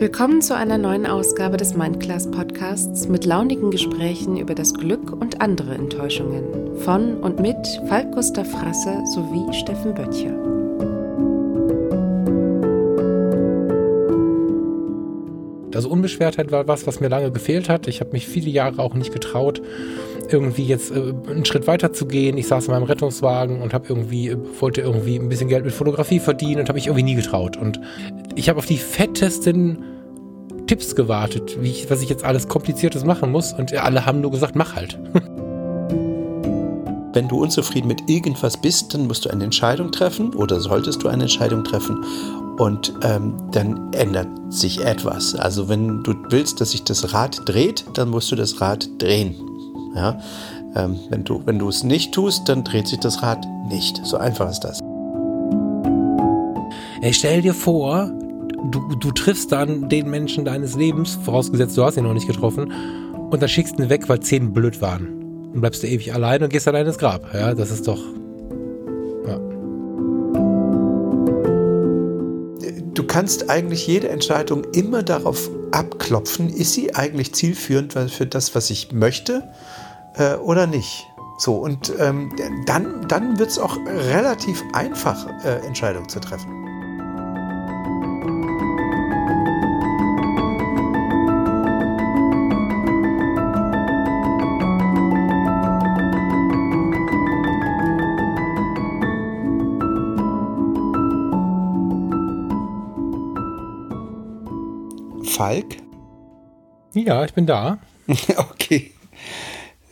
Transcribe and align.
Willkommen 0.00 0.42
zu 0.42 0.54
einer 0.54 0.78
neuen 0.78 1.06
Ausgabe 1.06 1.56
des 1.56 1.74
Mindclass 1.74 2.30
Podcasts 2.30 3.08
mit 3.08 3.24
launigen 3.24 3.72
Gesprächen 3.72 4.36
über 4.36 4.54
das 4.54 4.72
Glück 4.72 5.10
und 5.10 5.40
andere 5.40 5.74
Enttäuschungen 5.74 6.76
von 6.76 7.16
und 7.16 7.40
mit 7.40 7.56
Falk 7.88 8.12
Gustav 8.12 8.48
Frasser 8.48 9.04
sowie 9.06 9.52
Steffen 9.52 9.94
Böttcher. 9.94 10.38
Also 15.74 15.90
Unbeschwertheit 15.90 16.52
war 16.52 16.68
was, 16.68 16.86
was 16.86 17.00
mir 17.00 17.08
lange 17.08 17.32
gefehlt 17.32 17.68
hat. 17.68 17.88
Ich 17.88 18.00
habe 18.00 18.12
mich 18.12 18.28
viele 18.28 18.50
Jahre 18.50 18.80
auch 18.80 18.94
nicht 18.94 19.12
getraut, 19.12 19.60
irgendwie 20.28 20.64
jetzt 20.64 20.92
äh, 20.92 21.12
einen 21.28 21.44
Schritt 21.44 21.66
weiter 21.66 21.92
zu 21.92 22.06
gehen. 22.06 22.38
Ich 22.38 22.46
saß 22.46 22.66
in 22.66 22.72
meinem 22.72 22.84
Rettungswagen 22.84 23.62
und 23.62 23.74
habe 23.74 23.86
irgendwie 23.88 24.36
wollte 24.60 24.80
irgendwie 24.80 25.16
ein 25.16 25.28
bisschen 25.28 25.48
Geld 25.48 25.64
mit 25.64 25.74
Fotografie 25.74 26.20
verdienen 26.20 26.60
und 26.60 26.68
habe 26.68 26.76
mich 26.76 26.86
irgendwie 26.86 27.04
nie 27.04 27.14
getraut. 27.14 27.56
Und 27.56 27.80
ich 28.38 28.48
habe 28.48 28.58
auf 28.58 28.66
die 28.66 28.78
fettesten 28.78 29.84
Tipps 30.68 30.94
gewartet, 30.94 31.58
ich, 31.62 31.90
was 31.90 32.02
ich 32.02 32.08
jetzt 32.08 32.24
alles 32.24 32.46
Kompliziertes 32.46 33.04
machen 33.04 33.32
muss. 33.32 33.52
Und 33.52 33.74
alle 33.74 34.06
haben 34.06 34.20
nur 34.20 34.30
gesagt, 34.30 34.54
mach 34.54 34.76
halt. 34.76 34.98
Wenn 37.14 37.26
du 37.26 37.42
unzufrieden 37.42 37.88
mit 37.88 38.08
irgendwas 38.08 38.60
bist, 38.60 38.94
dann 38.94 39.08
musst 39.08 39.24
du 39.24 39.30
eine 39.30 39.42
Entscheidung 39.42 39.90
treffen 39.90 40.34
oder 40.34 40.60
solltest 40.60 41.02
du 41.02 41.08
eine 41.08 41.24
Entscheidung 41.24 41.64
treffen 41.64 42.04
und 42.58 42.92
ähm, 43.02 43.34
dann 43.50 43.92
ändert 43.92 44.28
sich 44.50 44.84
etwas. 44.84 45.34
Also 45.34 45.68
wenn 45.68 46.04
du 46.04 46.14
willst, 46.28 46.60
dass 46.60 46.70
sich 46.72 46.84
das 46.84 47.12
Rad 47.14 47.40
dreht, 47.46 47.86
dann 47.94 48.10
musst 48.10 48.30
du 48.30 48.36
das 48.36 48.60
Rad 48.60 48.88
drehen. 48.98 49.34
Ja? 49.96 50.20
Ähm, 50.76 51.00
wenn 51.08 51.24
du 51.24 51.42
wenn 51.44 51.58
du 51.58 51.68
es 51.68 51.82
nicht 51.82 52.12
tust, 52.12 52.48
dann 52.48 52.62
dreht 52.62 52.86
sich 52.86 53.00
das 53.00 53.22
Rad 53.22 53.44
nicht. 53.68 54.00
So 54.04 54.16
einfach 54.16 54.48
ist 54.50 54.60
das. 54.60 54.78
Ey, 57.00 57.12
stell 57.12 57.42
dir 57.42 57.54
vor, 57.54 58.10
du, 58.70 58.94
du 58.96 59.10
triffst 59.12 59.52
dann 59.52 59.88
den 59.88 60.10
Menschen 60.10 60.44
deines 60.44 60.74
Lebens, 60.74 61.18
vorausgesetzt 61.24 61.76
du 61.76 61.84
hast 61.84 61.96
ihn 61.96 62.04
noch 62.04 62.14
nicht 62.14 62.26
getroffen, 62.26 62.72
und 63.30 63.42
dann 63.42 63.48
schickst 63.48 63.78
ihn 63.78 63.88
weg, 63.88 64.08
weil 64.08 64.20
zehn 64.20 64.52
blöd 64.52 64.80
waren. 64.80 65.50
Und 65.52 65.60
bleibst 65.60 65.82
du 65.82 65.86
ewig 65.86 66.14
allein 66.14 66.42
und 66.42 66.50
gehst 66.50 66.68
allein 66.68 66.86
ins 66.86 66.98
Grab. 66.98 67.32
Ja, 67.34 67.54
das 67.54 67.70
ist 67.70 67.86
doch. 67.86 68.00
Ja. 69.26 69.38
Du 72.94 73.04
kannst 73.06 73.50
eigentlich 73.50 73.86
jede 73.86 74.08
Entscheidung 74.08 74.64
immer 74.72 75.02
darauf 75.02 75.50
abklopfen, 75.70 76.48
ist 76.48 76.72
sie 76.72 76.94
eigentlich 76.94 77.34
zielführend 77.34 77.92
für 77.92 78.26
das, 78.26 78.54
was 78.54 78.70
ich 78.70 78.92
möchte 78.92 79.42
äh, 80.16 80.34
oder 80.36 80.66
nicht. 80.66 81.06
So, 81.38 81.54
und 81.54 81.92
ähm, 81.98 82.34
dann, 82.66 83.06
dann 83.06 83.38
wird 83.38 83.50
es 83.50 83.58
auch 83.58 83.76
relativ 83.86 84.62
einfach, 84.72 85.26
äh, 85.44 85.64
Entscheidungen 85.66 86.08
zu 86.08 86.18
treffen. 86.18 86.67
Falk? 105.38 105.76
Ja, 106.94 107.24
ich 107.24 107.32
bin 107.32 107.46
da. 107.46 107.78
okay. 108.36 108.90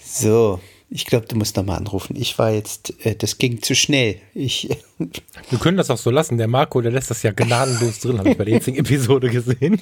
So, 0.04 0.58
ich 0.90 1.06
glaube, 1.06 1.26
du 1.26 1.36
musst 1.36 1.56
nochmal 1.56 1.76
anrufen. 1.76 2.16
Ich 2.16 2.36
war 2.36 2.50
jetzt, 2.50 2.94
äh, 3.06 3.14
das 3.14 3.38
ging 3.38 3.62
zu 3.62 3.76
schnell. 3.76 4.16
Ich, 4.34 4.68
Wir 5.50 5.58
können 5.60 5.76
das 5.76 5.88
auch 5.88 5.98
so 5.98 6.10
lassen. 6.10 6.36
Der 6.36 6.48
Marco, 6.48 6.80
der 6.80 6.90
lässt 6.90 7.12
das 7.12 7.22
ja 7.22 7.30
gnadenlos 7.30 8.00
drin, 8.00 8.18
habe 8.18 8.30
ich 8.30 8.36
bei 8.36 8.44
der 8.44 8.54
jetzigen 8.54 8.78
Episode 8.78 9.30
gesehen. 9.30 9.80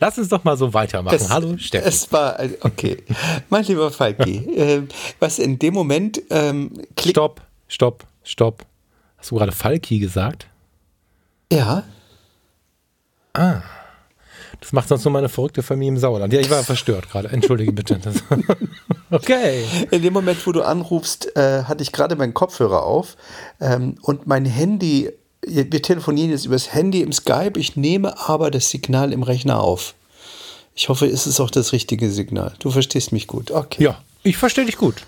Lass 0.00 0.16
uns 0.16 0.30
doch 0.30 0.42
mal 0.42 0.56
so 0.56 0.72
weitermachen. 0.72 1.18
Das, 1.18 1.28
Hallo, 1.28 1.58
Steffen. 1.58 1.86
Es 1.86 2.10
war, 2.10 2.38
okay. 2.62 2.96
mein 3.50 3.64
lieber 3.64 3.90
Falki, 3.90 4.36
äh, 4.56 4.82
was 5.20 5.38
in 5.38 5.58
dem 5.58 5.74
Moment 5.74 6.22
ähm, 6.30 6.70
klickt. 6.96 7.10
Stopp, 7.18 7.42
stopp, 7.68 8.06
stopp. 8.24 8.64
Hast 9.18 9.32
du 9.32 9.36
gerade 9.36 9.52
Falki 9.52 9.98
gesagt? 9.98 10.46
Ja. 11.52 11.84
Ah. 13.34 13.60
Das 14.60 14.72
macht 14.72 14.88
sonst 14.88 15.04
nur 15.04 15.12
meine 15.12 15.28
verrückte 15.28 15.62
Familie 15.62 15.94
im 15.94 15.98
Sauerland. 15.98 16.32
Ja, 16.32 16.40
ich 16.40 16.50
war 16.50 16.62
verstört 16.62 17.10
gerade. 17.10 17.28
Entschuldige 17.28 17.72
bitte. 17.72 18.00
okay. 19.10 19.64
In 19.90 20.02
dem 20.02 20.12
Moment, 20.12 20.44
wo 20.46 20.52
du 20.52 20.62
anrufst, 20.62 21.36
äh, 21.36 21.64
hatte 21.64 21.82
ich 21.82 21.92
gerade 21.92 22.16
meinen 22.16 22.34
Kopfhörer 22.34 22.82
auf 22.82 23.16
ähm, 23.60 23.96
und 24.02 24.26
mein 24.26 24.44
Handy, 24.44 25.10
wir 25.46 25.70
telefonieren 25.70 26.30
jetzt 26.30 26.46
übers 26.46 26.74
Handy 26.74 27.02
im 27.02 27.12
Skype, 27.12 27.58
ich 27.58 27.76
nehme 27.76 28.28
aber 28.28 28.50
das 28.50 28.70
Signal 28.70 29.12
im 29.12 29.22
Rechner 29.22 29.60
auf. 29.60 29.94
Ich 30.74 30.88
hoffe, 30.88 31.06
es 31.06 31.26
ist 31.26 31.40
auch 31.40 31.50
das 31.50 31.72
richtige 31.72 32.10
Signal. 32.10 32.54
Du 32.58 32.70
verstehst 32.70 33.12
mich 33.12 33.26
gut. 33.26 33.50
Okay. 33.50 33.82
Ja, 33.82 34.00
ich 34.22 34.36
verstehe 34.36 34.64
dich 34.64 34.76
gut. 34.76 35.06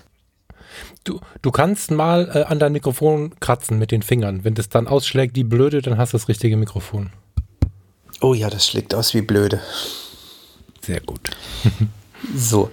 Du, 1.04 1.20
du 1.42 1.50
kannst 1.50 1.90
mal 1.90 2.30
äh, 2.34 2.42
an 2.44 2.58
dein 2.58 2.72
Mikrofon 2.72 3.32
kratzen 3.40 3.78
mit 3.78 3.90
den 3.90 4.02
Fingern. 4.02 4.44
Wenn 4.44 4.54
das 4.54 4.68
dann 4.68 4.86
ausschlägt, 4.86 5.36
die 5.36 5.44
blöde, 5.44 5.82
dann 5.82 5.96
hast 5.98 6.12
du 6.12 6.18
das 6.18 6.28
richtige 6.28 6.56
Mikrofon. 6.56 7.10
Oh 8.20 8.34
ja, 8.34 8.50
das 8.50 8.66
schlägt 8.66 8.94
aus 8.94 9.14
wie 9.14 9.22
blöde. 9.22 9.60
Sehr 10.82 11.00
gut. 11.00 11.30
so. 12.36 12.70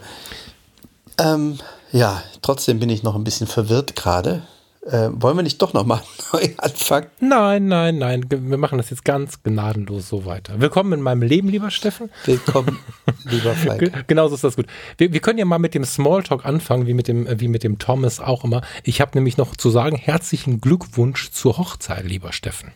Ähm, 1.17 1.57
ja, 1.93 2.21
trotzdem 2.41 2.79
bin 2.79 2.89
ich 2.89 3.03
noch 3.03 3.15
ein 3.15 3.23
bisschen 3.23 3.47
verwirrt 3.47 3.95
gerade. 3.95 4.43
Äh, 4.85 5.09
wollen 5.11 5.37
wir 5.37 5.43
nicht 5.43 5.61
doch 5.61 5.73
nochmal 5.73 6.01
neu 6.33 6.49
anfangen? 6.57 7.07
Nein, 7.21 7.67
nein, 7.67 7.97
nein. 7.97 8.25
Wir 8.29 8.57
machen 8.57 8.77
das 8.77 8.89
jetzt 8.89 9.05
ganz 9.05 9.41
gnadenlos 9.41 10.09
so 10.09 10.25
weiter. 10.25 10.59
Willkommen 10.59 10.91
in 10.91 11.01
meinem 11.01 11.21
Leben, 11.21 11.47
lieber 11.47 11.71
Steffen. 11.71 12.09
Willkommen, 12.25 12.79
lieber 13.23 13.53
Falk. 13.55 14.05
Genauso 14.07 14.35
ist 14.35 14.43
das 14.43 14.57
gut. 14.57 14.67
Wir, 14.97 15.13
wir, 15.13 15.21
können 15.21 15.39
ja 15.39 15.45
mal 15.45 15.59
mit 15.59 15.73
dem 15.73 15.85
Smalltalk 15.85 16.45
anfangen, 16.45 16.87
wie 16.87 16.93
mit 16.93 17.07
dem, 17.07 17.25
wie 17.39 17.47
mit 17.47 17.63
dem 17.63 17.79
Thomas 17.79 18.19
auch 18.19 18.43
immer. 18.43 18.61
Ich 18.83 18.99
habe 18.99 19.11
nämlich 19.15 19.37
noch 19.37 19.55
zu 19.55 19.69
sagen, 19.69 19.95
herzlichen 19.95 20.59
Glückwunsch 20.59 21.31
zur 21.31 21.57
Hochzeit, 21.57 22.05
lieber 22.05 22.33
Steffen. 22.33 22.71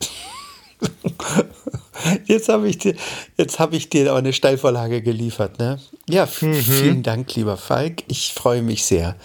Jetzt 2.25 2.49
habe 2.49 2.67
ich 2.67 2.79
dir, 2.79 2.95
jetzt 3.37 3.59
habe 3.59 3.75
ich 3.75 3.89
dir 3.89 4.15
eine 4.15 4.33
Steilvorlage 4.33 5.01
geliefert, 5.01 5.59
ne? 5.59 5.79
Ja, 6.09 6.25
mhm. 6.25 6.55
vielen 6.55 7.03
Dank, 7.03 7.35
lieber 7.35 7.57
Falk. 7.57 8.03
Ich 8.07 8.33
freue 8.33 8.63
mich 8.63 8.85
sehr. 8.85 9.15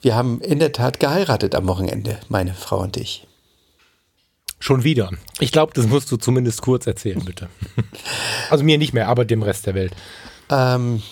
Wir 0.00 0.14
haben 0.14 0.40
in 0.40 0.60
der 0.60 0.72
Tat 0.72 1.00
geheiratet 1.00 1.54
am 1.54 1.66
Wochenende, 1.66 2.20
meine 2.28 2.54
Frau 2.54 2.80
und 2.80 2.96
ich. 2.96 3.26
Schon 4.60 4.84
wieder. 4.84 5.10
Ich 5.40 5.52
glaube, 5.52 5.72
das 5.74 5.86
musst 5.86 6.12
du 6.12 6.18
zumindest 6.18 6.62
kurz 6.62 6.86
erzählen, 6.86 7.24
bitte. 7.24 7.48
also 8.50 8.62
mir 8.62 8.78
nicht 8.78 8.92
mehr, 8.92 9.08
aber 9.08 9.24
dem 9.24 9.42
Rest 9.42 9.66
der 9.66 9.74
Welt. 9.74 9.94
Ähm, 10.50 11.02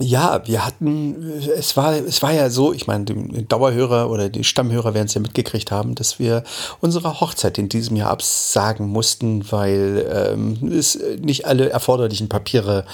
ja, 0.00 0.46
wir 0.46 0.64
hatten, 0.64 1.40
es 1.56 1.76
war, 1.76 1.94
es 1.94 2.22
war 2.22 2.32
ja 2.32 2.50
so, 2.50 2.72
ich 2.72 2.86
meine, 2.86 3.04
die 3.04 3.48
Dauerhörer 3.48 4.10
oder 4.10 4.28
die 4.28 4.44
Stammhörer 4.44 4.94
werden 4.94 5.06
es 5.06 5.14
ja 5.14 5.20
mitgekriegt 5.20 5.70
haben, 5.70 5.94
dass 5.94 6.18
wir 6.18 6.44
unsere 6.80 7.20
Hochzeit 7.20 7.58
in 7.58 7.68
diesem 7.68 7.96
Jahr 7.96 8.10
absagen 8.10 8.86
mussten, 8.88 9.50
weil 9.50 10.06
ähm, 10.10 10.72
es 10.72 10.98
nicht 11.20 11.46
alle 11.46 11.70
erforderlichen 11.70 12.28
Papiere 12.28 12.84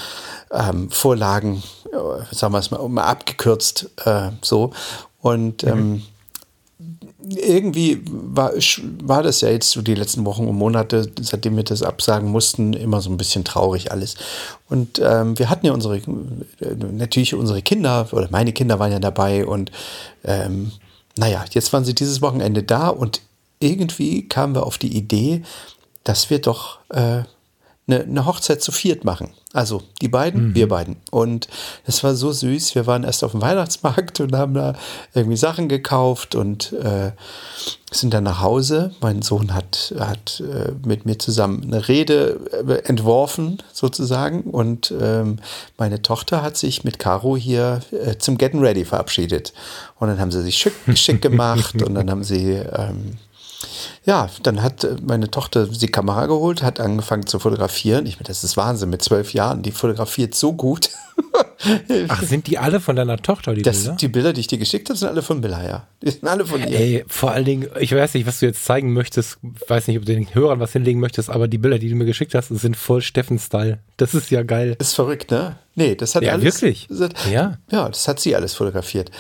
ähm, 0.51 0.91
vorlagen, 0.91 1.63
äh, 1.93 2.35
sagen 2.35 2.55
wir 2.55 2.59
es 2.59 2.71
mal, 2.71 2.89
mal 2.89 3.05
abgekürzt 3.05 3.91
äh, 4.05 4.31
so. 4.41 4.73
Und 5.21 5.63
mhm. 5.63 5.69
ähm, 5.71 6.03
irgendwie 7.29 8.03
war, 8.05 8.53
war 9.03 9.23
das 9.23 9.41
ja 9.41 9.49
jetzt 9.51 9.71
so 9.71 9.83
die 9.83 9.95
letzten 9.95 10.25
Wochen 10.25 10.47
und 10.47 10.57
Monate, 10.57 11.11
seitdem 11.21 11.57
wir 11.57 11.65
das 11.65 11.83
absagen 11.83 12.31
mussten, 12.31 12.73
immer 12.73 13.01
so 13.01 13.11
ein 13.11 13.17
bisschen 13.17 13.45
traurig 13.45 13.91
alles. 13.93 14.17
Und 14.69 15.01
ähm, 15.03 15.39
wir 15.39 15.49
hatten 15.49 15.67
ja 15.67 15.73
unsere, 15.73 16.01
natürlich 16.93 17.35
unsere 17.35 17.63
Kinder, 17.63 18.09
oder 18.13 18.29
meine 18.31 18.53
Kinder 18.53 18.79
waren 18.79 18.93
ja 18.93 18.99
dabei 18.99 19.47
und 19.47 19.71
ähm, 20.25 20.73
naja, 21.17 21.45
jetzt 21.51 21.73
waren 21.73 21.85
sie 21.85 21.95
dieses 21.95 22.21
Wochenende 22.23 22.63
da 22.63 22.89
und 22.89 23.21
irgendwie 23.61 24.29
kamen 24.29 24.55
wir 24.55 24.67
auf 24.67 24.79
die 24.79 24.97
Idee, 24.97 25.43
dass 26.03 26.29
wir 26.29 26.41
doch 26.41 26.79
äh, 26.91 27.23
eine, 27.87 28.03
eine 28.03 28.27
Hochzeit 28.27 28.63
zu 28.63 28.73
viert 28.73 29.05
machen. 29.05 29.33
Also 29.55 29.83
die 30.03 30.09
beiden, 30.09 30.49
mhm. 30.49 30.55
wir 30.57 30.69
beiden. 30.69 30.97
Und 31.13 31.47
es 31.87 32.03
war 32.03 32.17
so 32.17 32.33
süß. 32.33 32.75
Wir 32.75 32.89
waren 32.89 33.05
erst 33.05 33.23
auf 33.23 33.31
dem 33.31 33.41
Weihnachtsmarkt 33.41 34.19
und 34.21 34.35
haben 34.35 34.53
da 34.53 34.75
irgendwie 35.15 35.37
Sachen 35.37 35.69
gekauft 35.69 36.35
und 36.35 36.73
äh, 36.73 37.13
sind 37.93 38.13
dann 38.13 38.25
nach 38.25 38.41
Hause. 38.41 38.93
Mein 39.01 39.23
Sohn 39.23 39.55
hat, 39.55 39.95
hat 39.97 40.43
äh, 40.45 40.73
mit 40.85 41.07
mir 41.07 41.21
zusammen 41.21 41.63
eine 41.63 41.87
Rede 41.87 42.41
äh, 42.67 42.89
entworfen, 42.89 43.63
sozusagen. 43.73 44.43
Und 44.43 44.93
ähm, 45.01 45.37
meine 45.79 46.03
Tochter 46.03 46.43
hat 46.43 46.57
sich 46.57 46.83
mit 46.83 46.99
Caro 46.99 47.37
hier 47.37 47.81
äh, 47.93 48.19
zum 48.19 48.37
Getting 48.37 48.61
Ready 48.61 48.85
verabschiedet. 48.85 49.53
Und 50.01 50.09
dann 50.09 50.19
haben 50.19 50.33
sie 50.33 50.43
sich 50.43 50.57
schick, 50.57 50.75
schick 50.97 51.23
gemacht 51.23 51.81
und 51.81 51.95
dann 51.95 52.11
haben 52.11 52.25
sie 52.25 52.55
ähm, 52.55 53.19
ja, 54.05 54.29
dann 54.43 54.63
hat 54.63 54.85
äh, 54.85 54.97
meine 55.03 55.31
Tochter 55.31 55.67
die 55.67 55.89
Kamera 55.89 56.27
geholt, 56.27 56.63
hat 56.63 56.81
angefangen 56.81 57.27
zu 57.27 57.39
fotografieren. 57.39 58.07
Ich 58.07 58.17
meine, 58.17 58.29
das 58.29 58.45
ist 58.45 58.57
Wahnsinn 58.57 58.91
mit 58.91 59.03
zwölf 59.03 59.33
Jahren. 59.33 59.63
Die 59.63 59.73
fotografiert 59.73 60.35
so 60.35 60.53
gut. 60.53 60.91
Ach, 62.09 62.23
sind 62.23 62.47
die 62.47 62.59
alle 62.59 62.81
von 62.81 62.97
deiner 62.97 63.17
Tochter, 63.19 63.55
die 63.55 63.63
das, 63.63 63.79
Bilder? 63.83 63.97
Die 63.97 64.09
Bilder, 64.09 64.33
die 64.33 64.41
ich 64.41 64.47
dir 64.47 64.59
geschickt 64.59 64.89
habe, 64.89 64.99
sind 64.99 65.09
alle 65.09 65.23
von 65.23 65.41
Billa, 65.41 65.65
ja. 65.67 65.87
Die 66.03 66.11
sind 66.11 66.27
alle 66.27 66.45
von 66.45 66.61
ihr. 66.61 66.79
Ey, 66.79 67.05
vor 67.09 67.33
allen 67.33 67.45
Dingen, 67.45 67.69
ich 67.81 67.95
weiß 67.95 68.15
nicht, 68.15 68.27
was 68.27 68.41
du 68.41 68.47
jetzt 68.47 68.65
zeigen 68.65 68.93
möchtest, 68.93 69.39
weiß 69.69 69.89
nicht, 69.89 69.99
ob 69.99 70.05
du 70.05 70.15
den 70.15 70.35
Hörern 70.35 70.61
was 70.61 70.73
hinlegen 70.73 71.01
möchtest, 71.01 71.31
aber 71.31 71.49
die 71.49 71.59
Bilder, 71.59 71.79
die 71.79 71.89
du 71.89 71.97
mir 71.97 72.05
geschickt 72.05 72.35
hast, 72.35 72.49
sind 72.49 72.77
voll 72.77 73.01
Steffen-Style. 73.03 73.79
Das 73.97 74.15
ist 74.15 74.31
ja 74.31 74.43
geil. 74.43 74.77
Ist 74.79 74.95
verrückt, 74.95 75.31
ne? 75.31 75.57
Nee, 75.77 75.95
das 75.95 76.15
hat 76.15 76.23
Ja, 76.23 76.33
alles. 76.33 76.45
wirklich? 76.45 76.89
Hat, 77.01 77.15
Ja. 77.31 77.59
Ja, 77.71 77.89
das 77.89 78.07
hat 78.07 78.21
sie 78.21 78.35
alles 78.37 78.55
fotografiert. 78.55 79.11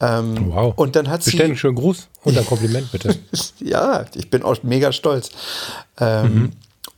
Ähm, 0.00 0.52
Wow. 0.52 0.74
Und 0.76 0.96
dann 0.96 1.08
hat 1.08 1.22
sie. 1.22 1.36
schönen 1.56 1.74
Gruß 1.74 2.08
und 2.24 2.38
ein 2.38 2.46
Kompliment, 2.46 2.90
bitte. 2.92 3.14
Ja, 3.60 4.04
ich 4.14 4.30
bin 4.30 4.42
auch 4.42 4.62
mega 4.62 4.92
stolz. 4.92 5.30
Ähm, 6.00 6.34
Mhm. 6.34 6.50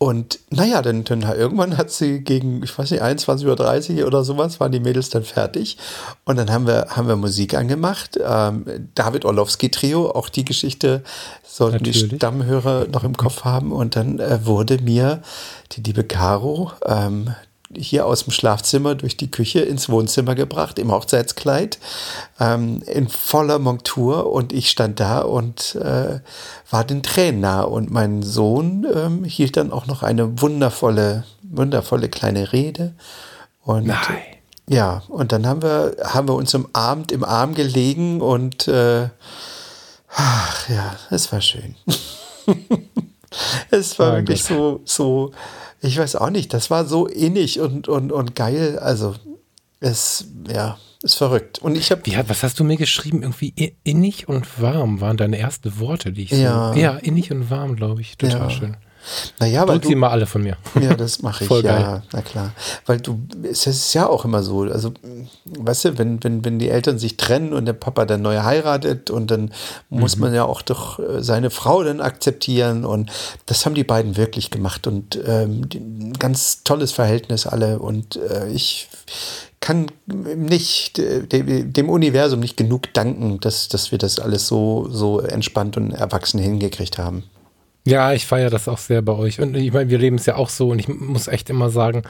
Und 0.02 0.38
naja, 0.49 0.81
dann, 0.81 1.05
dann 1.05 1.20
irgendwann 1.20 1.76
hat 1.76 1.91
sie 1.91 2.25
gegen, 2.25 2.62
ich 2.62 2.79
weiß 2.79 2.91
nicht, 2.91 3.02
21.30 3.02 4.00
Uhr 4.00 4.06
oder 4.06 4.25
sowas, 4.25 4.58
waren 4.58 4.73
die 4.73 4.81
Mädels 4.81 5.11
dann 5.11 5.25
fertig. 5.25 5.76
Und 6.25 6.37
dann 6.37 6.50
haben 6.50 6.67
wir, 6.67 6.87
haben 6.97 7.06
wir 7.06 7.17
Musik 7.17 7.52
angemacht. 7.52 8.19
Ähm, 8.19 8.64
David 8.94 9.26
Orlowski 9.26 9.70
Trio, 9.70 10.11
auch 10.11 10.31
die 10.31 10.47
Geschichte 10.47 11.02
sollten 11.47 11.85
die 11.85 11.91
Natürlich. 11.91 12.17
Stammhörer 12.17 12.87
noch 12.88 13.05
im 13.05 13.14
Kopf 13.14 13.44
haben. 13.44 13.73
Und 13.73 13.94
dann 13.94 14.20
äh, 14.20 14.47
wurde 14.47 14.79
mir 14.81 15.20
die 15.73 15.82
liebe 15.82 16.05
Caro 16.05 16.73
ähm, 16.87 17.35
hier 17.76 18.06
aus 18.06 18.25
dem 18.25 18.32
Schlafzimmer 18.32 18.94
durch 18.94 19.17
die 19.17 19.31
Küche 19.31 19.61
ins 19.61 19.88
Wohnzimmer 19.88 20.34
gebracht, 20.34 20.78
im 20.78 20.90
Hochzeitskleid, 20.90 21.78
ähm, 22.40 22.82
in 22.87 23.08
voller 23.08 23.58
Montur. 23.58 24.32
Und 24.32 24.52
ich 24.52 24.70
stand 24.70 25.00
da 25.00 25.20
und 25.20 25.76
äh, 25.76 26.20
war 26.70 26.84
den 26.84 27.02
Tränen 27.02 27.40
nah. 27.40 27.62
Und 27.62 27.90
mein 27.90 28.22
Sohn 28.22 28.87
ähm, 28.93 29.25
hielt 29.25 29.56
dann 29.56 29.72
auch 29.72 29.87
noch 29.87 30.02
eine 30.02 30.40
wundervolle, 30.40 31.25
wundervolle 31.43 32.08
kleine 32.08 32.52
Rede. 32.52 32.94
Und 33.62 33.87
Nein. 33.87 34.19
ja, 34.69 35.02
und 35.08 35.32
dann 35.32 35.46
haben 35.46 35.62
wir, 35.62 35.96
haben 36.02 36.28
wir 36.28 36.34
uns 36.34 36.55
am 36.55 36.69
Abend 36.73 37.12
im 37.12 37.25
Arm 37.25 37.55
gelegen 37.55 38.20
und 38.20 38.66
äh, 38.66 39.08
ach 40.14 40.69
ja, 40.69 40.96
es 41.11 41.31
war 41.32 41.40
schön. 41.40 41.76
es 43.70 43.99
war 43.99 44.12
Mein 44.12 44.23
wirklich 44.23 44.43
so, 44.43 44.81
so, 44.84 45.32
ich 45.81 45.99
weiß 45.99 46.17
auch 46.17 46.31
nicht, 46.31 46.53
das 46.53 46.71
war 46.71 46.85
so 46.85 47.06
innig 47.06 47.61
und, 47.61 47.88
und, 47.88 48.12
und 48.12 48.35
geil. 48.37 48.79
Also 48.79 49.15
es, 49.81 50.27
ja, 50.53 50.79
ist 51.03 51.15
verrückt. 51.15 51.59
Und 51.61 51.77
ich 51.77 51.91
habe 51.91 52.03
was 52.29 52.43
hast 52.43 52.61
du 52.61 52.65
mir 52.65 52.77
geschrieben? 52.77 53.23
Irgendwie 53.23 53.75
innig 53.85 54.29
und 54.29 54.61
warm 54.61 55.00
waren 55.00 55.17
deine 55.17 55.38
ersten 55.38 55.79
Worte, 55.79 56.12
die 56.12 56.25
ich 56.25 56.31
Ja. 56.32 56.73
so. 56.75 56.79
Ja, 56.79 56.97
innig 56.97 57.31
und 57.32 57.49
warm, 57.50 57.77
glaube 57.77 58.03
ich. 58.03 58.19
Total 58.19 58.38
Ja. 58.43 58.50
schön. 58.50 58.77
Naja, 59.39 59.67
weil 59.67 59.77
Drück 59.79 59.87
sie 59.87 59.93
du, 59.95 59.99
mal 59.99 60.09
alle 60.11 60.27
von 60.27 60.43
mir. 60.43 60.57
Ja, 60.81 60.95
das 60.95 61.23
mache 61.23 61.45
ich, 61.45 61.49
Voll 61.49 61.65
ja, 61.65 61.79
geil. 61.79 62.03
na 62.12 62.23
klar. 62.23 62.53
Weil 62.87 63.01
du, 63.01 63.21
es 63.43 63.67
ist 63.67 63.93
ja 63.95 64.09
auch 64.09 64.25
immer 64.25 64.43
so, 64.43 64.61
also, 64.62 64.93
weißt 65.45 65.85
du, 65.87 65.99
wenn, 65.99 66.23
wenn, 66.25 66.45
wenn 66.45 66.59
die 66.59 66.69
Eltern 66.69 66.99
sich 66.99 67.17
trennen 67.17 67.53
und 67.53 67.65
der 67.67 67.73
Papa 67.73 68.05
dann 68.07 68.23
neu 68.23 68.39
heiratet 68.43 69.11
und 69.11 69.31
dann 69.31 69.53
muss 69.89 70.17
Mhm. 70.17 70.23
man 70.23 70.35
ja 70.35 70.45
auch 70.45 70.62
doch 70.62 70.99
äh, 70.99 71.23
seine 71.23 71.51
Frau 71.51 71.83
dann 71.83 72.01
akzeptieren 72.01 72.85
und 72.85 73.11
das 73.47 73.65
haben 73.67 73.75
die 73.75 73.85
beiden 73.85 74.17
wirklich 74.17 74.51
gemacht 74.51 74.87
und 74.87 75.19
ähm, 75.27 75.62
ein 75.75 76.12
ganz 76.19 76.62
tolles 76.65 76.93
Verhältnis 76.93 77.47
alle 77.47 77.79
und 77.79 78.17
äh, 78.17 78.49
ich 78.49 78.89
kann 79.61 79.87
nicht 80.07 80.99
äh, 80.99 81.23
dem, 81.27 81.73
dem 81.73 81.91
Universum 81.91 82.41
nicht 82.41 82.57
genug 82.57 82.93
danken, 82.95 83.41
dass, 83.41 83.69
dass 83.69 83.91
wir 83.93 83.99
das 83.99 84.19
alles 84.19 84.47
so, 84.47 84.89
so 84.91 85.21
entspannt 85.21 85.77
und 85.77 85.91
erwachsen 85.93 86.41
hingekriegt 86.41 86.97
haben. 86.97 87.25
Ja, 87.90 88.12
ich 88.12 88.26
feiere 88.26 88.50
das 88.50 88.69
auch 88.69 88.78
sehr 88.78 89.02
bei 89.02 89.12
euch. 89.12 89.40
Und 89.40 89.56
ich 89.56 89.72
meine, 89.72 89.90
wir 89.90 89.98
leben 89.98 90.16
es 90.16 90.26
ja 90.26 90.37
auch 90.37 90.48
so 90.48 90.70
und 90.70 90.78
ich 90.78 90.88
muss 90.88 91.26
echt 91.28 91.50
immer 91.50 91.70
sagen, 91.70 92.02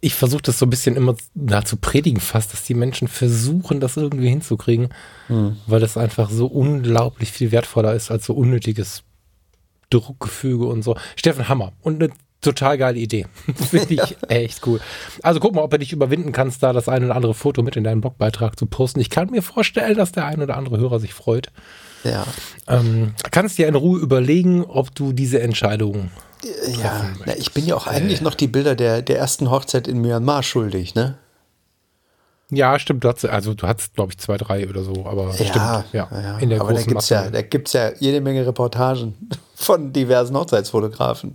ich 0.00 0.14
versuche 0.14 0.42
das 0.42 0.58
so 0.58 0.66
ein 0.66 0.70
bisschen 0.70 0.96
immer 0.96 1.16
na, 1.34 1.64
zu 1.64 1.76
predigen 1.76 2.20
fast, 2.20 2.52
dass 2.52 2.64
die 2.64 2.74
Menschen 2.74 3.08
versuchen, 3.08 3.80
das 3.80 3.96
irgendwie 3.96 4.28
hinzukriegen, 4.28 4.88
weil 5.66 5.80
das 5.80 5.96
einfach 5.96 6.30
so 6.30 6.46
unglaublich 6.46 7.32
viel 7.32 7.52
wertvoller 7.52 7.94
ist 7.94 8.10
als 8.10 8.24
so 8.24 8.34
unnötiges 8.34 9.02
Druckgefüge 9.90 10.66
und 10.66 10.82
so. 10.82 10.96
Steffen 11.16 11.48
Hammer 11.48 11.72
und 11.82 12.02
eine 12.02 12.12
total 12.40 12.78
geile 12.78 12.98
Idee. 12.98 13.26
Finde 13.54 13.94
ich 13.94 14.16
echt 14.28 14.66
cool. 14.66 14.80
Also 15.22 15.40
guck 15.40 15.54
mal, 15.54 15.62
ob 15.62 15.70
du 15.72 15.78
dich 15.78 15.92
überwinden 15.92 16.32
kannst, 16.32 16.62
da 16.62 16.72
das 16.72 16.88
ein 16.88 17.04
oder 17.04 17.16
andere 17.16 17.34
Foto 17.34 17.62
mit 17.62 17.76
in 17.76 17.84
deinen 17.84 18.00
Blogbeitrag 18.00 18.58
zu 18.58 18.66
posten. 18.66 19.00
Ich 19.00 19.10
kann 19.10 19.30
mir 19.30 19.42
vorstellen, 19.42 19.96
dass 19.96 20.12
der 20.12 20.26
ein 20.26 20.40
oder 20.40 20.56
andere 20.56 20.78
Hörer 20.78 21.00
sich 21.00 21.12
freut. 21.12 21.50
Ja. 22.04 22.26
Ähm, 22.66 23.14
kannst 23.30 23.58
dir 23.58 23.68
in 23.68 23.74
Ruhe 23.74 24.00
überlegen, 24.00 24.64
ob 24.64 24.94
du 24.94 25.12
diese 25.12 25.40
Entscheidung. 25.40 26.10
Ja, 26.82 27.04
na, 27.26 27.36
ich 27.36 27.52
bin 27.52 27.66
ja 27.66 27.76
auch 27.76 27.86
eigentlich 27.86 28.22
noch 28.22 28.34
die 28.34 28.48
Bilder 28.48 28.74
der, 28.74 29.02
der 29.02 29.18
ersten 29.18 29.50
Hochzeit 29.50 29.86
in 29.86 30.00
Myanmar 30.00 30.42
schuldig, 30.42 30.94
ne? 30.94 31.18
Ja, 32.50 32.78
stimmt. 32.78 33.04
Du 33.04 33.08
hast, 33.08 33.24
also 33.24 33.54
du 33.54 33.66
hattest, 33.66 33.94
glaube 33.94 34.12
ich, 34.12 34.18
zwei, 34.18 34.36
drei 34.36 34.68
oder 34.68 34.82
so, 34.82 35.06
aber 35.06 35.32
stimmt. 35.34 35.54
Ja, 35.92 36.38
in 36.40 36.50
der 36.50 36.60
aber 36.60 36.70
da 36.70 36.76
großen 36.76 36.88
gibt's 36.88 37.08
ja, 37.08 37.20
Masse. 37.20 37.32
da 37.32 37.42
gibt's 37.42 37.72
ja 37.74 37.92
jede 37.98 38.20
Menge 38.20 38.46
Reportagen 38.46 39.14
von 39.54 39.92
diversen 39.92 40.36
Hochzeitsfotografen. 40.36 41.34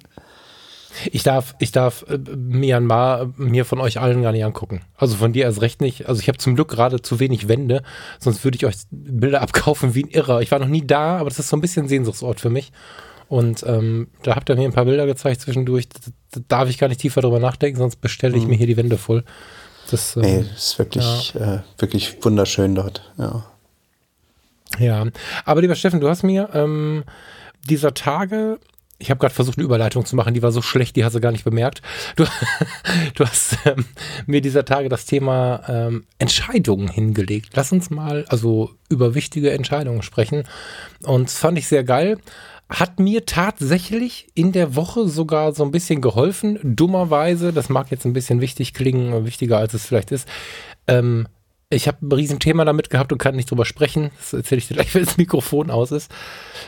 Ich 1.11 1.23
darf, 1.23 1.55
ich 1.59 1.71
darf 1.71 2.05
äh, 2.09 2.17
Myanmar 2.17 3.33
mir 3.37 3.65
von 3.65 3.79
euch 3.79 3.99
allen 3.99 4.21
gar 4.21 4.31
nicht 4.31 4.45
angucken. 4.45 4.81
Also 4.95 5.15
von 5.17 5.33
dir 5.33 5.43
erst 5.45 5.61
recht 5.61 5.81
nicht. 5.81 6.07
Also 6.07 6.21
ich 6.21 6.27
habe 6.27 6.37
zum 6.37 6.55
Glück 6.55 6.69
gerade 6.69 7.01
zu 7.01 7.19
wenig 7.19 7.47
Wände, 7.47 7.83
sonst 8.19 8.43
würde 8.43 8.55
ich 8.57 8.65
euch 8.65 8.75
Bilder 8.91 9.41
abkaufen 9.43 9.95
wie 9.95 10.03
ein 10.03 10.09
Irrer. 10.09 10.41
Ich 10.41 10.51
war 10.51 10.59
noch 10.59 10.67
nie 10.67 10.85
da, 10.85 11.17
aber 11.17 11.29
das 11.29 11.39
ist 11.39 11.49
so 11.49 11.57
ein 11.57 11.61
bisschen 11.61 11.87
Sehnsuchtsort 11.87 12.39
für 12.39 12.49
mich. 12.49 12.71
Und 13.27 13.63
ähm, 13.67 14.07
da 14.23 14.35
habt 14.35 14.49
ihr 14.49 14.55
mir 14.55 14.65
ein 14.65 14.73
paar 14.73 14.85
Bilder 14.85 15.05
gezeigt 15.07 15.41
zwischendurch. 15.41 15.89
Da, 15.89 15.99
da 16.31 16.41
darf 16.47 16.69
ich 16.69 16.77
gar 16.77 16.87
nicht 16.87 17.01
tiefer 17.01 17.21
drüber 17.21 17.39
nachdenken, 17.39 17.79
sonst 17.79 17.95
bestelle 18.01 18.37
ich 18.37 18.45
mir 18.45 18.55
hier 18.55 18.67
die 18.67 18.77
Wände 18.77 18.97
voll. 18.97 19.23
Das, 19.89 20.15
ähm, 20.15 20.21
Mhm. 20.21 20.27
Nee, 20.29 20.45
das 20.53 20.65
ist 20.67 20.79
wirklich, 20.79 21.33
äh, 21.35 21.59
wirklich 21.79 22.23
wunderschön 22.23 22.75
dort. 22.75 23.01
Ja. 23.17 23.45
Ja, 24.79 25.05
aber 25.45 25.61
lieber 25.61 25.75
Steffen, 25.75 25.99
du 26.01 26.09
hast 26.09 26.23
mir 26.23 26.49
ähm, 26.53 27.03
dieser 27.69 27.93
Tage, 27.93 28.59
ich 28.97 29.09
habe 29.09 29.19
gerade 29.19 29.33
versucht, 29.33 29.57
eine 29.57 29.65
Überleitung 29.65 30.05
zu 30.05 30.15
machen, 30.15 30.33
die 30.33 30.41
war 30.41 30.51
so 30.51 30.61
schlecht, 30.61 30.95
die 30.95 31.03
hast 31.03 31.15
du 31.15 31.19
gar 31.19 31.31
nicht 31.31 31.43
bemerkt. 31.43 31.81
Du, 32.15 32.25
du 33.15 33.25
hast 33.25 33.57
ähm, 33.65 33.85
mir 34.25 34.41
dieser 34.41 34.65
Tage 34.65 34.89
das 34.89 35.05
Thema 35.05 35.63
ähm, 35.67 36.05
Entscheidungen 36.17 36.87
hingelegt. 36.87 37.51
Lass 37.55 37.71
uns 37.71 37.89
mal 37.89 38.25
also 38.29 38.71
über 38.89 39.13
wichtige 39.13 39.51
Entscheidungen 39.51 40.01
sprechen. 40.01 40.43
Und 41.03 41.27
das 41.27 41.37
fand 41.37 41.57
ich 41.57 41.67
sehr 41.67 41.83
geil. 41.83 42.17
Hat 42.69 42.99
mir 42.99 43.25
tatsächlich 43.25 44.27
in 44.33 44.51
der 44.51 44.75
Woche 44.75 45.07
sogar 45.07 45.53
so 45.53 45.63
ein 45.63 45.71
bisschen 45.71 46.01
geholfen. 46.01 46.57
Dummerweise, 46.63 47.53
das 47.53 47.69
mag 47.69 47.91
jetzt 47.91 48.05
ein 48.05 48.13
bisschen 48.13 48.41
wichtig 48.41 48.73
klingen, 48.73 49.25
wichtiger 49.25 49.57
als 49.57 49.73
es 49.73 49.85
vielleicht 49.85 50.11
ist. 50.11 50.27
Ähm, 50.87 51.27
ich 51.69 51.87
habe 51.87 52.05
ein 52.05 52.11
Riesenthema 52.11 52.63
damit 52.65 52.89
gehabt 52.89 53.11
und 53.11 53.17
kann 53.17 53.35
nicht 53.35 53.49
drüber 53.49 53.65
sprechen. 53.65 54.11
Das 54.17 54.33
erzähle 54.33 54.59
ich 54.59 54.67
dir 54.67 54.75
gleich, 54.75 54.93
wenn 54.95 55.05
das 55.05 55.17
Mikrofon 55.17 55.71
aus 55.71 55.91
ist. 55.91 56.11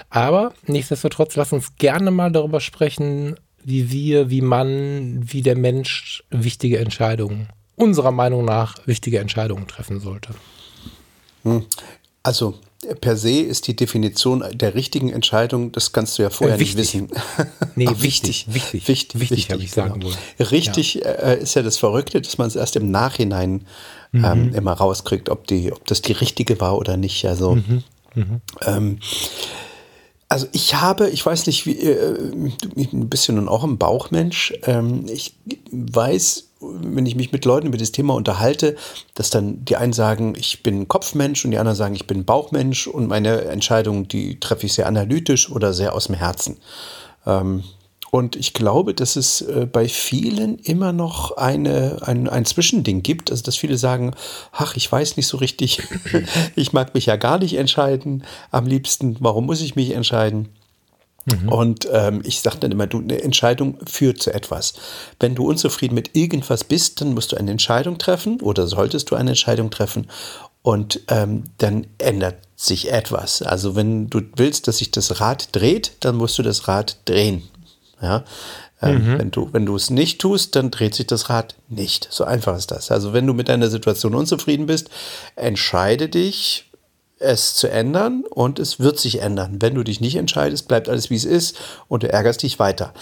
Aber 0.09 0.53
nichtsdestotrotz, 0.65 1.35
lass 1.35 1.53
uns 1.53 1.75
gerne 1.75 2.11
mal 2.11 2.31
darüber 2.31 2.59
sprechen, 2.59 3.35
wie 3.63 3.91
wir, 3.91 4.29
wie 4.29 4.41
man, 4.41 5.19
wie 5.31 5.41
der 5.41 5.57
Mensch 5.57 6.23
wichtige 6.29 6.79
Entscheidungen, 6.79 7.49
unserer 7.75 8.11
Meinung 8.11 8.45
nach 8.45 8.75
wichtige 8.87 9.19
Entscheidungen 9.19 9.67
treffen 9.67 9.99
sollte. 9.99 10.29
Also 12.23 12.55
per 13.01 13.17
se 13.17 13.39
ist 13.41 13.67
die 13.67 13.75
Definition 13.75 14.43
der 14.53 14.75
richtigen 14.75 15.09
Entscheidung, 15.11 15.71
das 15.71 15.91
kannst 15.91 16.17
du 16.17 16.23
ja 16.23 16.29
vorher 16.29 16.55
Äh, 16.55 16.59
nicht 16.59 16.77
wichtig. 16.77 17.03
wissen. 17.09 17.21
Nee, 17.75 17.87
Ach, 17.89 18.01
wichtig, 18.01 18.47
wichtig, 18.49 18.87
wichtig, 18.87 19.19
wichtig, 19.19 19.51
habe 19.51 19.63
ich 19.63 19.71
sagen 19.71 19.99
genau. 19.99 20.07
wollen. 20.07 20.17
Richtig 20.51 21.03
äh, 21.05 21.39
ist 21.41 21.55
ja 21.55 21.61
das 21.61 21.77
Verrückte, 21.77 22.21
dass 22.21 22.37
man 22.37 22.47
es 22.47 22.55
erst 22.55 22.75
im 22.75 22.91
Nachhinein 22.91 23.65
Mhm. 24.17 24.25
ähm, 24.25 24.53
immer 24.53 24.73
rauskriegt, 24.73 25.29
ob, 25.29 25.47
die, 25.47 25.71
ob 25.71 25.85
das 25.85 26.01
die 26.01 26.13
richtige 26.13 26.59
war 26.59 26.77
oder 26.77 26.97
nicht. 26.97 27.25
Also, 27.25 27.55
Mhm. 27.55 27.83
ähm, 28.65 28.99
also 30.29 30.47
ich 30.51 30.75
habe, 30.75 31.09
ich 31.09 31.25
weiß 31.25 31.47
nicht, 31.47 31.65
wie, 31.65 31.77
äh, 31.79 32.17
ich 32.75 32.89
bin 32.89 33.01
ein 33.01 33.09
bisschen 33.09 33.35
nun 33.35 33.47
auch 33.47 33.63
ein 33.63 33.77
Bauchmensch. 33.77 34.53
Ähm, 34.63 35.05
ich 35.07 35.35
weiß, 35.71 36.47
wenn 36.59 37.05
ich 37.05 37.15
mich 37.15 37.31
mit 37.31 37.45
Leuten 37.45 37.67
über 37.67 37.77
das 37.77 37.91
Thema 37.91 38.13
unterhalte, 38.15 38.75
dass 39.13 39.29
dann 39.29 39.63
die 39.63 39.77
einen 39.77 39.93
sagen, 39.93 40.33
ich 40.37 40.63
bin 40.63 40.87
Kopfmensch 40.87 41.45
und 41.45 41.51
die 41.51 41.59
anderen 41.59 41.77
sagen, 41.77 41.95
ich 41.95 42.07
bin 42.07 42.25
Bauchmensch 42.25 42.87
und 42.87 43.07
meine 43.07 43.41
Entscheidungen, 43.45 44.07
die 44.07 44.39
treffe 44.39 44.65
ich 44.65 44.73
sehr 44.73 44.87
analytisch 44.87 45.49
oder 45.51 45.73
sehr 45.73 45.93
aus 45.93 46.07
dem 46.07 46.15
Herzen. 46.15 46.57
Ähm, 47.25 47.63
und 48.17 48.35
ich 48.35 48.53
glaube, 48.53 48.95
dass 48.95 49.15
es 49.15 49.41
äh, 49.41 49.67
bei 49.71 49.87
vielen 49.87 50.57
immer 50.57 50.91
noch 50.91 51.37
eine, 51.37 51.99
ein, 52.01 52.27
ein 52.27 52.45
Zwischending 52.45 53.03
gibt. 53.03 53.29
Also, 53.29 53.43
dass 53.43 53.57
viele 53.57 53.77
sagen, 53.77 54.15
ach, 54.51 54.75
ich 54.75 54.91
weiß 54.91 55.17
nicht 55.17 55.27
so 55.27 55.37
richtig, 55.37 55.83
ich 56.55 56.73
mag 56.73 56.95
mich 56.95 57.05
ja 57.05 57.15
gar 57.15 57.37
nicht 57.37 57.53
entscheiden. 57.53 58.23
Am 58.49 58.65
liebsten, 58.65 59.17
warum 59.19 59.45
muss 59.45 59.61
ich 59.61 59.75
mich 59.75 59.91
entscheiden? 59.91 60.49
Und 61.47 61.87
ähm, 61.91 62.21
ich 62.23 62.39
sage 62.39 62.57
dann 62.61 62.71
immer, 62.71 62.87
du, 62.87 62.99
eine 62.99 63.21
Entscheidung 63.21 63.77
führt 63.85 64.21
zu 64.21 64.33
etwas. 64.33 64.73
Wenn 65.19 65.35
du 65.35 65.45
unzufrieden 65.45 65.93
mit 65.93 66.15
irgendwas 66.15 66.63
bist, 66.63 67.01
dann 67.01 67.13
musst 67.13 67.33
du 67.33 67.35
eine 67.35 67.51
Entscheidung 67.51 67.97
treffen 67.97 68.39
oder 68.39 68.65
solltest 68.65 69.11
du 69.11 69.15
eine 69.15 69.31
Entscheidung 69.31 69.69
treffen 69.69 70.07
und 70.61 71.01
ähm, 71.09 71.43
dann 71.57 71.85
ändert 71.97 72.37
sich 72.55 72.91
etwas. 72.91 73.41
Also 73.41 73.75
wenn 73.75 74.09
du 74.09 74.21
willst, 74.37 74.69
dass 74.69 74.77
sich 74.77 74.89
das 74.89 75.19
Rad 75.19 75.49
dreht, 75.51 75.97
dann 75.99 76.15
musst 76.15 76.37
du 76.39 76.43
das 76.43 76.69
Rad 76.69 76.97
drehen. 77.03 77.43
Ja? 78.01 78.23
Ähm, 78.81 79.13
mhm. 79.13 79.19
Wenn 79.19 79.31
du, 79.31 79.49
wenn 79.51 79.65
du 79.65 79.75
es 79.75 79.89
nicht 79.89 80.19
tust, 80.19 80.55
dann 80.55 80.71
dreht 80.71 80.93
sich 80.93 81.07
das 81.07 81.29
Rad 81.29 81.55
nicht. 81.67 82.07
So 82.11 82.23
einfach 82.23 82.55
ist 82.57 82.71
das. 82.71 82.91
Also 82.91 83.13
wenn 83.13 83.25
du 83.25 83.33
mit 83.33 83.49
deiner 83.49 83.69
Situation 83.69 84.13
unzufrieden 84.13 84.67
bist, 84.67 84.89
entscheide 85.35 86.09
dich, 86.09 86.65
es 87.19 87.55
zu 87.55 87.67
ändern 87.67 88.23
und 88.29 88.59
es 88.59 88.79
wird 88.79 88.99
sich 88.99 89.21
ändern. 89.21 89.57
Wenn 89.59 89.75
du 89.75 89.83
dich 89.83 90.01
nicht 90.01 90.15
entscheidest, 90.15 90.67
bleibt 90.67 90.87
alles 90.87 91.09
wie 91.09 91.15
es 91.15 91.25
ist 91.25 91.57
und 91.87 92.03
du 92.03 92.11
ärgerst 92.11 92.43
dich 92.43 92.59
weiter. 92.59 92.93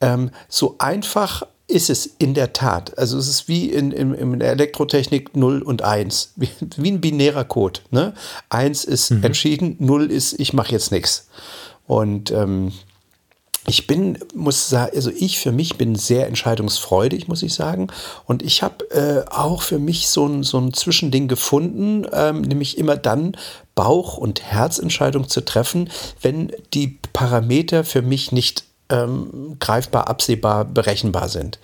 Ähm, 0.00 0.30
so 0.48 0.76
einfach 0.78 1.42
ist 1.66 1.90
es 1.90 2.06
in 2.06 2.34
der 2.34 2.52
Tat. 2.52 2.96
Also 2.98 3.18
es 3.18 3.28
ist 3.28 3.48
wie 3.48 3.70
in, 3.70 3.90
in, 3.90 4.14
in 4.14 4.38
der 4.38 4.52
Elektrotechnik 4.52 5.34
0 5.34 5.62
und 5.62 5.82
1, 5.82 6.32
wie, 6.36 6.50
wie 6.76 6.90
ein 6.90 7.00
binärer 7.00 7.44
Code. 7.44 7.80
Ne? 7.90 8.14
1 8.50 8.84
ist 8.84 9.10
mhm. 9.10 9.24
entschieden, 9.24 9.76
0 9.78 10.10
ist, 10.10 10.38
ich 10.38 10.52
mache 10.52 10.72
jetzt 10.72 10.92
nichts. 10.92 11.28
Und 11.86 12.30
ähm, 12.30 12.72
ich 13.66 13.86
bin, 13.86 14.18
muss 14.34 14.68
sagen, 14.68 14.92
also 14.94 15.10
ich 15.10 15.38
für 15.38 15.52
mich 15.52 15.78
bin 15.78 15.94
sehr 15.94 16.26
entscheidungsfreudig, 16.26 17.28
muss 17.28 17.42
ich 17.42 17.54
sagen. 17.54 17.88
Und 18.26 18.42
ich 18.42 18.62
habe 18.62 18.90
äh, 18.90 19.24
auch 19.30 19.62
für 19.62 19.78
mich 19.78 20.08
so 20.08 20.26
ein, 20.26 20.42
so 20.42 20.58
ein 20.58 20.74
Zwischending 20.74 21.28
gefunden, 21.28 22.06
ähm, 22.12 22.42
nämlich 22.42 22.76
immer 22.76 22.96
dann 22.96 23.36
Bauch- 23.74 24.18
und 24.18 24.42
Herzentscheidung 24.42 25.28
zu 25.28 25.40
treffen, 25.44 25.90
wenn 26.20 26.52
die 26.74 26.98
Parameter 27.12 27.84
für 27.84 28.02
mich 28.02 28.32
nicht 28.32 28.64
ähm, 28.90 29.56
greifbar, 29.60 30.08
absehbar, 30.08 30.66
berechenbar 30.66 31.28
sind. 31.28 31.58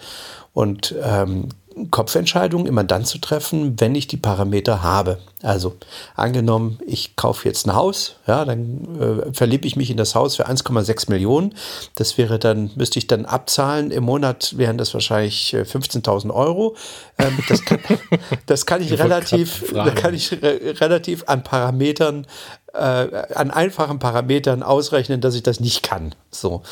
Und 0.54 0.95
ähm, 1.02 1.49
Kopfentscheidungen 1.90 2.66
immer 2.66 2.84
dann 2.84 3.04
zu 3.04 3.18
treffen, 3.18 3.80
wenn 3.80 3.94
ich 3.94 4.08
die 4.08 4.16
Parameter 4.16 4.82
habe. 4.82 5.18
Also 5.42 5.76
angenommen, 6.16 6.78
ich 6.86 7.16
kaufe 7.16 7.48
jetzt 7.48 7.66
ein 7.66 7.74
Haus, 7.74 8.16
ja, 8.26 8.44
dann 8.44 9.00
äh, 9.00 9.32
verliebe 9.32 9.66
ich 9.66 9.76
mich 9.76 9.90
in 9.90 9.96
das 9.96 10.14
Haus 10.14 10.36
für 10.36 10.48
1,6 10.48 11.10
Millionen. 11.10 11.54
Das 11.94 12.18
wäre 12.18 12.38
dann, 12.38 12.70
müsste 12.74 12.98
ich 12.98 13.06
dann 13.06 13.24
abzahlen. 13.24 13.90
Im 13.90 14.04
Monat 14.04 14.58
wären 14.58 14.78
das 14.78 14.92
wahrscheinlich 14.92 15.54
15.000 15.54 16.28
äh, 16.28 16.32
Euro. 16.32 16.76
Ähm, 17.18 17.38
das, 17.48 17.64
kann, 17.64 17.78
das 18.46 18.66
kann 18.66 18.82
ich 18.82 18.98
relativ, 18.98 19.72
kann 19.94 20.12
ich 20.12 20.32
re 20.32 20.74
relativ 20.80 21.24
an 21.26 21.42
Parametern, 21.42 22.26
äh, 22.74 22.78
an 22.78 23.50
einfachen 23.50 23.98
Parametern 23.98 24.62
ausrechnen, 24.62 25.20
dass 25.20 25.34
ich 25.34 25.42
das 25.42 25.60
nicht 25.60 25.82
kann. 25.82 26.14
So, 26.30 26.62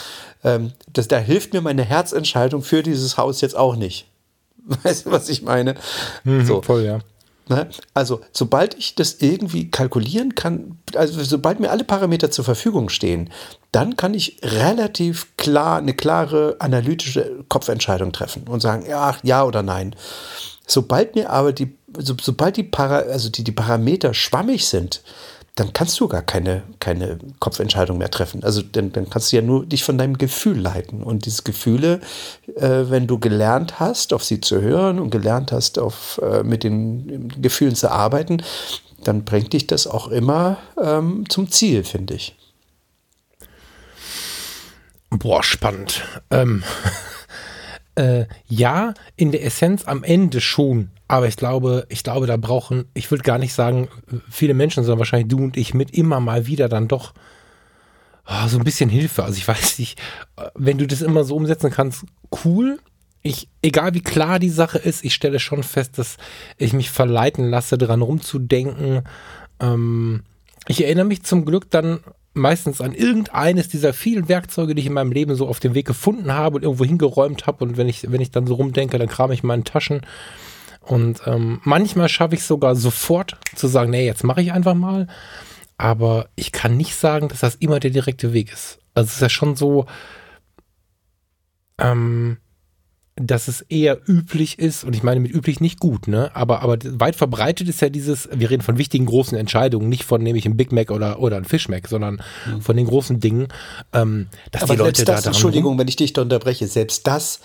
ähm, 0.44 0.72
das, 0.92 1.08
da 1.08 1.18
hilft 1.18 1.54
mir 1.54 1.62
meine 1.62 1.84
Herzentscheidung 1.84 2.62
für 2.62 2.82
dieses 2.82 3.16
Haus 3.16 3.40
jetzt 3.40 3.56
auch 3.56 3.76
nicht. 3.76 4.06
Weißt 4.82 5.06
du, 5.06 5.10
was 5.10 5.28
ich 5.28 5.42
meine? 5.42 5.74
Mhm, 6.24 6.44
so. 6.44 6.62
Voll, 6.62 6.84
ja. 6.84 6.98
Ne? 7.48 7.66
Also, 7.94 8.20
sobald 8.32 8.74
ich 8.74 8.94
das 8.94 9.16
irgendwie 9.20 9.70
kalkulieren 9.70 10.34
kann, 10.34 10.78
also 10.94 11.22
sobald 11.24 11.60
mir 11.60 11.70
alle 11.70 11.84
Parameter 11.84 12.30
zur 12.30 12.44
Verfügung 12.44 12.90
stehen, 12.90 13.30
dann 13.72 13.96
kann 13.96 14.12
ich 14.12 14.38
relativ 14.42 15.34
klar 15.38 15.78
eine 15.78 15.94
klare 15.94 16.56
analytische 16.58 17.44
Kopfentscheidung 17.48 18.12
treffen 18.12 18.46
und 18.48 18.60
sagen, 18.60 18.84
ja, 18.86 19.16
ja 19.22 19.44
oder 19.44 19.62
nein. 19.62 19.96
Sobald 20.66 21.14
mir 21.14 21.30
aber 21.30 21.54
die, 21.54 21.74
so, 21.96 22.14
sobald 22.20 22.58
die, 22.58 22.64
Para, 22.64 22.98
also 22.98 23.30
die, 23.30 23.44
die 23.44 23.52
Parameter 23.52 24.12
schwammig 24.12 24.66
sind, 24.66 25.02
dann 25.58 25.72
kannst 25.72 25.98
du 25.98 26.06
gar 26.06 26.22
keine, 26.22 26.62
keine 26.78 27.18
Kopfentscheidung 27.40 27.98
mehr 27.98 28.10
treffen. 28.10 28.44
Also 28.44 28.62
dann, 28.62 28.92
dann 28.92 29.10
kannst 29.10 29.32
du 29.32 29.36
ja 29.36 29.42
nur 29.42 29.66
dich 29.66 29.82
von 29.82 29.98
deinem 29.98 30.16
Gefühl 30.16 30.58
leiten. 30.58 31.02
Und 31.02 31.26
diese 31.26 31.42
Gefühle, 31.42 32.00
äh, 32.54 32.84
wenn 32.88 33.08
du 33.08 33.18
gelernt 33.18 33.80
hast, 33.80 34.12
auf 34.12 34.22
sie 34.22 34.40
zu 34.40 34.60
hören 34.60 35.00
und 35.00 35.10
gelernt 35.10 35.50
hast, 35.50 35.80
auf, 35.80 36.20
äh, 36.22 36.44
mit 36.44 36.62
den 36.62 37.28
Gefühlen 37.42 37.74
zu 37.74 37.90
arbeiten, 37.90 38.42
dann 39.02 39.24
bringt 39.24 39.52
dich 39.52 39.66
das 39.66 39.88
auch 39.88 40.08
immer 40.08 40.58
ähm, 40.80 41.24
zum 41.28 41.50
Ziel, 41.50 41.82
finde 41.82 42.14
ich. 42.14 42.36
Boah, 45.10 45.42
spannend. 45.42 46.04
Ähm, 46.30 46.62
äh, 47.98 48.26
ja, 48.46 48.94
in 49.16 49.32
der 49.32 49.44
Essenz 49.44 49.84
am 49.86 50.04
Ende 50.04 50.40
schon. 50.40 50.90
Aber 51.08 51.26
ich 51.26 51.36
glaube, 51.36 51.84
ich 51.88 52.04
glaube, 52.04 52.26
da 52.26 52.36
brauchen, 52.36 52.84
ich 52.94 53.10
würde 53.10 53.24
gar 53.24 53.38
nicht 53.38 53.54
sagen, 53.54 53.88
viele 54.30 54.54
Menschen, 54.54 54.84
sondern 54.84 55.00
wahrscheinlich 55.00 55.28
du 55.28 55.38
und 55.38 55.56
ich 55.56 55.74
mit 55.74 55.90
immer 55.90 56.20
mal 56.20 56.46
wieder 56.46 56.68
dann 56.68 56.86
doch 56.86 57.12
oh, 58.26 58.46
so 58.46 58.58
ein 58.58 58.64
bisschen 58.64 58.88
Hilfe. 58.88 59.24
Also 59.24 59.38
ich 59.38 59.48
weiß 59.48 59.78
nicht, 59.80 60.00
wenn 60.54 60.78
du 60.78 60.86
das 60.86 61.02
immer 61.02 61.24
so 61.24 61.34
umsetzen 61.34 61.70
kannst, 61.70 62.04
cool. 62.44 62.78
Ich, 63.22 63.48
egal 63.62 63.94
wie 63.94 64.02
klar 64.02 64.38
die 64.38 64.48
Sache 64.48 64.78
ist, 64.78 65.04
ich 65.04 65.12
stelle 65.12 65.40
schon 65.40 65.64
fest, 65.64 65.98
dass 65.98 66.18
ich 66.56 66.72
mich 66.72 66.90
verleiten 66.90 67.50
lasse, 67.50 67.76
dran 67.78 68.00
rumzudenken. 68.00 69.02
Ähm, 69.58 70.22
ich 70.68 70.84
erinnere 70.84 71.06
mich 71.06 71.24
zum 71.24 71.44
Glück 71.44 71.68
dann 71.70 72.00
meistens 72.38 72.80
an 72.80 72.94
irgendeines 72.94 73.68
dieser 73.68 73.92
vielen 73.92 74.28
Werkzeuge, 74.28 74.74
die 74.74 74.80
ich 74.80 74.86
in 74.86 74.94
meinem 74.94 75.12
Leben 75.12 75.34
so 75.34 75.46
auf 75.48 75.60
dem 75.60 75.74
Weg 75.74 75.86
gefunden 75.86 76.32
habe 76.32 76.56
und 76.56 76.62
irgendwo 76.62 76.84
hingeräumt 76.84 77.46
habe. 77.46 77.64
Und 77.64 77.76
wenn 77.76 77.88
ich, 77.88 78.10
wenn 78.10 78.20
ich 78.20 78.30
dann 78.30 78.46
so 78.46 78.54
rumdenke, 78.54 78.98
dann 78.98 79.08
kram 79.08 79.32
ich 79.32 79.42
in 79.42 79.48
meinen 79.48 79.64
Taschen 79.64 80.02
und 80.88 81.20
ähm, 81.26 81.60
manchmal 81.64 82.08
schaffe 82.08 82.34
ich 82.34 82.44
sogar 82.44 82.74
sofort 82.74 83.36
zu 83.54 83.66
sagen, 83.66 83.90
nee, 83.90 84.06
jetzt 84.06 84.24
mache 84.24 84.40
ich 84.40 84.52
einfach 84.52 84.74
mal. 84.74 85.06
Aber 85.76 86.28
ich 86.34 86.50
kann 86.50 86.76
nicht 86.76 86.96
sagen, 86.96 87.28
dass 87.28 87.40
das 87.40 87.56
immer 87.56 87.78
der 87.78 87.90
direkte 87.90 88.32
Weg 88.32 88.52
ist. 88.52 88.78
Also 88.94 89.08
es 89.08 89.14
ist 89.16 89.22
ja 89.22 89.28
schon 89.28 89.54
so, 89.54 89.86
ähm, 91.78 92.38
dass 93.20 93.48
es 93.48 93.62
eher 93.62 93.98
üblich 94.06 94.58
ist, 94.58 94.84
und 94.84 94.94
ich 94.94 95.02
meine 95.02 95.20
mit 95.20 95.32
üblich 95.32 95.60
nicht 95.60 95.80
gut, 95.80 96.08
ne? 96.08 96.30
Aber, 96.34 96.62
aber 96.62 96.78
weit 96.84 97.16
verbreitet 97.16 97.68
ist 97.68 97.80
ja 97.80 97.88
dieses, 97.88 98.28
wir 98.32 98.50
reden 98.50 98.62
von 98.62 98.78
wichtigen 98.78 99.06
großen 99.06 99.36
Entscheidungen, 99.36 99.88
nicht 99.88 100.04
von 100.04 100.22
nämlich 100.22 100.46
ein 100.46 100.56
Big 100.56 100.72
Mac 100.72 100.90
oder, 100.90 101.20
oder 101.20 101.36
ein 101.36 101.44
Fish 101.44 101.68
Mac, 101.68 101.88
sondern 101.88 102.22
mhm. 102.46 102.60
von 102.60 102.76
den 102.76 102.86
großen 102.86 103.20
Dingen, 103.20 103.48
ähm, 103.92 104.28
dass 104.50 104.62
aber 104.62 104.74
die 104.74 104.78
Leute 104.80 105.04
das, 105.04 105.22
da 105.22 105.30
Entschuldigung, 105.30 105.78
wenn 105.78 105.88
ich 105.88 105.96
dich 105.96 106.12
da 106.12 106.22
unterbreche, 106.22 106.66
selbst 106.66 107.06
das 107.06 107.40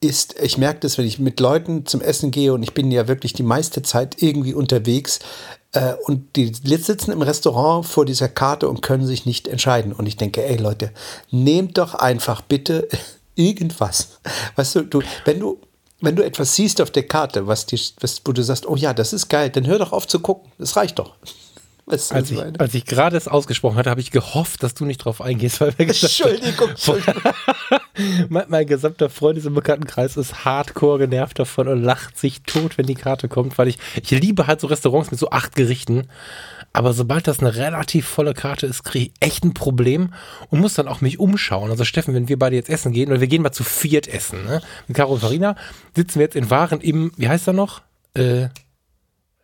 ist, 0.00 0.36
ich 0.42 0.58
merke 0.58 0.80
das, 0.80 0.98
wenn 0.98 1.06
ich 1.06 1.18
mit 1.18 1.40
Leuten 1.40 1.86
zum 1.86 2.00
Essen 2.00 2.30
gehe 2.30 2.52
und 2.52 2.62
ich 2.62 2.74
bin 2.74 2.90
ja 2.90 3.08
wirklich 3.08 3.32
die 3.32 3.42
meiste 3.42 3.82
Zeit 3.82 4.22
irgendwie 4.22 4.52
unterwegs 4.52 5.20
äh, 5.72 5.94
und 6.04 6.36
die 6.36 6.52
sitzen 6.54 7.10
im 7.10 7.22
Restaurant 7.22 7.86
vor 7.86 8.04
dieser 8.04 8.28
Karte 8.28 8.68
und 8.68 8.82
können 8.82 9.06
sich 9.06 9.26
nicht 9.26 9.48
entscheiden. 9.48 9.92
Und 9.92 10.06
ich 10.06 10.16
denke, 10.16 10.44
ey 10.44 10.56
Leute, 10.56 10.92
nehmt 11.30 11.78
doch 11.78 11.94
einfach 11.94 12.42
bitte 12.42 12.88
irgendwas. 13.34 14.20
Weißt 14.56 14.74
du, 14.76 14.82
du 14.82 15.02
wenn 15.24 15.40
du 15.40 15.60
wenn 16.00 16.16
du 16.16 16.24
etwas 16.24 16.54
siehst 16.54 16.80
auf 16.80 16.90
der 16.90 17.04
Karte, 17.04 17.46
was 17.46 17.66
die, 17.66 17.80
was, 18.00 18.20
wo 18.24 18.32
du 18.32 18.42
sagst, 18.42 18.66
oh 18.66 18.76
ja, 18.76 18.92
das 18.92 19.12
ist 19.12 19.28
geil, 19.28 19.50
dann 19.50 19.66
hör 19.66 19.78
doch 19.78 19.92
auf 19.92 20.06
zu 20.06 20.20
gucken. 20.20 20.52
Das 20.58 20.76
reicht 20.76 20.98
doch. 20.98 21.14
Weißt 21.86 22.12
du, 22.12 22.14
als, 22.14 22.30
ich, 22.30 22.40
als 22.40 22.72
ich 22.72 22.86
gerade 22.86 23.14
es 23.14 23.28
ausgesprochen 23.28 23.76
hatte, 23.76 23.90
habe 23.90 24.00
ich 24.00 24.10
gehofft, 24.10 24.62
dass 24.62 24.72
du 24.72 24.86
nicht 24.86 24.98
drauf 24.98 25.20
eingehst, 25.20 25.60
weil 25.60 25.76
wir 25.76 25.84
gesagt 25.84 26.18
Entschuldigung, 26.18 26.68
Entschuldigung. 26.70 27.22
mein, 28.30 28.46
mein, 28.48 28.66
gesamter 28.66 29.10
Freundes- 29.10 29.44
und 29.44 29.52
Bekanntenkreis 29.52 30.16
ist 30.16 30.46
hardcore 30.46 30.98
genervt 31.00 31.38
davon 31.38 31.68
und 31.68 31.82
lacht 31.82 32.16
sich 32.16 32.40
tot, 32.42 32.78
wenn 32.78 32.86
die 32.86 32.94
Karte 32.94 33.28
kommt, 33.28 33.58
weil 33.58 33.68
ich, 33.68 33.76
ich 34.02 34.10
liebe 34.12 34.46
halt 34.46 34.62
so 34.62 34.66
Restaurants 34.66 35.10
mit 35.10 35.20
so 35.20 35.28
acht 35.28 35.56
Gerichten. 35.56 36.08
Aber 36.74 36.92
sobald 36.92 37.28
das 37.28 37.38
eine 37.38 37.54
relativ 37.54 38.04
volle 38.04 38.34
Karte 38.34 38.66
ist, 38.66 38.82
kriege 38.82 39.06
ich 39.06 39.12
echt 39.20 39.44
ein 39.44 39.54
Problem 39.54 40.12
und 40.50 40.58
muss 40.58 40.74
dann 40.74 40.88
auch 40.88 41.00
mich 41.00 41.20
umschauen. 41.20 41.70
Also 41.70 41.84
Steffen, 41.84 42.14
wenn 42.14 42.28
wir 42.28 42.36
beide 42.36 42.56
jetzt 42.56 42.68
essen 42.68 42.92
gehen, 42.92 43.10
oder 43.10 43.20
wir 43.20 43.28
gehen 43.28 43.42
mal 43.42 43.52
zu 43.52 43.62
viert 43.62 44.08
essen, 44.08 44.44
ne? 44.44 44.60
Mit 44.88 44.96
Caro 44.96 45.14
und 45.14 45.20
Farina 45.20 45.56
sitzen 45.94 46.16
wir 46.18 46.24
jetzt 46.24 46.34
in 46.34 46.50
Waren 46.50 46.80
im, 46.80 47.12
wie 47.16 47.28
heißt 47.28 47.46
er 47.46 47.52
noch? 47.52 47.82
Äh, 48.14 48.48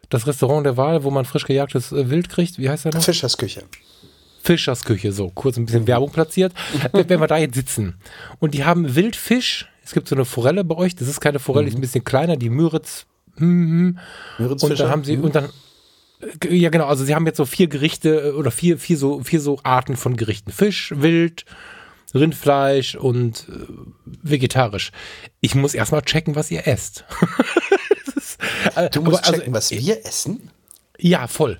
das 0.08 0.26
Restaurant 0.26 0.66
der 0.66 0.76
Wahl, 0.76 1.04
wo 1.04 1.12
man 1.12 1.24
frisch 1.24 1.44
gejagtes 1.44 1.92
äh, 1.92 2.10
Wild 2.10 2.30
kriegt. 2.30 2.58
Wie 2.58 2.68
heißt 2.68 2.86
der 2.86 2.94
noch? 2.94 3.02
Fischersküche. 3.02 3.62
Fischersküche, 4.42 5.12
so 5.12 5.30
kurz 5.30 5.56
ein 5.56 5.66
bisschen 5.66 5.86
Werbung 5.86 6.10
platziert. 6.10 6.52
wenn 6.92 7.20
wir 7.20 7.28
da 7.28 7.38
jetzt 7.38 7.54
sitzen 7.54 7.94
und 8.40 8.54
die 8.54 8.64
haben 8.64 8.96
Wildfisch, 8.96 9.68
es 9.84 9.92
gibt 9.92 10.08
so 10.08 10.16
eine 10.16 10.24
Forelle 10.24 10.64
bei 10.64 10.74
euch, 10.74 10.96
das 10.96 11.06
ist 11.06 11.20
keine 11.20 11.38
Forelle, 11.38 11.66
die 11.66 11.70
ist 11.70 11.78
ein 11.78 11.80
bisschen 11.80 12.02
kleiner, 12.02 12.36
die 12.36 12.50
Müritz. 12.50 13.06
Mm, 13.36 13.92
und 14.38 14.80
dann 14.80 14.90
haben 14.90 15.04
sie, 15.04 15.16
mhm. 15.16 15.24
und 15.24 15.34
dann, 15.36 15.48
ja 16.48 16.70
genau, 16.70 16.86
also 16.86 17.04
sie 17.04 17.14
haben 17.14 17.26
jetzt 17.26 17.36
so 17.36 17.46
vier 17.46 17.68
Gerichte 17.68 18.28
äh, 18.28 18.30
oder 18.32 18.50
vier, 18.50 18.78
vier, 18.78 18.96
so, 18.96 19.22
vier 19.22 19.40
so 19.40 19.58
Arten 19.62 19.96
von 19.96 20.16
Gerichten. 20.16 20.52
Fisch, 20.52 20.92
Wild, 20.96 21.44
Rindfleisch 22.14 22.94
und 22.94 23.46
äh, 23.48 23.66
vegetarisch. 24.22 24.92
Ich 25.40 25.54
muss 25.54 25.74
erstmal 25.74 26.02
checken, 26.02 26.34
was 26.34 26.50
ihr 26.50 26.66
esst. 26.66 27.04
Äh, 28.74 28.90
du 28.90 29.02
musst 29.02 29.24
aber, 29.24 29.38
checken, 29.38 29.54
also, 29.54 29.72
was 29.74 29.84
wir 29.84 30.06
essen? 30.06 30.50
Ja, 30.98 31.26
voll. 31.26 31.58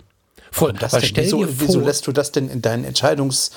Voll. 0.51 0.73
Das 0.75 0.93
denn? 0.93 1.17
Wieso, 1.17 1.47
wieso, 1.61 1.81
lässt 1.81 2.07
du 2.07 2.13
das 2.13 2.33
denn 2.33 2.49
in 2.49 2.63
deinen 2.63 2.85
Entscheidungs 2.85 3.53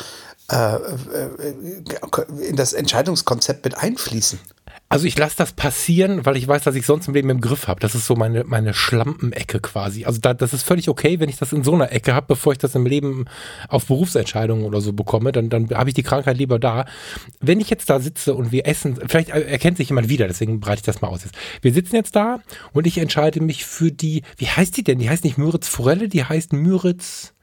äh, 0.52 0.76
äh, 0.76 1.54
in 2.48 2.56
das 2.56 2.74
Entscheidungskonzept 2.74 3.66
mit 3.66 3.78
einfließen? 3.78 4.40
Also 4.94 5.08
ich 5.08 5.18
lasse 5.18 5.36
das 5.38 5.54
passieren, 5.54 6.24
weil 6.24 6.38
ich 6.38 6.48
weiß, 6.48 6.62
dass 6.62 6.76
ich 6.76 6.86
sonst 6.86 7.08
im 7.08 7.16
Leben 7.16 7.32
im 7.32 7.42
Griff 7.42 7.68
habe. 7.68 7.80
Das 7.80 7.96
ist 7.96 8.06
so 8.06 8.16
meine, 8.16 8.44
meine 8.44 8.76
Schlampenecke 8.76 9.60
quasi. 9.60 10.06
Also 10.06 10.20
da, 10.22 10.36
das 10.36 10.54
ist 10.54 10.62
völlig 10.62 10.88
okay, 10.88 11.20
wenn 11.20 11.30
ich 11.30 11.38
das 11.38 11.52
in 11.52 11.64
so 11.64 11.74
einer 11.74 11.92
Ecke 11.92 12.14
habe, 12.14 12.28
bevor 12.28 12.54
ich 12.54 12.60
das 12.60 12.76
im 12.76 12.86
Leben 12.86 13.26
auf 13.70 13.88
Berufsentscheidungen 13.88 14.66
oder 14.66 14.82
so 14.82 14.94
bekomme, 14.94 15.32
dann, 15.32 15.50
dann 15.50 15.72
habe 15.72 15.90
ich 15.90 15.96
die 15.96 16.04
Krankheit 16.04 16.38
lieber 16.38 16.60
da. 16.60 16.86
Wenn 17.40 17.60
ich 17.60 17.72
jetzt 17.72 17.90
da 17.90 18.00
sitze 18.00 18.36
und 18.36 18.52
wir 18.52 18.68
essen, 18.68 19.00
vielleicht 19.08 19.30
erkennt 19.30 19.78
sich 19.78 19.90
jemand 19.90 20.10
wieder, 20.10 20.28
deswegen 20.28 20.60
breite 20.60 20.82
ich 20.82 20.86
das 20.86 21.02
mal 21.02 21.08
aus. 21.08 21.22
Wir 21.64 21.74
sitzen 21.74 21.96
jetzt 21.96 22.16
da 22.16 22.42
und 22.72 22.86
ich 22.86 23.00
entscheide 23.00 23.42
mich 23.42 23.66
für 23.66 23.92
die, 23.92 24.22
wie 24.38 24.48
heißt 24.48 24.78
die 24.78 24.84
denn? 24.84 25.00
Die 25.00 25.10
heißt 25.10 25.24
nicht 25.24 25.40
Müritz 25.40 25.68
Forelle, 25.68 26.08
die 26.08 26.24
heißt 26.24 26.54
Müritz 26.54 27.34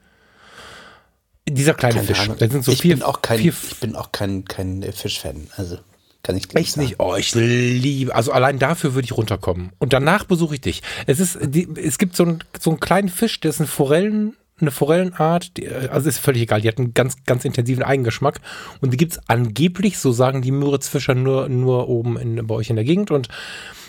dieser 1.49 1.73
kleine 1.73 1.95
Keine 1.95 2.07
Fisch. 2.07 2.29
Da 2.37 2.49
sind 2.49 2.63
so 2.63 2.71
ich, 2.71 2.81
vier, 2.81 2.95
bin 2.95 3.03
auch 3.03 3.21
kein, 3.21 3.39
vier, 3.39 3.51
ich 3.51 3.79
bin 3.81 3.97
auch 3.97 4.13
kein, 4.13 4.45
kein 4.45 4.83
Fischfan. 4.93 5.47
Also. 5.57 5.79
Kann 6.23 6.37
ich 6.37 6.55
Echt 6.55 6.77
nicht? 6.77 6.99
Oh, 6.99 7.15
ich 7.15 7.33
liebe. 7.33 8.13
Also 8.13 8.31
allein 8.31 8.59
dafür 8.59 8.93
würde 8.93 9.05
ich 9.05 9.17
runterkommen. 9.17 9.71
Und 9.79 9.93
danach 9.93 10.25
besuche 10.25 10.55
ich 10.55 10.61
dich. 10.61 10.83
Es 11.07 11.19
ist, 11.19 11.39
die, 11.41 11.67
es 11.75 11.97
gibt 11.97 12.15
so 12.15 12.23
einen, 12.23 12.43
so 12.59 12.69
einen 12.69 12.79
kleinen 12.79 13.09
Fisch, 13.09 13.39
der 13.39 13.49
ist 13.49 13.59
ein 13.59 13.67
Forellen, 13.67 14.35
eine 14.59 14.69
Forellenart, 14.69 15.57
die, 15.57 15.67
also 15.67 16.07
ist 16.07 16.19
völlig 16.19 16.43
egal, 16.43 16.61
die 16.61 16.67
hat 16.67 16.77
einen 16.77 16.93
ganz, 16.93 17.15
ganz 17.25 17.43
intensiven 17.43 17.83
Eigengeschmack. 17.83 18.39
Und 18.81 18.93
die 18.93 18.97
gibt 18.97 19.13
es 19.13 19.19
angeblich, 19.27 19.97
so 19.97 20.11
sagen 20.11 20.43
die 20.43 20.51
Müritzfischer, 20.51 21.15
nur, 21.15 21.49
nur 21.49 21.89
oben 21.89 22.17
in, 22.17 22.45
bei 22.45 22.53
euch 22.53 22.69
in 22.69 22.75
der 22.75 22.85
Gegend. 22.85 23.09
Und 23.09 23.27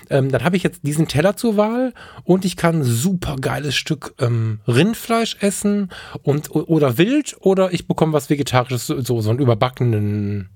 ähm, 0.09 0.31
dann 0.31 0.43
habe 0.43 0.57
ich 0.57 0.63
jetzt 0.63 0.81
diesen 0.85 1.09
Teller 1.09 1.37
zur 1.37 1.59
Wahl 1.59 1.93
und 2.25 2.47
ich 2.47 2.57
kann 2.57 2.83
super 2.83 3.37
geiles 3.41 3.77
Stück 3.77 4.15
ähm, 4.19 4.61
Rindfleisch 4.67 5.37
essen 5.41 5.91
und 6.23 6.55
oder 6.55 6.99
wild 6.99 7.37
oder 7.41 7.73
ich 7.73 7.87
bekomme 7.87 8.13
was 8.13 8.31
Vegetarisches, 8.31 8.87
so, 8.87 9.21
so 9.21 9.31
einen 9.31 9.39
überbackenen 9.39 10.49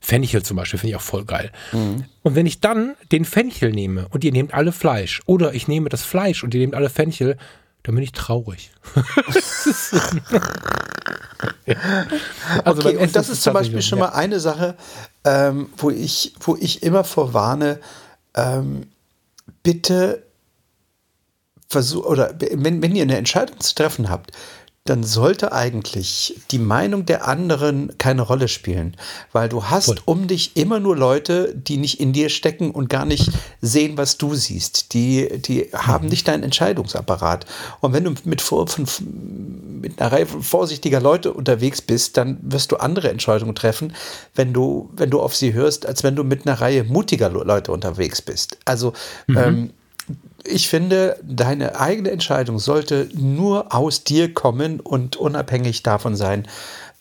Fenchel 0.00 0.42
zum 0.42 0.56
Beispiel 0.56 0.78
finde 0.78 0.90
ich 0.90 0.96
auch 0.96 1.02
voll 1.02 1.24
geil. 1.24 1.50
Mhm. 1.72 2.04
Und 2.22 2.34
wenn 2.34 2.46
ich 2.46 2.60
dann 2.60 2.94
den 3.12 3.24
Fenchel 3.24 3.72
nehme 3.72 4.06
und 4.10 4.24
ihr 4.24 4.32
nehmt 4.32 4.54
alle 4.54 4.72
Fleisch 4.72 5.20
oder 5.26 5.54
ich 5.54 5.68
nehme 5.68 5.88
das 5.88 6.02
Fleisch 6.02 6.44
und 6.44 6.54
ihr 6.54 6.60
nehmt 6.60 6.74
alle 6.74 6.90
Fenchel, 6.90 7.36
dann 7.82 7.94
bin 7.94 8.04
ich 8.04 8.12
traurig. 8.12 8.70
also 12.64 12.88
okay, 12.88 12.96
und 12.96 13.14
das 13.14 13.28
ist 13.28 13.42
zum 13.42 13.52
Beispiel 13.52 13.82
schon 13.82 13.98
ja. 13.98 14.06
mal 14.06 14.12
eine 14.12 14.40
Sache, 14.40 14.76
ähm, 15.24 15.68
wo, 15.76 15.90
ich, 15.90 16.34
wo 16.40 16.56
ich 16.56 16.82
immer 16.82 17.04
vorwarne, 17.04 17.78
ähm, 18.34 18.88
bitte 19.62 20.24
versucht, 21.68 22.06
oder 22.06 22.34
wenn, 22.38 22.82
wenn 22.82 22.94
ihr 22.94 23.02
eine 23.02 23.16
Entscheidung 23.16 23.60
zu 23.60 23.74
treffen 23.74 24.08
habt, 24.10 24.32
dann 24.88 25.04
sollte 25.04 25.52
eigentlich 25.52 26.40
die 26.50 26.58
Meinung 26.58 27.06
der 27.06 27.26
anderen 27.28 27.96
keine 27.98 28.22
Rolle 28.22 28.48
spielen, 28.48 28.96
weil 29.32 29.48
du 29.48 29.64
hast 29.64 29.86
Voll. 29.86 29.98
um 30.04 30.26
dich 30.28 30.56
immer 30.56 30.80
nur 30.80 30.96
Leute, 30.96 31.54
die 31.54 31.76
nicht 31.76 32.00
in 32.00 32.12
dir 32.12 32.28
stecken 32.28 32.70
und 32.70 32.88
gar 32.88 33.04
nicht 33.04 33.30
sehen, 33.60 33.96
was 33.96 34.16
du 34.18 34.34
siehst. 34.34 34.94
Die, 34.94 35.40
die 35.40 35.70
haben 35.72 36.04
mhm. 36.04 36.10
nicht 36.10 36.28
deinen 36.28 36.42
Entscheidungsapparat. 36.42 37.46
Und 37.80 37.92
wenn 37.92 38.04
du 38.04 38.14
mit, 38.24 38.40
von, 38.40 38.66
mit 39.80 40.00
einer 40.00 40.12
Reihe 40.12 40.26
vorsichtiger 40.26 41.00
Leute 41.00 41.32
unterwegs 41.32 41.82
bist, 41.82 42.16
dann 42.16 42.38
wirst 42.42 42.72
du 42.72 42.76
andere 42.76 43.10
Entscheidungen 43.10 43.54
treffen, 43.54 43.92
wenn 44.34 44.52
du, 44.52 44.90
wenn 44.96 45.10
du 45.10 45.20
auf 45.20 45.34
sie 45.34 45.52
hörst, 45.52 45.86
als 45.86 46.02
wenn 46.04 46.16
du 46.16 46.24
mit 46.24 46.46
einer 46.46 46.60
Reihe 46.60 46.84
mutiger 46.84 47.28
Leute 47.28 47.72
unterwegs 47.72 48.22
bist. 48.22 48.58
Also 48.64 48.92
mhm. 49.26 49.36
ähm, 49.36 49.70
ich 50.46 50.68
finde, 50.68 51.18
deine 51.22 51.78
eigene 51.78 52.10
Entscheidung 52.10 52.58
sollte 52.58 53.08
nur 53.14 53.74
aus 53.74 54.04
dir 54.04 54.32
kommen 54.32 54.80
und 54.80 55.16
unabhängig 55.16 55.82
davon 55.82 56.16
sein, 56.16 56.46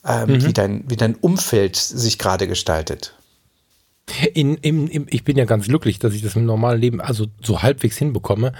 ähm, 0.05 0.29
mhm. 0.29 0.45
wie, 0.45 0.53
dein, 0.53 0.83
wie 0.87 0.95
dein 0.95 1.15
Umfeld 1.15 1.75
sich 1.75 2.17
gerade 2.17 2.47
gestaltet. 2.47 3.15
In, 4.33 4.55
im, 4.57 4.87
im, 4.87 5.07
ich 5.09 5.23
bin 5.23 5.35
ja 5.35 5.45
ganz 5.45 5.65
glücklich, 5.65 5.97
dass 5.97 6.13
ich 6.13 6.21
das 6.21 6.35
im 6.35 6.45
normalen 6.45 6.79
Leben 6.79 7.01
also 7.01 7.25
so 7.41 7.63
halbwegs 7.63 7.97
hinbekomme. 7.97 8.53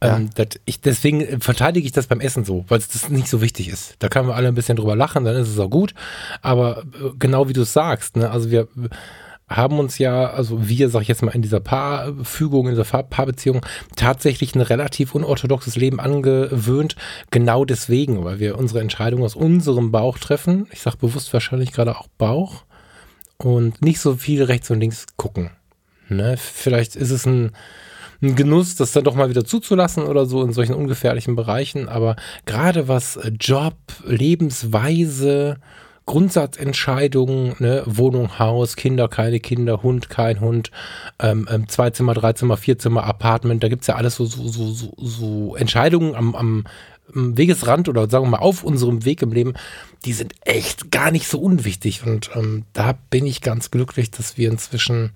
Ähm, 0.00 0.30
ja. 0.38 0.44
ich, 0.64 0.80
deswegen 0.80 1.40
verteidige 1.42 1.84
ich 1.84 1.92
das 1.92 2.06
beim 2.06 2.20
Essen 2.20 2.46
so, 2.46 2.64
weil 2.68 2.78
es 2.78 2.88
das 2.88 3.10
nicht 3.10 3.28
so 3.28 3.42
wichtig 3.42 3.68
ist. 3.68 3.96
Da 3.98 4.08
können 4.08 4.26
wir 4.26 4.34
alle 4.34 4.48
ein 4.48 4.54
bisschen 4.54 4.76
drüber 4.76 4.96
lachen, 4.96 5.24
dann 5.24 5.36
ist 5.36 5.48
es 5.48 5.58
auch 5.58 5.68
gut. 5.68 5.94
Aber 6.40 6.78
äh, 6.78 7.10
genau 7.18 7.48
wie 7.48 7.52
du 7.52 7.62
es 7.62 7.74
sagst, 7.74 8.16
ne, 8.16 8.30
also 8.30 8.50
wir 8.50 8.68
haben 9.48 9.78
uns 9.78 9.98
ja, 9.98 10.28
also 10.30 10.68
wir, 10.68 10.88
sag 10.88 11.02
ich 11.02 11.08
jetzt 11.08 11.22
mal, 11.22 11.34
in 11.34 11.42
dieser 11.42 11.60
Paarfügung, 11.60 12.66
in 12.66 12.74
dieser 12.74 13.02
Paarbeziehung 13.02 13.64
tatsächlich 13.94 14.54
ein 14.54 14.60
relativ 14.60 15.14
unorthodoxes 15.14 15.76
Leben 15.76 16.00
angewöhnt. 16.00 16.96
Genau 17.30 17.64
deswegen, 17.64 18.24
weil 18.24 18.40
wir 18.40 18.58
unsere 18.58 18.80
Entscheidung 18.80 19.22
aus 19.22 19.36
unserem 19.36 19.92
Bauch 19.92 20.18
treffen. 20.18 20.66
Ich 20.72 20.82
sage 20.82 20.96
bewusst 20.96 21.32
wahrscheinlich 21.32 21.72
gerade 21.72 21.96
auch 21.96 22.08
Bauch. 22.18 22.64
Und 23.38 23.82
nicht 23.82 24.00
so 24.00 24.16
viel 24.16 24.42
rechts 24.42 24.70
und 24.70 24.80
links 24.80 25.06
gucken. 25.16 25.50
Ne? 26.08 26.36
Vielleicht 26.38 26.96
ist 26.96 27.10
es 27.10 27.26
ein, 27.26 27.52
ein 28.22 28.34
Genuss, 28.34 28.76
das 28.76 28.92
dann 28.92 29.04
doch 29.04 29.14
mal 29.14 29.28
wieder 29.28 29.44
zuzulassen 29.44 30.04
oder 30.04 30.26
so 30.26 30.42
in 30.42 30.52
solchen 30.52 30.74
ungefährlichen 30.74 31.36
Bereichen. 31.36 31.88
Aber 31.88 32.16
gerade 32.46 32.88
was 32.88 33.18
Job, 33.38 33.76
Lebensweise, 34.04 35.58
Grundsatzentscheidungen, 36.06 37.56
ne, 37.58 37.82
Wohnung, 37.84 38.38
Haus, 38.38 38.76
Kinder, 38.76 39.08
keine 39.08 39.40
Kinder, 39.40 39.82
Hund, 39.82 40.08
kein 40.08 40.40
Hund, 40.40 40.70
ähm, 41.18 41.48
ähm, 41.50 41.68
zwei 41.68 41.90
Zimmer, 41.90 42.14
drei 42.14 42.32
Zimmer, 42.32 42.56
vier 42.56 42.78
Zimmer, 42.78 43.04
Apartment, 43.04 43.62
da 43.62 43.68
gibt's 43.68 43.88
ja 43.88 43.96
alles 43.96 44.14
so, 44.14 44.24
so, 44.24 44.46
so, 44.46 44.70
so, 44.70 44.94
so 44.96 45.56
Entscheidungen 45.56 46.14
am, 46.14 46.34
am 46.36 46.64
Wegesrand 47.12 47.88
oder 47.88 48.08
sagen 48.08 48.24
wir 48.24 48.30
mal 48.30 48.38
auf 48.38 48.64
unserem 48.64 49.04
Weg 49.04 49.22
im 49.22 49.32
Leben, 49.32 49.54
die 50.04 50.12
sind 50.12 50.34
echt 50.42 50.90
gar 50.90 51.10
nicht 51.10 51.28
so 51.28 51.38
unwichtig. 51.38 52.04
Und 52.04 52.30
ähm, 52.34 52.64
da 52.72 52.94
bin 53.10 53.26
ich 53.26 53.40
ganz 53.40 53.70
glücklich, 53.70 54.10
dass 54.10 54.36
wir 54.36 54.50
inzwischen 54.50 55.10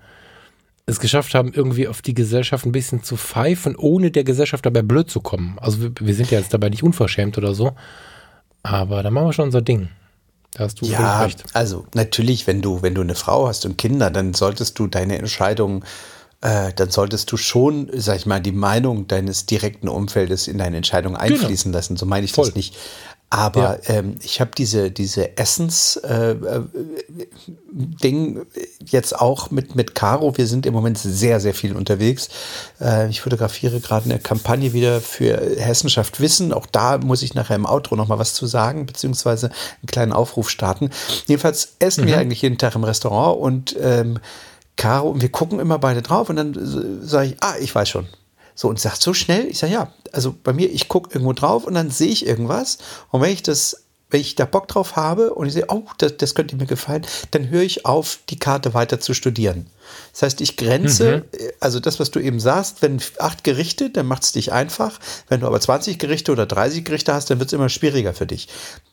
es 0.85 0.99
geschafft 0.99 1.35
haben, 1.35 1.53
irgendwie 1.53 1.87
auf 1.87 2.01
die 2.01 2.13
Gesellschaft 2.13 2.65
ein 2.65 2.71
bisschen 2.71 3.03
zu 3.03 3.17
pfeifen, 3.17 3.75
ohne 3.75 4.11
der 4.11 4.23
Gesellschaft 4.23 4.65
dabei 4.65 4.81
blöd 4.81 5.09
zu 5.09 5.21
kommen. 5.21 5.57
Also 5.59 5.81
wir, 5.81 5.91
wir 5.99 6.13
sind 6.15 6.31
ja 6.31 6.39
jetzt 6.39 6.53
dabei 6.53 6.69
nicht 6.69 6.83
unverschämt 6.83 7.37
oder 7.37 7.53
so. 7.53 7.73
Aber 8.63 9.03
da 9.03 9.11
machen 9.11 9.27
wir 9.27 9.33
schon 9.33 9.45
unser 9.45 9.61
Ding. 9.61 9.89
Da 10.53 10.65
hast 10.65 10.81
du 10.81 10.85
ja, 10.85 11.21
recht. 11.21 11.43
Also 11.53 11.85
natürlich, 11.93 12.45
wenn 12.47 12.61
du, 12.61 12.81
wenn 12.81 12.93
du 12.93 13.01
eine 13.01 13.15
Frau 13.15 13.47
hast 13.47 13.65
und 13.65 13.77
Kinder, 13.77 14.09
dann 14.09 14.33
solltest 14.33 14.77
du 14.79 14.87
deine 14.87 15.17
Entscheidung, 15.17 15.85
äh, 16.41 16.73
dann 16.73 16.89
solltest 16.89 17.31
du 17.31 17.37
schon, 17.37 17.89
sag 17.93 18.17
ich 18.17 18.25
mal, 18.25 18.41
die 18.41 18.51
Meinung 18.51 19.07
deines 19.07 19.45
direkten 19.45 19.87
Umfeldes 19.87 20.47
in 20.47 20.57
deine 20.57 20.77
Entscheidung 20.77 21.13
genau. 21.13 21.23
einfließen 21.23 21.71
genau. 21.71 21.77
lassen. 21.77 21.95
So 21.97 22.05
meine 22.05 22.25
ich 22.25 22.33
Voll. 22.33 22.47
das 22.47 22.55
nicht. 22.55 22.75
Aber 23.33 23.79
ja. 23.87 23.95
ähm, 23.95 24.15
ich 24.21 24.41
habe 24.41 24.51
diese, 24.57 24.91
diese 24.91 25.37
Essens-Ding 25.37 26.01
äh, 28.03 28.41
äh, 28.41 28.45
jetzt 28.85 29.17
auch 29.17 29.51
mit, 29.51 29.73
mit 29.73 29.95
Caro. 29.95 30.37
Wir 30.37 30.47
sind 30.47 30.65
im 30.65 30.73
Moment 30.73 30.97
sehr, 30.97 31.39
sehr 31.39 31.53
viel 31.53 31.73
unterwegs. 31.73 32.27
Äh, 32.81 33.09
ich 33.09 33.21
fotografiere 33.21 33.79
gerade 33.79 34.03
eine 34.03 34.19
Kampagne 34.19 34.73
wieder 34.73 34.99
für 34.99 35.37
Hessenschaft 35.57 36.19
Wissen. 36.19 36.51
Auch 36.51 36.65
da 36.65 36.97
muss 36.97 37.21
ich 37.21 37.33
nachher 37.33 37.55
im 37.55 37.65
Outro 37.65 37.95
noch 37.95 38.09
mal 38.09 38.19
was 38.19 38.33
zu 38.33 38.47
sagen, 38.47 38.85
beziehungsweise 38.85 39.45
einen 39.47 39.87
kleinen 39.87 40.11
Aufruf 40.11 40.49
starten. 40.49 40.89
Jedenfalls 41.25 41.75
essen 41.79 42.03
mhm. 42.03 42.07
wir 42.09 42.17
eigentlich 42.17 42.41
jeden 42.41 42.57
Tag 42.57 42.75
im 42.75 42.83
Restaurant 42.83 43.39
und 43.39 43.77
ähm, 43.79 44.19
Caro, 44.75 45.09
und 45.09 45.21
wir 45.21 45.31
gucken 45.31 45.61
immer 45.61 45.79
beide 45.79 46.01
drauf 46.01 46.29
und 46.29 46.35
dann 46.35 46.53
sage 47.01 47.27
ich, 47.27 47.37
ah, 47.39 47.55
ich 47.61 47.73
weiß 47.73 47.87
schon, 47.87 48.07
so, 48.61 48.69
und 48.69 48.79
sagt 48.79 49.01
so 49.01 49.15
schnell, 49.15 49.47
ich 49.47 49.57
sage, 49.57 49.73
ja, 49.73 49.91
also 50.11 50.35
bei 50.43 50.53
mir, 50.53 50.69
ich 50.71 50.87
gucke 50.87 51.09
irgendwo 51.15 51.33
drauf 51.33 51.65
und 51.65 51.73
dann 51.73 51.89
sehe 51.89 52.09
ich 52.09 52.27
irgendwas. 52.27 52.77
Und 53.09 53.21
wenn 53.21 53.31
ich 53.31 53.41
das, 53.41 53.85
wenn 54.11 54.21
ich 54.21 54.35
da 54.35 54.45
Bock 54.45 54.67
drauf 54.67 54.95
habe 54.95 55.33
und 55.33 55.47
ich 55.47 55.53
sehe, 55.53 55.65
oh, 55.69 55.85
das, 55.97 56.17
das 56.17 56.35
könnte 56.35 56.55
mir 56.57 56.67
gefallen, 56.67 57.03
dann 57.31 57.49
höre 57.49 57.63
ich 57.63 57.87
auf, 57.87 58.19
die 58.29 58.37
Karte 58.37 58.75
weiter 58.75 58.99
zu 58.99 59.15
studieren. 59.15 59.65
Das 60.11 60.21
heißt, 60.21 60.41
ich 60.41 60.57
grenze, 60.57 61.25
mhm. 61.31 61.49
also 61.59 61.79
das, 61.79 61.99
was 61.99 62.11
du 62.11 62.19
eben 62.19 62.39
sagst, 62.39 62.83
wenn 62.83 63.01
acht 63.17 63.43
Gerichte, 63.43 63.89
dann 63.89 64.05
macht 64.05 64.21
es 64.21 64.31
dich 64.33 64.51
einfach. 64.51 64.99
Wenn 65.27 65.39
du 65.39 65.47
aber 65.47 65.59
20 65.59 65.97
Gerichte 65.97 66.31
oder 66.31 66.45
30 66.45 66.85
Gerichte 66.85 67.15
hast, 67.15 67.31
dann 67.31 67.39
wird 67.39 67.49
es 67.49 67.53
immer 67.53 67.69
schwieriger 67.69 68.13
für 68.13 68.27
dich. 68.27 68.47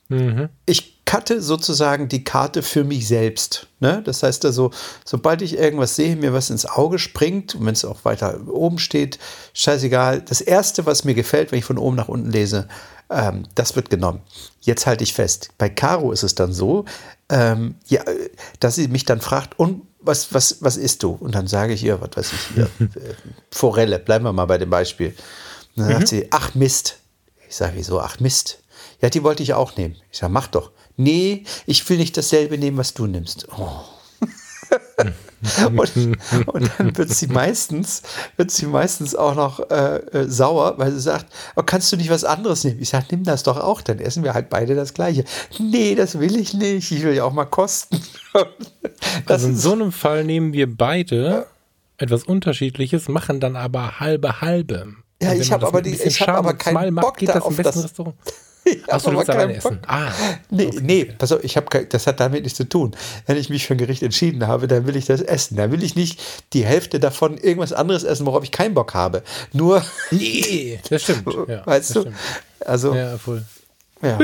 Mhm. 0.09 0.49
Ich 0.67 1.05
cutte 1.05 1.41
sozusagen 1.41 2.09
die 2.09 2.25
Karte 2.25 2.63
für 2.63 2.85
mich 2.85 3.09
selbst. 3.09 3.67
Ne? 3.81 4.03
Das 4.05 4.23
heißt 4.23 4.45
also, 4.45 4.71
sobald 5.05 5.41
ich 5.43 5.57
irgendwas 5.57 5.97
sehe, 5.97 6.17
mir 6.17 6.33
was 6.33 6.51
ins 6.51 6.67
Auge 6.67 6.99
springt, 6.99 7.55
und 7.55 7.65
wenn 7.65 7.73
es 7.73 7.85
auch 7.85 8.05
weiter 8.05 8.41
oben 8.49 8.79
steht, 8.79 9.19
scheißegal. 9.55 10.21
Das 10.23 10.41
erste, 10.41 10.87
was 10.87 11.05
mir 11.05 11.15
gefällt, 11.15 11.51
wenn 11.51 11.59
ich 11.59 11.65
von 11.65 11.79
oben 11.79 11.97
nach 11.97 12.09
unten 12.09 12.31
lese, 12.31 12.69
ähm, 13.11 13.45
das 13.55 13.75
wird 13.75 13.89
genommen. 13.89 14.21
Jetzt 14.61 14.87
halte 14.87 15.03
ich 15.03 15.15
fest. 15.15 15.51
Bei 15.57 15.71
Caro 15.71 16.13
ist 16.13 16.25
es 16.25 16.35
dann 16.35 16.53
so, 16.53 16.85
ähm, 17.31 17.77
ja, 17.87 18.03
dass 18.61 18.75
sie 18.75 18.89
mich 18.89 19.05
dann 19.05 19.21
fragt, 19.21 19.59
und 19.59 19.83
was, 20.01 20.33
was, 20.33 20.59
was 20.61 20.77
isst 20.77 21.03
du? 21.03 21.13
Und 21.13 21.35
dann 21.35 21.47
sage 21.47 21.73
ich 21.73 21.85
ihr, 21.85 22.01
was 22.01 22.11
weiß 22.15 22.33
ich 22.33 22.55
hier, 22.55 22.65
äh, 22.81 23.15
Forelle, 23.51 23.99
bleiben 23.99 24.25
wir 24.25 24.33
mal 24.33 24.47
bei 24.47 24.59
dem 24.59 24.71
Beispiel. 24.71 25.15
Und 25.75 25.83
dann 25.83 25.89
mhm. 25.89 25.93
sagt 25.93 26.09
sie, 26.09 26.29
ach 26.31 26.55
Mist. 26.55 26.99
Ich 27.49 27.57
sage, 27.57 27.73
wieso, 27.77 28.01
ach 28.01 28.21
Mist? 28.21 28.59
Ja, 29.01 29.11
die 29.11 29.23
wollte 29.23 29.43
ich 29.43 29.55
auch 29.55 29.77
nehmen. 29.77 29.97
Ich 30.11 30.19
sage, 30.19 30.33
mach 30.33 30.49
doch. 30.49 30.73
Nee, 30.97 31.45
ich 31.67 31.89
will 31.89 31.99
nicht 31.99 32.17
dasselbe 32.17 32.59
nehmen, 32.59 32.77
was 32.77 32.95
du 32.95 33.07
nimmst. 33.07 33.47
Oh. 33.57 33.85
und, 35.67 35.79
und, 36.49 36.71
dann 36.79 36.97
wird 36.97 37.11
sie 37.11 37.29
meistens, 37.29 38.03
wird 38.37 38.51
sie 38.51 38.67
meistens 38.67 39.15
auch 39.15 39.37
noch 39.37 39.71
äh, 39.71 39.99
äh, 39.99 40.29
sauer, 40.29 40.75
weil 40.79 40.91
sie 40.93 41.01
sagt, 41.01 41.27
oh, 41.55 41.63
kannst 41.63 41.93
du 41.93 41.97
nicht 41.97 42.11
was 42.11 42.25
anderes 42.25 42.65
nehmen? 42.65 42.81
Ich 42.81 42.89
sage, 42.89 43.07
nimm 43.13 43.23
das 43.23 43.45
doch 43.45 43.57
auch, 43.57 43.81
dann 43.81 44.01
essen 44.01 44.25
wir 44.25 44.35
halt 44.35 44.51
beide 44.51 44.75
das 44.75 44.95
Gleiche. 44.95 45.25
Nee, 45.61 45.95
das 45.95 46.19
will 46.19 46.37
ich 46.37 46.55
nicht. 46.55 46.91
Ich 46.91 47.03
will 47.03 47.15
ja 47.15 47.25
auch 47.25 47.33
mal 47.33 47.45
kosten. 47.45 48.03
also 49.27 49.47
in 49.47 49.57
so 49.57 49.73
einem 49.73 49.93
Fall 49.93 50.25
nehmen 50.25 50.53
wir 50.53 50.75
beide 50.77 51.47
etwas 51.99 52.25
Unterschiedliches, 52.25 53.09
machen 53.09 53.39
dann 53.39 53.57
aber 53.57 54.01
halbe 54.01 54.41
halbe. 54.41 54.95
Ja, 55.23 55.35
ich 55.35 55.53
habe 55.53 55.67
aber, 55.67 55.83
die, 55.83 55.95
ich 55.95 56.21
hab 56.21 56.37
aber 56.37 56.55
keinen 56.55 56.95
Bock 56.95 57.05
macht, 57.05 57.17
geht 57.19 57.29
da 57.31 57.41
besten 57.41 57.83
das. 57.83 57.93
Achso, 58.89 59.11
du 59.11 59.19
willst 59.19 59.31
alleine 59.31 59.55
essen. 59.55 59.79
Ah. 59.87 60.11
Nee, 60.51 60.67
okay. 60.67 60.81
nee, 60.83 61.05
pass 61.05 61.33
auf, 61.33 61.45
ich 61.45 61.57
habe 61.57 61.87
das 61.87 62.07
hat 62.07 62.21
damit 62.21 62.45
nichts 62.45 62.57
zu 62.57 62.69
tun. 62.69 62.97
Wenn 63.27 63.37
ich 63.37 63.51
mich 63.51 63.67
für 63.67 63.75
ein 63.75 63.79
Gericht 63.79 64.03
entschieden 64.03 64.47
habe, 64.47 64.67
dann 64.67 64.87
will 64.87 64.97
ich 64.97 65.07
das 65.07 65.21
essen. 65.21 65.57
Dann 65.57 65.71
will 65.73 65.83
ich 65.83 65.95
nicht 65.95 66.21
die 66.53 66.65
Hälfte 66.65 67.01
davon 67.01 67.37
irgendwas 67.37 67.73
anderes 67.73 68.05
essen, 68.05 68.27
worauf 68.27 68.45
ich 68.45 68.53
keinen 68.53 68.75
Bock 68.75 68.95
habe. 68.95 69.23
Nur. 69.53 69.85
Nee, 70.11 70.81
das 70.89 71.03
stimmt. 71.03 71.27
Ja, 71.49 71.67
weißt 71.67 71.97
du? 71.97 72.01
Stimmt. 72.01 72.17
Also. 72.61 72.95
Ja, 72.95 73.19
voll. 73.19 73.45
Ja. 74.03 74.19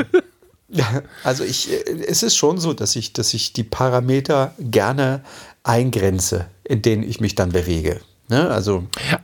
Also 1.23 1.45
ich, 1.45 1.69
es 2.07 2.23
ist 2.23 2.37
schon 2.37 2.59
so, 2.59 2.73
dass 2.73 2.97
ich, 2.97 3.13
dass 3.13 3.35
ich 3.35 3.53
die 3.53 3.65
Parameter 3.65 4.55
gerne 4.59 5.23
eingrenze. 5.63 6.47
in 6.65 6.83
denen 6.83 7.03
ich 7.03 7.21
mich 7.21 7.35
dann 7.35 7.51
bewege. 7.51 8.01
Ne? 8.29 8.49
Also 8.51 8.85
ja. 9.11 9.21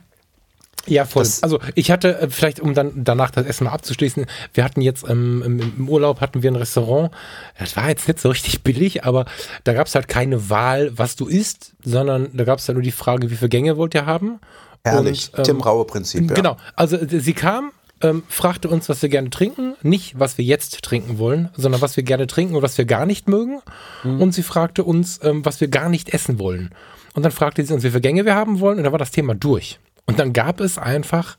Ja, 0.87 1.05
voll. 1.05 1.23
Das 1.23 1.43
also 1.43 1.59
ich 1.75 1.91
hatte, 1.91 2.19
äh, 2.19 2.29
vielleicht 2.29 2.59
um 2.59 2.73
dann 2.73 2.91
danach 2.95 3.31
das 3.31 3.45
Essen 3.45 3.65
mal 3.65 3.71
abzuschließen, 3.71 4.25
wir 4.53 4.63
hatten 4.63 4.81
jetzt 4.81 5.07
ähm, 5.07 5.61
im, 5.77 5.89
Urlaub 5.89 6.21
hatten 6.21 6.43
wir 6.43 6.51
ein 6.51 6.55
Restaurant, 6.55 7.11
das 7.59 7.75
war 7.75 7.87
jetzt 7.89 8.07
nicht 8.07 8.19
so 8.19 8.29
richtig 8.29 8.61
billig, 8.63 9.03
aber 9.03 9.25
da 9.63 9.73
gab 9.73 9.87
es 9.87 9.95
halt 9.95 10.07
keine 10.07 10.49
Wahl, 10.49 10.91
was 10.97 11.15
du 11.15 11.27
isst, 11.27 11.73
sondern 11.83 12.29
da 12.33 12.43
gab 12.43 12.59
es 12.59 12.67
halt 12.67 12.75
nur 12.75 12.83
die 12.83 12.91
Frage, 12.91 13.29
wie 13.29 13.35
viele 13.35 13.49
Gänge 13.49 13.77
wollt 13.77 13.93
ihr 13.93 14.05
haben? 14.05 14.39
Herrlich, 14.83 15.29
Und, 15.33 15.39
ähm, 15.39 15.45
Tim 15.45 15.61
Raue-Prinzip. 15.61 16.29
Ja. 16.29 16.35
Genau, 16.35 16.57
also 16.75 16.97
äh, 16.97 17.19
sie 17.19 17.33
kam, 17.33 17.71
ähm, 18.01 18.23
fragte 18.27 18.67
uns, 18.67 18.89
was 18.89 19.01
wir 19.03 19.09
gerne 19.09 19.29
trinken, 19.29 19.75
nicht 19.83 20.19
was 20.19 20.37
wir 20.37 20.45
jetzt 20.45 20.81
trinken 20.81 21.19
wollen, 21.19 21.49
sondern 21.55 21.81
was 21.81 21.97
wir 21.97 22.03
gerne 22.03 22.25
trinken 22.25 22.55
und 22.55 22.63
was 22.63 22.77
wir 22.77 22.85
gar 22.85 23.05
nicht 23.05 23.27
mögen. 23.27 23.61
Mhm. 24.03 24.21
Und 24.21 24.31
sie 24.33 24.43
fragte 24.43 24.83
uns, 24.83 25.19
ähm, 25.21 25.45
was 25.45 25.61
wir 25.61 25.67
gar 25.67 25.89
nicht 25.89 26.09
essen 26.13 26.39
wollen. 26.39 26.71
Und 27.13 27.23
dann 27.23 27.31
fragte 27.31 27.63
sie 27.63 27.73
uns, 27.73 27.83
wie 27.83 27.89
viele 27.89 28.01
Gänge 28.01 28.25
wir 28.25 28.35
haben 28.35 28.59
wollen, 28.59 28.77
und 28.77 28.85
da 28.85 28.91
war 28.91 28.99
das 28.99 29.11
Thema 29.11 29.35
durch. 29.35 29.79
Und 30.05 30.19
dann 30.19 30.33
gab 30.33 30.59
es 30.59 30.77
einfach 30.77 31.37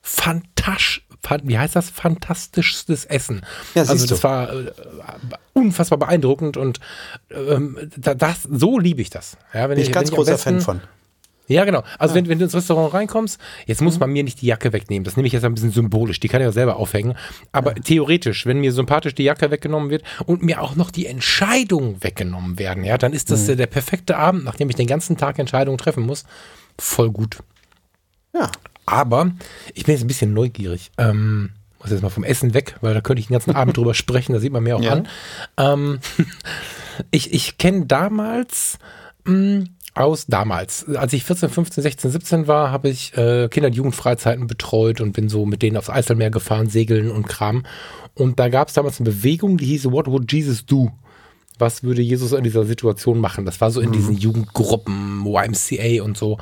fantastisch, 0.00 1.06
wie 1.42 1.58
heißt 1.58 1.74
das? 1.74 1.90
Fantastischstes 1.90 3.04
Essen. 3.04 3.42
Ja, 3.74 3.82
also 3.82 4.06
das 4.06 4.20
du. 4.20 4.24
war 4.24 4.52
äh, 4.52 4.72
unfassbar 5.52 5.98
beeindruckend 5.98 6.56
und 6.56 6.80
ähm, 7.30 7.90
das, 7.96 8.44
so 8.44 8.78
liebe 8.78 9.02
ich 9.02 9.10
das. 9.10 9.36
Ja, 9.52 9.66
Bin 9.66 9.78
ich, 9.78 9.88
ich 9.88 9.92
ganz 9.92 10.10
großer 10.12 10.38
Fan 10.38 10.60
von. 10.60 10.80
Ja, 11.48 11.64
genau. 11.64 11.82
Also 11.98 12.14
ja. 12.14 12.22
wenn, 12.22 12.28
wenn 12.28 12.38
du 12.38 12.44
ins 12.44 12.54
Restaurant 12.54 12.92
reinkommst, 12.92 13.40
jetzt 13.66 13.80
muss 13.80 13.94
mhm. 13.94 14.00
man 14.00 14.10
mir 14.10 14.24
nicht 14.24 14.42
die 14.42 14.46
Jacke 14.46 14.72
wegnehmen. 14.72 15.04
Das 15.04 15.16
nehme 15.16 15.26
ich 15.26 15.32
jetzt 15.32 15.44
ein 15.44 15.54
bisschen 15.54 15.70
symbolisch. 15.70 16.18
Die 16.18 16.28
kann 16.28 16.42
ich 16.42 16.48
auch 16.48 16.52
selber 16.52 16.76
aufhängen. 16.76 17.14
Aber 17.52 17.76
ja. 17.76 17.82
theoretisch, 17.82 18.46
wenn 18.46 18.58
mir 18.58 18.72
sympathisch 18.72 19.14
die 19.14 19.24
Jacke 19.24 19.50
weggenommen 19.50 19.90
wird 19.90 20.02
und 20.26 20.42
mir 20.42 20.60
auch 20.60 20.74
noch 20.74 20.90
die 20.90 21.06
Entscheidungen 21.06 22.02
weggenommen 22.02 22.58
werden, 22.58 22.84
ja, 22.84 22.98
dann 22.98 23.12
ist 23.12 23.30
das 23.30 23.46
mhm. 23.46 23.58
der 23.58 23.66
perfekte 23.66 24.16
Abend, 24.16 24.44
nachdem 24.44 24.70
ich 24.70 24.76
den 24.76 24.88
ganzen 24.88 25.16
Tag 25.16 25.38
Entscheidungen 25.38 25.78
treffen 25.78 26.04
muss. 26.04 26.24
Voll 26.78 27.10
gut. 27.10 27.38
Ja. 28.38 28.50
Aber 28.86 29.32
ich 29.74 29.84
bin 29.84 29.94
jetzt 29.94 30.04
ein 30.04 30.08
bisschen 30.08 30.32
neugierig. 30.32 30.90
Ähm, 30.98 31.50
muss 31.80 31.90
jetzt 31.90 32.02
mal 32.02 32.10
vom 32.10 32.24
Essen 32.24 32.54
weg, 32.54 32.76
weil 32.80 32.94
da 32.94 33.00
könnte 33.00 33.20
ich 33.20 33.28
den 33.28 33.34
ganzen 33.34 33.54
Abend 33.54 33.76
drüber 33.76 33.94
sprechen, 33.94 34.32
da 34.32 34.40
sieht 34.40 34.52
man 34.52 34.62
mir 34.62 34.76
auch 34.76 34.82
ja. 34.82 34.92
an. 34.92 35.08
Ähm, 35.56 35.98
ich 37.10 37.32
ich 37.32 37.58
kenne 37.58 37.86
damals 37.86 38.78
mh, 39.24 39.32
hm, 39.32 39.68
aus 39.96 40.26
damals, 40.26 40.86
als 40.94 41.14
ich 41.14 41.24
14, 41.24 41.48
15, 41.48 41.82
16, 41.82 42.10
17 42.10 42.46
war, 42.46 42.70
habe 42.70 42.90
ich 42.90 43.16
äh, 43.16 43.48
Kinder- 43.48 43.68
und 43.68 43.74
Jugendfreizeiten 43.74 44.46
betreut 44.46 45.00
und 45.00 45.12
bin 45.12 45.30
so 45.30 45.46
mit 45.46 45.62
denen 45.62 45.78
aufs 45.78 45.88
Eiselmeer 45.88 46.30
gefahren, 46.30 46.68
segeln 46.68 47.10
und 47.10 47.26
Kram. 47.26 47.64
Und 48.14 48.38
da 48.38 48.48
gab 48.48 48.68
es 48.68 48.74
damals 48.74 49.00
eine 49.00 49.10
Bewegung, 49.10 49.56
die 49.56 49.66
hieß 49.66 49.90
What 49.90 50.06
Would 50.08 50.30
Jesus 50.30 50.66
Do? 50.66 50.92
Was 51.58 51.82
würde 51.82 52.02
Jesus 52.02 52.32
in 52.32 52.44
dieser 52.44 52.64
Situation 52.64 53.18
machen? 53.18 53.46
Das 53.46 53.60
war 53.62 53.70
so 53.70 53.80
in 53.80 53.88
mhm. 53.88 53.94
diesen 53.94 54.16
Jugendgruppen, 54.16 55.24
YMCA 55.24 56.02
und 56.02 56.18
so. 56.18 56.38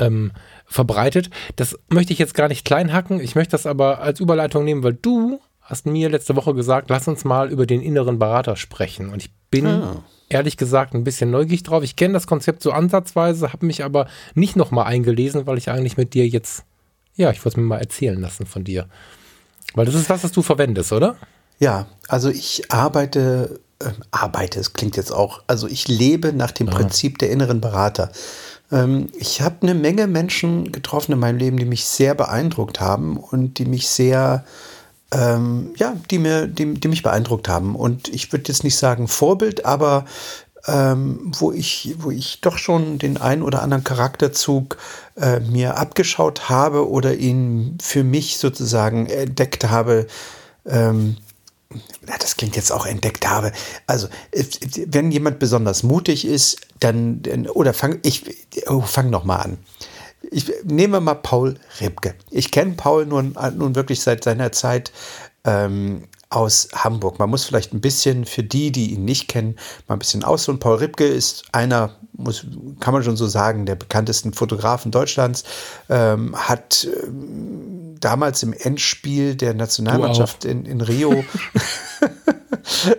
Ähm, 0.00 0.32
verbreitet. 0.66 1.30
Das 1.56 1.78
möchte 1.88 2.12
ich 2.12 2.18
jetzt 2.18 2.34
gar 2.34 2.48
nicht 2.48 2.64
kleinhacken. 2.64 3.20
Ich 3.20 3.34
möchte 3.34 3.52
das 3.52 3.66
aber 3.66 4.00
als 4.00 4.20
Überleitung 4.20 4.64
nehmen, 4.64 4.82
weil 4.82 4.94
du 4.94 5.40
hast 5.60 5.86
mir 5.86 6.08
letzte 6.08 6.36
Woche 6.36 6.54
gesagt, 6.54 6.90
lass 6.90 7.08
uns 7.08 7.24
mal 7.24 7.50
über 7.50 7.66
den 7.66 7.82
inneren 7.82 8.18
Berater 8.18 8.56
sprechen. 8.56 9.10
Und 9.10 9.24
ich 9.24 9.30
bin 9.50 9.66
ah. 9.66 10.04
ehrlich 10.28 10.56
gesagt 10.56 10.94
ein 10.94 11.04
bisschen 11.04 11.30
neugierig 11.30 11.64
drauf. 11.64 11.82
Ich 11.82 11.96
kenne 11.96 12.14
das 12.14 12.26
Konzept 12.26 12.62
so 12.62 12.70
ansatzweise, 12.72 13.52
habe 13.52 13.66
mich 13.66 13.84
aber 13.84 14.06
nicht 14.34 14.56
nochmal 14.56 14.86
eingelesen, 14.86 15.46
weil 15.46 15.58
ich 15.58 15.70
eigentlich 15.70 15.96
mit 15.96 16.14
dir 16.14 16.26
jetzt, 16.26 16.64
ja, 17.16 17.30
ich 17.30 17.38
wollte 17.38 17.48
es 17.50 17.56
mir 17.56 17.62
mal 17.64 17.78
erzählen 17.78 18.20
lassen 18.20 18.46
von 18.46 18.64
dir. 18.64 18.86
Weil 19.74 19.86
das 19.86 19.94
ist 19.94 20.08
das, 20.08 20.22
was 20.22 20.32
du 20.32 20.42
verwendest, 20.42 20.92
oder? 20.92 21.16
Ja, 21.58 21.86
also 22.08 22.28
ich 22.28 22.70
arbeite, 22.70 23.60
äh, 23.80 23.90
arbeite, 24.10 24.60
es 24.60 24.72
klingt 24.72 24.96
jetzt 24.96 25.12
auch, 25.12 25.42
also 25.46 25.66
ich 25.66 25.88
lebe 25.88 26.32
nach 26.32 26.52
dem 26.52 26.68
Aha. 26.68 26.76
Prinzip 26.76 27.18
der 27.18 27.30
inneren 27.30 27.60
Berater. 27.60 28.10
Ähm, 28.72 29.08
ich 29.18 29.40
habe 29.40 29.56
eine 29.62 29.74
Menge 29.74 30.06
Menschen 30.06 30.72
getroffen 30.72 31.12
in 31.12 31.18
meinem 31.18 31.38
Leben, 31.38 31.56
die 31.56 31.64
mich 31.64 31.84
sehr 31.84 32.14
beeindruckt 32.14 32.80
haben 32.80 33.16
und 33.16 33.58
die 33.58 33.66
mich 33.66 33.88
sehr, 33.88 34.44
ähm, 35.12 35.70
ja, 35.76 35.96
die, 36.10 36.18
mir, 36.18 36.46
die, 36.46 36.74
die 36.74 36.88
mich 36.88 37.02
beeindruckt 37.02 37.48
haben. 37.48 37.76
Und 37.76 38.08
ich 38.08 38.32
würde 38.32 38.48
jetzt 38.48 38.64
nicht 38.64 38.76
sagen 38.76 39.08
Vorbild, 39.08 39.64
aber 39.64 40.04
ähm, 40.66 41.32
wo, 41.38 41.52
ich, 41.52 41.94
wo 41.98 42.10
ich 42.10 42.40
doch 42.40 42.58
schon 42.58 42.98
den 42.98 43.18
einen 43.18 43.42
oder 43.42 43.62
anderen 43.62 43.84
Charakterzug 43.84 44.78
äh, 45.16 45.40
mir 45.40 45.76
abgeschaut 45.78 46.48
habe 46.48 46.90
oder 46.90 47.14
ihn 47.14 47.78
für 47.80 48.02
mich 48.02 48.38
sozusagen 48.38 49.06
entdeckt 49.06 49.68
habe, 49.70 50.06
ähm, 50.66 51.16
ja, 52.06 52.14
das 52.18 52.36
klingt 52.36 52.56
jetzt 52.56 52.72
auch 52.72 52.86
entdeckt 52.86 53.28
habe. 53.28 53.52
Also, 53.86 54.08
wenn 54.86 55.10
jemand 55.10 55.38
besonders 55.38 55.82
mutig 55.82 56.24
ist, 56.24 56.58
dann, 56.80 57.48
oder 57.52 57.74
fang, 57.74 57.98
ich, 58.02 58.24
oh, 58.68 58.80
fang 58.80 59.10
noch 59.10 59.24
mal 59.24 59.36
an. 59.36 59.58
Ich 60.30 60.52
nehme 60.64 61.00
mal 61.00 61.14
Paul 61.14 61.58
Ribke. 61.80 62.14
Ich 62.30 62.50
kenne 62.50 62.74
Paul 62.74 63.06
nun, 63.06 63.36
nun 63.56 63.74
wirklich 63.74 64.00
seit 64.00 64.24
seiner 64.24 64.52
Zeit 64.52 64.92
ähm, 65.44 66.04
aus 66.28 66.68
Hamburg. 66.74 67.18
Man 67.18 67.30
muss 67.30 67.44
vielleicht 67.44 67.72
ein 67.72 67.80
bisschen, 67.80 68.24
für 68.24 68.42
die, 68.42 68.72
die 68.72 68.92
ihn 68.92 69.04
nicht 69.04 69.28
kennen, 69.28 69.56
mal 69.86 69.94
ein 69.94 70.00
bisschen 70.00 70.24
ausholen. 70.24 70.58
Paul 70.58 70.76
Ribke 70.76 71.06
ist 71.06 71.44
einer, 71.52 71.96
muss, 72.12 72.44
kann 72.80 72.94
man 72.94 73.04
schon 73.04 73.16
so 73.16 73.26
sagen, 73.28 73.64
der 73.64 73.76
bekanntesten 73.76 74.32
Fotografen 74.32 74.90
Deutschlands, 74.90 75.44
ähm, 75.88 76.34
hat 76.36 76.88
ähm, 77.06 77.94
damals 78.00 78.42
im 78.42 78.52
Endspiel 78.52 79.36
der 79.36 79.54
Nationalmannschaft 79.54 80.44
in, 80.44 80.66
in 80.66 80.80
Rio 80.80 81.12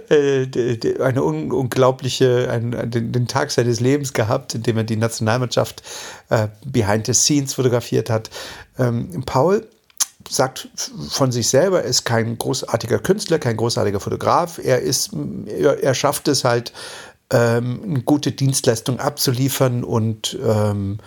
äh, 0.09 0.47
eine 1.01 1.23
un 1.23 1.51
unglaubliche, 1.51 2.49
einen, 2.49 2.89
den, 2.89 3.11
den, 3.11 3.27
Tag 3.27 3.51
seines 3.51 3.81
Lebens 3.81 4.13
gehabt, 4.13 4.55
in 4.55 4.63
dem 4.63 4.77
er 4.77 4.83
die 4.85 4.95
Nationalmannschaft 4.95 5.83
äh, 6.29 6.47
behind 6.65 7.05
the 7.05 7.13
scenes 7.13 7.55
fotografiert 7.55 8.09
hat. 8.09 8.29
Ähm, 8.79 9.23
Paul 9.25 9.67
sagt 10.29 10.69
von 11.09 11.31
sich 11.31 11.49
selber, 11.49 11.83
er 11.83 11.89
ist 11.89 12.03
kein 12.03 12.37
großartiger 12.37 12.99
Künstler, 12.99 13.39
kein 13.39 13.57
großartiger 13.57 13.99
Fotograf. 13.99 14.57
Er 14.57 14.81
ist, 14.81 15.11
er, 15.45 15.83
er 15.83 15.93
schafft 15.93 16.27
es 16.27 16.43
halt, 16.43 16.73
ähm, 17.29 17.81
eine 17.83 18.01
gute 18.01 18.31
Dienstleistung 18.31 18.99
abzuliefern 18.99 19.83
und 19.83 20.37
ähm, 20.43 20.99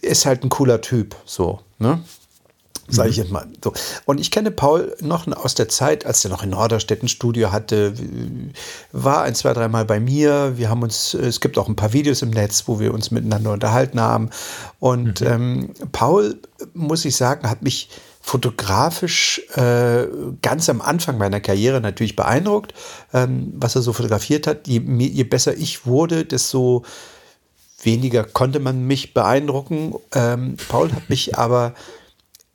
ist 0.00 0.26
halt 0.26 0.42
ein 0.42 0.48
cooler 0.48 0.80
Typ, 0.80 1.14
so, 1.24 1.60
ne? 1.78 2.02
Sag 2.92 3.08
ich 3.08 3.16
mhm. 3.16 3.22
jetzt 3.22 3.32
mal 3.32 3.46
so. 3.62 3.72
Und 4.04 4.20
ich 4.20 4.30
kenne 4.30 4.50
Paul 4.50 4.94
noch 5.00 5.26
aus 5.28 5.54
der 5.54 5.68
Zeit, 5.68 6.04
als 6.04 6.24
er 6.24 6.30
noch 6.30 6.42
in 6.42 6.50
Norderstedt 6.50 7.02
ein 7.02 7.08
Studio 7.08 7.50
hatte, 7.50 7.94
war 8.92 9.22
ein, 9.22 9.34
zwei, 9.34 9.52
dreimal 9.52 9.84
bei 9.84 9.98
mir. 9.98 10.52
Wir 10.56 10.68
haben 10.68 10.82
uns, 10.82 11.14
es 11.14 11.40
gibt 11.40 11.58
auch 11.58 11.68
ein 11.68 11.76
paar 11.76 11.92
Videos 11.92 12.22
im 12.22 12.30
Netz, 12.30 12.64
wo 12.66 12.78
wir 12.78 12.92
uns 12.92 13.10
miteinander 13.10 13.52
unterhalten 13.52 14.00
haben. 14.00 14.30
Und 14.78 15.20
mhm. 15.22 15.26
ähm, 15.26 15.70
Paul, 15.92 16.38
muss 16.74 17.04
ich 17.04 17.16
sagen, 17.16 17.48
hat 17.48 17.62
mich 17.62 17.88
fotografisch 18.20 19.42
äh, 19.56 20.06
ganz 20.42 20.68
am 20.68 20.80
Anfang 20.80 21.18
meiner 21.18 21.40
Karriere 21.40 21.80
natürlich 21.80 22.14
beeindruckt, 22.14 22.72
ähm, 23.12 23.52
was 23.56 23.74
er 23.74 23.82
so 23.82 23.92
fotografiert 23.92 24.46
hat. 24.46 24.68
Je, 24.68 24.78
je 24.80 25.24
besser 25.24 25.56
ich 25.56 25.86
wurde, 25.86 26.24
desto 26.24 26.84
weniger 27.82 28.22
konnte 28.22 28.60
man 28.60 28.86
mich 28.86 29.12
beeindrucken. 29.12 29.94
Ähm, 30.14 30.56
Paul 30.68 30.92
hat 30.92 31.10
mich 31.10 31.36
aber 31.38 31.74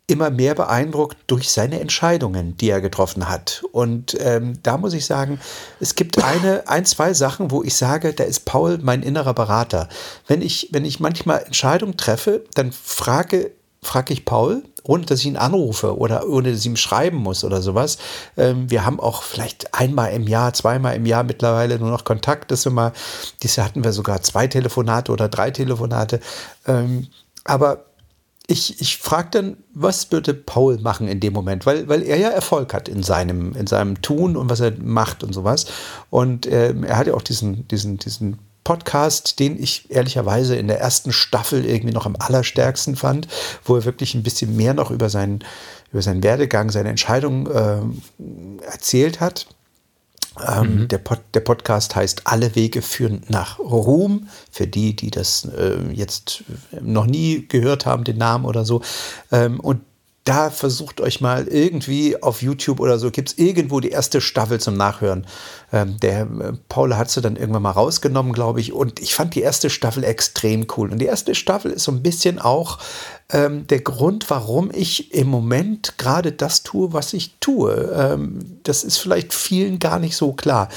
immer 0.10 0.30
mehr 0.30 0.56
beeindruckt 0.56 1.18
durch 1.28 1.50
seine 1.50 1.82
Entscheidungen, 1.82 2.56
die 2.56 2.70
er 2.70 2.80
getroffen 2.80 3.28
hat. 3.28 3.64
Und 3.74 4.18
ähm, 4.22 4.58
da 4.64 4.78
muss 4.78 4.94
ich 4.94 5.06
sagen, 5.06 5.40
es 5.82 5.96
gibt 5.96 6.24
eine, 6.24 6.68
ein, 6.68 6.86
zwei 6.86 7.14
Sachen, 7.14 7.52
wo 7.52 7.62
ich 7.62 7.76
sage, 7.76 8.14
da 8.14 8.24
ist 8.24 8.46
Paul 8.46 8.80
mein 8.82 9.04
innerer 9.04 9.34
Berater. 9.34 9.90
Wenn 10.26 10.42
ich, 10.42 10.70
wenn 10.72 10.86
ich 10.86 11.02
manchmal 11.02 11.44
Entscheidungen 11.44 11.98
treffe, 11.98 12.46
dann 12.54 12.72
frage, 12.72 13.52
frage 13.82 14.14
ich 14.14 14.24
Paul, 14.24 14.64
ohne 14.84 15.06
dass 15.06 15.20
ich 15.20 15.26
ihn 15.26 15.36
anrufe 15.36 15.98
oder 15.98 16.26
ohne 16.30 16.52
dass 16.52 16.62
ich 16.62 16.68
ihm 16.68 16.78
schreiben 16.78 17.18
muss 17.18 17.44
oder 17.44 17.62
sowas. 17.62 17.98
Ähm, 18.38 18.72
wir 18.72 18.86
haben 18.86 19.02
auch 19.02 19.24
vielleicht 19.24 19.74
einmal 19.74 20.14
im 20.14 20.26
Jahr, 20.26 20.54
zweimal 20.54 20.96
im 20.96 21.06
Jahr 21.06 21.26
mittlerweile 21.26 21.80
nur 21.80 21.92
noch 21.92 22.06
Kontakt. 22.06 22.52
Das 22.52 22.66
immer, 22.66 22.94
dieses 23.44 23.58
Jahr 23.58 23.68
hatten 23.68 23.84
wir 23.84 23.92
sogar 23.92 24.22
zwei 24.22 24.48
Telefonate 24.48 25.12
oder 25.12 25.28
drei 25.28 25.52
Telefonate. 25.52 26.22
Ähm, 26.66 27.08
aber 27.44 27.87
ich, 28.50 28.80
ich 28.80 28.98
frage 28.98 29.30
dann, 29.32 29.58
was 29.74 30.10
würde 30.12 30.34
Paul 30.34 30.80
machen 30.80 31.10
in 31.10 31.20
dem 31.20 31.34
Moment, 31.34 31.66
weil, 31.66 31.90
weil 31.90 32.02
er 32.02 32.18
ja 32.18 32.30
Erfolg 32.30 32.74
hat 32.74 32.88
in 32.88 33.04
seinem, 33.04 33.54
in 33.56 33.68
seinem 33.68 34.02
Tun 34.02 34.38
und 34.38 34.50
was 34.50 34.62
er 34.62 34.72
macht 34.82 35.22
und 35.22 35.34
sowas. 35.34 35.66
Und 36.10 36.46
äh, 36.46 36.74
er 36.86 36.98
hat 36.98 37.08
ja 37.08 37.14
auch 37.14 37.22
diesen, 37.22 37.68
diesen, 37.68 37.98
diesen 37.98 38.40
Podcast, 38.64 39.40
den 39.40 39.62
ich 39.62 39.92
ehrlicherweise 39.92 40.56
in 40.56 40.68
der 40.68 40.80
ersten 40.80 41.12
Staffel 41.12 41.66
irgendwie 41.66 41.94
noch 41.94 42.06
am 42.06 42.16
allerstärksten 42.18 42.96
fand, 42.96 43.28
wo 43.66 43.76
er 43.76 43.86
wirklich 43.86 44.14
ein 44.16 44.24
bisschen 44.24 44.56
mehr 44.56 44.74
noch 44.74 44.92
über 44.92 45.10
seinen, 45.10 45.44
über 45.92 46.02
seinen 46.02 46.24
Werdegang, 46.24 46.70
seine 46.70 46.90
Entscheidung 46.90 47.48
äh, 47.48 47.80
erzählt 48.66 49.20
hat. 49.20 49.48
Ähm, 50.46 50.82
mhm. 50.82 50.88
der, 50.88 50.98
Pod, 51.00 51.20
der, 51.34 51.40
Podcast 51.40 51.96
heißt 51.96 52.22
Alle 52.26 52.56
Wege 52.56 52.82
führen 52.82 53.22
nach 53.28 53.60
Ruhm. 53.60 54.28
Für 54.52 54.68
die, 54.68 54.96
die 54.96 55.12
das 55.12 55.46
äh, 55.46 55.78
jetzt 55.92 56.44
noch 56.82 57.06
nie 57.06 57.48
gehört 57.48 57.86
haben, 57.86 58.04
den 58.04 58.18
Namen 58.18 58.46
oder 58.46 58.66
so. 58.66 58.82
Ähm, 59.32 59.60
und 59.60 59.82
da 60.28 60.50
versucht 60.50 61.00
euch 61.00 61.22
mal 61.22 61.48
irgendwie 61.48 62.22
auf 62.22 62.42
YouTube 62.42 62.82
oder 62.82 63.00
so, 63.00 63.12
gibt 63.12 63.30
es 63.30 63.38
irgendwo 63.38 63.80
die 63.80 63.92
erste 63.92 64.20
Staffel 64.20 64.60
zum 64.60 64.76
Nachhören. 64.76 65.26
Ähm, 65.72 65.98
der 66.02 66.22
äh, 66.22 66.54
Paul 66.68 66.98
hat 66.98 67.10
sie 67.10 67.22
dann 67.22 67.38
irgendwann 67.38 67.62
mal 67.62 67.72
rausgenommen, 67.72 68.34
glaube 68.34 68.60
ich. 68.60 68.74
Und 68.74 69.00
ich 69.00 69.16
fand 69.16 69.36
die 69.36 69.42
erste 69.42 69.70
Staffel 69.70 70.04
extrem 70.04 70.68
cool. 70.76 70.92
Und 70.92 71.00
die 71.00 71.06
erste 71.06 71.34
Staffel 71.34 71.72
ist 71.72 71.84
so 71.84 71.94
ein 71.94 72.04
bisschen 72.04 72.40
auch 72.40 72.80
ähm, 73.30 73.68
der 73.68 73.80
Grund, 73.80 74.30
warum 74.30 74.70
ich 74.74 75.14
im 75.14 75.28
Moment 75.28 75.98
gerade 75.98 76.34
das 76.34 76.64
tue, 76.64 76.92
was 76.92 77.14
ich 77.14 77.38
tue. 77.40 77.74
Ähm, 77.96 78.60
das 78.64 78.84
ist 78.84 78.98
vielleicht 78.98 79.34
vielen 79.34 79.80
gar 79.80 79.98
nicht 79.98 80.18
so 80.18 80.34
klar. 80.34 80.68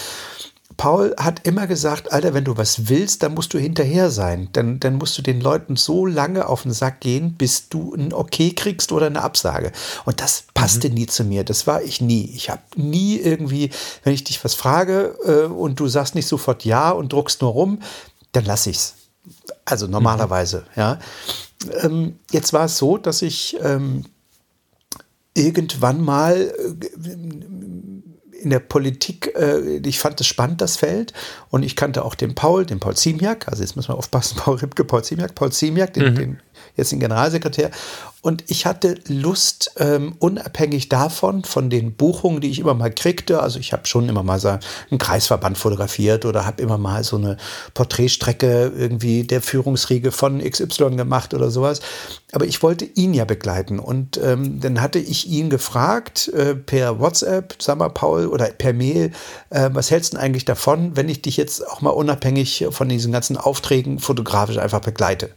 Paul 0.80 1.14
hat 1.18 1.46
immer 1.46 1.66
gesagt, 1.66 2.10
Alter, 2.10 2.32
wenn 2.32 2.44
du 2.44 2.56
was 2.56 2.88
willst, 2.88 3.22
dann 3.22 3.34
musst 3.34 3.52
du 3.52 3.58
hinterher 3.58 4.10
sein. 4.10 4.48
Dann, 4.54 4.80
dann 4.80 4.94
musst 4.94 5.18
du 5.18 5.20
den 5.20 5.38
Leuten 5.38 5.76
so 5.76 6.06
lange 6.06 6.48
auf 6.48 6.62
den 6.62 6.72
Sack 6.72 7.00
gehen, 7.00 7.34
bis 7.34 7.68
du 7.68 7.94
ein 7.94 8.14
Okay 8.14 8.54
kriegst 8.54 8.90
oder 8.90 9.04
eine 9.04 9.20
Absage. 9.20 9.72
Und 10.06 10.22
das 10.22 10.44
passte 10.54 10.88
mhm. 10.88 10.94
nie 10.94 11.06
zu 11.06 11.24
mir. 11.24 11.44
Das 11.44 11.66
war 11.66 11.82
ich 11.82 12.00
nie. 12.00 12.32
Ich 12.34 12.48
habe 12.48 12.62
nie 12.76 13.18
irgendwie, 13.18 13.68
wenn 14.04 14.14
ich 14.14 14.24
dich 14.24 14.42
was 14.42 14.54
frage 14.54 15.18
äh, 15.26 15.52
und 15.52 15.78
du 15.78 15.86
sagst 15.86 16.14
nicht 16.14 16.26
sofort 16.26 16.64
Ja 16.64 16.92
und 16.92 17.12
druckst 17.12 17.42
nur 17.42 17.50
rum, 17.50 17.80
dann 18.32 18.46
lass 18.46 18.66
ich's. 18.66 18.94
Also 19.66 19.86
normalerweise, 19.86 20.60
mhm. 20.60 20.80
ja. 20.80 20.98
Ähm, 21.82 22.18
jetzt 22.30 22.54
war 22.54 22.64
es 22.64 22.78
so, 22.78 22.96
dass 22.96 23.20
ich 23.20 23.54
ähm, 23.62 24.06
irgendwann 25.34 26.00
mal 26.00 26.40
äh, 26.40 27.99
in 28.40 28.50
der 28.50 28.58
Politik, 28.58 29.34
äh, 29.36 29.76
ich 29.84 29.98
fand 29.98 30.20
es 30.20 30.26
spannend, 30.26 30.60
das 30.60 30.76
Feld. 30.76 31.12
Und 31.50 31.62
ich 31.62 31.76
kannte 31.76 32.04
auch 32.04 32.14
den 32.14 32.34
Paul, 32.34 32.66
den 32.66 32.80
Paul 32.80 32.96
Ziemiak. 32.96 33.48
Also 33.48 33.62
jetzt 33.62 33.76
muss 33.76 33.88
man 33.88 33.96
aufpassen, 33.96 34.36
Paul 34.38 34.56
Ripke, 34.56 34.84
Paul 34.84 35.04
Ziemiak, 35.04 35.34
Paul 35.34 35.52
Ziemiak, 35.52 35.92
den, 35.92 36.12
mhm. 36.12 36.16
den 36.16 36.40
jetzt 36.76 36.92
den 36.92 37.00
Generalsekretär. 37.00 37.70
Und 38.22 38.44
ich 38.48 38.66
hatte 38.66 38.96
Lust, 39.06 39.72
ähm, 39.78 40.14
unabhängig 40.18 40.90
davon, 40.90 41.42
von 41.44 41.70
den 41.70 41.94
Buchungen, 41.94 42.42
die 42.42 42.50
ich 42.50 42.58
immer 42.58 42.74
mal 42.74 42.90
kriegte, 42.90 43.40
also 43.40 43.58
ich 43.58 43.72
habe 43.72 43.86
schon 43.86 44.10
immer 44.10 44.22
mal 44.22 44.38
so 44.38 44.48
einen 44.48 44.98
Kreisverband 44.98 45.56
fotografiert 45.56 46.26
oder 46.26 46.44
habe 46.44 46.60
immer 46.60 46.76
mal 46.76 47.02
so 47.02 47.16
eine 47.16 47.38
Porträtstrecke 47.72 48.72
irgendwie 48.76 49.24
der 49.24 49.40
Führungsriege 49.40 50.12
von 50.12 50.38
XY 50.38 50.96
gemacht 50.96 51.32
oder 51.32 51.50
sowas. 51.50 51.80
Aber 52.32 52.44
ich 52.44 52.62
wollte 52.62 52.84
ihn 52.84 53.14
ja 53.14 53.24
begleiten. 53.24 53.78
Und 53.78 54.20
ähm, 54.22 54.60
dann 54.60 54.82
hatte 54.82 54.98
ich 54.98 55.26
ihn 55.26 55.48
gefragt 55.48 56.28
äh, 56.28 56.54
per 56.54 57.00
WhatsApp, 57.00 57.56
sag 57.58 57.78
mal 57.78 57.88
Paul, 57.88 58.26
oder 58.26 58.46
per 58.46 58.74
Mail, 58.74 59.12
äh, 59.48 59.70
was 59.72 59.90
hältst 59.90 60.12
du 60.12 60.16
denn 60.16 60.24
eigentlich 60.24 60.44
davon, 60.44 60.94
wenn 60.94 61.08
ich 61.08 61.22
dich 61.22 61.38
jetzt 61.38 61.66
auch 61.66 61.80
mal 61.80 61.90
unabhängig 61.90 62.66
von 62.70 62.88
diesen 62.88 63.12
ganzen 63.12 63.38
Aufträgen 63.38 63.98
fotografisch 63.98 64.58
einfach 64.58 64.80
begleite? 64.80 65.30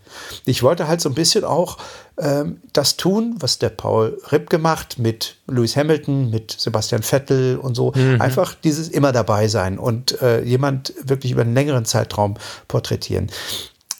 Ich 0.46 0.64
wollte 0.64 0.90
halt 0.90 1.00
so 1.00 1.08
ein 1.08 1.16
bisschen 1.16 1.46
auch 1.46 1.78
das 2.16 2.96
tun, 2.98 3.36
was 3.40 3.58
der 3.58 3.70
Paul 3.70 4.22
Ripp 4.32 4.52
gemacht 4.52 5.00
mit 5.00 5.38
Lewis 5.48 5.76
Hamilton, 5.76 6.30
mit 6.30 6.52
Sebastian 6.52 7.02
Vettel 7.02 7.58
und 7.58 7.74
so. 7.74 7.92
Mhm. 7.96 8.22
Einfach 8.22 8.54
dieses 8.54 8.88
immer 8.90 9.12
dabei 9.12 9.48
sein 9.48 9.80
und 9.80 10.22
äh, 10.22 10.44
jemand 10.44 10.94
wirklich 11.04 11.32
über 11.32 11.42
einen 11.42 11.56
längeren 11.56 11.86
Zeitraum 11.86 12.36
porträtieren. 12.68 13.32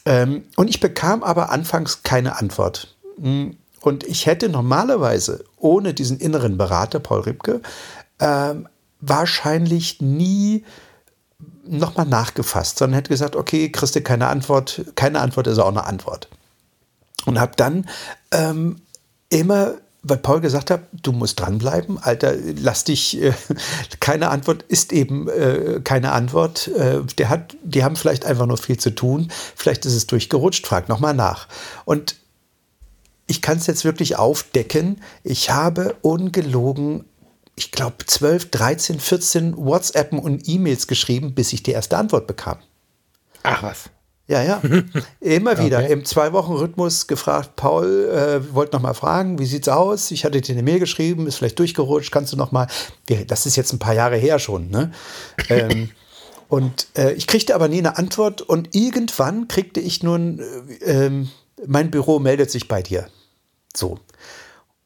Ähm, 0.06 0.44
und 0.56 0.68
ich 0.68 0.78
bekam 0.78 1.24
aber 1.24 1.50
anfangs 1.50 2.04
keine 2.04 2.38
Antwort. 2.38 2.94
Hm, 3.20 3.56
und 3.80 4.04
ich 4.04 4.26
hätte 4.26 4.48
normalerweise 4.48 5.44
ohne 5.58 5.92
diesen 5.92 6.18
inneren 6.18 6.56
Berater, 6.56 7.00
Paul 7.00 7.20
Ripke, 7.20 7.60
ähm, 8.20 8.68
wahrscheinlich 9.00 10.00
nie 10.00 10.64
nochmal 11.66 12.06
nachgefasst, 12.06 12.78
sondern 12.78 12.96
hätte 12.96 13.08
gesagt, 13.10 13.36
okay, 13.36 13.70
kriegst 13.70 13.96
du 13.96 14.00
keine 14.00 14.28
Antwort, 14.28 14.84
keine 14.94 15.20
Antwort 15.20 15.46
ist 15.46 15.58
auch 15.58 15.68
eine 15.68 15.84
Antwort. 15.84 16.28
Und 17.26 17.40
habe 17.40 17.52
dann 17.56 17.88
ähm, 18.32 18.76
immer 19.30 19.74
weil 20.04 20.18
Paul 20.18 20.40
gesagt 20.40 20.70
hat, 20.70 20.82
du 20.92 21.12
musst 21.12 21.40
dranbleiben, 21.40 21.98
Alter, 21.98 22.34
lass 22.36 22.84
dich, 22.84 23.20
äh, 23.20 23.32
keine 24.00 24.28
Antwort 24.28 24.62
ist 24.62 24.92
eben 24.92 25.28
äh, 25.28 25.80
keine 25.82 26.12
Antwort. 26.12 26.68
Äh, 26.68 27.00
der 27.18 27.30
hat, 27.30 27.56
die 27.62 27.82
haben 27.82 27.96
vielleicht 27.96 28.26
einfach 28.26 28.46
nur 28.46 28.58
viel 28.58 28.78
zu 28.78 28.94
tun, 28.94 29.32
vielleicht 29.56 29.86
ist 29.86 29.94
es 29.94 30.06
durchgerutscht, 30.06 30.66
frag 30.66 30.88
nochmal 30.88 31.14
nach. 31.14 31.48
Und 31.86 32.16
ich 33.26 33.40
kann 33.40 33.56
es 33.56 33.66
jetzt 33.66 33.84
wirklich 33.84 34.16
aufdecken, 34.16 35.00
ich 35.22 35.50
habe 35.50 35.96
ungelogen, 36.02 37.06
ich 37.56 37.72
glaube 37.72 38.04
12, 38.04 38.50
13, 38.50 39.00
14 39.00 39.56
WhatsAppen 39.56 40.18
und 40.18 40.46
E-Mails 40.46 40.86
geschrieben, 40.86 41.34
bis 41.34 41.54
ich 41.54 41.62
die 41.62 41.70
erste 41.70 41.96
Antwort 41.96 42.26
bekam. 42.26 42.58
Ach 43.42 43.62
was. 43.62 43.84
Ja, 44.26 44.42
ja. 44.42 44.62
Immer 45.20 45.58
wieder 45.58 45.80
okay. 45.80 45.92
im 45.92 46.04
Zwei-Wochen-Rhythmus 46.04 47.06
gefragt, 47.06 47.56
Paul, 47.56 48.08
äh, 48.08 48.54
wollte 48.54 48.76
noch 48.76 48.82
mal 48.82 48.94
fragen, 48.94 49.38
wie 49.38 49.44
sieht's 49.44 49.68
aus? 49.68 50.10
Ich 50.10 50.24
hatte 50.24 50.40
dir 50.40 50.52
eine 50.54 50.62
Mail 50.62 50.78
geschrieben, 50.78 51.26
ist 51.26 51.36
vielleicht 51.36 51.58
durchgerutscht, 51.58 52.10
kannst 52.10 52.32
du 52.32 52.36
noch 52.36 52.50
mal, 52.50 52.66
das 53.26 53.44
ist 53.44 53.56
jetzt 53.56 53.72
ein 53.72 53.78
paar 53.78 53.94
Jahre 53.94 54.16
her 54.16 54.38
schon, 54.38 54.70
ne? 54.70 54.92
ähm, 55.50 55.90
und 56.48 56.86
äh, 56.96 57.12
ich 57.12 57.26
kriegte 57.26 57.54
aber 57.54 57.68
nie 57.68 57.78
eine 57.78 57.98
Antwort 57.98 58.40
und 58.40 58.74
irgendwann 58.74 59.48
kriegte 59.48 59.80
ich 59.80 60.02
nun, 60.02 60.40
äh, 60.80 61.06
ähm, 61.06 61.30
mein 61.66 61.90
Büro 61.90 62.18
meldet 62.18 62.50
sich 62.50 62.68
bei 62.68 62.82
dir. 62.82 63.08
So. 63.76 63.98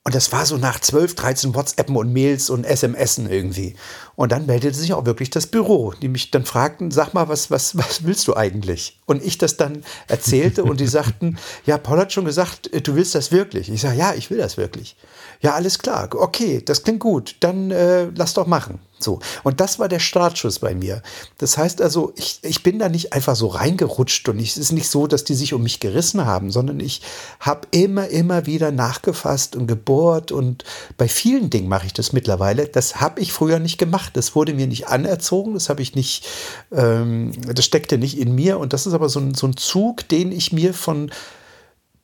Und 0.08 0.14
das 0.14 0.32
war 0.32 0.46
so 0.46 0.56
nach 0.56 0.80
12, 0.80 1.16
13 1.16 1.54
WhatsAppen 1.54 1.94
und 1.94 2.14
Mails 2.14 2.48
und 2.48 2.64
SMSen 2.64 3.30
irgendwie. 3.30 3.74
Und 4.16 4.32
dann 4.32 4.46
meldete 4.46 4.74
sich 4.74 4.94
auch 4.94 5.04
wirklich 5.04 5.28
das 5.28 5.48
Büro, 5.48 5.92
die 6.00 6.08
mich 6.08 6.30
dann 6.30 6.46
fragten, 6.46 6.90
sag 6.90 7.12
mal, 7.12 7.28
was, 7.28 7.50
was, 7.50 7.76
was 7.76 8.04
willst 8.04 8.26
du 8.26 8.34
eigentlich? 8.34 8.98
Und 9.04 9.22
ich 9.22 9.36
das 9.36 9.58
dann 9.58 9.84
erzählte 10.06 10.64
und 10.64 10.80
die 10.80 10.86
sagten, 10.86 11.36
ja, 11.66 11.76
Paul 11.76 11.98
hat 11.98 12.14
schon 12.14 12.24
gesagt, 12.24 12.70
du 12.86 12.94
willst 12.94 13.14
das 13.14 13.32
wirklich. 13.32 13.68
Ich 13.68 13.82
sage, 13.82 13.98
ja, 13.98 14.14
ich 14.14 14.30
will 14.30 14.38
das 14.38 14.56
wirklich. 14.56 14.96
Ja, 15.40 15.54
alles 15.54 15.78
klar, 15.78 16.08
okay, 16.14 16.62
das 16.64 16.82
klingt 16.82 17.00
gut, 17.00 17.36
dann 17.40 17.70
äh, 17.70 18.06
lass 18.14 18.34
doch 18.34 18.46
machen. 18.46 18.80
So. 18.98 19.20
Und 19.44 19.60
das 19.60 19.78
war 19.78 19.88
der 19.88 20.00
Startschuss 20.00 20.58
bei 20.58 20.74
mir. 20.74 21.02
Das 21.38 21.56
heißt 21.56 21.80
also, 21.80 22.12
ich, 22.16 22.40
ich 22.42 22.64
bin 22.64 22.80
da 22.80 22.88
nicht 22.88 23.12
einfach 23.12 23.36
so 23.36 23.46
reingerutscht 23.46 24.28
und 24.28 24.40
ich, 24.40 24.50
es 24.50 24.56
ist 24.56 24.72
nicht 24.72 24.88
so, 24.88 25.06
dass 25.06 25.22
die 25.22 25.34
sich 25.34 25.54
um 25.54 25.62
mich 25.62 25.78
gerissen 25.78 26.26
haben, 26.26 26.50
sondern 26.50 26.80
ich 26.80 27.02
habe 27.38 27.68
immer, 27.70 28.08
immer 28.08 28.46
wieder 28.46 28.72
nachgefasst 28.72 29.54
und 29.54 29.68
gebohrt 29.68 30.32
und 30.32 30.64
bei 30.96 31.06
vielen 31.06 31.50
Dingen 31.50 31.68
mache 31.68 31.86
ich 31.86 31.92
das 31.92 32.12
mittlerweile. 32.12 32.66
Das 32.66 33.00
habe 33.00 33.20
ich 33.20 33.32
früher 33.32 33.60
nicht 33.60 33.78
gemacht. 33.78 34.16
Das 34.16 34.34
wurde 34.34 34.54
mir 34.54 34.66
nicht 34.66 34.88
anerzogen, 34.88 35.54
das 35.54 35.68
habe 35.68 35.82
ich 35.82 35.94
nicht, 35.94 36.26
ähm, 36.72 37.30
das 37.54 37.64
steckte 37.64 37.98
nicht 37.98 38.18
in 38.18 38.34
mir 38.34 38.58
und 38.58 38.72
das 38.72 38.86
ist 38.86 38.94
aber 38.94 39.08
so 39.08 39.20
ein, 39.20 39.34
so 39.34 39.46
ein 39.46 39.56
Zug, 39.56 40.08
den 40.08 40.32
ich 40.32 40.52
mir 40.52 40.74
von 40.74 41.12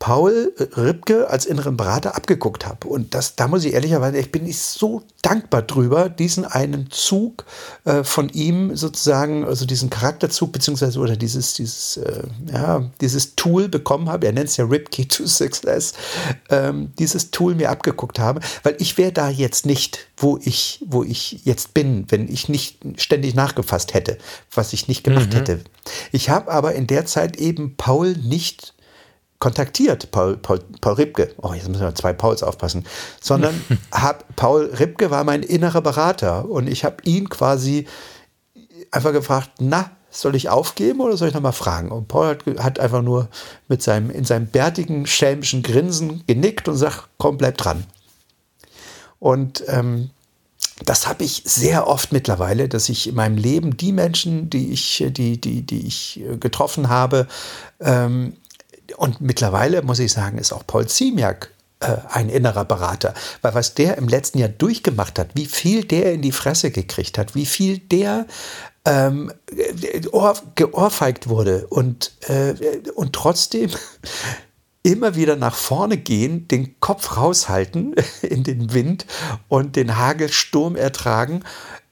Paul 0.04 0.52
Ripke 0.76 1.30
als 1.30 1.46
inneren 1.46 1.78
Berater 1.78 2.14
abgeguckt 2.14 2.66
habe. 2.66 2.88
Und 2.88 3.14
das, 3.14 3.36
da 3.36 3.48
muss 3.48 3.64
ich 3.64 3.72
ehrlicherweise, 3.72 4.18
ich 4.18 4.30
bin 4.30 4.44
ich 4.46 4.58
so 4.58 5.02
dankbar 5.22 5.62
drüber, 5.62 6.10
diesen 6.10 6.44
einen 6.44 6.90
Zug 6.90 7.46
äh, 7.86 8.04
von 8.04 8.28
ihm 8.28 8.76
sozusagen, 8.76 9.46
also 9.46 9.64
diesen 9.64 9.88
Charakterzug, 9.88 10.52
beziehungsweise 10.52 10.98
oder 10.98 11.16
dieses, 11.16 11.54
dieses, 11.54 11.96
äh, 11.96 12.22
ja, 12.52 12.90
dieses 13.00 13.34
Tool 13.34 13.70
bekommen 13.70 14.10
habe. 14.10 14.26
Er 14.26 14.34
nennt 14.34 14.50
es 14.50 14.58
ja 14.58 14.66
Ripke 14.66 15.08
to 15.08 15.26
Success, 15.26 15.94
ähm, 16.50 16.92
dieses 16.98 17.30
Tool 17.30 17.54
mir 17.54 17.70
abgeguckt 17.70 18.18
habe, 18.18 18.40
weil 18.62 18.76
ich 18.80 18.98
wäre 18.98 19.12
da 19.12 19.30
jetzt 19.30 19.64
nicht, 19.64 20.08
wo 20.18 20.38
ich, 20.44 20.84
wo 20.86 21.02
ich 21.02 21.46
jetzt 21.46 21.72
bin, 21.72 22.04
wenn 22.10 22.28
ich 22.28 22.50
nicht 22.50 22.76
ständig 22.96 23.34
nachgefasst 23.34 23.94
hätte, 23.94 24.18
was 24.52 24.74
ich 24.74 24.86
nicht 24.86 25.02
gemacht 25.02 25.32
mhm. 25.32 25.36
hätte. 25.36 25.60
Ich 26.12 26.28
habe 26.28 26.52
aber 26.52 26.74
in 26.74 26.86
der 26.86 27.06
Zeit 27.06 27.38
eben 27.38 27.76
Paul 27.78 28.12
nicht 28.12 28.74
kontaktiert, 29.44 30.10
Paul, 30.10 30.38
Paul, 30.38 30.58
Paul 30.80 30.94
Ripke, 30.94 31.34
oh, 31.42 31.52
jetzt 31.52 31.68
müssen 31.68 31.82
wir 31.82 31.94
zwei 31.94 32.14
Pauls 32.14 32.42
aufpassen, 32.42 32.86
sondern 33.20 33.60
hab, 33.92 34.24
Paul 34.36 34.70
Ripke 34.78 35.10
war 35.10 35.22
mein 35.22 35.42
innerer 35.42 35.82
Berater 35.82 36.48
und 36.48 36.66
ich 36.66 36.82
habe 36.82 36.96
ihn 37.04 37.28
quasi 37.28 37.86
einfach 38.90 39.12
gefragt, 39.12 39.50
na, 39.60 39.90
soll 40.08 40.34
ich 40.34 40.48
aufgeben 40.48 41.02
oder 41.02 41.18
soll 41.18 41.28
ich 41.28 41.34
nochmal 41.34 41.52
fragen? 41.52 41.92
Und 41.92 42.08
Paul 42.08 42.28
hat, 42.28 42.46
hat, 42.58 42.78
einfach 42.78 43.02
nur 43.02 43.28
mit 43.68 43.82
seinem, 43.82 44.08
in 44.08 44.24
seinem 44.24 44.46
bärtigen, 44.46 45.06
schelmischen 45.06 45.62
Grinsen 45.62 46.24
genickt 46.26 46.66
und 46.66 46.78
sagt, 46.78 47.08
komm, 47.18 47.36
bleib 47.36 47.58
dran. 47.58 47.84
Und 49.18 49.62
ähm, 49.66 50.08
das 50.86 51.06
habe 51.06 51.22
ich 51.22 51.42
sehr 51.44 51.86
oft 51.86 52.12
mittlerweile, 52.12 52.66
dass 52.70 52.88
ich 52.88 53.08
in 53.08 53.14
meinem 53.14 53.36
Leben 53.36 53.76
die 53.76 53.92
Menschen, 53.92 54.48
die 54.48 54.72
ich, 54.72 55.04
die, 55.06 55.38
die, 55.38 55.60
die 55.60 55.86
ich 55.86 56.24
getroffen 56.40 56.88
habe, 56.88 57.26
ähm, 57.80 58.38
und 58.96 59.20
mittlerweile 59.20 59.82
muss 59.82 59.98
ich 59.98 60.12
sagen, 60.12 60.38
ist 60.38 60.52
auch 60.52 60.66
Paul 60.66 60.86
Ziemiak 60.86 61.50
äh, 61.80 61.96
ein 62.08 62.28
innerer 62.28 62.64
Berater. 62.64 63.14
Weil 63.42 63.54
was 63.54 63.74
der 63.74 63.98
im 63.98 64.08
letzten 64.08 64.38
Jahr 64.38 64.48
durchgemacht 64.48 65.18
hat, 65.18 65.30
wie 65.34 65.46
viel 65.46 65.84
der 65.84 66.12
in 66.12 66.22
die 66.22 66.32
Fresse 66.32 66.70
gekriegt 66.70 67.18
hat, 67.18 67.34
wie 67.34 67.46
viel 67.46 67.78
der 67.78 68.26
ähm, 68.84 69.32
ohr, 70.12 70.34
geohrfeigt 70.54 71.28
wurde 71.28 71.66
und, 71.68 72.12
äh, 72.28 72.54
und 72.94 73.12
trotzdem 73.12 73.70
immer 74.84 75.16
wieder 75.16 75.34
nach 75.34 75.54
vorne 75.56 75.96
gehen, 75.96 76.46
den 76.46 76.78
Kopf 76.78 77.16
raushalten 77.16 77.96
in 78.22 78.44
den 78.44 78.72
Wind 78.72 79.06
und 79.48 79.74
den 79.74 79.96
Hagelsturm 79.96 80.76
ertragen. 80.76 81.42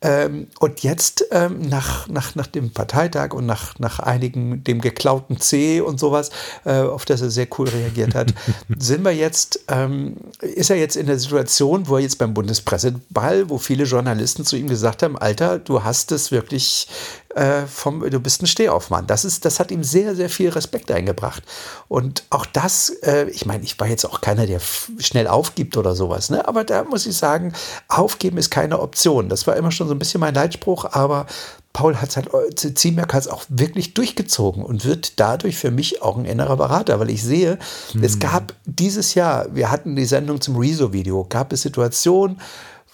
Ähm, 0.02 0.48
und 0.58 0.82
jetzt 0.82 1.26
ähm, 1.30 1.60
nach, 1.60 2.08
nach, 2.08 2.34
nach 2.34 2.48
dem 2.48 2.72
Parteitag 2.72 3.34
und 3.34 3.46
nach, 3.46 3.78
nach 3.78 4.00
einigen, 4.00 4.64
dem 4.64 4.80
geklauten 4.80 5.38
C 5.38 5.80
und 5.80 6.00
sowas, 6.00 6.30
äh, 6.64 6.80
auf 6.80 7.04
das 7.04 7.22
er 7.22 7.30
sehr 7.30 7.46
cool 7.56 7.68
reagiert 7.68 8.14
hat, 8.16 8.34
sind 8.78 9.04
wir 9.04 9.12
jetzt, 9.12 9.60
ähm, 9.68 10.16
ist 10.40 10.70
er 10.70 10.76
jetzt 10.76 10.96
in 10.96 11.06
der 11.06 11.20
Situation, 11.20 11.86
wo 11.86 11.96
er 11.96 12.02
jetzt 12.02 12.18
beim 12.18 12.34
Bundespresseball, 12.34 13.48
wo 13.48 13.58
viele 13.58 13.84
Journalisten 13.84 14.44
zu 14.44 14.56
ihm 14.56 14.68
gesagt 14.68 15.04
haben, 15.04 15.16
Alter, 15.16 15.60
du 15.60 15.84
hast 15.84 16.10
es 16.10 16.32
wirklich 16.32 16.88
äh, 17.34 17.66
vom, 17.66 18.08
du 18.08 18.20
bist 18.20 18.42
ein 18.42 18.46
Stehaufmann. 18.46 19.06
Das, 19.06 19.24
ist, 19.24 19.44
das 19.44 19.60
hat 19.60 19.70
ihm 19.70 19.84
sehr, 19.84 20.14
sehr 20.14 20.30
viel 20.30 20.50
Respekt 20.50 20.90
eingebracht. 20.90 21.42
Und 21.88 22.24
auch 22.30 22.46
das, 22.46 22.90
äh, 23.02 23.28
ich 23.30 23.46
meine, 23.46 23.64
ich 23.64 23.78
war 23.80 23.88
jetzt 23.88 24.04
auch 24.04 24.20
keiner, 24.20 24.46
der 24.46 24.60
schnell 24.98 25.26
aufgibt 25.26 25.76
oder 25.76 25.94
sowas, 25.94 26.30
ne? 26.30 26.46
aber 26.46 26.64
da 26.64 26.84
muss 26.84 27.06
ich 27.06 27.16
sagen, 27.16 27.52
aufgeben 27.88 28.38
ist 28.38 28.50
keine 28.50 28.80
Option. 28.80 29.28
Das 29.28 29.46
war 29.46 29.56
immer 29.56 29.70
schon 29.70 29.88
so 29.88 29.94
ein 29.94 29.98
bisschen 29.98 30.20
mein 30.20 30.34
Leitspruch, 30.34 30.86
aber 30.92 31.26
Paul 31.72 31.96
hat 31.96 32.10
es 32.10 32.16
halt, 32.16 32.28
äh, 32.34 32.74
Ziemiak 32.74 33.14
hat 33.14 33.22
es 33.22 33.28
auch 33.28 33.44
wirklich 33.48 33.94
durchgezogen 33.94 34.62
und 34.62 34.84
wird 34.84 35.18
dadurch 35.18 35.56
für 35.56 35.70
mich 35.70 36.02
auch 36.02 36.18
ein 36.18 36.26
innerer 36.26 36.56
Berater, 36.56 37.00
weil 37.00 37.10
ich 37.10 37.22
sehe, 37.22 37.58
hm. 37.92 38.04
es 38.04 38.18
gab 38.18 38.54
dieses 38.66 39.14
Jahr, 39.14 39.46
wir 39.54 39.70
hatten 39.70 39.96
die 39.96 40.04
Sendung 40.04 40.40
zum 40.40 40.56
Rezo-Video, 40.56 41.26
gab 41.28 41.52
es 41.52 41.62
Situationen, 41.62 42.40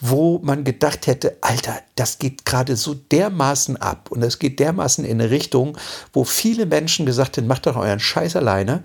wo 0.00 0.38
man 0.42 0.64
gedacht 0.64 1.06
hätte, 1.06 1.36
Alter, 1.40 1.80
das 1.96 2.18
geht 2.18 2.44
gerade 2.44 2.76
so 2.76 2.94
dermaßen 2.94 3.76
ab 3.76 4.10
und 4.10 4.22
es 4.22 4.38
geht 4.38 4.60
dermaßen 4.60 5.04
in 5.04 5.20
eine 5.20 5.30
Richtung, 5.30 5.76
wo 6.12 6.24
viele 6.24 6.66
Menschen 6.66 7.06
gesagt 7.06 7.36
haben, 7.36 7.46
macht 7.46 7.66
doch 7.66 7.76
euren 7.76 8.00
Scheiß 8.00 8.36
alleine, 8.36 8.84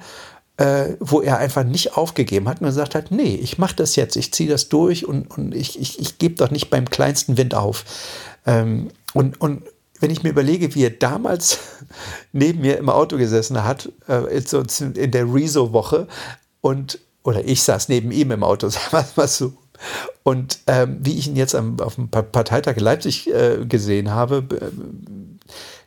äh, 0.58 0.96
wo 1.00 1.22
er 1.22 1.38
einfach 1.38 1.64
nicht 1.64 1.98
aufgegeben 1.98 2.48
hat 2.50 2.62
und 2.62 2.68
gesagt 2.68 2.96
hat, 2.96 3.12
nee, 3.12 3.36
ich 3.36 3.58
mache 3.58 3.76
das 3.76 3.96
jetzt, 3.96 4.16
ich 4.16 4.34
ziehe 4.34 4.50
das 4.50 4.70
durch 4.70 5.06
und, 5.08 5.30
und 5.38 5.54
ich, 5.54 5.80
ich, 5.80 6.00
ich 6.00 6.18
gebe 6.18 6.36
doch 6.36 6.52
nicht 6.52 6.70
beim 6.70 6.90
kleinsten 6.90 7.38
Wind 7.38 7.56
auf. 7.56 7.86
Ähm, 8.46 8.90
und, 9.14 9.40
und 9.40 9.64
wenn 10.00 10.12
ich 10.12 10.24
mir 10.24 10.30
überlege, 10.30 10.74
wie 10.76 10.84
er 10.84 10.90
damals 10.90 11.60
neben 12.32 12.62
mir 12.62 12.78
im 12.78 12.90
Auto 12.90 13.18
gesessen 13.18 13.64
hat, 13.64 13.90
äh, 14.08 14.42
in 14.96 15.12
der 15.12 15.34
Rezo-Woche 15.34 16.08
und 16.62 17.00
oder 17.24 17.46
ich 17.46 17.64
saß 17.64 17.88
neben 17.88 18.12
ihm 18.12 18.32
im 18.32 18.44
Auto, 18.44 18.70
sagen 18.70 18.92
wir 18.92 19.06
mal 19.16 19.28
so, 19.28 19.54
und 20.24 20.60
ähm, 20.68 20.98
wie 21.02 21.18
ich 21.18 21.28
ihn 21.28 21.36
jetzt 21.36 21.56
am, 21.56 21.80
auf 21.80 21.96
dem 21.96 22.10
Parteitag 22.10 22.78
in 22.78 22.84
Leipzig 22.84 23.30
äh, 23.30 23.66
gesehen 23.66 24.12
habe, 24.12 24.44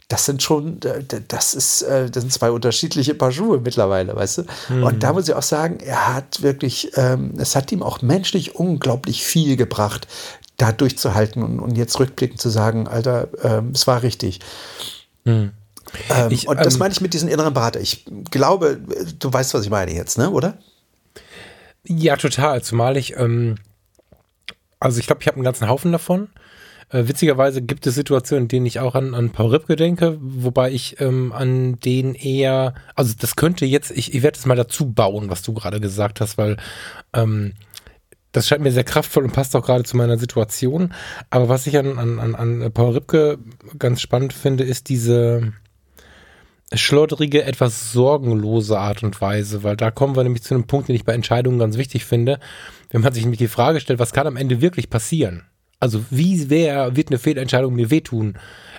das 0.09 0.25
sind 0.25 0.43
schon, 0.43 0.79
das 1.29 1.55
ist, 1.55 1.83
äh, 1.83 2.09
das 2.11 2.23
sind 2.23 2.33
zwei 2.33 2.51
unterschiedliche 2.53 3.15
Paar 3.15 3.33
Schuhe 3.33 3.61
mittlerweile, 3.61 4.15
weißt 4.15 4.39
du? 4.39 4.43
Mhm. 4.69 4.83
Und 4.85 5.03
da 5.03 5.13
muss 5.13 5.29
ich 5.29 5.35
auch 5.35 5.43
sagen, 5.43 5.81
er 5.81 6.15
hat 6.15 6.43
wirklich, 6.43 6.93
ähm, 6.95 7.35
es 7.39 7.57
hat 7.57 7.73
ihm 7.73 7.83
auch 7.83 8.03
menschlich 8.03 8.55
unglaublich 8.55 9.25
viel 9.25 9.57
gebracht, 9.57 10.07
da 10.59 10.71
durchzuhalten 10.71 11.43
und, 11.43 11.59
und 11.59 11.77
jetzt 11.77 11.99
rückblickend 11.99 12.41
zu 12.41 12.51
sagen, 12.51 12.87
Alter, 12.87 13.29
ähm, 13.43 13.73
es 13.75 13.87
war 13.87 14.03
richtig. 14.03 14.41
Mhm. 15.25 15.51
Ähm, 16.11 16.31
ich, 16.31 16.47
und 16.47 16.59
das 16.59 16.75
ähm, 16.75 16.81
meine 16.81 16.93
ich 16.93 17.01
mit 17.01 17.13
diesem 17.13 17.29
inneren 17.29 17.53
Berater. 17.53 17.81
Ich 17.81 18.05
glaube, 18.31 18.79
du 19.19 19.33
weißt, 19.33 19.55
was 19.55 19.65
ich 19.65 19.71
meine 19.71 19.93
jetzt, 19.93 20.19
ne, 20.19 20.31
oder? 20.31 20.57
Ja, 21.85 22.17
total. 22.17 22.63
Zumal 22.63 22.97
ich, 22.97 23.17
ähm, 23.17 23.57
also 24.81 25.01
ich 25.01 25.07
glaube, 25.07 25.23
ich 25.23 25.27
habe 25.27 25.37
einen 25.37 25.45
ganzen 25.45 25.69
Haufen 25.69 25.93
davon. 25.93 26.29
Äh, 26.91 27.09
witzigerweise 27.09 27.63
gibt 27.63 27.87
es 27.87 27.95
Situationen, 27.95 28.45
in 28.45 28.49
denen 28.49 28.67
ich 28.67 28.79
auch 28.79 28.95
an, 28.95 29.15
an 29.15 29.31
Paul 29.31 29.51
Ripke 29.51 29.75
denke, 29.75 30.19
wobei 30.21 30.71
ich 30.71 31.01
ähm, 31.01 31.33
an 31.33 31.81
den 31.81 32.15
eher, 32.15 32.75
also 32.95 33.15
das 33.19 33.35
könnte 33.35 33.67
jetzt, 33.67 33.91
ich, 33.91 34.15
ich 34.15 34.23
werde 34.23 34.39
es 34.39 34.47
mal 34.47 34.55
dazu 34.55 34.93
bauen, 34.93 35.29
was 35.29 35.43
du 35.43 35.53
gerade 35.53 35.81
gesagt 35.81 36.21
hast, 36.21 36.39
weil 36.39 36.57
ähm, 37.13 37.55
das 38.31 38.47
scheint 38.47 38.63
mir 38.63 38.71
sehr 38.71 38.85
kraftvoll 38.85 39.25
und 39.25 39.33
passt 39.33 39.57
auch 39.57 39.65
gerade 39.65 39.85
zu 39.85 39.97
meiner 39.97 40.19
Situation. 40.19 40.93
Aber 41.31 41.49
was 41.49 41.67
ich 41.67 41.79
an, 41.79 41.99
an, 41.99 42.35
an 42.35 42.71
Paul 42.73 42.93
Ripke 42.93 43.39
ganz 43.79 44.01
spannend 44.01 44.33
finde, 44.33 44.63
ist 44.63 44.89
diese 44.89 45.55
schlotterige, 46.73 47.45
etwas 47.45 47.93
sorgenlose 47.93 48.79
Art 48.79 49.03
und 49.03 49.21
Weise, 49.21 49.63
weil 49.63 49.77
da 49.77 49.91
kommen 49.91 50.17
wir 50.17 50.23
nämlich 50.23 50.43
zu 50.43 50.55
einem 50.55 50.67
Punkt, 50.67 50.89
den 50.89 50.97
ich 50.97 51.05
bei 51.05 51.15
Entscheidungen 51.15 51.59
ganz 51.59 51.79
wichtig 51.79 52.05
finde 52.05 52.39
wenn 52.91 53.01
man 53.01 53.13
sich 53.13 53.25
nämlich 53.25 53.39
die 53.39 53.49
Frage 53.49 53.81
stellt, 53.81 53.99
was 53.99 54.13
kann 54.13 54.27
am 54.27 54.37
Ende 54.37 54.61
wirklich 54.61 54.91
passieren? 54.91 55.43
Also 55.81 56.05
wie 56.11 56.49
wer 56.49 56.97
wird 56.97 57.09
eine 57.09 57.19
Fehlentscheidung 57.19 57.75
mir 57.75 57.91
wehtun? 57.91 58.39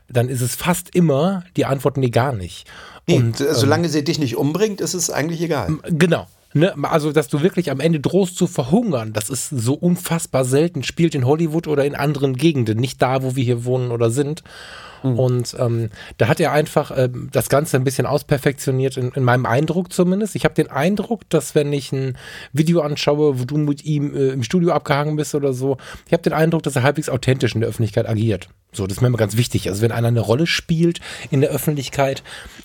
Dann 0.09 0.29
ist 0.29 0.41
es 0.41 0.55
fast 0.55 0.95
immer 0.95 1.43
die 1.55 1.65
Antwort 1.65 1.97
nee, 1.97 2.09
gar 2.09 2.33
nicht. 2.33 2.67
Nee, 3.07 3.17
Und, 3.17 3.37
solange 3.37 3.85
ähm, 3.85 3.91
sie 3.91 4.03
dich 4.03 4.19
nicht 4.19 4.37
umbringt, 4.37 4.81
ist 4.81 4.93
es 4.93 5.09
eigentlich 5.09 5.41
egal. 5.41 5.77
Genau. 5.89 6.27
Ne, 6.53 6.73
also, 6.83 7.11
dass 7.11 7.27
du 7.27 7.41
wirklich 7.41 7.69
am 7.71 7.79
Ende 7.79 7.99
drohst 7.99 8.37
zu 8.37 8.47
verhungern, 8.47 9.13
das 9.13 9.29
ist 9.29 9.49
so 9.49 9.73
unfassbar 9.73 10.45
selten, 10.45 10.81
spielt 10.83 11.13
in 11.13 11.25
Hollywood 11.25 11.67
oder 11.67 11.85
in 11.85 11.93
anderen 11.93 12.35
Gegenden, 12.35 12.79
nicht 12.79 13.01
da, 13.01 13.21
wo 13.21 13.35
wir 13.35 13.43
hier 13.43 13.65
wohnen 13.65 13.91
oder 13.91 14.09
sind. 14.09 14.43
Mhm. 15.03 15.19
Und 15.19 15.55
ähm, 15.59 15.89
da 16.17 16.27
hat 16.27 16.39
er 16.39 16.51
einfach 16.51 16.91
äh, 16.91 17.09
das 17.31 17.49
Ganze 17.49 17.77
ein 17.77 17.83
bisschen 17.83 18.05
ausperfektioniert, 18.05 18.97
in, 18.97 19.11
in 19.11 19.23
meinem 19.23 19.45
Eindruck 19.45 19.93
zumindest. 19.93 20.35
Ich 20.35 20.45
habe 20.45 20.55
den 20.55 20.69
Eindruck, 20.69 21.29
dass 21.29 21.55
wenn 21.55 21.71
ich 21.73 21.91
ein 21.91 22.17
Video 22.53 22.81
anschaue, 22.81 23.39
wo 23.39 23.45
du 23.45 23.57
mit 23.57 23.85
ihm 23.85 24.15
äh, 24.15 24.29
im 24.29 24.43
Studio 24.43 24.71
abgehangen 24.71 25.15
bist 25.15 25.35
oder 25.35 25.53
so, 25.53 25.77
ich 26.05 26.13
habe 26.13 26.23
den 26.23 26.33
Eindruck, 26.33 26.63
dass 26.63 26.75
er 26.75 26.83
halbwegs 26.83 27.09
authentisch 27.09 27.55
in 27.55 27.61
der 27.61 27.69
Öffentlichkeit 27.69 28.07
agiert. 28.07 28.49
So, 28.73 28.85
das 28.85 28.97
ist 28.97 29.01
mir 29.01 29.07
immer 29.07 29.17
ganz 29.17 29.37
wichtig. 29.37 29.69
Also 29.69 29.81
wenn 29.81 29.91
einer 29.91 30.09
eine 30.09 30.19
Rolle 30.19 30.45
spielt 30.45 30.99
in 31.31 31.41
der 31.41 31.49
Öffentlichkeit, 31.49 32.21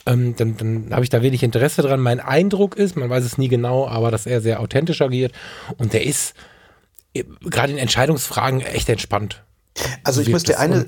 ähm, 0.06 0.34
dann, 0.36 0.56
dann 0.56 0.88
habe 0.90 1.04
ich 1.04 1.10
da 1.10 1.22
wenig 1.22 1.42
Interesse 1.42 1.82
dran. 1.82 2.00
Mein 2.00 2.20
Eindruck 2.20 2.76
ist, 2.76 2.96
man 2.96 3.08
weiß 3.08 3.24
es 3.24 3.38
nie 3.38 3.48
genau, 3.48 3.86
aber 3.86 4.10
dass 4.10 4.26
er 4.26 4.40
sehr 4.40 4.60
authentisch 4.60 5.00
agiert 5.00 5.32
und 5.78 5.92
der 5.92 6.04
ist 6.04 6.34
äh, 7.14 7.24
gerade 7.42 7.72
in 7.72 7.78
Entscheidungsfragen 7.78 8.60
echt 8.60 8.88
entspannt. 8.88 9.42
Also 10.04 10.20
ich 10.20 10.28
muss 10.28 10.42
dir 10.42 10.58
eine, 10.58 10.86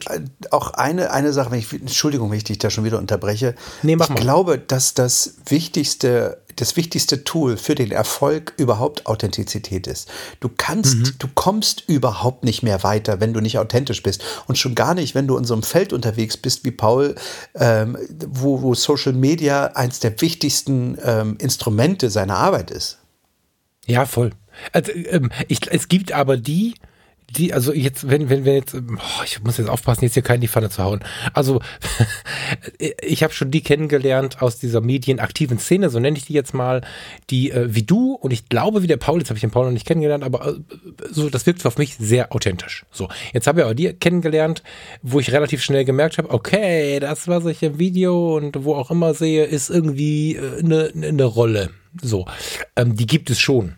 auch 0.50 0.74
eine, 0.74 1.10
eine 1.10 1.32
Sache, 1.32 1.50
wenn 1.50 1.58
ich, 1.58 1.72
Entschuldigung, 1.72 2.30
wenn 2.30 2.36
ich 2.36 2.44
dich 2.44 2.58
da 2.58 2.68
schon 2.70 2.84
wieder 2.84 2.98
unterbreche. 2.98 3.54
Nee, 3.82 3.96
mach 3.96 4.06
ich 4.06 4.14
mal. 4.14 4.20
glaube, 4.20 4.58
dass 4.58 4.92
das 4.92 5.36
wichtigste, 5.46 6.42
das 6.56 6.76
wichtigste 6.76 7.24
Tool 7.24 7.56
für 7.56 7.74
den 7.74 7.92
Erfolg 7.92 8.52
überhaupt 8.58 9.06
Authentizität 9.06 9.86
ist. 9.86 10.10
Du 10.40 10.50
kannst, 10.54 10.96
mhm. 10.96 11.12
du 11.18 11.28
kommst 11.34 11.84
überhaupt 11.86 12.44
nicht 12.44 12.62
mehr 12.62 12.82
weiter, 12.82 13.20
wenn 13.20 13.32
du 13.32 13.40
nicht 13.40 13.58
authentisch 13.58 14.02
bist. 14.02 14.22
Und 14.46 14.58
schon 14.58 14.74
gar 14.74 14.94
nicht, 14.94 15.14
wenn 15.14 15.26
du 15.26 15.38
in 15.38 15.44
so 15.44 15.54
einem 15.54 15.62
Feld 15.62 15.92
unterwegs 15.92 16.36
bist 16.36 16.64
wie 16.64 16.70
Paul, 16.70 17.14
ähm, 17.54 17.96
wo, 18.26 18.60
wo 18.60 18.74
Social 18.74 19.14
Media 19.14 19.66
eins 19.74 20.00
der 20.00 20.20
wichtigsten 20.20 20.98
ähm, 21.02 21.36
Instrumente 21.38 22.10
seiner 22.10 22.36
Arbeit 22.36 22.70
ist. 22.70 22.98
Ja, 23.86 24.04
voll. 24.04 24.30
Also, 24.72 24.92
ähm, 24.92 25.30
ich, 25.48 25.60
es 25.70 25.88
gibt 25.88 26.12
aber 26.12 26.36
die, 26.36 26.74
die, 27.36 27.52
also 27.52 27.72
jetzt, 27.72 28.08
wenn, 28.08 28.30
wenn, 28.30 28.44
wenn 28.44 28.54
jetzt, 28.54 28.74
oh, 28.74 29.22
ich 29.24 29.42
muss 29.42 29.58
jetzt 29.58 29.68
aufpassen, 29.68 30.04
jetzt 30.04 30.14
hier 30.14 30.22
keinen 30.22 30.36
in 30.36 30.40
die 30.42 30.48
Pfanne 30.48 30.70
zu 30.70 30.82
hauen. 30.82 31.00
Also, 31.32 31.60
ich 33.00 33.22
habe 33.22 33.32
schon 33.32 33.50
die 33.50 33.62
kennengelernt 33.62 34.42
aus 34.42 34.58
dieser 34.58 34.80
medienaktiven 34.80 35.58
Szene, 35.58 35.90
so 35.90 35.98
nenne 35.98 36.16
ich 36.16 36.24
die 36.24 36.32
jetzt 36.32 36.54
mal, 36.54 36.82
die 37.30 37.50
äh, 37.50 37.74
wie 37.74 37.82
du 37.82 38.12
und 38.12 38.32
ich 38.32 38.48
glaube 38.48 38.82
wie 38.82 38.86
der 38.86 38.96
Paul, 38.96 39.18
jetzt 39.18 39.30
habe 39.30 39.36
ich 39.36 39.42
den 39.42 39.50
Paul 39.50 39.66
noch 39.66 39.72
nicht 39.72 39.86
kennengelernt, 39.86 40.24
aber 40.24 40.46
äh, 40.48 40.54
so, 41.10 41.30
das 41.30 41.46
wirkt 41.46 41.64
auf 41.66 41.78
mich 41.78 41.96
sehr 41.96 42.32
authentisch. 42.34 42.84
So, 42.90 43.08
jetzt 43.32 43.46
habe 43.46 43.60
ich 43.60 43.64
aber 43.64 43.74
die 43.74 43.92
kennengelernt, 43.92 44.62
wo 45.02 45.20
ich 45.20 45.32
relativ 45.32 45.62
schnell 45.62 45.84
gemerkt 45.84 46.18
habe, 46.18 46.30
okay, 46.30 47.00
das, 47.00 47.28
was 47.28 47.46
ich 47.46 47.62
im 47.62 47.78
Video 47.78 48.36
und 48.36 48.64
wo 48.64 48.74
auch 48.74 48.90
immer 48.90 49.14
sehe, 49.14 49.44
ist 49.44 49.70
irgendwie 49.70 50.38
eine 50.38 50.86
äh, 50.86 50.92
ne, 50.94 51.12
ne 51.12 51.24
Rolle. 51.24 51.70
So, 52.02 52.26
ähm, 52.76 52.96
die 52.96 53.06
gibt 53.06 53.30
es 53.30 53.40
schon. 53.40 53.74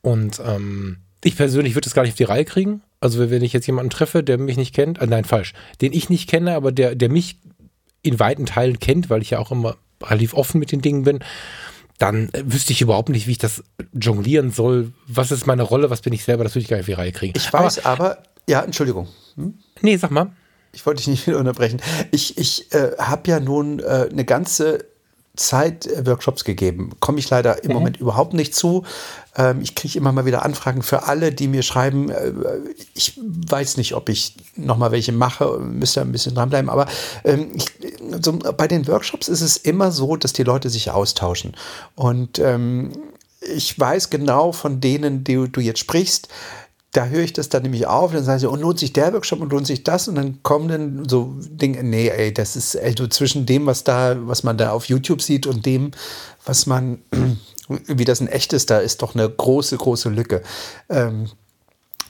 Und 0.00 0.40
ähm, 0.44 0.98
ich 1.24 1.36
persönlich 1.36 1.74
würde 1.74 1.88
es 1.88 1.94
gar 1.94 2.02
nicht 2.02 2.12
auf 2.12 2.16
die 2.16 2.24
Reihe 2.24 2.44
kriegen. 2.44 2.82
Also 3.00 3.30
wenn 3.30 3.42
ich 3.42 3.52
jetzt 3.52 3.66
jemanden 3.66 3.90
treffe, 3.90 4.24
der 4.24 4.38
mich 4.38 4.56
nicht 4.56 4.74
kennt, 4.74 5.00
äh, 5.00 5.06
nein, 5.06 5.24
falsch, 5.24 5.54
den 5.80 5.92
ich 5.92 6.10
nicht 6.10 6.28
kenne, 6.28 6.54
aber 6.54 6.72
der, 6.72 6.94
der 6.94 7.08
mich 7.08 7.38
in 8.02 8.18
weiten 8.18 8.46
Teilen 8.46 8.78
kennt, 8.78 9.10
weil 9.10 9.22
ich 9.22 9.30
ja 9.30 9.38
auch 9.38 9.52
immer 9.52 9.76
relativ 10.02 10.34
offen 10.34 10.58
mit 10.58 10.72
den 10.72 10.82
Dingen 10.82 11.04
bin, 11.04 11.20
dann 11.98 12.30
äh, 12.32 12.42
wüsste 12.46 12.72
ich 12.72 12.80
überhaupt 12.80 13.08
nicht, 13.08 13.26
wie 13.26 13.32
ich 13.32 13.38
das 13.38 13.62
jonglieren 13.92 14.50
soll. 14.50 14.92
Was 15.06 15.30
ist 15.30 15.46
meine 15.46 15.62
Rolle, 15.62 15.90
was 15.90 16.00
bin 16.00 16.12
ich 16.12 16.24
selber, 16.24 16.44
das 16.44 16.54
würde 16.54 16.62
ich 16.62 16.68
gar 16.68 16.76
nicht 16.76 16.84
auf 16.84 16.94
die 16.94 17.00
Reihe 17.00 17.12
kriegen. 17.12 17.34
Ich 17.36 17.52
weiß 17.52 17.84
aber, 17.84 18.04
aber 18.04 18.22
ja, 18.48 18.62
Entschuldigung. 18.62 19.08
Hm? 19.36 19.54
Nee, 19.82 19.96
sag 19.96 20.10
mal. 20.10 20.32
Ich 20.72 20.84
wollte 20.86 20.98
dich 20.98 21.08
nicht 21.08 21.26
wieder 21.26 21.38
unterbrechen. 21.40 21.80
Ich, 22.10 22.38
ich 22.38 22.72
äh, 22.72 22.92
habe 22.98 23.30
ja 23.30 23.40
nun 23.40 23.80
äh, 23.80 24.08
eine 24.10 24.24
ganze 24.24 24.86
Zeit 25.38 25.88
Workshops 26.04 26.44
gegeben. 26.44 26.90
Komme 27.00 27.18
ich 27.18 27.30
leider 27.30 27.62
im 27.62 27.68
mhm. 27.68 27.74
Moment 27.74 27.96
überhaupt 27.98 28.34
nicht 28.34 28.54
zu. 28.54 28.84
Ähm, 29.36 29.60
ich 29.62 29.74
kriege 29.74 29.98
immer 29.98 30.12
mal 30.12 30.24
wieder 30.26 30.44
Anfragen 30.44 30.82
für 30.82 31.04
alle, 31.04 31.32
die 31.32 31.48
mir 31.48 31.62
schreiben. 31.62 32.10
Äh, 32.10 32.32
ich 32.94 33.18
weiß 33.18 33.76
nicht, 33.76 33.94
ob 33.94 34.08
ich 34.08 34.34
noch 34.56 34.76
mal 34.76 34.90
welche 34.90 35.12
mache. 35.12 35.58
Müsste 35.58 36.00
ein 36.00 36.12
bisschen 36.12 36.34
dranbleiben. 36.34 36.68
Aber 36.68 36.86
ähm, 37.24 37.50
ich, 37.54 37.66
so, 38.22 38.32
bei 38.32 38.68
den 38.68 38.86
Workshops 38.88 39.28
ist 39.28 39.40
es 39.40 39.56
immer 39.56 39.92
so, 39.92 40.16
dass 40.16 40.32
die 40.32 40.44
Leute 40.44 40.70
sich 40.70 40.90
austauschen. 40.90 41.56
Und 41.94 42.38
ähm, 42.38 42.92
ich 43.40 43.78
weiß 43.78 44.10
genau 44.10 44.52
von 44.52 44.80
denen, 44.80 45.24
die 45.24 45.48
du 45.50 45.60
jetzt 45.60 45.78
sprichst, 45.78 46.28
da 46.98 47.06
höre 47.06 47.22
ich 47.22 47.32
das 47.32 47.48
dann 47.48 47.62
nämlich 47.62 47.86
auf, 47.86 48.12
dann 48.12 48.24
sagen 48.24 48.40
sie, 48.40 48.50
und 48.50 48.60
lohnt 48.60 48.80
sich 48.80 48.92
der 48.92 49.12
Workshop 49.12 49.40
und 49.40 49.52
lohnt 49.52 49.68
sich 49.68 49.84
das? 49.84 50.08
Und 50.08 50.16
dann 50.16 50.42
kommen 50.42 50.66
dann 50.66 51.08
so 51.08 51.36
Dinge, 51.38 51.84
nee, 51.84 52.08
ey, 52.08 52.34
das 52.34 52.56
ist 52.56 52.76
also 52.76 53.06
zwischen 53.06 53.46
dem, 53.46 53.66
was 53.66 53.84
da, 53.84 54.16
was 54.18 54.42
man 54.42 54.58
da 54.58 54.72
auf 54.72 54.86
YouTube 54.86 55.22
sieht 55.22 55.46
und 55.46 55.64
dem, 55.64 55.92
was 56.44 56.66
man, 56.66 56.98
wie 57.68 58.04
das 58.04 58.20
ein 58.20 58.26
echtes 58.26 58.66
da 58.66 58.78
ist, 58.80 59.02
doch 59.02 59.14
eine 59.14 59.30
große, 59.30 59.76
große 59.76 60.08
Lücke. 60.08 60.42
Ähm, 60.88 61.28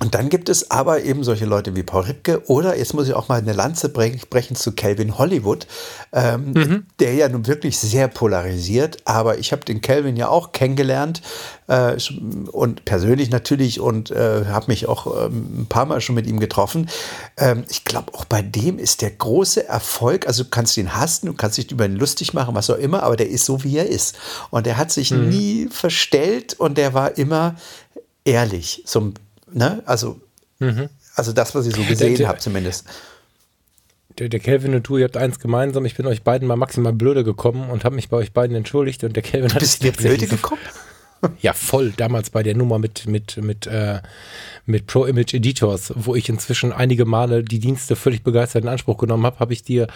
und 0.01 0.15
dann 0.15 0.29
gibt 0.29 0.49
es 0.49 0.71
aber 0.71 1.03
eben 1.03 1.25
solche 1.25 1.45
Leute 1.45 1.75
wie 1.75 1.83
Paul 1.83 2.05
Ripke 2.05 2.43
oder 2.47 2.77
jetzt 2.79 2.95
muss 2.95 3.09
ich 3.09 3.15
auch 3.15 3.29
mal 3.29 3.41
eine 3.41 3.53
Lanze 3.53 3.89
brechen 3.89 4.55
zu 4.55 4.73
Calvin 4.73 5.19
Hollywood, 5.19 5.67
ähm, 6.13 6.53
mhm. 6.53 6.87
der 7.01 7.15
ja 7.15 7.29
nun 7.29 7.49
wirklich 7.49 7.79
sehr 7.79 8.07
polarisiert. 8.07 8.99
Aber 9.07 9.39
ich 9.39 9.51
habe 9.51 9.65
den 9.65 9.81
Calvin 9.81 10.17
ja 10.17 10.29
auch 10.29 10.53
kennengelernt 10.53 11.21
äh, 11.67 11.97
und 12.53 12.85
persönlich 12.85 13.31
natürlich 13.31 13.81
und 13.81 14.13
äh, 14.13 14.45
habe 14.47 14.67
mich 14.69 14.87
auch 14.87 15.27
ähm, 15.27 15.63
ein 15.63 15.67
paar 15.67 15.87
Mal 15.87 16.01
schon 16.01 16.15
mit 16.15 16.29
ihm 16.29 16.39
getroffen. 16.39 16.89
Ähm, 17.37 17.65
ich 17.69 17.85
glaube, 17.85 18.15
auch 18.15 18.25
bei 18.25 18.41
dem 18.43 18.79
ist 18.79 19.03
der 19.03 19.11
große 19.11 19.67
Erfolg, 19.67 20.29
also 20.29 20.45
du 20.45 20.51
kannst 20.51 20.77
ihn 20.77 20.95
hassen, 20.95 21.27
du 21.27 21.33
kannst 21.33 21.59
dich 21.59 21.73
über 21.73 21.87
ihn 21.87 21.97
lustig 21.97 22.35
machen, 22.35 22.55
was 22.55 22.71
auch 22.71 22.79
immer, 22.79 23.03
aber 23.03 23.17
der 23.17 23.29
ist 23.29 23.45
so, 23.45 23.65
wie 23.65 23.77
er 23.77 23.89
ist. 23.89 24.17
Und 24.51 24.69
er 24.69 24.77
hat 24.77 24.93
sich 24.93 25.11
mhm. 25.11 25.29
nie 25.29 25.69
verstellt 25.69 26.55
und 26.55 26.79
der 26.79 26.95
war 26.95 27.19
immer 27.19 27.57
ehrlich. 28.25 28.83
So 28.87 29.13
Ne? 29.53 29.83
Also, 29.87 30.21
mhm. 30.59 30.89
also 31.15 31.33
das, 31.33 31.55
was 31.55 31.67
ich 31.67 31.75
so 31.75 31.83
gesehen 31.83 32.27
habe 32.27 32.39
zumindest. 32.39 32.87
Der, 34.19 34.29
der 34.29 34.41
Kelvin 34.41 34.75
und 34.75 34.89
du, 34.89 34.97
ihr 34.97 35.05
habt 35.05 35.17
eins 35.17 35.39
gemeinsam. 35.39 35.85
Ich 35.85 35.95
bin 35.95 36.07
euch 36.07 36.23
beiden 36.23 36.49
mal 36.49 36.57
maximal 36.57 36.93
blöde 36.93 37.23
gekommen 37.25 37.71
und 37.71 37.85
habe 37.85 37.95
mich 37.95 38.09
bei 38.09 38.17
euch 38.17 38.33
beiden 38.33 38.57
entschuldigt. 38.57 39.05
Und 39.05 39.15
der 39.15 39.23
Kelvin 39.23 39.53
hat 39.53 39.61
bist 39.61 39.83
dir 39.83 39.93
blöde 39.93 40.27
gekommen? 40.27 40.61
Ja, 41.41 41.53
voll. 41.53 41.93
Damals 41.97 42.31
bei 42.31 42.45
der 42.45 42.55
Nummer 42.57 42.79
mit, 42.79 43.09
mit, 43.09 43.39
mit, 43.39 43.67
äh, 43.67 44.01
mit 44.67 44.87
Pro 44.87 45.05
Image 45.05 45.35
Editors, 45.35 45.93
wo 45.97 46.15
ich 46.15 46.29
inzwischen 46.29 46.73
einige 46.73 47.07
Male 47.07 47.43
die 47.43 47.59
Dienste 47.59 47.97
völlig 47.97 48.23
begeistert 48.23 48.63
in 48.63 48.69
Anspruch 48.69 48.99
genommen 48.99 49.27
habe, 49.27 49.41
habe 49.41 49.53
ich 49.53 49.65
dir 49.65 49.89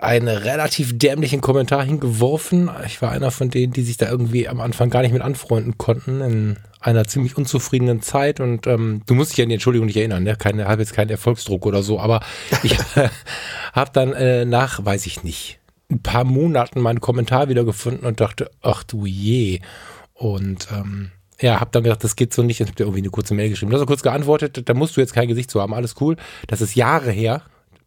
einen 0.00 0.28
relativ 0.28 0.96
dämlichen 0.98 1.40
Kommentar 1.40 1.84
hingeworfen. 1.84 2.70
Ich 2.86 3.02
war 3.02 3.12
einer 3.12 3.30
von 3.30 3.50
denen, 3.50 3.72
die 3.72 3.82
sich 3.82 3.96
da 3.96 4.10
irgendwie 4.10 4.48
am 4.48 4.60
Anfang 4.60 4.90
gar 4.90 5.02
nicht 5.02 5.12
mit 5.12 5.22
anfreunden 5.22 5.76
konnten 5.78 6.20
in 6.20 6.56
einer 6.80 7.06
ziemlich 7.06 7.36
unzufriedenen 7.36 8.00
Zeit 8.00 8.40
und 8.40 8.66
ähm, 8.66 9.02
du 9.06 9.14
musst 9.14 9.32
dich 9.32 9.42
an 9.42 9.50
die 9.50 9.54
Entschuldigung 9.54 9.86
nicht 9.86 9.98
erinnern, 9.98 10.22
ne? 10.22 10.36
Keine, 10.36 10.66
habe 10.66 10.80
jetzt 10.80 10.94
keinen 10.94 11.10
Erfolgsdruck 11.10 11.66
oder 11.66 11.82
so, 11.82 12.00
aber 12.00 12.20
ich 12.62 12.72
äh, 12.96 13.10
habe 13.74 13.90
dann 13.92 14.14
äh, 14.14 14.46
nach, 14.46 14.82
weiß 14.82 15.04
ich 15.04 15.22
nicht, 15.22 15.58
ein 15.90 16.02
paar 16.02 16.24
Monaten 16.24 16.80
meinen 16.80 17.00
Kommentar 17.00 17.48
wiedergefunden 17.48 18.06
und 18.06 18.20
dachte, 18.20 18.50
ach 18.62 18.82
du 18.84 19.04
je. 19.04 19.60
Und 20.14 20.68
ähm, 20.72 21.10
ja, 21.40 21.60
habe 21.60 21.70
dann 21.72 21.82
gedacht, 21.82 22.04
das 22.04 22.16
geht 22.16 22.32
so 22.32 22.42
nicht. 22.42 22.60
Und 22.60 22.68
habe 22.68 22.76
dir 22.76 22.84
irgendwie 22.84 23.00
eine 23.00 23.10
kurze 23.10 23.34
Mail 23.34 23.50
geschrieben. 23.50 23.70
Du 23.70 23.78
hast 23.78 23.86
kurz 23.86 24.02
geantwortet, 24.02 24.68
da 24.68 24.74
musst 24.74 24.96
du 24.96 25.00
jetzt 25.00 25.14
kein 25.14 25.28
Gesicht 25.28 25.50
zu 25.50 25.60
haben, 25.60 25.74
alles 25.74 25.96
cool. 26.00 26.16
Das 26.46 26.60
ist 26.60 26.74
Jahre 26.74 27.10
her. 27.10 27.42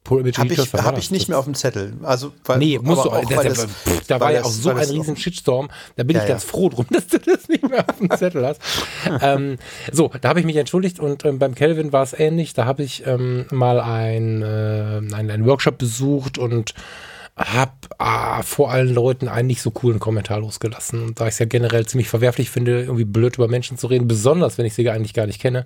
Habe 0.09 0.29
ich, 0.29 0.37
hab 0.73 0.97
ich 0.97 1.11
nicht 1.11 1.29
mehr 1.29 1.39
auf 1.39 1.45
dem 1.45 1.55
Zettel. 1.55 1.93
Also, 2.03 2.33
weil, 2.43 2.57
nee, 2.57 2.77
musst 2.77 3.05
du 3.05 3.09
auch. 3.09 3.23
Das, 3.29 3.43
das, 3.43 3.65
pff, 3.65 4.07
da 4.07 4.19
war 4.19 4.33
ja 4.33 4.43
auch 4.43 4.49
so 4.49 4.69
ein 4.69 4.77
riesen 4.77 5.15
Shitstorm. 5.15 5.69
Da 5.95 6.03
bin 6.03 6.17
ja, 6.17 6.23
ich 6.23 6.27
ganz 6.27 6.43
ja. 6.43 6.49
froh 6.49 6.69
drum, 6.69 6.85
dass 6.91 7.07
du 7.07 7.19
das 7.19 7.47
nicht 7.47 7.67
mehr 7.67 7.85
auf 7.87 7.97
dem 7.97 8.11
Zettel 8.11 8.45
hast. 8.45 8.61
ähm, 9.21 9.57
so, 9.91 10.11
da 10.19 10.29
habe 10.29 10.41
ich 10.41 10.45
mich 10.45 10.57
entschuldigt 10.57 10.99
und 10.99 11.23
ähm, 11.23 11.39
beim 11.39 11.55
Kelvin 11.55 11.93
war 11.93 12.03
es 12.03 12.13
ähnlich. 12.13 12.53
Da 12.53 12.65
habe 12.65 12.83
ich 12.83 13.07
ähm, 13.07 13.45
mal 13.49 13.79
ein, 13.79 14.41
äh, 14.41 15.15
ein, 15.15 15.31
einen 15.31 15.45
Workshop 15.45 15.77
besucht 15.77 16.37
und 16.37 16.73
habe 17.35 17.71
ah, 17.97 18.43
vor 18.43 18.71
allen 18.71 18.93
Leuten 18.93 19.27
einen 19.27 19.47
nicht 19.47 19.61
so 19.61 19.71
coolen 19.71 19.99
Kommentar 19.99 20.39
losgelassen. 20.39 21.03
Und 21.03 21.19
da 21.19 21.25
ich 21.25 21.33
es 21.33 21.39
ja 21.39 21.45
generell 21.45 21.85
ziemlich 21.85 22.09
verwerflich 22.09 22.49
finde, 22.49 22.81
irgendwie 22.81 23.05
blöd 23.05 23.35
über 23.37 23.47
Menschen 23.47 23.77
zu 23.77 23.87
reden, 23.87 24.07
besonders 24.07 24.57
wenn 24.57 24.65
ich 24.65 24.75
sie 24.75 24.87
eigentlich 24.89 25.13
gar 25.13 25.25
nicht 25.25 25.41
kenne, 25.41 25.65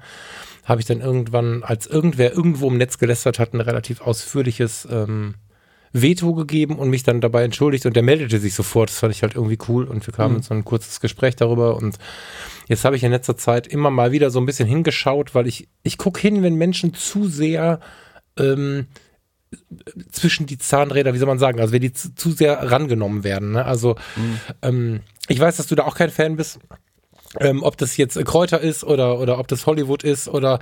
habe 0.68 0.82
ich 0.82 0.86
dann 0.86 1.00
irgendwann, 1.00 1.64
als 1.64 1.88
irgendwer 1.88 2.34
irgendwo 2.34 2.68
im 2.68 2.78
Netz 2.78 2.98
gelästert 2.98 3.40
hat, 3.40 3.54
ein 3.54 3.62
relativ 3.62 4.02
ausführliches 4.02 4.86
ähm, 4.92 5.36
Veto 5.94 6.34
gegeben 6.34 6.78
und 6.78 6.90
mich 6.90 7.04
dann 7.04 7.22
dabei 7.22 7.46
entschuldigt 7.46 7.86
und 7.86 7.96
der 7.96 8.04
meldete 8.04 8.38
sich 8.38 8.54
sofort. 8.54 8.90
Das 8.90 9.00
fand 9.00 9.16
ich 9.16 9.24
halt 9.24 9.36
irgendwie 9.36 9.58
cool 9.70 9.86
und 9.86 10.06
wir 10.06 10.14
kamen 10.14 10.34
mhm. 10.34 10.38
in 10.38 10.44
so 10.44 10.54
ein 10.54 10.66
kurzes 10.66 11.00
Gespräch 11.00 11.38
darüber 11.38 11.78
und 11.78 11.98
jetzt 12.68 12.84
habe 12.84 12.98
ich 12.98 13.04
in 13.04 13.12
letzter 13.12 13.38
Zeit 13.38 13.66
immer 13.66 13.90
mal 13.90 14.12
wieder 14.12 14.30
so 14.30 14.40
ein 14.40 14.46
bisschen 14.46 14.68
hingeschaut, 14.68 15.34
weil 15.34 15.48
ich, 15.48 15.70
ich 15.84 15.98
gucke 15.98 16.20
hin, 16.20 16.44
wenn 16.44 16.56
Menschen 16.56 16.94
zu 16.94 17.30
sehr 17.30 17.80
ähm, 18.38 18.88
zwischen 20.12 20.48
die 20.48 20.58
Zahnräder, 20.58 21.14
wie 21.14 21.18
soll 21.18 21.28
man 21.28 21.40
sagen, 21.40 21.62
also 21.62 21.72
wenn 21.72 21.82
die 21.82 21.94
zu, 21.94 22.14
zu 22.14 22.32
sehr 22.32 22.72
rangenommen 22.72 23.24
werden. 23.24 23.54
Ne? 23.54 23.64
Also 23.64 23.96
mhm. 24.18 24.40
ähm, 24.62 25.00
ich 25.30 25.40
weiß, 25.40 25.56
dass 25.56 25.68
du 25.68 25.76
da 25.76 25.86
auch 25.86 25.96
kein 25.96 26.10
Fan 26.10 26.36
bist. 26.36 26.60
Ähm, 27.40 27.62
ob 27.64 27.78
das 27.78 27.98
jetzt 27.98 28.24
Kräuter 28.26 28.62
ist 28.62 28.84
oder, 28.84 29.20
oder 29.20 29.38
ob 29.40 29.48
das 29.48 29.66
Hollywood 29.66 30.04
ist 30.04 30.28
oder 30.30 30.60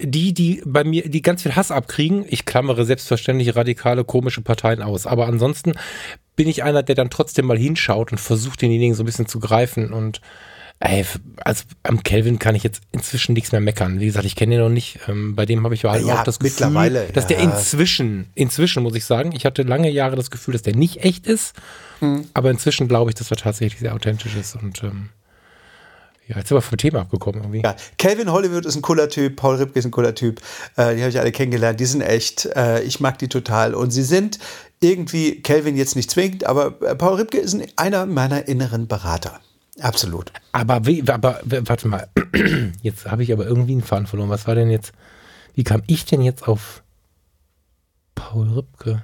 die, 0.00 0.34
die 0.34 0.62
bei 0.66 0.84
mir, 0.84 1.08
die 1.08 1.22
ganz 1.22 1.42
viel 1.42 1.54
Hass 1.54 1.70
abkriegen. 1.70 2.24
Ich 2.28 2.44
klammere 2.44 2.84
selbstverständlich 2.84 3.54
radikale, 3.54 4.04
komische 4.04 4.40
Parteien 4.40 4.82
aus. 4.82 5.06
Aber 5.06 5.26
ansonsten 5.26 5.74
bin 6.36 6.48
ich 6.48 6.62
einer, 6.62 6.82
der 6.82 6.94
dann 6.94 7.10
trotzdem 7.10 7.46
mal 7.46 7.58
hinschaut 7.58 8.12
und 8.12 8.18
versucht, 8.18 8.62
denjenigen 8.62 8.94
so 8.94 9.02
ein 9.02 9.06
bisschen 9.06 9.26
zu 9.26 9.38
greifen. 9.38 9.92
Und 9.92 10.20
ey, 10.80 11.04
also 11.44 11.64
am 11.82 12.02
Kelvin 12.02 12.38
kann 12.38 12.54
ich 12.54 12.62
jetzt 12.62 12.82
inzwischen 12.92 13.32
nichts 13.32 13.52
mehr 13.52 13.60
meckern. 13.60 14.00
Wie 14.00 14.06
gesagt, 14.06 14.26
ich 14.26 14.36
kenne 14.36 14.54
ihn 14.54 14.60
noch 14.60 14.68
nicht. 14.68 15.00
Ähm, 15.08 15.34
bei 15.34 15.46
dem 15.46 15.64
habe 15.64 15.74
ich 15.74 15.84
halt 15.84 16.04
ja, 16.04 16.20
auch 16.20 16.24
das 16.24 16.38
Gefühl, 16.38 17.08
dass 17.12 17.24
ja. 17.24 17.28
der 17.28 17.38
inzwischen, 17.38 18.30
inzwischen 18.34 18.82
muss 18.82 18.94
ich 18.94 19.04
sagen, 19.04 19.32
ich 19.32 19.44
hatte 19.44 19.62
lange 19.62 19.90
Jahre 19.90 20.16
das 20.16 20.30
Gefühl, 20.30 20.52
dass 20.52 20.62
der 20.62 20.76
nicht 20.76 21.04
echt 21.04 21.26
ist. 21.26 21.54
Hm. 22.00 22.26
Aber 22.34 22.50
inzwischen 22.50 22.88
glaube 22.88 23.10
ich, 23.10 23.14
dass 23.16 23.30
er 23.30 23.36
tatsächlich 23.36 23.80
sehr 23.80 23.94
authentisch 23.94 24.36
ist 24.36 24.56
und 24.56 24.82
ähm, 24.84 25.08
ja, 26.28 26.36
jetzt 26.36 26.48
sind 26.48 26.56
wir 26.56 26.62
vom 26.62 26.76
Thema 26.76 27.00
abgekommen 27.00 27.40
irgendwie. 27.40 27.62
Ja, 27.62 27.74
Calvin 27.96 28.30
Hollywood 28.30 28.66
ist 28.66 28.76
ein 28.76 28.82
cooler 28.82 29.08
Typ, 29.08 29.36
Paul 29.36 29.56
Ripke 29.56 29.78
ist 29.78 29.86
ein 29.86 29.90
cooler 29.90 30.14
Typ. 30.14 30.40
Äh, 30.76 30.94
die 30.94 31.00
habe 31.00 31.08
ich 31.08 31.18
alle 31.18 31.32
kennengelernt, 31.32 31.80
die 31.80 31.86
sind 31.86 32.02
echt. 32.02 32.44
Äh, 32.54 32.82
ich 32.82 33.00
mag 33.00 33.18
die 33.18 33.28
total. 33.28 33.74
Und 33.74 33.90
sie 33.92 34.02
sind 34.02 34.38
irgendwie, 34.80 35.40
Calvin 35.40 35.76
jetzt 35.76 35.96
nicht 35.96 36.10
zwingend, 36.10 36.44
aber 36.44 36.80
äh, 36.82 36.94
Paul 36.94 37.14
Ripke 37.14 37.38
ist 37.38 37.54
ein, 37.54 37.66
einer 37.76 38.04
meiner 38.04 38.46
inneren 38.46 38.88
Berater. 38.88 39.40
Absolut. 39.80 40.30
Aber, 40.52 40.84
wie, 40.84 41.02
aber 41.08 41.40
warte 41.44 41.88
mal, 41.88 42.08
jetzt 42.82 43.06
habe 43.06 43.22
ich 43.22 43.32
aber 43.32 43.46
irgendwie 43.46 43.72
einen 43.72 43.82
Faden 43.82 44.06
verloren. 44.06 44.28
Was 44.28 44.46
war 44.46 44.54
denn 44.54 44.70
jetzt, 44.70 44.92
wie 45.54 45.64
kam 45.64 45.82
ich 45.86 46.04
denn 46.04 46.20
jetzt 46.20 46.46
auf 46.46 46.82
Paul 48.14 48.48
Ripke? 48.50 49.02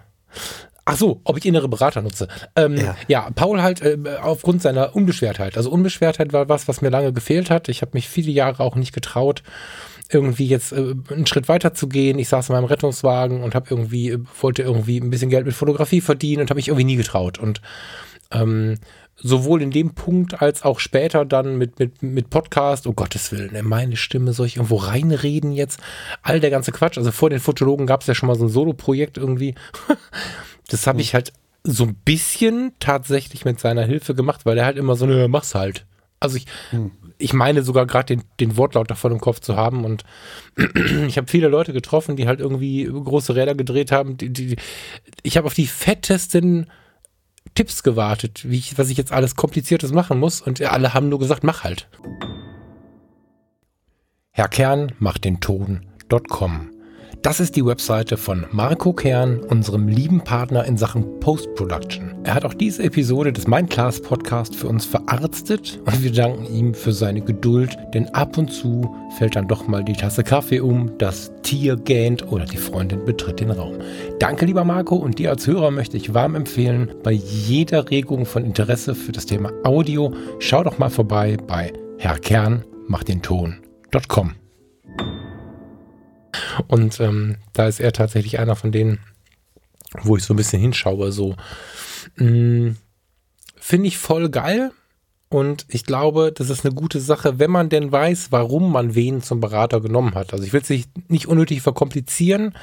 Ach 0.87 0.97
so, 0.97 1.21
ob 1.25 1.39
ich 1.39 1.47
innere 1.47 1.69
Berater 1.69 2.03
nutze. 2.03 2.29
Ähm, 2.57 2.77
ja. 2.77 2.97
ja. 3.09 3.31
Paul 3.35 3.63
halt 3.63 3.81
äh, 3.81 3.97
aufgrund 4.21 4.61
seiner 4.61 4.95
Unbeschwertheit. 4.95 5.57
Also 5.57 5.71
Unbeschwertheit 5.71 6.33
war 6.33 6.49
was, 6.49 6.69
was 6.69 6.83
mir 6.83 6.91
lange 6.91 7.13
gefehlt 7.13 7.51
hat. 7.51 7.69
Ich 7.69 7.81
habe 7.81 7.93
mich 7.95 8.09
viele 8.09 8.31
Jahre 8.31 8.63
auch 8.63 8.77
nicht 8.77 8.93
getraut, 8.93 9.43
irgendwie 10.11 10.47
jetzt 10.47 10.73
äh, 10.73 10.95
einen 11.11 11.27
Schritt 11.27 11.49
weiter 11.49 11.73
zu 11.73 11.89
gehen. 11.89 12.19
Ich 12.19 12.29
saß 12.29 12.51
in 12.51 12.55
meinem 12.55 12.67
Rettungswagen 12.67 13.43
und 13.43 13.55
habe 13.55 13.67
irgendwie 13.71 14.11
äh, 14.11 14.19
wollte 14.41 14.63
irgendwie 14.63 14.99
ein 14.99 15.11
bisschen 15.11 15.31
Geld 15.31 15.47
mit 15.47 15.55
Fotografie 15.55 16.03
verdienen 16.03 16.43
und 16.43 16.51
habe 16.51 16.59
mich 16.59 16.69
irgendwie 16.69 16.85
nie 16.85 16.97
getraut. 16.97 17.39
Und 17.39 17.63
ähm, 18.31 18.77
sowohl 19.17 19.63
in 19.63 19.71
dem 19.71 19.95
Punkt 19.95 20.43
als 20.43 20.65
auch 20.65 20.81
später 20.81 21.25
dann 21.25 21.57
mit, 21.57 21.79
mit, 21.79 22.03
mit 22.03 22.31
Podcast, 22.31 22.87
oh 22.87 22.93
Gottes 22.93 23.33
Willen, 23.33 23.57
meine 23.67 23.97
Stimme, 23.97 24.33
soll 24.33 24.47
ich 24.47 24.57
irgendwo 24.57 24.77
reinreden 24.77 25.53
jetzt? 25.53 25.81
All 26.23 26.41
der 26.41 26.51
ganze 26.51 26.73
Quatsch. 26.73 26.99
Also 26.99 27.13
vor 27.13 27.31
den 27.31 27.41
Fotologen 27.41 27.87
gab 27.87 28.03
es 28.03 28.07
ja 28.07 28.15
schon 28.15 28.27
mal 28.27 28.37
so 28.37 28.45
ein 28.45 28.51
Solo-Projekt 28.51 29.17
irgendwie. 29.17 29.55
Das 30.69 30.87
habe 30.87 31.01
ich 31.01 31.15
halt 31.15 31.33
so 31.65 31.85
ein 31.85 31.95
bisschen 31.95 32.73
tatsächlich 32.79 33.45
mit 33.45 33.59
seiner 33.59 33.85
Hilfe 33.85 34.15
gemacht, 34.15 34.45
weil 34.45 34.59
er 34.59 34.67
halt 34.67 34.77
immer 34.77 34.97
so, 34.97 35.07
ne, 35.07 35.29
mach's 35.29 35.55
halt. 35.55 35.87
Also 36.21 36.37
ich, 36.37 36.47
hm. 36.71 36.93
ich 37.19 37.33
meine 37.33 37.63
sogar 37.63 37.87
gerade 37.87 38.17
den, 38.17 38.25
den 38.41 38.57
Wortlaut 38.57 38.91
davon 38.91 39.13
im 39.13 39.21
Kopf 39.21 39.41
zu 39.41 39.57
haben 39.57 39.85
und 39.85 40.05
ich 41.07 41.17
habe 41.17 41.29
viele 41.29 41.49
Leute 41.49 41.73
getroffen, 41.73 42.17
die 42.17 42.27
halt 42.27 42.41
irgendwie 42.41 42.85
große 42.85 43.35
Räder 43.35 43.55
gedreht 43.55 43.93
haben. 43.93 44.17
Die, 44.17 44.31
die, 44.31 44.57
ich 45.23 45.37
habe 45.37 45.47
auf 45.47 45.55
die 45.55 45.67
fettesten 45.67 46.71
Tipps 47.55 47.83
gewartet, 47.83 48.49
wie 48.49 48.59
ich, 48.59 48.79
was 48.79 48.91
ich 48.91 48.99
jetzt 48.99 49.13
alles 49.13 49.37
Kompliziertes 49.37 49.93
machen 49.93 50.19
muss 50.19 50.41
und 50.41 50.61
alle 50.63 50.95
haben 50.95 51.09
nur 51.09 51.19
gesagt, 51.19 51.45
mach 51.45 51.65
halt. 51.65 51.89
Herr 54.31 54.49
Kern 54.49 54.93
macht 54.99 55.25
den 55.25 55.41
Ton.com 55.41 56.74
das 57.25 57.41
ist 57.41 57.57
die 57.57 57.65
Webseite 57.65 58.19
von 58.19 58.45
Marco 58.53 58.93
Kern, 58.93 59.41
unserem 59.41 59.89
lieben 59.89 60.21
Partner 60.21 60.67
in 60.67 60.77
Sachen 60.77 61.21
Post-Production. 61.21 62.15
Er 62.23 62.35
hat 62.35 62.45
auch 62.45 62.53
diese 62.53 62.83
Episode 62.83 63.33
des 63.33 63.47
Mindclass 63.47 64.03
Podcast 64.03 64.55
für 64.55 64.69
uns 64.69 64.85
verarztet 64.85 65.81
und 65.87 66.03
wir 66.03 66.13
danken 66.13 66.45
ihm 66.45 66.75
für 66.75 66.93
seine 66.93 67.23
Geduld, 67.23 67.79
denn 67.95 68.09
ab 68.11 68.37
und 68.37 68.53
zu 68.53 68.95
fällt 69.17 69.37
dann 69.37 69.49
doch 69.49 69.67
mal 69.67 69.83
die 69.83 69.95
Tasse 69.95 70.23
Kaffee 70.23 70.61
um, 70.61 70.99
das 70.99 71.33
Tier 71.43 71.77
gähnt 71.77 72.31
oder 72.31 72.45
die 72.45 72.59
Freundin 72.59 73.07
betritt 73.07 73.41
den 73.41 73.53
Raum. 73.53 73.79
Danke, 74.19 74.45
lieber 74.45 74.65
Marco, 74.65 74.97
und 74.97 75.19
dir 75.19 75.31
als 75.31 75.47
Hörer 75.47 75.71
möchte 75.71 75.97
ich 75.97 76.13
warm 76.13 76.35
empfehlen, 76.35 76.93
bei 77.03 77.13
jeder 77.13 77.89
Regung 77.89 78.27
von 78.27 78.45
Interesse 78.45 78.95
für 78.95 79.13
das 79.13 79.25
Thema 79.25 79.51
Audio, 79.65 80.13
schau 80.41 80.63
doch 80.63 80.77
mal 80.77 80.91
vorbei 80.91 81.39
bei 81.47 81.73
Herr 81.97 82.19
Kern 82.19 82.65
macht 82.87 83.09
den 83.09 83.23
Ton.com. 83.23 84.35
Und 86.67 87.01
ähm, 87.01 87.37
da 87.53 87.67
ist 87.67 87.81
er 87.81 87.93
tatsächlich 87.93 88.39
einer 88.39 88.57
von 88.57 88.73
denen, 88.73 88.99
wo 90.03 90.17
ich 90.17 90.25
so 90.25 90.35
ein 90.35 90.37
bisschen 90.37 90.61
hinschaue. 90.61 91.13
So 91.13 91.37
mm, 92.17 92.71
finde 93.57 93.89
ich 93.89 93.99
voll 93.99 94.29
geil. 94.29 94.73
Und 95.29 95.67
ich 95.69 95.85
glaube, 95.85 96.33
das 96.33 96.49
ist 96.49 96.65
eine 96.65 96.75
gute 96.75 97.01
Sache, 97.01 97.41
wenn 97.41 97.51
man 97.51 97.69
denn 97.69 97.91
weiß, 97.91 98.31
warum 98.31 98.71
man 98.71 98.95
wen 98.95 99.21
zum 99.21 99.41
Berater 99.41 99.81
genommen 99.81 100.15
hat. 100.15 100.33
Also 100.33 100.45
ich 100.45 100.53
will 100.53 100.63
es 100.63 100.87
nicht 101.09 101.27
unnötig 101.27 101.61
verkomplizieren, 101.61 102.55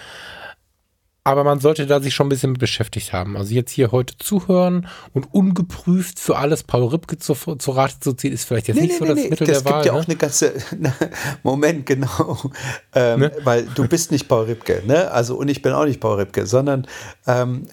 aber 1.24 1.44
man 1.44 1.60
sollte 1.60 1.86
da 1.86 2.02
sich 2.02 2.16
schon 2.16 2.28
ein 2.28 2.30
bisschen 2.30 2.52
mit 2.52 2.60
beschäftigt 2.60 3.14
haben. 3.14 3.38
Also 3.38 3.54
jetzt 3.54 3.72
hier 3.72 3.92
heute 3.92 4.18
zuhören 4.18 4.88
und 5.14 5.32
ungeprüft 5.34 6.20
für 6.20 6.38
alles 6.38 6.64
Paul 6.64 6.88
Ripke 6.88 7.18
zu, 7.20 7.36
zu 7.36 7.72
Rate 7.72 8.00
zu 8.00 8.14
ziehen, 8.14 8.34
ist 8.34 8.46
vielleicht 8.46 8.68
jetzt 8.70 8.78
nee, 8.78 8.84
nicht 8.84 9.02
nee, 9.02 9.08
so 9.08 9.14
nee, 9.14 9.22
das 9.22 9.30
Mittel 9.30 9.48
das 9.48 9.64
der 9.64 9.72
Wahl. 9.72 9.80
Es 9.80 9.84
gibt 9.84 9.86
ja 9.86 9.94
ne? 9.94 10.00
auch 10.00 10.08
eine 10.08 10.16
ganze, 10.16 10.54
Moment, 11.44 11.86
genau, 11.86 12.52
ähm, 12.96 13.20
ne? 13.20 13.32
weil 13.44 13.66
du 13.66 13.88
bist 13.88 14.12
nicht 14.12 14.28
Paul 14.28 14.46
Ripke, 14.46 14.82
ne? 14.86 15.12
Also 15.12 15.36
und 15.36 15.48
ich 15.48 15.62
bin 15.62 15.74
auch 15.74 15.86
nicht 15.86 16.00
Paul 16.00 16.20
Ripke, 16.20 16.48
sondern 16.48 16.88
ähm, 17.28 17.68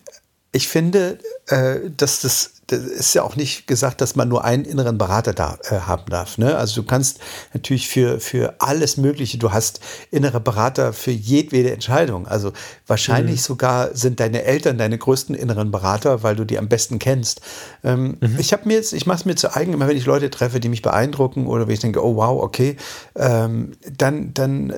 ich 0.52 0.68
finde, 0.68 1.18
äh, 1.46 1.90
dass 1.96 2.20
das 2.20 2.57
das 2.68 2.80
ist 2.80 3.14
ja 3.14 3.22
auch 3.22 3.34
nicht 3.34 3.66
gesagt, 3.66 4.00
dass 4.00 4.14
man 4.14 4.28
nur 4.28 4.44
einen 4.44 4.64
inneren 4.64 4.98
Berater 4.98 5.32
da 5.32 5.58
äh, 5.70 5.80
haben 5.80 6.04
darf. 6.10 6.36
Ne? 6.36 6.56
Also 6.56 6.82
du 6.82 6.86
kannst 6.86 7.18
natürlich 7.54 7.88
für, 7.88 8.20
für 8.20 8.56
alles 8.58 8.98
Mögliche, 8.98 9.38
du 9.38 9.52
hast 9.52 9.80
innere 10.10 10.38
Berater 10.38 10.92
für 10.92 11.10
jedwede 11.10 11.72
Entscheidung. 11.72 12.26
Also 12.26 12.52
wahrscheinlich 12.86 13.36
mhm. 13.36 13.44
sogar 13.44 13.96
sind 13.96 14.20
deine 14.20 14.44
Eltern 14.44 14.76
deine 14.76 14.98
größten 14.98 15.34
inneren 15.34 15.70
Berater, 15.70 16.22
weil 16.22 16.36
du 16.36 16.44
die 16.44 16.58
am 16.58 16.68
besten 16.68 16.98
kennst. 16.98 17.40
Ähm, 17.82 18.18
mhm. 18.20 18.36
Ich 18.38 18.52
habe 18.52 18.68
mir 18.68 18.74
jetzt, 18.74 18.92
ich 18.92 19.06
mache 19.06 19.18
es 19.18 19.24
mir 19.24 19.34
zu 19.34 19.54
eigen, 19.54 19.72
immer 19.72 19.88
wenn 19.88 19.96
ich 19.96 20.06
Leute 20.06 20.28
treffe, 20.28 20.60
die 20.60 20.68
mich 20.68 20.82
beeindrucken 20.82 21.46
oder 21.46 21.66
wenn 21.66 21.74
ich 21.74 21.80
denke, 21.80 22.04
oh 22.04 22.16
wow, 22.16 22.42
okay, 22.42 22.76
ähm, 23.16 23.72
dann, 23.96 24.34
dann 24.34 24.74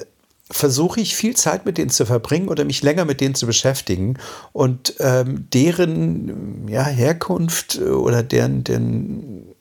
versuche 0.51 1.01
ich 1.01 1.15
viel 1.15 1.37
Zeit 1.37 1.65
mit 1.65 1.79
denen 1.79 1.91
zu 1.91 2.05
verbringen 2.07 2.49
oder 2.49 2.65
mich 2.65 2.83
länger 2.83 3.05
mit 3.05 3.21
denen 3.21 3.35
zu 3.35 3.47
beschäftigen 3.47 4.19
und 4.53 4.95
ähm, 4.99 5.47
deren 5.53 6.69
ja, 6.69 6.85
Herkunft 6.85 7.79
oder 7.81 8.23
deren, 8.23 8.65
deren 8.65 9.55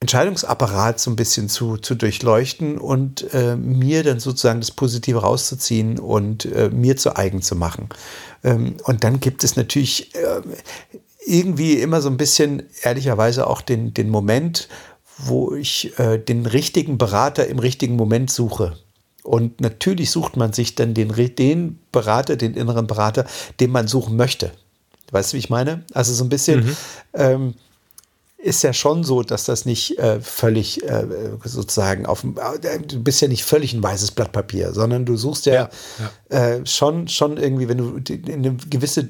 Entscheidungsapparat 0.00 1.00
so 1.00 1.10
ein 1.10 1.16
bisschen 1.16 1.48
zu, 1.48 1.78
zu 1.78 1.94
durchleuchten 1.94 2.78
und 2.78 3.32
äh, 3.32 3.56
mir 3.56 4.02
dann 4.02 4.20
sozusagen 4.20 4.60
das 4.60 4.70
Positive 4.70 5.20
rauszuziehen 5.20 5.98
und 5.98 6.44
äh, 6.44 6.68
mir 6.68 6.96
zu 6.96 7.16
eigen 7.16 7.40
zu 7.40 7.56
machen. 7.56 7.88
Ähm, 8.44 8.76
und 8.84 9.04
dann 9.04 9.20
gibt 9.20 9.42
es 9.42 9.56
natürlich 9.56 10.14
äh, 10.14 10.42
irgendwie 11.24 11.74
immer 11.80 12.02
so 12.02 12.10
ein 12.10 12.18
bisschen, 12.18 12.64
ehrlicherweise 12.82 13.46
auch 13.46 13.62
den, 13.62 13.94
den 13.94 14.10
Moment, 14.10 14.68
wo 15.18 15.54
ich 15.54 15.98
äh, 15.98 16.18
den 16.18 16.44
richtigen 16.44 16.98
Berater 16.98 17.46
im 17.46 17.58
richtigen 17.58 17.96
Moment 17.96 18.30
suche. 18.30 18.76
Und 19.26 19.60
natürlich 19.60 20.10
sucht 20.10 20.36
man 20.36 20.52
sich 20.52 20.76
dann 20.76 20.94
den, 20.94 21.12
den 21.36 21.78
Berater, 21.90 22.36
den 22.36 22.54
inneren 22.54 22.86
Berater, 22.86 23.26
den 23.58 23.72
man 23.72 23.88
suchen 23.88 24.16
möchte. 24.16 24.52
Weißt 25.10 25.32
du, 25.32 25.34
wie 25.34 25.40
ich 25.40 25.50
meine? 25.50 25.84
Also 25.92 26.14
so 26.14 26.24
ein 26.24 26.28
bisschen 26.28 26.66
mhm. 26.66 26.76
ähm, 27.14 27.54
ist 28.38 28.62
ja 28.62 28.72
schon 28.72 29.02
so, 29.02 29.22
dass 29.22 29.44
das 29.44 29.64
nicht 29.64 29.98
äh, 29.98 30.20
völlig 30.20 30.84
äh, 30.84 31.04
sozusagen 31.42 32.06
auf 32.06 32.20
dem, 32.20 32.36
äh, 32.36 32.78
du 32.78 33.02
bist 33.02 33.20
ja 33.20 33.26
nicht 33.26 33.44
völlig 33.44 33.72
ein 33.72 33.82
weißes 33.82 34.12
Blatt 34.12 34.30
Papier, 34.30 34.72
sondern 34.72 35.04
du 35.04 35.16
suchst 35.16 35.46
ja, 35.46 35.54
ja, 35.54 35.70
ja. 36.30 36.38
Äh, 36.38 36.66
schon, 36.66 37.08
schon 37.08 37.36
irgendwie, 37.36 37.68
wenn 37.68 37.78
du 37.78 37.96
in 38.08 38.32
eine 38.32 38.56
gewisse 38.70 39.08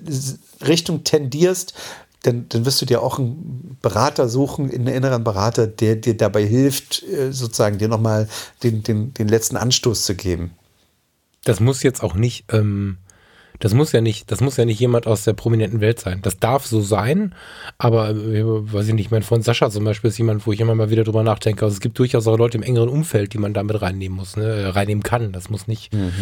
Richtung 0.66 1.04
tendierst, 1.04 1.74
dann, 2.22 2.48
dann 2.48 2.64
wirst 2.64 2.82
du 2.82 2.86
dir 2.86 3.02
auch 3.02 3.18
einen 3.18 3.76
Berater 3.82 4.28
suchen, 4.28 4.70
einen 4.70 4.88
inneren 4.88 5.22
Berater, 5.24 5.66
der 5.66 5.96
dir 5.96 6.16
dabei 6.16 6.44
hilft, 6.44 7.02
äh, 7.04 7.32
sozusagen 7.32 7.78
dir 7.78 7.88
nochmal 7.88 8.28
den, 8.62 8.82
den, 8.82 9.14
den 9.14 9.28
letzten 9.28 9.56
Anstoß 9.56 10.04
zu 10.04 10.14
geben. 10.14 10.52
Das 11.44 11.60
muss 11.60 11.82
jetzt 11.82 12.02
auch 12.02 12.14
nicht, 12.14 12.52
ähm, 12.52 12.98
das 13.60 13.72
muss 13.72 13.92
ja 13.92 14.00
nicht, 14.00 14.30
das 14.30 14.40
muss 14.40 14.56
ja 14.56 14.64
nicht 14.64 14.80
jemand 14.80 15.06
aus 15.06 15.24
der 15.24 15.32
prominenten 15.32 15.80
Welt 15.80 16.00
sein. 16.00 16.20
Das 16.22 16.38
darf 16.38 16.66
so 16.66 16.80
sein, 16.80 17.34
aber 17.78 18.10
äh, 18.10 18.42
weiß 18.44 18.88
ich 18.88 18.94
nicht, 18.94 19.10
mein 19.10 19.22
Freund 19.22 19.44
Sascha 19.44 19.70
zum 19.70 19.84
Beispiel 19.84 20.08
ist 20.08 20.18
jemand, 20.18 20.46
wo 20.46 20.52
ich 20.52 20.60
immer 20.60 20.74
mal 20.74 20.90
wieder 20.90 21.04
drüber 21.04 21.22
nachdenke. 21.22 21.64
Also 21.64 21.74
es 21.74 21.80
gibt 21.80 21.98
durchaus 21.98 22.26
auch 22.26 22.36
Leute 22.36 22.58
im 22.58 22.62
engeren 22.62 22.88
Umfeld, 22.88 23.32
die 23.32 23.38
man 23.38 23.54
damit 23.54 23.80
reinnehmen 23.80 24.18
muss, 24.18 24.36
ne? 24.36 24.44
Äh, 24.44 24.66
reinnehmen 24.68 25.02
kann. 25.02 25.32
Das 25.32 25.48
muss 25.48 25.68
nicht 25.68 25.94
mhm. 25.94 26.12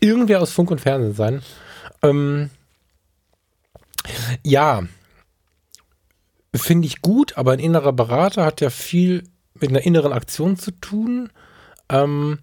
irgendwer 0.00 0.40
aus 0.40 0.52
Funk 0.52 0.70
und 0.70 0.80
Fernsehen 0.80 1.14
sein. 1.14 1.42
Ähm, 2.02 2.50
ja, 4.42 4.82
finde 6.58 6.86
ich 6.86 7.02
gut, 7.02 7.36
aber 7.36 7.52
ein 7.52 7.58
innerer 7.58 7.92
Berater 7.92 8.44
hat 8.44 8.60
ja 8.60 8.70
viel 8.70 9.24
mit 9.54 9.70
einer 9.70 9.82
inneren 9.82 10.12
Aktion 10.12 10.56
zu 10.56 10.70
tun. 10.70 11.30
Ähm, 11.88 12.38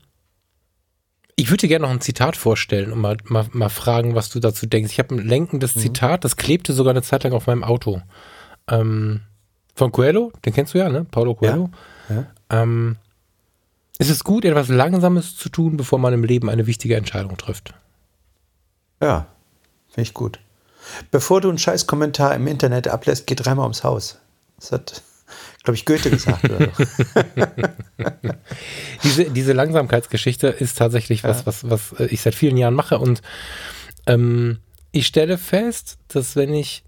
ich 1.36 1.50
würde 1.50 1.62
dir 1.62 1.68
gerne 1.68 1.86
noch 1.86 1.92
ein 1.92 2.02
Zitat 2.02 2.36
vorstellen 2.36 2.92
und 2.92 3.00
mal, 3.00 3.18
mal, 3.26 3.48
mal 3.52 3.70
fragen, 3.70 4.16
was 4.16 4.30
du 4.30 4.40
dazu 4.40 4.66
denkst. 4.66 4.92
Ich 4.92 5.00
habe 5.00 5.16
ein 5.16 5.28
lenkendes 5.28 5.76
mhm. 5.76 5.80
Zitat, 5.82 6.24
das 6.24 6.36
klebte 6.36 6.74
sogar 6.74 6.92
eine 6.92 7.02
Zeit 7.02 7.24
lang 7.24 7.34
auf 7.34 7.48
meinem 7.48 7.64
Auto. 7.64 8.02
Ähm, 8.68 9.22
von 9.76 9.92
Coelho, 9.92 10.32
den 10.46 10.54
kennst 10.54 10.74
du 10.74 10.78
ja, 10.78 10.90
ne? 10.90 11.06
Paulo 11.06 11.36
Coelho. 11.36 11.70
Ja, 12.10 12.16
ja. 12.16 12.26
Ähm, 12.50 12.98
es 13.98 14.10
ist 14.10 14.24
gut, 14.24 14.46
etwas 14.46 14.68
Langsames 14.68 15.36
zu 15.36 15.50
tun, 15.50 15.78
bevor 15.78 16.00
man 16.00 16.14
im 16.14 16.24
Leben 16.24 16.50
eine 16.50 16.68
wichtige 16.68 16.96
Entscheidung 16.96 17.38
trifft. 17.38 17.74
Ja, 19.02 19.28
finde 19.88 20.08
ich 20.08 20.14
gut. 20.14 20.40
Bevor 21.12 21.42
du 21.42 21.50
einen 21.50 21.58
scheiß 21.58 21.88
Kommentar 21.88 22.36
im 22.36 22.48
Internet 22.48 22.88
ablässt, 22.88 23.28
geh 23.28 23.36
dreimal 23.36 23.64
ums 23.64 23.84
Haus. 23.84 24.20
Das 24.60 24.72
hat, 24.72 25.02
glaube 25.64 25.76
ich, 25.76 25.86
Goethe 25.86 26.10
gesagt. 26.10 26.44
diese, 29.04 29.26
diese 29.26 29.54
Langsamkeitsgeschichte 29.54 30.48
ist 30.48 30.78
tatsächlich 30.78 31.24
was, 31.24 31.40
ja. 31.40 31.46
was, 31.46 31.70
was 31.70 31.94
ich 32.00 32.22
seit 32.22 32.36
vielen 32.36 32.58
Jahren 32.58 32.74
mache. 32.74 33.00
Und 33.00 33.22
ähm, 34.08 34.60
ich 34.92 35.08
stelle 35.08 35.38
fest, 35.38 35.98
dass 36.08 36.36
wenn 36.36 36.54
ich, 36.54 36.84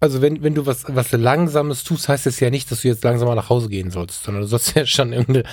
also 0.00 0.22
wenn, 0.22 0.42
wenn 0.42 0.54
du 0.54 0.66
was, 0.66 0.84
was 0.88 1.12
Langsames 1.12 1.84
tust, 1.84 2.08
heißt 2.08 2.26
es 2.26 2.40
ja 2.40 2.50
nicht, 2.50 2.70
dass 2.70 2.82
du 2.82 2.88
jetzt 2.88 3.04
langsamer 3.04 3.34
nach 3.34 3.50
Hause 3.50 3.68
gehen 3.68 3.90
sollst, 3.90 4.22
sondern 4.22 4.42
du 4.42 4.48
sollst 4.48 4.74
ja 4.76 4.86
schon 4.86 5.12
irgendeine, 5.12 5.44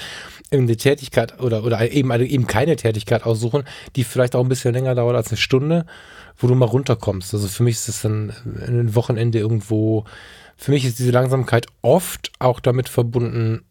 irgendeine 0.51 0.77
Tätigkeit 0.77 1.39
oder, 1.41 1.63
oder 1.63 1.91
eben, 1.91 2.11
eben 2.11 2.47
keine 2.47 2.75
Tätigkeit 2.75 3.23
aussuchen, 3.25 3.63
die 3.95 4.03
vielleicht 4.03 4.35
auch 4.35 4.43
ein 4.43 4.49
bisschen 4.49 4.73
länger 4.73 4.95
dauert 4.95 5.15
als 5.15 5.29
eine 5.29 5.37
Stunde 5.37 5.85
wo 6.37 6.47
du 6.47 6.55
mal 6.55 6.65
runterkommst. 6.65 7.33
Also 7.33 7.47
für 7.47 7.63
mich 7.63 7.75
ist 7.75 7.89
es 7.89 8.01
dann 8.01 8.33
ein 8.67 8.95
Wochenende 8.95 9.39
irgendwo. 9.39 10.05
Für 10.57 10.71
mich 10.71 10.85
ist 10.85 10.99
diese 10.99 11.11
Langsamkeit 11.11 11.67
oft 11.81 12.31
auch 12.39 12.59
damit 12.59 12.89
verbunden, 12.89 13.63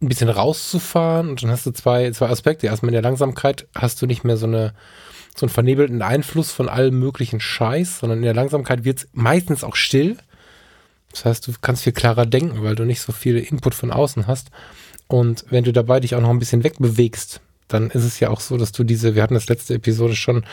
ein 0.00 0.08
bisschen 0.08 0.28
rauszufahren 0.28 1.30
und 1.30 1.42
dann 1.42 1.50
hast 1.50 1.64
du 1.64 1.70
zwei, 1.70 2.10
zwei 2.10 2.28
Aspekte. 2.28 2.66
Erstmal 2.66 2.88
in 2.88 2.94
der 2.94 3.02
Langsamkeit 3.02 3.68
hast 3.74 4.02
du 4.02 4.06
nicht 4.06 4.24
mehr 4.24 4.36
so 4.36 4.46
eine, 4.46 4.74
so 5.36 5.46
einen 5.46 5.52
vernebelten 5.52 6.02
Einfluss 6.02 6.50
von 6.50 6.68
allem 6.68 6.98
möglichen 6.98 7.40
Scheiß, 7.40 8.00
sondern 8.00 8.18
in 8.18 8.24
der 8.24 8.34
Langsamkeit 8.34 8.84
wird 8.84 8.98
es 8.98 9.08
meistens 9.12 9.62
auch 9.62 9.76
still. 9.76 10.16
Das 11.12 11.24
heißt, 11.24 11.46
du 11.46 11.52
kannst 11.60 11.82
viel 11.82 11.92
klarer 11.92 12.26
denken, 12.26 12.62
weil 12.62 12.74
du 12.74 12.84
nicht 12.84 13.00
so 13.00 13.12
viel 13.12 13.38
Input 13.38 13.74
von 13.74 13.90
außen 13.90 14.26
hast. 14.26 14.50
Und 15.06 15.44
wenn 15.50 15.64
du 15.64 15.72
dabei 15.72 16.00
dich 16.00 16.14
auch 16.14 16.20
noch 16.20 16.30
ein 16.30 16.38
bisschen 16.38 16.64
wegbewegst, 16.64 17.40
dann 17.68 17.90
ist 17.90 18.04
es 18.04 18.20
ja 18.20 18.30
auch 18.30 18.40
so, 18.40 18.56
dass 18.56 18.72
du 18.72 18.84
diese, 18.84 19.14
wir 19.14 19.22
hatten 19.22 19.34
das 19.34 19.48
letzte 19.48 19.74
Episode 19.74 20.14
schon, 20.14 20.44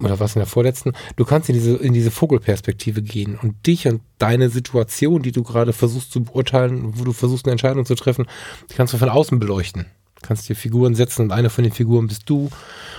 oder 0.00 0.18
was 0.20 0.34
in 0.34 0.40
der 0.40 0.46
vorletzten, 0.46 0.92
du 1.16 1.24
kannst 1.24 1.48
in 1.48 1.54
diese, 1.54 1.76
in 1.76 1.92
diese 1.92 2.10
Vogelperspektive 2.10 3.02
gehen 3.02 3.38
und 3.40 3.66
dich 3.66 3.86
und 3.86 4.00
deine 4.18 4.50
Situation, 4.50 5.22
die 5.22 5.32
du 5.32 5.42
gerade 5.42 5.72
versuchst 5.72 6.12
zu 6.12 6.24
beurteilen, 6.24 6.98
wo 6.98 7.04
du 7.04 7.12
versuchst 7.12 7.46
eine 7.46 7.52
Entscheidung 7.52 7.84
zu 7.84 7.94
treffen, 7.94 8.26
die 8.70 8.74
kannst 8.74 8.92
du 8.92 8.98
von 8.98 9.08
außen 9.08 9.38
beleuchten. 9.38 9.86
Du 10.20 10.26
kannst 10.26 10.48
dir 10.48 10.56
Figuren 10.56 10.96
setzen 10.96 11.22
und 11.22 11.32
eine 11.32 11.48
von 11.48 11.62
den 11.62 11.72
Figuren 11.72 12.08
bist 12.08 12.28
du. 12.28 12.50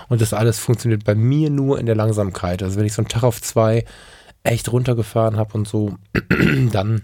Und 0.08 0.22
das 0.22 0.34
alles 0.34 0.58
funktioniert 0.58 1.04
bei 1.04 1.16
mir 1.16 1.50
nur 1.50 1.78
in 1.78 1.86
der 1.86 1.95
Langsamkeit. 1.95 2.64
Also 2.64 2.78
wenn 2.78 2.86
ich 2.86 2.93
so 2.93 3.02
einen 3.02 3.10
Tag 3.10 3.24
auf 3.24 3.41
zwei 3.41 3.84
echt 4.44 4.72
runtergefahren 4.72 5.38
habe 5.38 5.54
und 5.54 5.68
so, 5.68 5.98
dann 6.72 7.02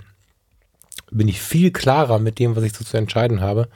bin 1.11 1.27
ich 1.27 1.41
viel 1.41 1.71
klarer 1.71 2.19
mit 2.19 2.39
dem, 2.39 2.55
was 2.55 2.63
ich 2.63 2.73
so 2.73 2.83
zu 2.83 2.97
entscheiden 2.97 3.41
habe 3.41 3.69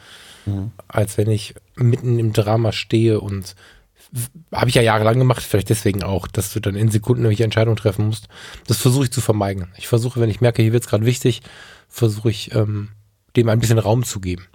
mhm. 0.49 0.71
als 0.87 1.17
wenn 1.17 1.29
ich 1.29 1.55
mitten 1.75 2.19
im 2.19 2.33
Drama 2.33 2.71
stehe 2.71 3.19
und 3.19 3.55
habe 4.51 4.69
ich 4.69 4.75
ja 4.75 4.81
jahrelang 4.81 5.19
gemacht, 5.19 5.43
vielleicht 5.43 5.69
deswegen 5.69 6.03
auch, 6.03 6.27
dass 6.27 6.51
du 6.51 6.59
dann 6.59 6.75
in 6.75 6.89
Sekunden 6.89 7.23
irgendwelche 7.23 7.43
Entscheidungen 7.43 7.77
treffen 7.77 8.07
musst. 8.07 8.27
Das 8.65 8.77
versuche 8.77 9.03
ich 9.03 9.11
zu 9.11 9.21
vermeiden. 9.21 9.67
Ich 9.77 9.87
versuche, 9.87 10.19
wenn 10.19 10.31
ich 10.31 10.41
merke, 10.41 10.63
hier 10.63 10.73
wird 10.73 10.83
es 10.83 10.89
gerade 10.89 11.05
wichtig, 11.05 11.41
versuche 11.87 12.31
ich, 12.31 12.55
ähm, 12.55 12.89
dem 13.35 13.49
ein 13.49 13.59
bisschen 13.59 13.77
Raum 13.77 14.03
zu 14.03 14.19
geben. 14.19 14.47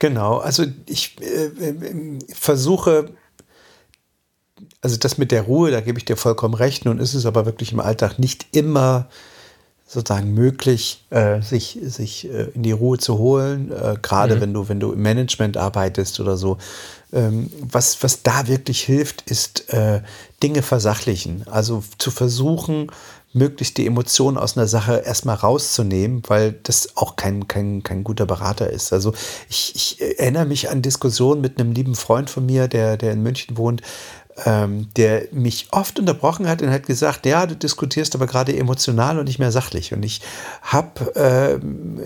Genau, 0.00 0.38
also 0.38 0.64
ich 0.86 1.16
äh, 1.20 1.46
äh, 1.46 2.18
versuche, 2.34 3.12
also 4.84 4.98
das 4.98 5.16
mit 5.16 5.32
der 5.32 5.42
Ruhe, 5.42 5.70
da 5.70 5.80
gebe 5.80 5.98
ich 5.98 6.04
dir 6.04 6.16
vollkommen 6.16 6.52
recht. 6.52 6.84
Nun 6.84 6.98
ist 6.98 7.14
es 7.14 7.24
aber 7.24 7.46
wirklich 7.46 7.72
im 7.72 7.80
Alltag 7.80 8.18
nicht 8.18 8.46
immer 8.52 9.08
sozusagen 9.86 10.34
möglich, 10.34 11.04
äh, 11.08 11.40
sich, 11.40 11.78
sich 11.82 12.30
äh, 12.30 12.48
in 12.54 12.62
die 12.62 12.72
Ruhe 12.72 12.98
zu 12.98 13.16
holen, 13.16 13.72
äh, 13.72 13.96
gerade 14.02 14.36
mhm. 14.36 14.40
wenn 14.40 14.54
du, 14.54 14.68
wenn 14.68 14.80
du 14.80 14.92
im 14.92 15.00
Management 15.00 15.56
arbeitest 15.56 16.20
oder 16.20 16.36
so. 16.36 16.58
Ähm, 17.14 17.50
was, 17.60 18.02
was 18.02 18.22
da 18.22 18.46
wirklich 18.46 18.82
hilft, 18.82 19.22
ist 19.30 19.72
äh, 19.72 20.02
Dinge 20.42 20.60
versachlichen. 20.60 21.46
Also 21.50 21.82
zu 21.96 22.10
versuchen, 22.10 22.90
möglichst 23.32 23.78
die 23.78 23.86
Emotionen 23.86 24.38
aus 24.38 24.56
einer 24.56 24.68
Sache 24.68 25.02
erstmal 25.04 25.36
rauszunehmen, 25.36 26.22
weil 26.28 26.52
das 26.62 26.96
auch 26.96 27.16
kein, 27.16 27.48
kein, 27.48 27.82
kein 27.82 28.04
guter 28.04 28.26
Berater 28.26 28.70
ist. 28.70 28.92
Also 28.92 29.12
ich, 29.48 29.74
ich 29.74 30.00
erinnere 30.18 30.44
mich 30.44 30.70
an 30.70 30.82
Diskussionen 30.82 31.40
mit 31.40 31.58
einem 31.58 31.72
lieben 31.72 31.94
Freund 31.94 32.30
von 32.30 32.46
mir, 32.46 32.68
der, 32.68 32.96
der 32.96 33.12
in 33.12 33.22
München 33.22 33.56
wohnt, 33.56 33.82
ähm, 34.44 34.88
der 34.96 35.28
mich 35.32 35.68
oft 35.70 35.98
unterbrochen 35.98 36.48
hat 36.48 36.62
und 36.62 36.70
hat 36.70 36.86
gesagt, 36.86 37.26
ja, 37.26 37.46
du 37.46 37.54
diskutierst 37.54 38.14
aber 38.14 38.26
gerade 38.26 38.56
emotional 38.56 39.18
und 39.18 39.26
nicht 39.26 39.38
mehr 39.38 39.52
sachlich. 39.52 39.92
Und 39.92 40.02
ich 40.02 40.20
habe, 40.62 41.12
ähm, 41.14 42.00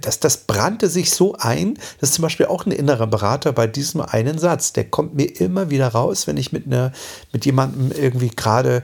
das, 0.00 0.20
das 0.20 0.38
brannte 0.38 0.88
sich 0.88 1.10
so 1.10 1.36
ein, 1.38 1.74
das 2.00 2.10
ist 2.10 2.14
zum 2.16 2.22
Beispiel 2.22 2.46
auch 2.46 2.66
ein 2.66 2.72
innerer 2.72 3.06
Berater 3.06 3.52
bei 3.52 3.66
diesem 3.66 4.00
einen 4.00 4.38
Satz, 4.38 4.72
der 4.72 4.84
kommt 4.84 5.14
mir 5.14 5.40
immer 5.40 5.70
wieder 5.70 5.88
raus, 5.88 6.26
wenn 6.26 6.36
ich 6.36 6.52
mit, 6.52 6.66
einer, 6.66 6.92
mit 7.32 7.44
jemandem 7.44 7.92
irgendwie 7.92 8.30
gerade 8.30 8.82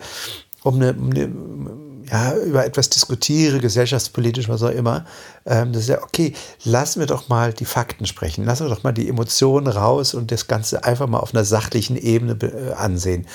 um 0.62 0.76
eine, 0.76 0.92
um 0.92 1.10
eine 1.10 1.85
ja, 2.10 2.36
über 2.36 2.64
etwas 2.64 2.90
diskutiere, 2.90 3.60
gesellschaftspolitisch, 3.60 4.48
was 4.48 4.62
auch 4.62 4.70
immer, 4.70 5.04
ähm, 5.44 5.72
das 5.72 5.82
ist 5.82 5.88
ja, 5.88 6.02
okay, 6.02 6.34
lassen 6.64 7.00
wir 7.00 7.06
doch 7.06 7.28
mal 7.28 7.52
die 7.52 7.64
Fakten 7.64 8.06
sprechen, 8.06 8.44
lassen 8.44 8.66
wir 8.66 8.74
doch 8.74 8.82
mal 8.82 8.92
die 8.92 9.08
Emotionen 9.08 9.66
raus 9.66 10.14
und 10.14 10.30
das 10.30 10.46
Ganze 10.46 10.84
einfach 10.84 11.06
mal 11.06 11.18
auf 11.18 11.34
einer 11.34 11.44
sachlichen 11.44 11.96
Ebene 11.96 12.36
äh, 12.42 12.72
ansehen. 12.72 13.26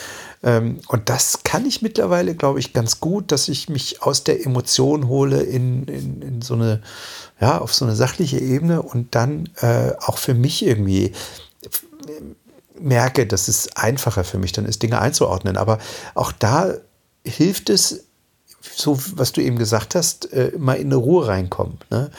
Ähm, 0.44 0.80
und 0.88 1.10
das 1.10 1.44
kann 1.44 1.66
ich 1.66 1.82
mittlerweile, 1.82 2.36
glaube 2.36 2.60
ich, 2.60 2.74
ganz 2.74 3.00
gut, 3.00 3.32
dass 3.32 3.48
ich 3.48 3.70
mich 3.70 4.02
aus 4.02 4.24
der 4.24 4.46
Emotion 4.46 5.08
hole 5.08 5.42
in, 5.42 5.86
in, 5.86 6.22
in 6.22 6.42
so 6.42 6.54
eine, 6.54 6.82
ja, 7.40 7.60
auf 7.60 7.74
so 7.74 7.86
eine 7.86 7.96
sachliche 7.96 8.40
Ebene 8.40 8.82
und 8.82 9.16
dann 9.16 9.50
äh, 9.62 9.92
auch 10.00 10.18
für 10.18 10.34
mich 10.34 10.66
irgendwie 10.66 11.14
merke, 12.80 13.28
dass 13.28 13.48
es 13.48 13.76
einfacher 13.76 14.24
für 14.24 14.38
mich 14.38 14.52
dann 14.52 14.66
ist, 14.66 14.82
Dinge 14.82 15.00
einzuordnen. 15.00 15.58
Aber 15.58 15.78
auch 16.16 16.32
da 16.32 16.74
hilft 17.24 17.70
es, 17.70 18.06
so 18.62 18.98
was 19.16 19.32
du 19.32 19.42
eben 19.42 19.58
gesagt 19.58 19.96
hast, 19.96 20.32
äh, 20.34 20.52
mal 20.58 20.76
in 20.76 20.88
eine 20.88 20.96
Ruhe 20.96 21.28
reinkommen. 21.28 21.80
Ne? 21.90 22.12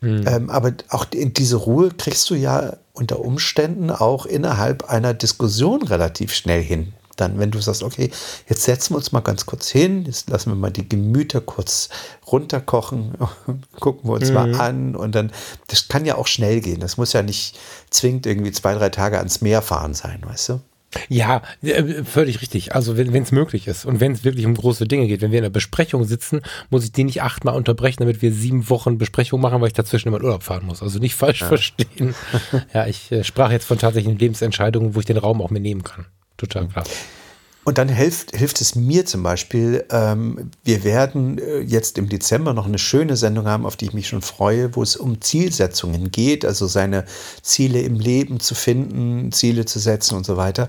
Mhm. 0.00 0.24
Ähm, 0.26 0.50
aber 0.50 0.72
auch 0.88 1.06
in 1.12 1.32
diese 1.32 1.56
Ruhe 1.56 1.90
kriegst 1.96 2.28
du 2.30 2.34
ja 2.34 2.76
unter 2.92 3.20
Umständen 3.20 3.90
auch 3.90 4.26
innerhalb 4.26 4.84
einer 4.84 5.14
Diskussion 5.14 5.82
relativ 5.82 6.34
schnell 6.34 6.62
hin. 6.62 6.92
Dann, 7.16 7.38
wenn 7.38 7.50
du 7.50 7.60
sagst, 7.60 7.82
okay, 7.82 8.10
jetzt 8.48 8.62
setzen 8.62 8.94
wir 8.94 8.96
uns 8.96 9.12
mal 9.12 9.20
ganz 9.20 9.44
kurz 9.46 9.68
hin, 9.68 10.04
jetzt 10.06 10.30
lassen 10.30 10.50
wir 10.50 10.56
mal 10.56 10.70
die 10.70 10.88
Gemüter 10.88 11.40
kurz 11.40 11.90
runterkochen, 12.26 13.14
gucken 13.80 14.10
wir 14.10 14.14
uns 14.14 14.28
mhm. 14.28 14.34
mal 14.34 14.54
an 14.54 14.96
und 14.96 15.14
dann, 15.14 15.30
das 15.68 15.88
kann 15.88 16.04
ja 16.04 16.16
auch 16.16 16.26
schnell 16.26 16.60
gehen. 16.60 16.80
Das 16.80 16.96
muss 16.96 17.12
ja 17.12 17.22
nicht 17.22 17.58
zwingend 17.90 18.26
irgendwie 18.26 18.52
zwei, 18.52 18.74
drei 18.74 18.88
Tage 18.88 19.18
ans 19.18 19.40
Meer 19.40 19.62
fahren 19.62 19.94
sein, 19.94 20.22
weißt 20.24 20.48
du? 20.50 20.60
Ja, 21.08 21.42
äh, 21.62 22.04
völlig 22.04 22.42
richtig. 22.42 22.74
Also 22.74 22.96
wenn 22.96 23.14
es 23.14 23.32
möglich 23.32 23.66
ist 23.66 23.84
und 23.84 24.00
wenn 24.00 24.12
es 24.12 24.24
wirklich 24.24 24.46
um 24.46 24.54
große 24.54 24.86
Dinge 24.86 25.06
geht, 25.06 25.20
wenn 25.20 25.30
wir 25.30 25.38
in 25.38 25.44
einer 25.44 25.52
Besprechung 25.52 26.04
sitzen, 26.04 26.42
muss 26.70 26.84
ich 26.84 26.92
die 26.92 27.04
nicht 27.04 27.22
achtmal 27.22 27.54
unterbrechen, 27.54 28.00
damit 28.00 28.22
wir 28.22 28.32
sieben 28.32 28.68
Wochen 28.68 28.98
Besprechung 28.98 29.40
machen, 29.40 29.60
weil 29.60 29.68
ich 29.68 29.74
dazwischen 29.74 30.08
immer 30.08 30.18
in 30.18 30.24
Urlaub 30.24 30.42
fahren 30.42 30.66
muss. 30.66 30.82
Also 30.82 30.98
nicht 30.98 31.14
falsch 31.14 31.40
ja. 31.40 31.48
verstehen. 31.48 32.14
ja, 32.74 32.86
ich 32.86 33.10
äh, 33.12 33.24
sprach 33.24 33.50
jetzt 33.50 33.64
von 33.64 33.78
tatsächlichen 33.78 34.18
Lebensentscheidungen, 34.18 34.94
wo 34.94 35.00
ich 35.00 35.06
den 35.06 35.18
Raum 35.18 35.40
auch 35.40 35.50
mir 35.50 35.60
nehmen 35.60 35.82
kann. 35.82 36.06
Total 36.36 36.66
klar. 36.68 36.84
Und 37.64 37.78
dann 37.78 37.88
hilft, 37.88 38.36
hilft 38.36 38.60
es 38.60 38.74
mir 38.74 39.06
zum 39.06 39.22
Beispiel, 39.22 39.84
ähm, 39.90 40.50
wir 40.64 40.82
werden 40.82 41.38
äh, 41.38 41.60
jetzt 41.60 41.96
im 41.96 42.08
Dezember 42.08 42.54
noch 42.54 42.66
eine 42.66 42.78
schöne 42.78 43.16
Sendung 43.16 43.46
haben, 43.46 43.66
auf 43.66 43.76
die 43.76 43.84
ich 43.84 43.92
mich 43.92 44.08
schon 44.08 44.22
freue, 44.22 44.74
wo 44.74 44.82
es 44.82 44.96
um 44.96 45.20
Zielsetzungen 45.20 46.10
geht, 46.10 46.44
also 46.44 46.66
seine 46.66 47.04
Ziele 47.40 47.80
im 47.82 48.00
Leben 48.00 48.40
zu 48.40 48.56
finden, 48.56 49.30
Ziele 49.30 49.64
zu 49.64 49.78
setzen 49.78 50.16
und 50.16 50.26
so 50.26 50.36
weiter. 50.36 50.68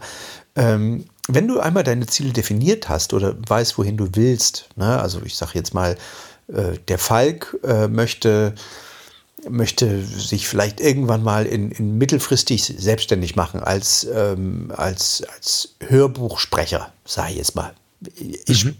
Ähm, 0.55 1.05
wenn 1.27 1.47
du 1.47 1.59
einmal 1.59 1.83
deine 1.83 2.05
Ziele 2.05 2.31
definiert 2.31 2.89
hast 2.89 3.13
oder 3.13 3.35
weißt, 3.47 3.77
wohin 3.79 3.97
du 3.97 4.09
willst, 4.13 4.69
ne, 4.75 4.99
also 4.99 5.19
ich 5.25 5.35
sage 5.35 5.53
jetzt 5.55 5.73
mal, 5.73 5.97
äh, 6.47 6.77
der 6.89 6.99
Falk 6.99 7.57
äh, 7.63 7.87
möchte 7.87 8.53
möchte 9.49 10.03
sich 10.03 10.47
vielleicht 10.47 10.79
irgendwann 10.79 11.23
mal 11.23 11.45
in, 11.45 11.71
in 11.71 11.97
mittelfristig 11.97 12.63
selbstständig 12.77 13.35
machen 13.35 13.61
als, 13.61 14.07
ähm, 14.13 14.71
als, 14.75 15.23
als 15.33 15.75
Hörbuchsprecher, 15.79 16.91
sage 17.05 17.31
ich 17.31 17.37
jetzt 17.37 17.55
mal. 17.55 17.73
Ich 18.45 18.65
mhm. 18.65 18.75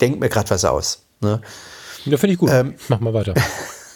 denke 0.00 0.18
mir 0.18 0.28
gerade 0.28 0.50
was 0.50 0.64
aus. 0.64 1.02
Ne? 1.20 1.40
Ja, 2.04 2.16
finde 2.16 2.34
ich 2.34 2.38
gut. 2.38 2.50
Ähm, 2.50 2.74
Mach 2.88 3.00
mal 3.00 3.14
weiter. 3.14 3.34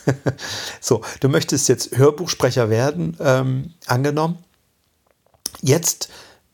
so, 0.80 1.03
du 1.20 1.28
möchtest 1.28 1.68
jetzt 1.68 1.96
Hörbuchsprecher 1.96 2.70
werden, 2.70 3.16
ähm, 3.20 3.74
angenommen. 3.86 4.38
Jetzt 5.62 6.09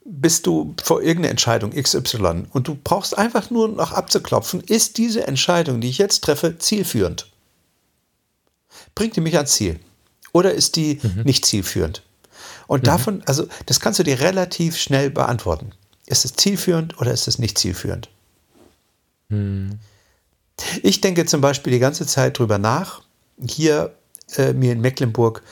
bist 0.04 0.46
du 0.46 0.74
vor 0.82 1.00
irgendeiner 1.00 1.30
Entscheidung 1.30 1.70
XY 1.70 2.44
und 2.52 2.68
du 2.68 2.76
brauchst 2.82 3.18
einfach 3.18 3.50
nur 3.50 3.68
noch 3.68 3.92
abzuklopfen, 3.92 4.60
ist 4.60 4.98
diese 4.98 5.26
Entscheidung, 5.26 5.80
die 5.80 5.88
ich 5.88 5.98
jetzt 5.98 6.22
treffe, 6.22 6.58
zielführend? 6.58 7.28
Bringt 8.96 9.14
die 9.14 9.20
mich 9.20 9.36
ans 9.36 9.52
Ziel? 9.52 9.78
Oder 10.32 10.52
ist 10.52 10.74
die 10.74 10.98
mhm. 11.00 11.22
nicht 11.22 11.46
zielführend? 11.46 12.02
Und 12.66 12.82
mhm. 12.82 12.86
davon, 12.86 13.22
also 13.26 13.46
das 13.66 13.78
kannst 13.78 14.00
du 14.00 14.02
dir 14.02 14.18
relativ 14.18 14.76
schnell 14.76 15.10
beantworten. 15.10 15.70
Ist 16.06 16.24
es 16.24 16.34
zielführend 16.34 17.00
oder 17.00 17.12
ist 17.12 17.28
es 17.28 17.38
nicht 17.38 17.58
zielführend? 17.58 18.08
Mhm. 19.28 19.78
Ich 20.82 21.00
denke 21.00 21.26
zum 21.26 21.40
Beispiel 21.40 21.72
die 21.72 21.78
ganze 21.78 22.06
Zeit 22.06 22.38
drüber 22.38 22.58
nach, 22.58 23.02
hier 23.46 23.94
äh, 24.36 24.52
mir 24.52 24.72
in 24.72 24.80
Mecklenburg 24.80 25.42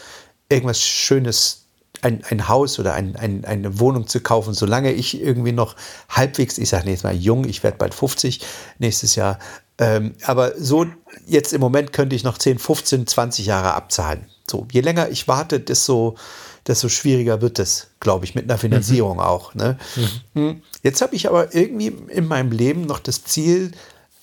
irgendwas 0.48 0.80
Schönes, 0.80 1.64
ein, 2.02 2.22
ein 2.28 2.48
Haus 2.48 2.78
oder 2.78 2.94
ein, 2.94 3.16
ein, 3.16 3.44
eine 3.44 3.78
Wohnung 3.78 4.06
zu 4.06 4.20
kaufen, 4.20 4.54
solange 4.54 4.92
ich 4.92 5.20
irgendwie 5.20 5.52
noch 5.52 5.76
halbwegs, 6.08 6.58
ich 6.58 6.68
sage 6.68 6.90
jetzt 6.90 7.04
mal 7.04 7.14
jung, 7.14 7.44
ich 7.44 7.62
werde 7.62 7.78
bald 7.78 7.94
50 7.94 8.40
nächstes 8.78 9.14
Jahr, 9.14 9.38
ähm, 9.78 10.14
aber 10.24 10.52
so 10.56 10.86
jetzt 11.26 11.52
im 11.52 11.60
Moment 11.60 11.92
könnte 11.92 12.14
ich 12.14 12.24
noch 12.24 12.38
10, 12.38 12.58
15, 12.58 13.06
20 13.06 13.46
Jahre 13.46 13.74
abzahlen. 13.74 14.26
So, 14.48 14.66
je 14.70 14.80
länger 14.80 15.08
ich 15.08 15.26
warte, 15.26 15.58
desto, 15.58 16.16
desto 16.66 16.88
schwieriger 16.88 17.40
wird 17.40 17.58
es, 17.58 17.88
glaube 17.98 18.24
ich, 18.24 18.34
mit 18.34 18.44
einer 18.44 18.58
Finanzierung 18.58 19.16
mhm. 19.16 19.22
auch. 19.22 19.54
Ne? 19.54 19.78
Mhm. 19.96 20.10
Hm. 20.34 20.62
Jetzt 20.82 21.00
habe 21.02 21.16
ich 21.16 21.28
aber 21.28 21.54
irgendwie 21.54 21.92
in 22.08 22.26
meinem 22.26 22.52
Leben 22.52 22.82
noch 22.82 23.00
das 23.00 23.24
Ziel, 23.24 23.72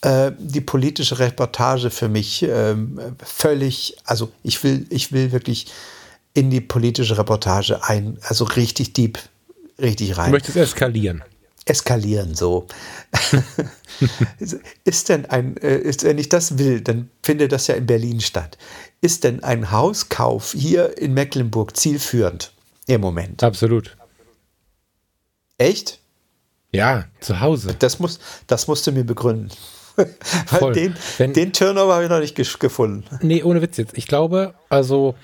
äh, 0.01 0.31
die 0.37 0.61
politische 0.61 1.19
Reportage 1.19 1.89
für 1.89 2.07
mich 2.07 2.43
äh, 2.43 2.75
völlig, 3.23 3.97
also 4.05 4.31
ich 4.43 4.63
will, 4.63 4.85
ich 4.89 5.11
will 5.11 5.31
wirklich 5.31 5.67
in 6.33 6.49
die 6.49 6.61
politische 6.61 7.17
Reportage 7.17 7.83
ein, 7.83 8.17
also 8.21 8.45
richtig 8.45 8.93
deep, 8.93 9.19
richtig 9.79 10.17
rein. 10.17 10.27
Du 10.27 10.31
möchtest 10.31 10.55
eskalieren 10.55 11.23
eskalieren 11.65 12.35
so. 12.35 12.67
ist 14.83 15.09
denn 15.09 15.25
ein, 15.25 15.57
äh, 15.57 15.77
ist, 15.77 16.03
wenn 16.03 16.17
ich 16.17 16.29
das 16.29 16.57
will, 16.57 16.81
dann 16.81 17.09
findet 17.21 17.51
das 17.51 17.67
ja 17.67 17.75
in 17.75 17.85
Berlin 17.85 18.19
statt. 18.21 18.57
Ist 19.01 19.23
denn 19.23 19.43
ein 19.43 19.71
Hauskauf 19.71 20.53
hier 20.53 20.97
in 20.97 21.13
Mecklenburg 21.13 21.75
zielführend 21.77 22.51
im 22.87 23.01
Moment? 23.01 23.43
Absolut. 23.43 23.97
Echt? 25.57 25.99
Ja, 26.71 27.05
zu 27.19 27.39
Hause. 27.39 27.75
Das, 27.77 27.99
muss, 27.99 28.19
das 28.47 28.67
musst 28.67 28.87
du 28.87 28.91
mir 28.91 29.03
begründen. 29.03 29.51
Weil 30.49 30.73
den, 30.73 30.95
Wenn, 31.17 31.33
den 31.33 31.53
Turnover 31.53 31.93
habe 31.93 32.03
ich 32.05 32.09
noch 32.09 32.19
nicht 32.19 32.59
gefunden. 32.59 33.03
Nee, 33.21 33.43
ohne 33.43 33.61
Witz 33.61 33.77
jetzt. 33.77 33.97
Ich 33.97 34.07
glaube, 34.07 34.53
also, 34.69 35.15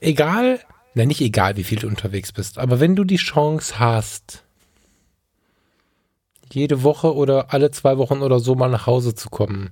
egal, 0.00 0.60
na 0.94 1.04
nicht 1.04 1.20
egal, 1.20 1.56
wie 1.56 1.64
viel 1.64 1.78
du 1.78 1.88
unterwegs 1.88 2.32
bist, 2.32 2.58
aber 2.58 2.80
wenn 2.80 2.96
du 2.96 3.04
die 3.04 3.16
Chance 3.16 3.78
hast, 3.78 4.44
jede 6.54 6.82
Woche 6.82 7.14
oder 7.14 7.52
alle 7.52 7.70
zwei 7.70 7.98
Wochen 7.98 8.22
oder 8.22 8.40
so 8.40 8.54
mal 8.54 8.68
nach 8.68 8.86
Hause 8.86 9.14
zu 9.14 9.30
kommen. 9.30 9.70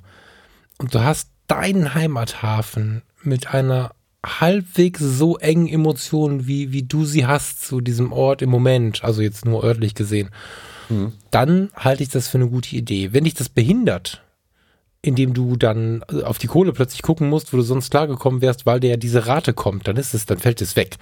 Und 0.78 0.94
du 0.94 1.00
hast 1.00 1.30
deinen 1.46 1.94
Heimathafen 1.94 3.02
mit 3.22 3.52
einer 3.52 3.92
halbwegs 4.24 5.00
so 5.00 5.38
engen 5.38 5.68
Emotion, 5.68 6.46
wie, 6.46 6.72
wie 6.72 6.82
du 6.82 7.04
sie 7.04 7.26
hast 7.26 7.64
zu 7.64 7.80
diesem 7.80 8.12
Ort 8.12 8.42
im 8.42 8.50
Moment, 8.50 9.04
also 9.04 9.22
jetzt 9.22 9.44
nur 9.44 9.64
örtlich 9.64 9.94
gesehen, 9.94 10.30
mhm. 10.88 11.12
dann 11.30 11.70
halte 11.74 12.02
ich 12.02 12.08
das 12.08 12.28
für 12.28 12.38
eine 12.38 12.48
gute 12.48 12.76
Idee. 12.76 13.12
Wenn 13.12 13.24
dich 13.24 13.34
das 13.34 13.48
behindert, 13.48 14.22
indem 15.00 15.32
du 15.32 15.56
dann 15.56 16.02
äh, 16.10 16.22
auf 16.22 16.38
die 16.38 16.48
Kohle 16.48 16.72
plötzlich 16.72 17.02
gucken 17.02 17.28
musst, 17.28 17.52
wo 17.52 17.56
du 17.56 17.62
sonst 17.62 17.90
klargekommen 17.90 18.40
wärst, 18.40 18.66
weil 18.66 18.80
der 18.80 18.96
diese 18.96 19.28
Rate 19.28 19.52
kommt, 19.52 19.86
dann 19.86 19.96
ist 19.96 20.12
es, 20.12 20.26
dann 20.26 20.38
fällt 20.38 20.60
es 20.60 20.74
weg. 20.74 20.96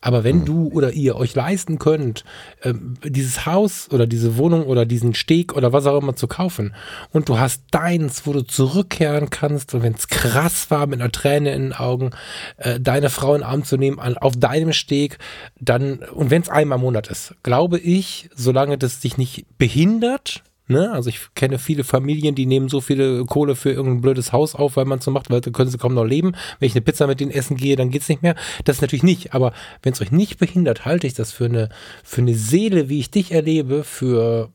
Aber 0.00 0.24
wenn 0.24 0.38
mhm. 0.38 0.44
du 0.46 0.68
oder 0.72 0.92
ihr 0.92 1.16
euch 1.16 1.34
leisten 1.34 1.78
könnt, 1.78 2.24
ähm, 2.62 2.94
dieses 3.04 3.44
Haus 3.44 3.90
oder 3.90 4.06
diese 4.06 4.38
Wohnung 4.38 4.64
oder 4.64 4.86
diesen 4.86 5.14
Steg 5.14 5.54
oder 5.54 5.72
was 5.72 5.86
auch 5.86 6.00
immer 6.00 6.16
zu 6.16 6.28
kaufen 6.28 6.74
und 7.10 7.28
du 7.28 7.38
hast 7.38 7.64
deins, 7.70 8.26
wo 8.26 8.32
du 8.32 8.42
zurückkehren 8.42 9.28
kannst 9.28 9.74
und 9.74 9.82
wenn 9.82 9.94
es 9.94 10.08
krass 10.08 10.70
war 10.70 10.86
mit 10.86 11.00
einer 11.00 11.12
Träne 11.12 11.52
in 11.52 11.62
den 11.62 11.72
Augen, 11.74 12.12
äh, 12.56 12.80
deine 12.80 13.10
Frau 13.10 13.34
in 13.34 13.42
den 13.42 13.48
Arm 13.48 13.64
zu 13.64 13.76
nehmen 13.76 14.00
an, 14.00 14.16
auf 14.16 14.34
deinem 14.34 14.72
Steg, 14.72 15.18
dann 15.60 15.98
und 15.98 16.30
wenn 16.30 16.40
es 16.40 16.48
einmal 16.48 16.78
im 16.78 16.82
Monat 16.82 17.08
ist, 17.08 17.34
glaube 17.42 17.78
ich, 17.78 18.30
solange 18.34 18.78
das 18.78 19.00
dich 19.00 19.18
nicht 19.18 19.44
behindert, 19.58 20.42
Ne? 20.72 20.90
Also 20.90 21.08
ich 21.10 21.20
kenne 21.34 21.58
viele 21.58 21.84
Familien, 21.84 22.34
die 22.34 22.46
nehmen 22.46 22.68
so 22.68 22.80
viele 22.80 23.24
Kohle 23.26 23.54
für 23.54 23.70
irgendein 23.70 24.00
blödes 24.00 24.32
Haus 24.32 24.54
auf, 24.54 24.76
weil 24.76 24.86
man 24.86 24.98
es 24.98 25.04
so 25.04 25.10
macht, 25.10 25.30
weil 25.30 25.40
dann 25.40 25.52
können 25.52 25.70
sie 25.70 25.78
kaum 25.78 25.94
noch 25.94 26.04
leben. 26.04 26.32
Wenn 26.58 26.66
ich 26.66 26.74
eine 26.74 26.80
Pizza 26.82 27.06
mit 27.06 27.20
denen 27.20 27.30
essen 27.30 27.56
gehe, 27.56 27.76
dann 27.76 27.90
geht 27.90 28.02
es 28.02 28.08
nicht 28.08 28.22
mehr. 28.22 28.34
Das 28.64 28.76
ist 28.76 28.82
natürlich 28.82 29.02
nicht. 29.02 29.34
Aber 29.34 29.52
wenn 29.82 29.92
es 29.92 30.00
euch 30.00 30.10
nicht 30.10 30.38
behindert, 30.38 30.84
halte 30.84 31.06
ich 31.06 31.14
das 31.14 31.30
für 31.30 31.44
eine, 31.44 31.68
für 32.02 32.22
eine 32.22 32.34
Seele, 32.34 32.88
wie 32.88 32.98
ich 32.98 33.10
dich 33.10 33.30
erlebe, 33.32 33.84
für 33.84 34.50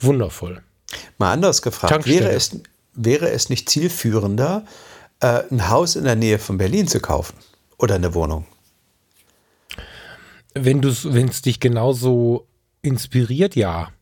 wundervoll. 0.00 0.62
Mal 1.18 1.32
anders 1.32 1.62
gefragt, 1.62 2.06
wäre 2.06 2.30
es, 2.30 2.60
wäre 2.94 3.30
es 3.30 3.48
nicht 3.50 3.68
zielführender, 3.68 4.64
äh, 5.20 5.42
ein 5.50 5.68
Haus 5.68 5.96
in 5.96 6.04
der 6.04 6.16
Nähe 6.16 6.38
von 6.38 6.58
Berlin 6.58 6.88
zu 6.88 7.00
kaufen 7.00 7.36
oder 7.78 7.94
eine 7.94 8.14
Wohnung? 8.14 8.46
Wenn 10.54 10.82
es 10.82 11.42
dich 11.42 11.60
genauso 11.60 12.46
inspiriert, 12.82 13.54
ja. 13.54 13.92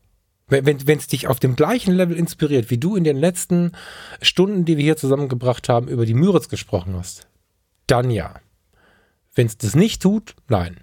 Wenn 0.48 0.98
es 0.98 1.06
dich 1.06 1.26
auf 1.26 1.40
dem 1.40 1.56
gleichen 1.56 1.94
Level 1.94 2.16
inspiriert, 2.16 2.70
wie 2.70 2.78
du 2.78 2.96
in 2.96 3.04
den 3.04 3.16
letzten 3.16 3.72
Stunden, 4.22 4.64
die 4.64 4.76
wir 4.76 4.84
hier 4.84 4.96
zusammengebracht 4.96 5.68
haben, 5.68 5.88
über 5.88 6.06
die 6.06 6.14
Müritz 6.14 6.48
gesprochen 6.48 6.96
hast, 6.96 7.26
dann 7.86 8.10
ja. 8.10 8.34
Wenn 9.34 9.46
es 9.46 9.58
das 9.58 9.74
nicht 9.74 10.02
tut, 10.02 10.34
nein. 10.48 10.78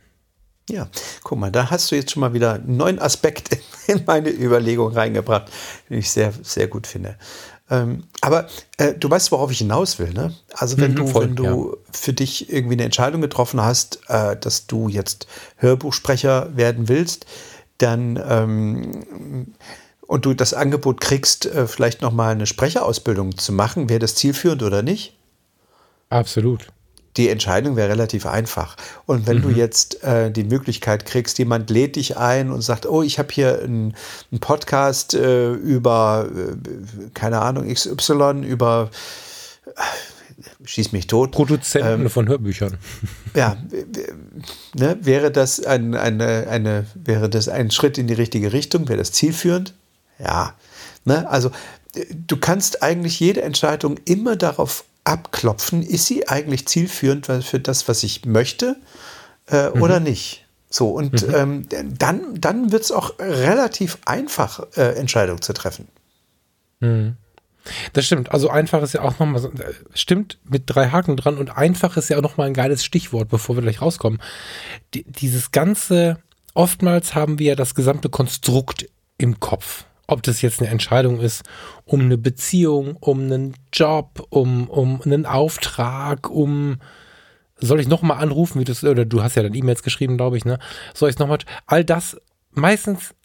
Ja, 0.69 0.87
guck 1.23 1.37
mal, 1.37 1.51
da 1.51 1.69
hast 1.69 1.91
du 1.91 1.95
jetzt 1.95 2.11
schon 2.11 2.21
mal 2.21 2.33
wieder 2.33 2.53
einen 2.53 2.77
neuen 2.77 2.99
Aspekt 2.99 3.57
in 3.87 4.03
meine 4.05 4.29
Überlegung 4.29 4.93
reingebracht, 4.93 5.51
den 5.89 5.99
ich 5.99 6.09
sehr, 6.09 6.33
sehr 6.41 6.67
gut 6.67 6.87
finde. 6.87 7.17
Ähm, 7.69 8.03
aber 8.21 8.47
äh, 8.77 8.93
du 8.93 9.09
weißt, 9.09 9.31
worauf 9.31 9.51
ich 9.51 9.57
hinaus 9.57 9.97
will, 9.97 10.13
ne? 10.13 10.35
Also 10.53 10.77
wenn 10.77 10.91
mhm, 10.91 10.95
du, 10.95 11.07
voll, 11.07 11.23
wenn 11.25 11.35
du 11.35 11.71
ja. 11.71 11.91
für 11.91 12.13
dich 12.13 12.51
irgendwie 12.51 12.73
eine 12.73 12.83
Entscheidung 12.83 13.21
getroffen 13.21 13.61
hast, 13.61 14.01
äh, 14.07 14.37
dass 14.37 14.67
du 14.67 14.87
jetzt 14.87 15.27
Hörbuchsprecher 15.57 16.55
werden 16.55 16.87
willst, 16.89 17.25
dann 17.77 18.21
ähm, 18.27 19.53
und 20.07 20.25
du 20.25 20.33
das 20.33 20.53
Angebot 20.53 21.01
kriegst, 21.01 21.45
äh, 21.45 21.67
vielleicht 21.67 22.01
noch 22.01 22.11
mal 22.11 22.31
eine 22.31 22.45
Sprecherausbildung 22.45 23.37
zu 23.37 23.51
machen, 23.53 23.89
wäre 23.89 23.99
das 23.99 24.15
zielführend 24.15 24.63
oder 24.63 24.81
nicht? 24.81 25.17
Absolut. 26.09 26.67
Die 27.17 27.29
Entscheidung 27.29 27.77
wäre 27.77 27.89
relativ 27.89 28.25
einfach. 28.25 28.75
Und 29.05 29.25
wenn 29.25 29.37
mhm. 29.37 29.41
du 29.43 29.49
jetzt 29.49 30.03
äh, 30.03 30.31
die 30.31 30.43
Möglichkeit 30.43 31.05
kriegst, 31.05 31.39
jemand 31.39 31.69
lädt 31.69 31.95
dich 31.95 32.17
ein 32.17 32.51
und 32.51 32.61
sagt, 32.61 32.85
oh, 32.85 33.01
ich 33.01 33.19
habe 33.19 33.29
hier 33.31 33.61
einen, 33.61 33.95
einen 34.31 34.39
Podcast 34.41 35.13
äh, 35.13 35.53
über, 35.53 36.27
äh, 36.35 37.09
keine 37.13 37.41
Ahnung, 37.41 37.73
XY, 37.73 38.41
über 38.43 38.91
schieß 40.65 40.91
mich 40.91 41.07
tot. 41.07 41.31
Produzenten 41.31 42.01
ähm, 42.01 42.09
von 42.09 42.27
Hörbüchern. 42.27 42.77
Ja, 43.35 43.57
ne, 44.75 44.97
wäre 45.01 45.31
das 45.31 45.63
ein, 45.63 45.93
eine, 45.95 46.47
eine, 46.47 46.85
wäre 46.95 47.29
das 47.29 47.49
ein 47.49 47.69
Schritt 47.71 47.97
in 47.97 48.07
die 48.07 48.13
richtige 48.13 48.53
Richtung? 48.53 48.87
Wäre 48.87 48.99
das 48.99 49.11
zielführend? 49.11 49.73
Ja. 50.19 50.53
Ne, 51.03 51.29
also 51.29 51.51
du 52.27 52.37
kannst 52.37 52.81
eigentlich 52.83 53.19
jede 53.19 53.41
Entscheidung 53.41 53.97
immer 54.05 54.35
darauf 54.35 54.85
abklopfen, 55.03 55.83
ist 55.83 56.05
sie 56.05 56.27
eigentlich 56.27 56.67
zielführend 56.67 57.27
für 57.27 57.59
das, 57.59 57.87
was 57.87 58.03
ich 58.03 58.25
möchte 58.25 58.75
äh, 59.49 59.69
mhm. 59.69 59.81
oder 59.81 59.99
nicht? 59.99 60.45
So, 60.69 60.89
und 60.89 61.27
mhm. 61.27 61.35
ähm, 61.35 61.97
dann, 61.97 62.41
dann 62.41 62.71
wird 62.71 62.83
es 62.83 62.91
auch 62.91 63.17
relativ 63.19 63.97
einfach, 64.05 64.65
äh, 64.75 64.95
Entscheidungen 64.95 65.41
zu 65.41 65.53
treffen. 65.53 65.87
Mhm. 66.79 67.17
Das 67.93 68.05
stimmt. 68.05 68.31
Also 68.31 68.49
einfach 68.49 68.81
ist 68.81 68.93
ja 68.93 69.01
auch 69.01 69.19
nochmal 69.19 69.41
so, 69.41 69.49
äh, 69.49 69.73
stimmt 69.93 70.39
mit 70.43 70.63
drei 70.65 70.89
Haken 70.89 71.17
dran 71.17 71.37
und 71.37 71.55
einfach 71.55 71.97
ist 71.97 72.09
ja 72.09 72.17
auch 72.17 72.21
nochmal 72.21 72.47
ein 72.47 72.53
geiles 72.53 72.83
Stichwort, 72.85 73.29
bevor 73.29 73.55
wir 73.55 73.63
gleich 73.63 73.81
rauskommen. 73.81 74.21
Die, 74.93 75.03
dieses 75.03 75.51
ganze, 75.51 76.17
oftmals 76.53 77.15
haben 77.15 77.39
wir 77.39 77.47
ja 77.47 77.55
das 77.55 77.75
gesamte 77.75 78.09
Konstrukt 78.09 78.87
im 79.17 79.39
Kopf. 79.39 79.85
Ob 80.07 80.21
das 80.21 80.41
jetzt 80.41 80.61
eine 80.61 80.69
Entscheidung 80.69 81.19
ist, 81.19 81.43
um 81.85 82.01
eine 82.01 82.17
Beziehung, 82.17 82.95
um 82.97 83.21
einen 83.21 83.55
Job, 83.73 84.27
um, 84.29 84.69
um 84.69 85.01
einen 85.01 85.25
Auftrag, 85.25 86.29
um 86.29 86.77
soll 87.57 87.79
ich 87.79 87.87
nochmal 87.87 88.21
anrufen, 88.21 88.59
wie 88.59 88.65
du 88.65 88.73
oder 88.89 89.05
du 89.05 89.23
hast 89.23 89.35
ja 89.35 89.43
dann 89.43 89.53
E-Mails 89.53 89.81
geschrieben, 89.81 90.17
glaube 90.17 90.37
ich, 90.37 90.45
ne? 90.45 90.59
Soll 90.93 91.09
ich 91.09 91.17
nochmal, 91.17 91.39
all 91.65 91.85
das 91.85 92.17
meistens 92.51 93.15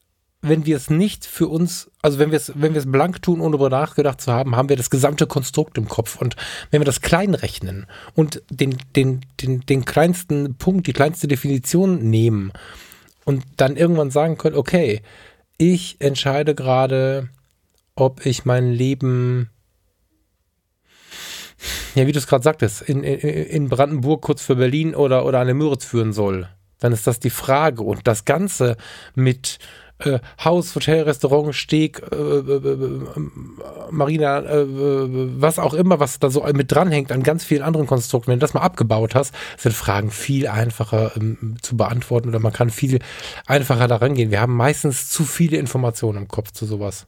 wenn 0.43 0.65
wir 0.65 0.77
es 0.77 0.89
nicht 0.89 1.27
für 1.27 1.49
uns, 1.49 1.91
also 2.01 2.19
wenn 2.19 2.31
wir 2.31 2.37
es, 2.39 2.53
wenn 2.55 2.73
wir 2.73 2.81
es 2.81 2.91
blank 2.91 3.21
tun, 3.21 3.41
ohne 3.41 3.59
darüber 3.59 3.69
nachgedacht 3.69 4.21
zu 4.21 4.33
haben, 4.33 4.57
haben 4.57 4.71
wir 4.71 4.77
das 4.77 4.89
gesamte 4.89 5.27
Konstrukt 5.27 5.77
im 5.77 5.87
Kopf. 5.87 6.17
Und 6.17 6.37
wenn 6.71 6.81
wir 6.81 6.87
das 6.87 7.03
klein 7.03 7.35
rechnen 7.35 7.87
und 8.15 8.43
den, 8.49 8.79
den, 8.97 9.21
den, 9.41 9.61
den 9.61 9.85
kleinsten 9.85 10.55
Punkt, 10.55 10.87
die 10.87 10.95
kleinste 10.95 11.29
Definition 11.29 12.09
nehmen 12.09 12.53
und 13.25 13.45
dann 13.59 13.77
irgendwann 13.77 14.11
sagen 14.11 14.39
können, 14.39 14.57
okay, 14.57 15.03
ich 15.59 15.97
entscheide 16.01 16.55
gerade, 16.55 17.29
ob 17.95 18.25
ich 18.25 18.47
mein 18.47 18.73
Leben, 18.73 19.51
ja, 21.95 22.07
wie 22.07 22.13
du 22.13 22.19
es 22.19 22.27
gerade 22.27 22.43
sagtest, 22.43 22.81
in, 22.81 23.05
in, 23.05 23.19
in 23.19 23.69
Brandenburg 23.69 24.23
kurz 24.23 24.41
für 24.41 24.57
Berlin 24.57 24.95
oder, 24.95 25.27
oder 25.27 25.41
an 25.41 25.49
der 25.49 25.55
Müritz 25.55 25.85
führen 25.85 26.15
soll, 26.15 26.49
dann 26.79 26.95
ist 26.95 27.07
das 27.07 27.21
die 27.21 27.29
Frage. 27.29 27.83
Und 27.83 28.07
das 28.07 28.25
Ganze 28.25 28.79
mit 29.15 29.59
äh, 30.01 30.19
Haus, 30.45 30.75
Hotel, 30.75 31.03
Restaurant, 31.05 31.55
Steg, 31.55 32.03
äh, 32.13 32.17
äh, 32.17 32.57
äh 32.57 33.01
Marina, 33.91 34.41
äh, 34.41 34.67
was 35.41 35.59
auch 35.59 35.75
immer, 35.75 36.01
was 36.01 36.19
da 36.19 36.31
so 36.31 36.45
mit 36.53 36.73
dranhängt 36.73 37.13
an 37.13 37.23
ganz 37.23 37.45
vielen 37.45 37.63
anderen 37.63 37.87
Konstrukten. 37.87 38.31
Wenn 38.31 38.39
du 38.39 38.45
das 38.45 38.55
mal 38.55 38.63
abgebaut 38.63 39.15
hast, 39.15 39.35
sind 39.57 39.75
Fragen 39.75 40.11
viel 40.11 40.47
einfacher 40.47 41.13
ähm, 41.17 41.57
zu 41.63 41.77
beantworten 41.77 42.29
oder 42.29 42.39
man 42.39 42.53
kann 42.53 42.71
viel 42.71 43.01
einfacher 43.47 43.89
daran 43.89 44.15
gehen. 44.15 44.31
Wir 44.31 44.41
haben 44.41 44.57
meistens 44.57 45.11
zu 45.11 45.25
viele 45.25 45.57
Informationen 45.57 46.19
im 46.19 46.29
Kopf 46.29 46.53
zu 46.53 46.67
sowas, 46.67 47.07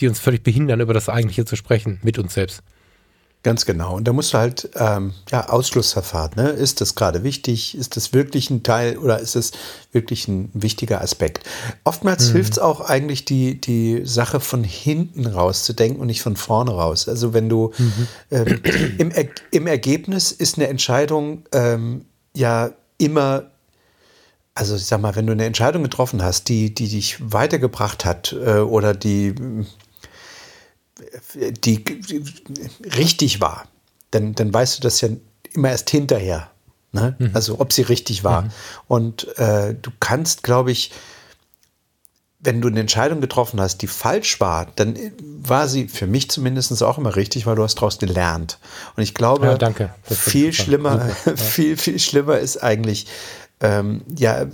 die 0.00 0.08
uns 0.08 0.20
völlig 0.20 0.42
behindern, 0.42 0.80
über 0.80 0.94
das 0.94 1.08
Eigentliche 1.08 1.44
zu 1.44 1.56
sprechen, 1.56 2.00
mit 2.02 2.18
uns 2.18 2.34
selbst. 2.34 2.62
Ganz 3.44 3.66
genau. 3.66 3.94
Und 3.94 4.08
da 4.08 4.14
musst 4.14 4.32
du 4.32 4.38
halt 4.38 4.70
ähm, 4.74 5.12
ja, 5.30 5.50
Ausschlussverfahren. 5.50 6.32
Ne? 6.34 6.48
Ist 6.48 6.80
das 6.80 6.94
gerade 6.94 7.24
wichtig? 7.24 7.76
Ist 7.76 7.94
das 7.94 8.14
wirklich 8.14 8.48
ein 8.48 8.62
Teil 8.62 8.96
oder 8.96 9.18
ist 9.20 9.36
es 9.36 9.52
wirklich 9.92 10.26
ein 10.28 10.48
wichtiger 10.54 11.02
Aspekt? 11.02 11.46
Oftmals 11.84 12.30
mhm. 12.30 12.32
hilft 12.32 12.52
es 12.54 12.58
auch 12.58 12.80
eigentlich, 12.80 13.26
die, 13.26 13.60
die 13.60 14.00
Sache 14.06 14.40
von 14.40 14.64
hinten 14.64 15.26
raus 15.26 15.64
zu 15.64 15.74
denken 15.74 16.00
und 16.00 16.06
nicht 16.06 16.22
von 16.22 16.36
vorne 16.36 16.70
raus. 16.70 17.06
Also 17.06 17.34
wenn 17.34 17.50
du 17.50 17.70
mhm. 17.76 18.08
ähm, 18.30 18.62
im, 18.96 19.10
er 19.10 19.26
im 19.50 19.66
Ergebnis 19.66 20.32
ist 20.32 20.56
eine 20.56 20.68
Entscheidung 20.68 21.44
ähm, 21.52 22.06
ja 22.34 22.70
immer 22.96 23.50
also 24.56 24.76
ich 24.76 24.86
sag 24.86 25.00
mal, 25.00 25.16
wenn 25.16 25.26
du 25.26 25.32
eine 25.32 25.44
Entscheidung 25.44 25.82
getroffen 25.82 26.22
hast, 26.22 26.48
die, 26.48 26.72
die 26.72 26.88
dich 26.88 27.16
weitergebracht 27.20 28.04
hat 28.04 28.32
äh, 28.32 28.60
oder 28.60 28.94
die 28.94 29.34
die, 31.34 31.84
richtig 32.96 33.40
war, 33.40 33.68
dann, 34.10 34.34
dann 34.34 34.52
weißt 34.52 34.78
du 34.78 34.82
das 34.82 35.00
ja 35.00 35.08
immer 35.52 35.70
erst 35.70 35.90
hinterher. 35.90 36.50
Ne? 36.92 37.16
Mhm. 37.18 37.30
Also 37.34 37.60
ob 37.60 37.72
sie 37.72 37.82
richtig 37.82 38.24
war. 38.24 38.42
Mhm. 38.42 38.50
Und 38.88 39.38
äh, 39.38 39.74
du 39.74 39.90
kannst, 39.98 40.42
glaube 40.42 40.70
ich, 40.70 40.92
wenn 42.44 42.60
du 42.60 42.68
eine 42.68 42.80
Entscheidung 42.80 43.20
getroffen 43.20 43.60
hast, 43.60 43.78
die 43.78 43.86
falsch 43.86 44.38
war, 44.38 44.66
dann 44.76 44.96
war 45.20 45.66
sie 45.66 45.88
für 45.88 46.06
mich 46.06 46.30
zumindest 46.30 46.82
auch 46.82 46.98
immer 46.98 47.16
richtig, 47.16 47.46
weil 47.46 47.56
du 47.56 47.62
hast 47.62 47.76
daraus 47.76 47.98
gelernt. 47.98 48.58
Und 48.96 49.02
ich 49.02 49.14
glaube, 49.14 49.46
ja, 49.46 49.56
viel 50.04 50.52
schlimmer, 50.52 51.08
viel, 51.36 51.76
viel 51.76 51.98
schlimmer 51.98 52.38
ist 52.38 52.62
eigentlich, 52.62 53.06
ähm, 53.60 54.02
ja, 54.14 54.44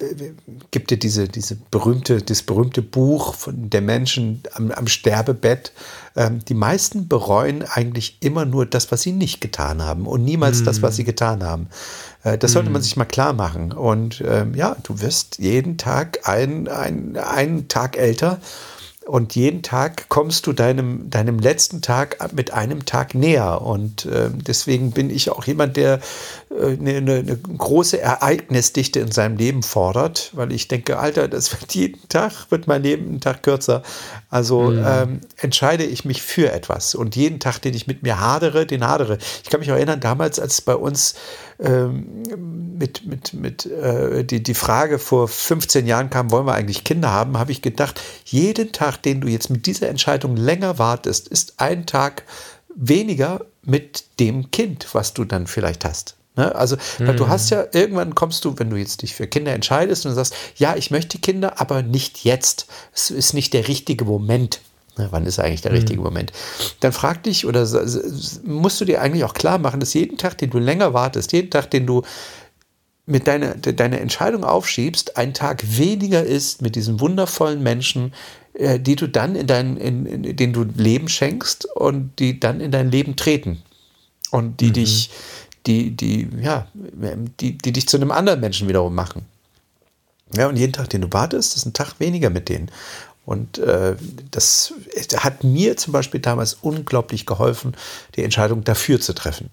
gibt 0.70 0.90
dir 0.90 0.98
diese, 0.98 1.26
diese 1.26 1.57
berühmte, 1.70 2.22
das 2.22 2.42
berühmte 2.42 2.82
Buch 2.82 3.34
von 3.34 3.70
der 3.70 3.80
Menschen 3.80 4.42
am, 4.55 4.70
am 4.70 4.86
Sterbebett. 4.86 5.72
Ähm, 6.16 6.44
die 6.44 6.55
meisten 6.55 7.09
bereuen 7.09 7.62
eigentlich 7.62 8.18
immer 8.20 8.44
nur 8.44 8.66
das, 8.66 8.92
was 8.92 9.03
sie 9.03 9.12
nicht 9.12 9.40
getan 9.40 9.82
haben 9.82 10.07
und 10.07 10.24
niemals 10.24 10.61
mm. 10.61 10.64
das, 10.64 10.82
was 10.82 10.96
sie 10.96 11.05
getan 11.05 11.42
haben. 11.42 11.68
Äh, 12.24 12.36
das 12.36 12.53
sollte 12.53 12.70
mm. 12.70 12.72
man 12.74 12.82
sich 12.82 12.96
mal 12.96 13.05
klar 13.05 13.32
machen. 13.32 13.72
Und 13.72 14.22
ähm, 14.26 14.55
ja, 14.55 14.76
du 14.82 15.01
wirst 15.01 15.38
jeden 15.38 15.78
Tag 15.78 16.28
ein, 16.28 16.68
ein, 16.68 17.16
einen 17.16 17.68
Tag 17.68 17.96
älter 17.96 18.38
und 19.07 19.34
jeden 19.34 19.62
Tag 19.62 20.09
kommst 20.09 20.46
du 20.46 20.53
deinem, 20.53 21.09
deinem 21.09 21.38
letzten 21.38 21.80
Tag 21.80 22.32
mit 22.34 22.53
einem 22.53 22.84
Tag 22.84 23.14
näher. 23.14 23.62
Und 23.62 24.05
äh, 24.05 24.30
deswegen 24.30 24.92
bin 24.92 25.09
ich 25.09 25.30
auch 25.30 25.44
jemand, 25.44 25.76
der 25.76 26.01
äh, 26.51 26.76
eine, 26.78 26.96
eine, 26.96 27.36
große 27.36 27.98
Ereignisdichte 27.98 29.01
in 29.01 29.11
seinem 29.11 29.36
Leben 29.36 29.62
fordert, 29.62 30.30
weil 30.34 30.53
ich 30.53 30.68
denke, 30.68 30.98
Alter, 30.98 31.28
das 31.28 31.51
wird 31.53 31.74
jeden 31.74 32.09
Tag, 32.09 32.51
wird 32.51 32.66
mein 32.66 32.82
Leben 32.82 33.09
einen 33.09 33.20
Tag 33.20 33.42
kürzer. 33.42 33.82
Also 34.28 34.70
mhm. 34.70 34.84
ähm, 34.86 35.20
entscheide 35.38 35.84
ich 35.84 36.05
mich 36.05 36.20
für 36.22 36.53
etwas. 36.53 36.94
Und 36.94 37.16
jeden 37.16 37.40
Tag, 37.40 37.59
den 37.61 37.74
ich 37.74 37.86
mit 37.86 38.03
mir 38.03 38.20
hadere, 38.20 38.66
den 38.66 38.86
hadere. 38.86 39.16
Ich 39.42 39.48
kann 39.48 39.61
mich 39.61 39.72
auch 39.72 39.76
erinnern, 39.76 40.01
damals, 40.01 40.38
als 40.38 40.61
bei 40.61 40.76
uns 40.76 41.14
ähm, 41.62 42.22
mit, 42.78 43.04
mit, 43.06 43.34
mit 43.34 43.66
äh, 43.66 44.24
die, 44.24 44.42
die 44.42 44.54
Frage 44.54 44.98
vor 44.98 45.28
15 45.28 45.86
Jahren 45.86 46.11
kam, 46.11 46.30
wollen 46.30 46.46
wir 46.46 46.54
eigentlich 46.54 46.84
Kinder 46.84 47.11
haben, 47.11 47.38
habe 47.38 47.52
ich 47.52 47.62
gedacht, 47.62 48.00
jeden 48.24 48.72
Tag, 48.72 49.02
den 49.02 49.20
du 49.20 49.28
jetzt 49.28 49.50
mit 49.50 49.66
dieser 49.66 49.88
Entscheidung 49.88 50.36
länger 50.36 50.78
wartest, 50.78 51.28
ist 51.28 51.54
ein 51.58 51.86
Tag 51.86 52.24
weniger 52.74 53.44
mit 53.62 54.04
dem 54.18 54.50
Kind, 54.50 54.86
was 54.92 55.12
du 55.12 55.24
dann 55.24 55.46
vielleicht 55.46 55.84
hast. 55.84 56.16
Ne? 56.36 56.54
Also, 56.54 56.76
weil 56.98 57.16
du 57.16 57.28
hast 57.28 57.50
mhm. 57.50 57.56
ja, 57.56 57.64
irgendwann 57.72 58.14
kommst 58.14 58.44
du, 58.44 58.58
wenn 58.58 58.70
du 58.70 58.76
jetzt 58.76 59.02
dich 59.02 59.14
für 59.14 59.26
Kinder 59.26 59.52
entscheidest 59.52 60.06
und 60.06 60.14
sagst, 60.14 60.34
ja, 60.56 60.76
ich 60.76 60.90
möchte 60.90 61.18
Kinder, 61.18 61.61
aber 61.61 61.82
nicht 61.82 62.24
jetzt. 62.24 62.66
Es 62.94 63.11
ist 63.11 63.34
nicht 63.34 63.52
der 63.52 63.68
richtige 63.68 64.04
Moment. 64.04 64.61
Ne, 65.01 65.09
wann 65.11 65.24
ist 65.24 65.38
eigentlich 65.38 65.62
der 65.62 65.72
richtige 65.72 66.01
mhm. 66.01 66.05
Moment? 66.05 66.32
Dann 66.80 66.92
frag 66.92 67.22
dich 67.22 67.46
oder 67.46 67.66
musst 68.44 68.80
du 68.80 68.84
dir 68.84 69.01
eigentlich 69.01 69.24
auch 69.24 69.32
klar 69.32 69.59
machen, 69.59 69.80
dass 69.80 69.94
jeden 69.94 70.18
Tag, 70.18 70.36
den 70.38 70.51
du 70.51 70.59
länger 70.59 70.92
wartest, 70.92 71.32
jeden 71.32 71.51
Tag, 71.51 71.70
den 71.70 71.86
du 71.86 72.03
mit 73.07 73.26
deiner, 73.26 73.55
deine 73.55 73.98
Entscheidung 73.98 74.44
aufschiebst, 74.44 75.16
ein 75.16 75.32
Tag 75.32 75.64
weniger 75.78 76.22
ist 76.22 76.61
mit 76.61 76.76
diesen 76.76 77.01
wundervollen 77.01 77.62
Menschen, 77.62 78.12
äh, 78.53 78.78
die 78.78 78.94
du 78.94 79.09
dann 79.09 79.36
in 79.36 79.46
dein, 79.46 79.78
in, 79.78 80.05
in, 80.05 80.36
denen 80.36 80.53
du 80.53 80.64
Leben 80.64 81.09
schenkst 81.09 81.64
und 81.74 82.18
die 82.18 82.38
dann 82.38 82.61
in 82.61 82.70
dein 82.70 82.90
Leben 82.90 83.16
treten. 83.16 83.62
Und 84.30 84.61
die 84.61 84.68
mhm. 84.68 84.72
dich, 84.74 85.11
die, 85.66 85.96
die, 85.96 86.28
ja, 86.42 86.68
die, 87.40 87.57
die 87.57 87.72
dich 87.72 87.88
zu 87.88 87.96
einem 87.96 88.11
anderen 88.11 88.40
Menschen 88.40 88.68
wiederum 88.68 88.94
machen. 88.94 89.24
Ja, 90.36 90.46
und 90.46 90.57
jeden 90.57 90.72
Tag, 90.72 90.90
den 90.90 91.01
du 91.01 91.09
wartest, 91.11 91.57
ist 91.57 91.66
ein 91.66 91.72
Tag 91.72 91.98
weniger 91.98 92.30
mit 92.30 92.48
denen. 92.48 92.70
Und 93.31 93.59
äh, 93.59 93.95
das 94.33 94.74
hat 95.16 95.45
mir 95.45 95.76
zum 95.76 95.93
Beispiel 95.93 96.18
damals 96.18 96.55
unglaublich 96.55 97.26
geholfen, 97.26 97.76
die 98.16 98.24
Entscheidung 98.24 98.64
dafür 98.64 99.01
zu 99.01 99.12
treffen. 99.14 99.51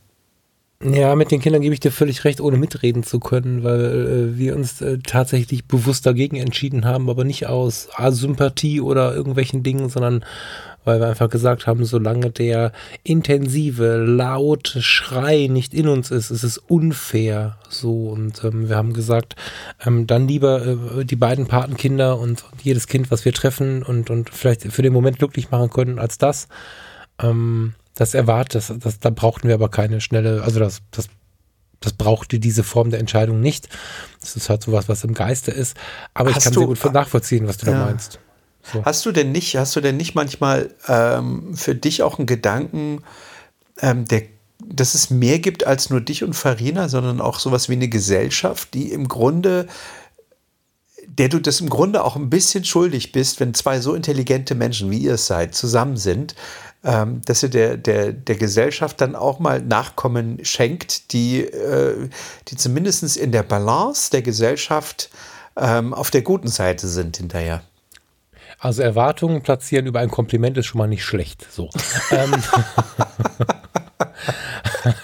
Ja, 0.83 1.13
mit 1.13 1.29
den 1.29 1.41
Kindern 1.41 1.61
gebe 1.61 1.75
ich 1.75 1.79
dir 1.79 1.91
völlig 1.91 2.23
recht, 2.23 2.41
ohne 2.41 2.57
mitreden 2.57 3.03
zu 3.03 3.19
können, 3.19 3.63
weil 3.63 4.33
äh, 4.33 4.37
wir 4.39 4.55
uns 4.55 4.81
äh, 4.81 4.97
tatsächlich 4.97 5.65
bewusst 5.65 6.07
dagegen 6.07 6.37
entschieden 6.37 6.85
haben, 6.85 7.07
aber 7.07 7.23
nicht 7.23 7.45
aus 7.45 7.87
Sympathie 8.09 8.81
oder 8.81 9.13
irgendwelchen 9.13 9.61
Dingen, 9.61 9.89
sondern 9.89 10.25
weil 10.87 10.99
wir 10.99 11.07
einfach 11.07 11.29
gesagt 11.29 11.67
haben, 11.67 11.85
solange 11.85 12.31
der 12.31 12.71
intensive, 13.03 13.97
laute 13.97 14.81
Schrei 14.81 15.47
nicht 15.47 15.73
in 15.73 15.87
uns 15.87 16.09
ist, 16.09 16.31
ist 16.31 16.43
es 16.43 16.57
unfair. 16.57 17.57
So 17.69 18.07
und 18.07 18.43
ähm, 18.43 18.69
wir 18.69 18.77
haben 18.77 18.93
gesagt, 18.93 19.35
ähm, 19.85 20.07
dann 20.07 20.27
lieber 20.27 20.65
äh, 20.65 21.05
die 21.05 21.17
beiden 21.17 21.45
Patenkinder 21.45 22.17
und, 22.17 22.43
und, 22.51 22.63
jedes 22.63 22.87
Kind, 22.87 23.11
was 23.11 23.25
wir 23.25 23.33
treffen 23.33 23.83
und, 23.83 24.09
und 24.09 24.29
vielleicht 24.29 24.63
für 24.63 24.81
den 24.81 24.93
Moment 24.93 25.19
glücklich 25.19 25.51
machen 25.51 25.69
können, 25.69 25.99
als 25.99 26.17
das. 26.17 26.47
Ähm, 27.21 27.73
das 27.95 28.13
erwartet, 28.13 28.55
das, 28.69 28.73
das, 28.79 28.99
da 28.99 29.09
brauchten 29.09 29.47
wir 29.47 29.55
aber 29.55 29.69
keine 29.69 30.01
schnelle, 30.01 30.43
also 30.43 30.59
das, 30.59 30.81
das, 30.91 31.09
das 31.79 31.93
brauchte 31.93 32.39
diese 32.39 32.63
Form 32.63 32.91
der 32.91 32.99
Entscheidung 32.99 33.41
nicht. 33.41 33.69
Das 34.21 34.35
ist 34.35 34.49
halt 34.49 34.63
sowas, 34.63 34.87
was 34.87 35.03
im 35.03 35.13
Geiste 35.13 35.51
ist. 35.51 35.75
Aber 36.13 36.29
hast 36.29 36.37
ich 36.37 36.43
kann 36.45 36.53
du, 36.53 36.59
sehr 36.75 36.83
gut 36.83 36.93
nachvollziehen, 36.93 37.47
was 37.47 37.57
du 37.57 37.65
ja. 37.67 37.73
da 37.73 37.85
meinst. 37.85 38.19
So. 38.73 38.83
Hast 38.85 39.05
du 39.05 39.11
denn 39.11 39.31
nicht, 39.31 39.55
hast 39.55 39.75
du 39.75 39.81
denn 39.81 39.97
nicht 39.97 40.15
manchmal 40.15 40.73
ähm, 40.87 41.55
für 41.55 41.75
dich 41.75 42.03
auch 42.03 42.17
einen 42.17 42.27
Gedanken, 42.27 43.03
ähm, 43.79 44.05
der, 44.05 44.23
dass 44.59 44.95
es 44.95 45.09
mehr 45.09 45.39
gibt 45.39 45.65
als 45.65 45.89
nur 45.89 46.01
dich 46.01 46.23
und 46.23 46.33
Farina, 46.33 46.89
sondern 46.89 47.21
auch 47.21 47.39
sowas 47.39 47.69
wie 47.69 47.73
eine 47.73 47.87
Gesellschaft, 47.87 48.73
die 48.73 48.91
im 48.91 49.07
Grunde 49.07 49.67
der 51.17 51.29
du 51.29 51.39
das 51.39 51.61
im 51.61 51.69
Grunde 51.69 52.03
auch 52.03 52.15
ein 52.15 52.29
bisschen 52.29 52.63
schuldig 52.63 53.11
bist, 53.11 53.39
wenn 53.39 53.53
zwei 53.53 53.79
so 53.79 53.95
intelligente 53.95 54.53
Menschen, 54.55 54.91
wie 54.91 54.99
ihr 54.99 55.15
es 55.15 55.25
seid, 55.25 55.55
zusammen 55.55 55.97
sind, 55.97 56.35
ähm, 56.83 57.21
dass 57.25 57.43
ihr 57.43 57.49
der, 57.49 57.77
der, 57.77 58.13
der 58.13 58.35
Gesellschaft 58.35 59.01
dann 59.01 59.15
auch 59.15 59.39
mal 59.39 59.61
Nachkommen 59.61 60.43
schenkt, 60.43 61.11
die, 61.13 61.41
äh, 61.41 62.09
die 62.49 62.55
zumindest 62.55 63.17
in 63.17 63.31
der 63.31 63.43
Balance 63.43 64.11
der 64.11 64.21
Gesellschaft 64.21 65.09
ähm, 65.55 65.93
auf 65.93 66.11
der 66.11 66.21
guten 66.21 66.49
Seite 66.49 66.87
sind 66.87 67.17
hinterher. 67.17 67.63
Also 68.59 68.81
Erwartungen 68.81 69.41
platzieren 69.41 69.85
über 69.85 69.99
ein 69.99 70.09
Kompliment 70.09 70.57
ist 70.57 70.65
schon 70.65 70.79
mal 70.79 70.87
nicht 70.87 71.03
schlecht. 71.03 71.47
So. 71.51 71.69
ähm, 72.11 72.33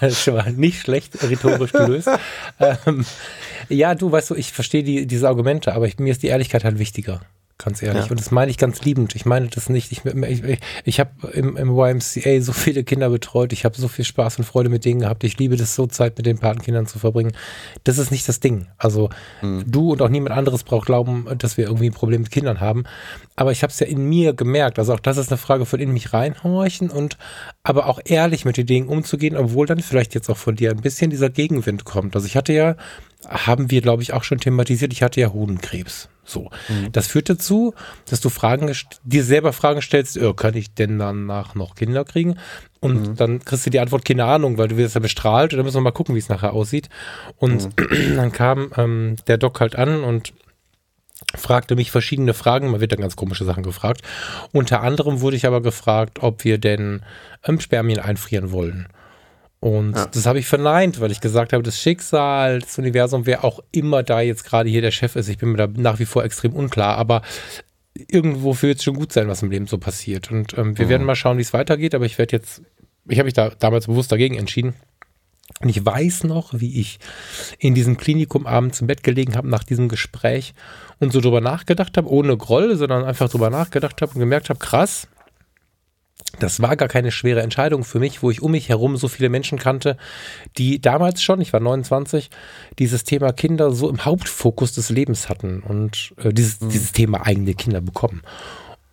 ist 0.00 0.22
schon 0.22 0.34
mal 0.34 0.52
nicht 0.52 0.80
schlecht 0.80 1.22
rhetorisch 1.22 1.72
gelöst. 1.72 2.10
ähm, 2.86 3.04
ja, 3.68 3.94
du 3.94 4.10
weißt 4.10 4.30
du, 4.30 4.34
ich 4.34 4.52
verstehe 4.52 4.82
die, 4.82 5.06
diese 5.06 5.28
Argumente, 5.28 5.74
aber 5.74 5.86
ich, 5.86 5.98
mir 5.98 6.10
ist 6.10 6.22
die 6.22 6.28
Ehrlichkeit 6.28 6.64
halt 6.64 6.78
wichtiger. 6.78 7.20
Ganz 7.64 7.82
ehrlich. 7.82 8.04
Ja. 8.04 8.10
Und 8.10 8.20
das 8.20 8.30
meine 8.30 8.50
ich 8.50 8.58
ganz 8.58 8.82
liebend. 8.82 9.14
Ich 9.14 9.24
meine 9.24 9.48
das 9.48 9.70
nicht. 9.70 9.90
Ich, 9.90 10.04
ich, 10.04 10.58
ich 10.84 11.00
habe 11.00 11.28
im, 11.32 11.56
im 11.56 11.70
YMCA 11.70 12.42
so 12.42 12.52
viele 12.52 12.84
Kinder 12.84 13.08
betreut. 13.08 13.54
Ich 13.54 13.64
habe 13.64 13.74
so 13.74 13.88
viel 13.88 14.04
Spaß 14.04 14.38
und 14.38 14.44
Freude 14.44 14.68
mit 14.68 14.84
denen 14.84 15.00
gehabt. 15.00 15.24
Ich 15.24 15.38
liebe 15.38 15.56
das 15.56 15.74
so, 15.74 15.86
Zeit 15.86 16.18
mit 16.18 16.26
den 16.26 16.36
Patenkindern 16.38 16.86
zu 16.86 16.98
verbringen. 16.98 17.32
Das 17.84 17.96
ist 17.96 18.10
nicht 18.10 18.28
das 18.28 18.40
Ding. 18.40 18.66
Also 18.76 19.08
mhm. 19.40 19.64
du 19.66 19.92
und 19.92 20.02
auch 20.02 20.10
niemand 20.10 20.36
anderes 20.36 20.62
braucht 20.62 20.86
glauben, 20.86 21.26
dass 21.38 21.56
wir 21.56 21.64
irgendwie 21.64 21.86
ein 21.86 21.94
Problem 21.94 22.20
mit 22.20 22.30
Kindern 22.30 22.60
haben. 22.60 22.84
Aber 23.34 23.50
ich 23.50 23.62
habe 23.62 23.70
es 23.70 23.80
ja 23.80 23.86
in 23.86 24.06
mir 24.08 24.34
gemerkt. 24.34 24.78
Also 24.78 24.92
auch 24.92 25.00
das 25.00 25.16
ist 25.16 25.30
eine 25.30 25.38
Frage 25.38 25.64
von 25.64 25.80
in 25.80 25.92
mich 25.92 26.12
reinhorchen 26.12 26.90
und 26.90 27.16
aber 27.62 27.86
auch 27.86 27.98
ehrlich 28.04 28.44
mit 28.44 28.58
den 28.58 28.66
Dingen 28.66 28.88
umzugehen, 28.88 29.38
obwohl 29.38 29.66
dann 29.66 29.80
vielleicht 29.80 30.14
jetzt 30.14 30.28
auch 30.28 30.36
von 30.36 30.54
dir 30.54 30.70
ein 30.70 30.82
bisschen 30.82 31.10
dieser 31.10 31.30
Gegenwind 31.30 31.84
kommt. 31.84 32.14
Also 32.14 32.26
ich 32.26 32.36
hatte 32.36 32.52
ja, 32.52 32.76
haben 33.28 33.70
wir 33.70 33.80
glaube 33.80 34.02
ich 34.02 34.12
auch 34.12 34.24
schon 34.24 34.38
thematisiert, 34.38 34.92
ich 34.92 35.02
hatte 35.02 35.20
ja 35.20 35.32
Hodenkrebs. 35.32 36.08
So. 36.24 36.50
Mhm. 36.68 36.90
Das 36.92 37.06
führt 37.06 37.28
dazu, 37.28 37.74
dass 38.08 38.20
du 38.20 38.30
Fragen, 38.30 38.74
dir 39.04 39.24
selber 39.24 39.52
Fragen 39.52 39.82
stellst, 39.82 40.18
oh, 40.18 40.32
kann 40.32 40.54
ich 40.54 40.74
denn 40.74 40.98
danach 40.98 41.54
noch 41.54 41.74
Kinder 41.74 42.04
kriegen? 42.04 42.38
Und 42.80 43.08
mhm. 43.08 43.16
dann 43.16 43.44
kriegst 43.44 43.66
du 43.66 43.70
die 43.70 43.80
Antwort, 43.80 44.04
keine 44.04 44.24
Ahnung, 44.24 44.58
weil 44.58 44.68
du 44.68 44.76
wirst 44.76 44.94
ja 44.94 45.00
bestrahlt 45.00 45.52
und 45.52 45.58
dann 45.58 45.66
müssen 45.66 45.76
wir 45.76 45.82
mal 45.82 45.90
gucken, 45.90 46.14
wie 46.14 46.20
es 46.20 46.28
nachher 46.28 46.52
aussieht. 46.52 46.88
Und 47.36 47.76
mhm. 47.78 48.16
dann 48.16 48.32
kam 48.32 48.72
ähm, 48.76 49.16
der 49.26 49.38
Doc 49.38 49.60
halt 49.60 49.76
an 49.76 50.02
und 50.02 50.32
fragte 51.34 51.76
mich 51.76 51.90
verschiedene 51.90 52.34
Fragen. 52.34 52.70
Man 52.70 52.80
wird 52.80 52.92
dann 52.92 53.00
ganz 53.00 53.16
komische 53.16 53.44
Sachen 53.44 53.62
gefragt. 53.62 54.02
Unter 54.52 54.82
anderem 54.82 55.20
wurde 55.20 55.36
ich 55.36 55.46
aber 55.46 55.62
gefragt, 55.62 56.22
ob 56.22 56.44
wir 56.44 56.58
denn 56.58 57.02
ähm, 57.44 57.60
Spermien 57.60 58.00
einfrieren 58.00 58.50
wollen. 58.50 58.88
Und 59.64 59.96
ja. 59.96 60.04
das 60.04 60.26
habe 60.26 60.38
ich 60.38 60.46
verneint, 60.46 61.00
weil 61.00 61.10
ich 61.10 61.22
gesagt 61.22 61.54
habe, 61.54 61.62
das 61.62 61.80
Schicksal, 61.80 62.58
das 62.58 62.76
Universum, 62.78 63.24
wer 63.24 63.44
auch 63.44 63.60
immer 63.72 64.02
da 64.02 64.20
jetzt 64.20 64.44
gerade 64.44 64.68
hier 64.68 64.82
der 64.82 64.90
Chef 64.90 65.16
ist, 65.16 65.30
ich 65.30 65.38
bin 65.38 65.52
mir 65.52 65.56
da 65.56 65.66
nach 65.74 65.98
wie 65.98 66.04
vor 66.04 66.22
extrem 66.22 66.52
unklar, 66.52 66.98
aber 66.98 67.22
irgendwo 67.94 68.60
wird 68.60 68.76
es 68.76 68.84
schon 68.84 68.94
gut 68.94 69.10
sein, 69.10 69.26
was 69.26 69.42
im 69.42 69.50
Leben 69.50 69.66
so 69.66 69.78
passiert. 69.78 70.30
Und 70.30 70.52
ähm, 70.58 70.76
wir 70.76 70.84
mhm. 70.84 70.90
werden 70.90 71.06
mal 71.06 71.16
schauen, 71.16 71.38
wie 71.38 71.42
es 71.42 71.54
weitergeht, 71.54 71.94
aber 71.94 72.04
ich 72.04 72.18
werde 72.18 72.36
jetzt, 72.36 72.60
ich 73.08 73.18
habe 73.18 73.24
mich 73.24 73.32
da 73.32 73.52
damals 73.58 73.86
bewusst 73.86 74.12
dagegen 74.12 74.36
entschieden. 74.36 74.74
Und 75.62 75.70
ich 75.70 75.82
weiß 75.82 76.24
noch, 76.24 76.52
wie 76.52 76.78
ich 76.78 76.98
in 77.58 77.74
diesem 77.74 77.96
Klinikum 77.96 78.46
abends 78.46 78.82
im 78.82 78.86
Bett 78.86 79.02
gelegen 79.02 79.34
habe 79.34 79.48
nach 79.48 79.64
diesem 79.64 79.88
Gespräch 79.88 80.52
und 81.00 81.10
so 81.10 81.22
drüber 81.22 81.40
nachgedacht 81.40 81.96
habe, 81.96 82.10
ohne 82.10 82.36
Groll, 82.36 82.76
sondern 82.76 83.06
einfach 83.06 83.30
drüber 83.30 83.48
nachgedacht 83.48 84.02
habe 84.02 84.12
und 84.12 84.20
gemerkt 84.20 84.50
habe, 84.50 84.58
krass, 84.58 85.08
das 86.38 86.60
war 86.60 86.76
gar 86.76 86.88
keine 86.88 87.10
schwere 87.10 87.42
Entscheidung 87.42 87.84
für 87.84 87.98
mich, 87.98 88.22
wo 88.22 88.30
ich 88.30 88.42
um 88.42 88.52
mich 88.52 88.68
herum 88.68 88.96
so 88.96 89.08
viele 89.08 89.28
Menschen 89.28 89.58
kannte, 89.58 89.96
die 90.58 90.80
damals 90.80 91.22
schon, 91.22 91.40
ich 91.40 91.52
war 91.52 91.60
29, 91.60 92.30
dieses 92.78 93.04
Thema 93.04 93.32
Kinder 93.32 93.70
so 93.70 93.88
im 93.88 94.04
Hauptfokus 94.04 94.72
des 94.72 94.90
Lebens 94.90 95.28
hatten 95.28 95.60
und 95.60 96.14
äh, 96.22 96.32
dieses, 96.32 96.60
mhm. 96.60 96.70
dieses 96.70 96.92
Thema 96.92 97.26
eigene 97.26 97.54
Kinder 97.54 97.80
bekommen. 97.80 98.22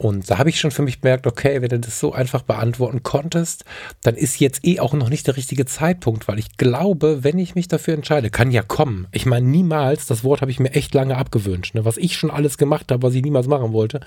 Und 0.02 0.32
da 0.32 0.40
habe 0.40 0.50
ich 0.50 0.60
schon 0.60 0.72
für 0.72 0.82
mich 0.82 1.00
bemerkt, 1.00 1.28
okay, 1.28 1.62
wenn 1.62 1.70
du 1.70 1.80
das 1.80 2.00
so 2.00 2.12
einfach 2.12 2.42
beantworten 2.42 3.04
konntest, 3.04 3.66
dann 4.02 4.16
ist 4.16 4.40
jetzt 4.40 4.66
eh 4.66 4.80
auch 4.80 4.94
noch 4.94 5.10
nicht 5.10 5.28
der 5.28 5.38
richtige 5.38 5.68
Zeitpunkt, 5.68 6.28
weil 6.28 6.40
ich 6.40 6.58
glaube, 6.58 7.24
wenn 7.24 7.38
ich 7.38 7.54
mich 7.54 7.68
dafür 7.68 7.94
entscheide, 7.94 8.32
kann 8.32 8.50
ja 8.50 8.64
kommen. 8.64 9.08
Ich 9.12 9.28
meine, 9.28 9.46
niemals, 9.46 10.08
das 10.08 10.24
Wort 10.24 10.42
habe 10.42 10.50
ich 10.50 10.60
mir 10.60 10.72
echt 10.72 10.96
lange 10.96 11.18
abgewünscht, 11.18 11.76
ne? 11.76 11.86
was 11.86 11.98
ich 11.98 12.18
schon 12.18 12.32
alles 12.32 12.58
gemacht 12.58 12.92
habe, 12.92 13.04
was 13.04 13.14
ich 13.14 13.22
niemals 13.22 13.46
machen 13.46 13.74
wollte 13.74 14.00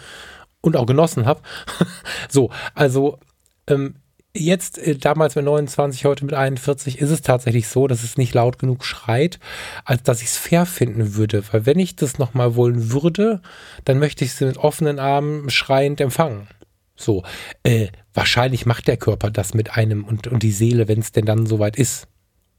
und 0.64 0.76
auch 0.76 0.86
genossen 0.86 1.26
habe. 1.26 1.42
so, 2.28 2.50
also 2.74 3.18
ähm, 3.66 3.96
jetzt, 4.34 4.78
äh, 4.78 4.96
damals 4.96 5.36
mit 5.36 5.44
29, 5.44 6.04
heute 6.06 6.24
mit 6.24 6.34
41, 6.34 6.98
ist 6.98 7.10
es 7.10 7.22
tatsächlich 7.22 7.68
so, 7.68 7.86
dass 7.86 8.02
es 8.02 8.16
nicht 8.16 8.34
laut 8.34 8.58
genug 8.58 8.84
schreit, 8.84 9.38
als 9.84 10.02
dass 10.02 10.22
ich 10.22 10.28
es 10.28 10.36
fair 10.36 10.66
finden 10.66 11.14
würde. 11.14 11.44
Weil 11.52 11.66
wenn 11.66 11.78
ich 11.78 11.96
das 11.96 12.18
nochmal 12.18 12.56
wollen 12.56 12.90
würde, 12.92 13.40
dann 13.84 13.98
möchte 13.98 14.24
ich 14.24 14.32
es 14.32 14.40
mit 14.40 14.56
offenen 14.56 14.98
Armen 14.98 15.50
schreiend 15.50 16.00
empfangen. 16.00 16.48
So, 16.96 17.24
äh, 17.62 17.88
wahrscheinlich 18.14 18.66
macht 18.66 18.86
der 18.86 18.96
Körper 18.96 19.30
das 19.30 19.52
mit 19.52 19.76
einem 19.76 20.04
und, 20.04 20.28
und 20.28 20.42
die 20.42 20.52
Seele, 20.52 20.88
wenn 20.88 21.00
es 21.00 21.12
denn 21.12 21.26
dann 21.26 21.46
soweit 21.46 21.76
ist. 21.76 22.06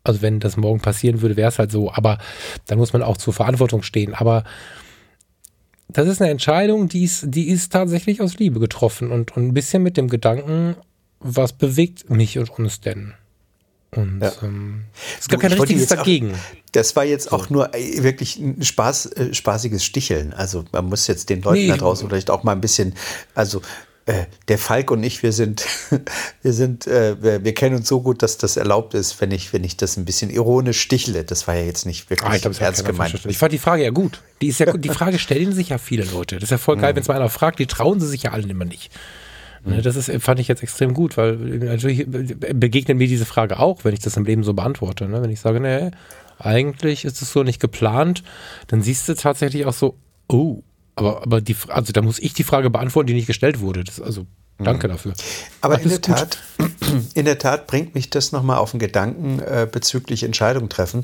Also 0.03 0.21
wenn 0.21 0.39
das 0.39 0.57
morgen 0.57 0.81
passieren 0.81 1.21
würde, 1.21 1.37
wäre 1.37 1.49
es 1.49 1.57
halt 1.57 1.71
so. 1.71 1.91
Aber 1.91 2.19
dann 2.67 2.77
muss 2.77 2.93
man 2.93 3.01
auch 3.01 3.17
zur 3.17 3.33
Verantwortung 3.33 3.81
stehen. 3.81 4.13
Aber 4.13 4.43
das 5.95 6.07
ist 6.07 6.21
eine 6.21 6.29
Entscheidung, 6.29 6.89
die 6.89 7.03
ist, 7.03 7.23
die 7.27 7.47
ist 7.47 7.71
tatsächlich 7.71 8.21
aus 8.21 8.37
Liebe 8.37 8.59
getroffen 8.59 9.11
und, 9.11 9.35
und 9.35 9.47
ein 9.47 9.53
bisschen 9.53 9.81
mit 9.81 9.95
dem 9.95 10.09
Gedanken, 10.09 10.75
was 11.19 11.53
bewegt 11.53 12.09
mich 12.09 12.37
und 12.37 12.49
uns 12.49 12.81
denn? 12.81 13.13
Und 13.91 14.19
ja. 14.21 14.33
ähm, 14.43 14.83
es 15.17 15.29
gab 15.29 15.39
kein 15.39 15.53
richtiges 15.53 15.87
dagegen. 15.87 16.33
Auch, 16.33 16.37
das 16.73 16.97
war 16.97 17.05
jetzt 17.05 17.31
auch 17.31 17.49
nur 17.49 17.73
äh, 17.73 18.03
wirklich 18.03 18.37
ein 18.37 18.61
Spaß, 18.61 19.05
äh, 19.13 19.33
spaßiges 19.33 19.85
Sticheln. 19.85 20.33
Also 20.33 20.65
man 20.73 20.85
muss 20.85 21.07
jetzt 21.07 21.29
den 21.29 21.41
Leuten 21.41 21.61
nee. 21.61 21.67
da 21.69 21.77
draußen 21.77 22.07
vielleicht 22.09 22.29
auch 22.29 22.43
mal 22.43 22.51
ein 22.51 22.61
bisschen, 22.61 22.93
also 23.33 23.61
äh, 24.07 24.25
der 24.47 24.59
Falk 24.59 24.91
und 24.91 25.03
ich, 25.03 25.23
wir 25.23 25.31
sind, 25.31 25.65
wir 26.43 26.53
sind, 26.53 26.85
äh, 26.85 27.21
wir, 27.21 27.43
wir, 27.43 27.53
kennen 27.55 27.77
uns 27.77 27.87
so 27.87 28.01
gut, 28.01 28.21
dass 28.21 28.37
das 28.37 28.55
erlaubt 28.55 28.93
ist, 28.93 29.19
wenn 29.19 29.31
ich, 29.31 29.51
wenn 29.51 29.63
ich 29.63 29.77
das 29.77 29.97
ein 29.97 30.05
bisschen 30.05 30.29
ironisch 30.29 30.79
stichle. 30.79 31.23
Das 31.23 31.47
war 31.47 31.55
ja 31.55 31.63
jetzt 31.63 31.87
nicht 31.87 32.09
wirklich 32.09 32.29
ah, 32.29 32.35
ich 32.35 32.41
glaub, 32.43 32.59
ernst 32.61 32.85
gemeint. 32.85 33.19
Ich 33.25 33.37
fand 33.37 33.51
die 33.51 33.57
Frage 33.57 33.83
ja 33.83 33.89
gut. 33.89 34.21
Die 34.41 34.47
ist 34.47 34.59
ja 34.59 34.71
Die 34.77 34.89
Frage 34.89 35.17
stellen 35.17 35.53
sich 35.53 35.69
ja 35.69 35.79
viele 35.79 36.03
Leute. 36.03 36.35
Das 36.35 36.43
ist 36.43 36.51
ja 36.51 36.59
voll 36.59 36.77
geil, 36.77 36.91
mhm. 36.91 36.97
wenn 36.97 37.01
es 37.01 37.07
mal 37.07 37.15
einer 37.15 37.29
fragt, 37.29 37.57
die 37.57 37.65
trauen 37.65 37.99
sie 37.99 38.07
sich 38.07 38.23
ja 38.23 38.31
allen 38.31 38.49
immer 38.49 38.65
nicht. 38.65 38.91
Mhm. 39.63 39.81
Das 39.81 39.95
ist, 39.95 40.11
fand 40.21 40.39
ich 40.39 40.47
jetzt 40.47 40.61
extrem 40.61 40.93
gut, 40.93 41.17
weil 41.17 41.37
natürlich 41.37 42.05
begegnet 42.07 42.99
mir 42.99 43.07
diese 43.07 43.25
Frage 43.25 43.59
auch, 43.59 43.85
wenn 43.85 43.95
ich 43.95 44.01
das 44.01 44.17
im 44.17 44.25
Leben 44.25 44.43
so 44.43 44.53
beantworte. 44.53 45.07
Ne? 45.07 45.23
Wenn 45.23 45.31
ich 45.31 45.39
sage, 45.39 45.59
nee, 45.59 45.89
eigentlich 46.37 47.05
ist 47.05 47.23
es 47.23 47.31
so 47.31 47.41
nicht 47.41 47.59
geplant, 47.59 48.23
dann 48.67 48.83
siehst 48.83 49.09
du 49.09 49.15
tatsächlich 49.15 49.65
auch 49.65 49.73
so, 49.73 49.97
oh, 50.27 50.61
aber, 50.95 51.21
aber 51.23 51.41
die, 51.41 51.55
also 51.67 51.93
da 51.93 52.01
muss 52.01 52.19
ich 52.19 52.33
die 52.33 52.43
Frage 52.43 52.69
beantworten, 52.69 53.07
die 53.07 53.13
nicht 53.13 53.27
gestellt 53.27 53.59
wurde. 53.59 53.83
Das, 53.83 54.01
also 54.01 54.25
danke 54.57 54.87
mhm. 54.87 54.91
dafür. 54.93 55.13
Aber 55.61 55.79
in 55.79 55.89
der, 55.89 56.01
Tat, 56.01 56.37
in 57.13 57.25
der 57.25 57.37
Tat 57.37 57.67
bringt 57.67 57.95
mich 57.95 58.09
das 58.09 58.31
nochmal 58.31 58.57
auf 58.57 58.71
den 58.71 58.79
Gedanken 58.79 59.39
äh, 59.39 59.67
bezüglich 59.69 60.23
Entscheidung 60.23 60.69
treffen, 60.69 61.03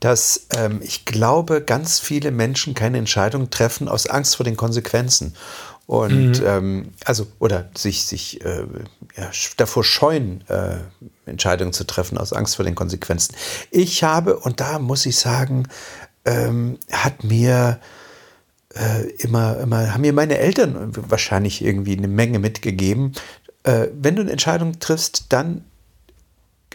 dass 0.00 0.46
ähm, 0.56 0.80
ich 0.82 1.04
glaube, 1.06 1.62
ganz 1.62 2.00
viele 2.00 2.30
Menschen 2.30 2.74
keine 2.74 2.98
Entscheidung 2.98 3.50
treffen 3.50 3.88
aus 3.88 4.06
Angst 4.06 4.36
vor 4.36 4.44
den 4.44 4.56
Konsequenzen. 4.56 5.34
Und 5.86 6.40
mhm. 6.40 6.46
ähm, 6.46 6.92
also, 7.04 7.26
oder 7.40 7.68
sich, 7.76 8.04
sich 8.04 8.44
äh, 8.44 8.64
ja, 9.16 9.30
davor 9.56 9.82
scheuen, 9.82 10.44
äh, 10.48 10.76
Entscheidungen 11.26 11.72
zu 11.72 11.84
treffen 11.84 12.16
aus 12.16 12.32
Angst 12.32 12.56
vor 12.56 12.64
den 12.64 12.76
Konsequenzen. 12.76 13.34
Ich 13.72 14.04
habe, 14.04 14.36
und 14.36 14.60
da 14.60 14.78
muss 14.78 15.04
ich 15.04 15.16
sagen, 15.16 15.66
ähm, 16.24 16.78
hat 16.92 17.24
mir 17.24 17.80
äh, 18.74 19.08
immer, 19.18 19.58
immer, 19.58 19.92
haben 19.92 20.02
mir 20.02 20.12
meine 20.12 20.38
Eltern 20.38 20.92
wahrscheinlich 21.10 21.64
irgendwie 21.64 21.96
eine 21.96 22.08
Menge 22.08 22.38
mitgegeben. 22.38 23.12
Äh, 23.62 23.88
wenn 23.94 24.16
du 24.16 24.22
eine 24.22 24.30
Entscheidung 24.30 24.78
triffst, 24.78 25.32
dann 25.32 25.64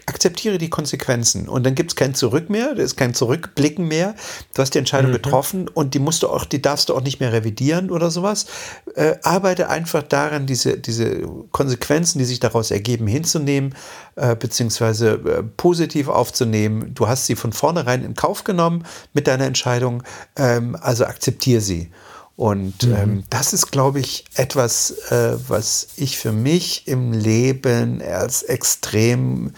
akzeptiere 0.06 0.58
die 0.58 0.70
Konsequenzen 0.70 1.48
und 1.48 1.66
dann 1.66 1.74
gibt 1.74 1.90
es 1.90 1.96
kein 1.96 2.14
Zurück 2.14 2.48
mehr, 2.48 2.74
da 2.74 2.82
ist 2.82 2.96
kein 2.96 3.12
Zurückblicken 3.12 3.88
mehr. 3.88 4.14
Du 4.54 4.62
hast 4.62 4.74
die 4.74 4.78
Entscheidung 4.78 5.10
mhm. 5.10 5.16
getroffen 5.16 5.68
und 5.68 5.94
die 5.94 5.98
musst 5.98 6.22
du 6.22 6.28
auch, 6.28 6.44
die 6.44 6.62
darfst 6.62 6.88
du 6.88 6.94
auch 6.94 7.00
nicht 7.00 7.18
mehr 7.18 7.32
revidieren 7.32 7.90
oder 7.90 8.10
sowas. 8.10 8.46
Äh, 8.94 9.16
arbeite 9.22 9.68
einfach 9.68 10.04
daran, 10.04 10.46
diese, 10.46 10.78
diese 10.78 11.22
Konsequenzen, 11.50 12.20
die 12.20 12.24
sich 12.24 12.38
daraus 12.38 12.70
ergeben, 12.70 13.08
hinzunehmen, 13.08 13.74
äh, 14.14 14.36
beziehungsweise 14.36 15.14
äh, 15.14 15.42
positiv 15.56 16.08
aufzunehmen. 16.08 16.94
Du 16.94 17.08
hast 17.08 17.26
sie 17.26 17.34
von 17.34 17.52
vornherein 17.52 18.04
in 18.04 18.14
Kauf 18.14 18.44
genommen 18.44 18.84
mit 19.12 19.26
deiner 19.26 19.46
Entscheidung, 19.46 20.04
ähm, 20.36 20.76
also 20.80 21.04
akzeptiere 21.04 21.60
sie. 21.60 21.90
Und 22.36 22.82
mhm. 22.82 22.94
ähm, 22.94 23.24
das 23.30 23.54
ist, 23.54 23.72
glaube 23.72 23.98
ich, 23.98 24.26
etwas, 24.34 24.90
äh, 25.10 25.36
was 25.48 25.88
ich 25.96 26.18
für 26.18 26.32
mich 26.32 26.86
im 26.86 27.12
Leben 27.12 28.02
als 28.02 28.42
extrem 28.42 29.52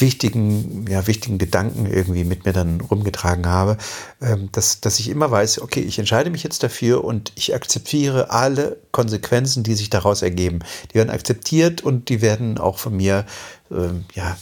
wichtigen, 0.00 0.86
ja, 0.88 1.06
wichtigen 1.06 1.38
Gedanken 1.38 1.86
irgendwie 1.86 2.24
mit 2.24 2.44
mir 2.44 2.52
dann 2.52 2.80
rumgetragen 2.80 3.46
habe, 3.46 3.76
ähm, 4.20 4.48
dass, 4.52 4.80
dass 4.80 4.98
ich 4.98 5.08
immer 5.08 5.30
weiß, 5.30 5.60
okay, 5.60 5.80
ich 5.80 5.98
entscheide 5.98 6.30
mich 6.30 6.42
jetzt 6.42 6.62
dafür 6.62 7.04
und 7.04 7.32
ich 7.34 7.54
akzeptiere 7.54 8.30
alle 8.30 8.78
Konsequenzen, 8.92 9.62
die 9.62 9.74
sich 9.74 9.90
daraus 9.90 10.22
ergeben. 10.22 10.60
Die 10.90 10.94
werden 10.94 11.10
akzeptiert 11.10 11.82
und 11.82 12.08
die 12.08 12.22
werden 12.22 12.58
auch 12.58 12.78
von 12.78 12.96
mir, 12.96 13.26
ähm, 13.70 14.04
ja, 14.14 14.36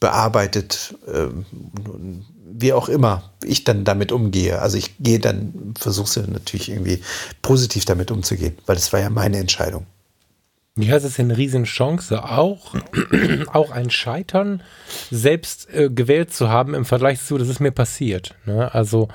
bearbeitet, 0.00 0.94
ähm, 1.12 1.44
wie 2.58 2.72
auch 2.72 2.88
immer 2.88 3.30
ich 3.44 3.64
dann 3.64 3.84
damit 3.84 4.12
umgehe. 4.12 4.60
Also 4.60 4.76
ich 4.76 4.96
gehe 4.98 5.18
dann, 5.18 5.74
versuche 5.78 6.20
natürlich 6.20 6.70
irgendwie 6.70 7.02
positiv 7.42 7.84
damit 7.84 8.10
umzugehen, 8.10 8.56
weil 8.66 8.76
das 8.76 8.92
war 8.92 9.00
ja 9.00 9.10
meine 9.10 9.38
Entscheidung. 9.38 9.86
Ja, 10.78 10.94
es 10.94 11.04
ist 11.04 11.18
eine 11.18 11.38
Riesenchance, 11.38 12.22
auch, 12.22 12.74
auch 13.52 13.70
ein 13.70 13.88
Scheitern 13.88 14.62
selbst 15.10 15.72
äh, 15.74 15.88
gewählt 15.88 16.34
zu 16.34 16.50
haben 16.50 16.74
im 16.74 16.84
Vergleich 16.84 17.22
zu, 17.24 17.38
das 17.38 17.48
ist 17.48 17.60
mir 17.60 17.70
passiert. 17.70 18.34
Ne? 18.44 18.72
Also 18.74 19.08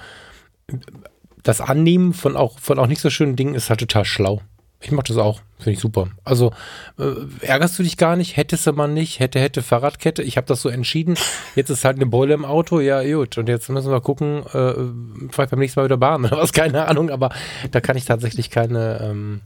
das 1.44 1.62
Annehmen 1.62 2.14
von 2.14 2.36
auch, 2.36 2.60
von 2.60 2.80
auch 2.80 2.88
nicht 2.88 3.02
so 3.02 3.12
schönen 3.12 3.36
Dingen 3.36 3.54
ist 3.54 3.70
halt 3.70 3.80
total 3.80 4.06
schlau. 4.06 4.42
Ich 4.84 4.92
mache 4.92 5.06
das 5.10 5.18
auch, 5.18 5.42
finde 5.60 5.74
ich 5.74 5.80
super. 5.80 6.08
Also 6.24 6.52
äh, 6.98 7.46
ärgerst 7.46 7.78
du 7.78 7.84
dich 7.84 7.98
gar 7.98 8.16
nicht, 8.16 8.38
hättest 8.38 8.66
du 8.66 8.74
mal 8.74 8.88
nicht, 8.88 9.20
hätte, 9.20 9.40
hätte 9.40 9.62
Fahrradkette, 9.62 10.24
ich 10.24 10.38
habe 10.38 10.48
das 10.48 10.64
so 10.64 10.70
entschieden. 10.70 11.16
Jetzt 11.56 11.70
ist 11.70 11.86
halt 11.86 11.98
eine 11.98 12.08
Beule 12.08 12.34
im 12.34 12.46
Auto, 12.46 12.80
ja 12.80 13.04
gut. 13.04 13.38
Und 13.38 13.48
jetzt 13.48 13.70
müssen 13.70 13.92
wir 13.92 14.02
gucken, 14.02 14.44
äh, 14.48 15.30
vielleicht 15.32 15.52
beim 15.52 15.60
nächsten 15.60 15.80
Mal 15.80 15.86
wieder 15.86 15.98
Bahn 15.98 16.26
oder 16.26 16.38
was, 16.38 16.54
keine 16.54 16.88
Ahnung, 16.88 17.12
aber 17.12 17.30
da 17.70 17.80
kann 17.82 17.96
ich 17.96 18.06
tatsächlich 18.06 18.50
keine, 18.50 19.00
ähm, 19.04 19.42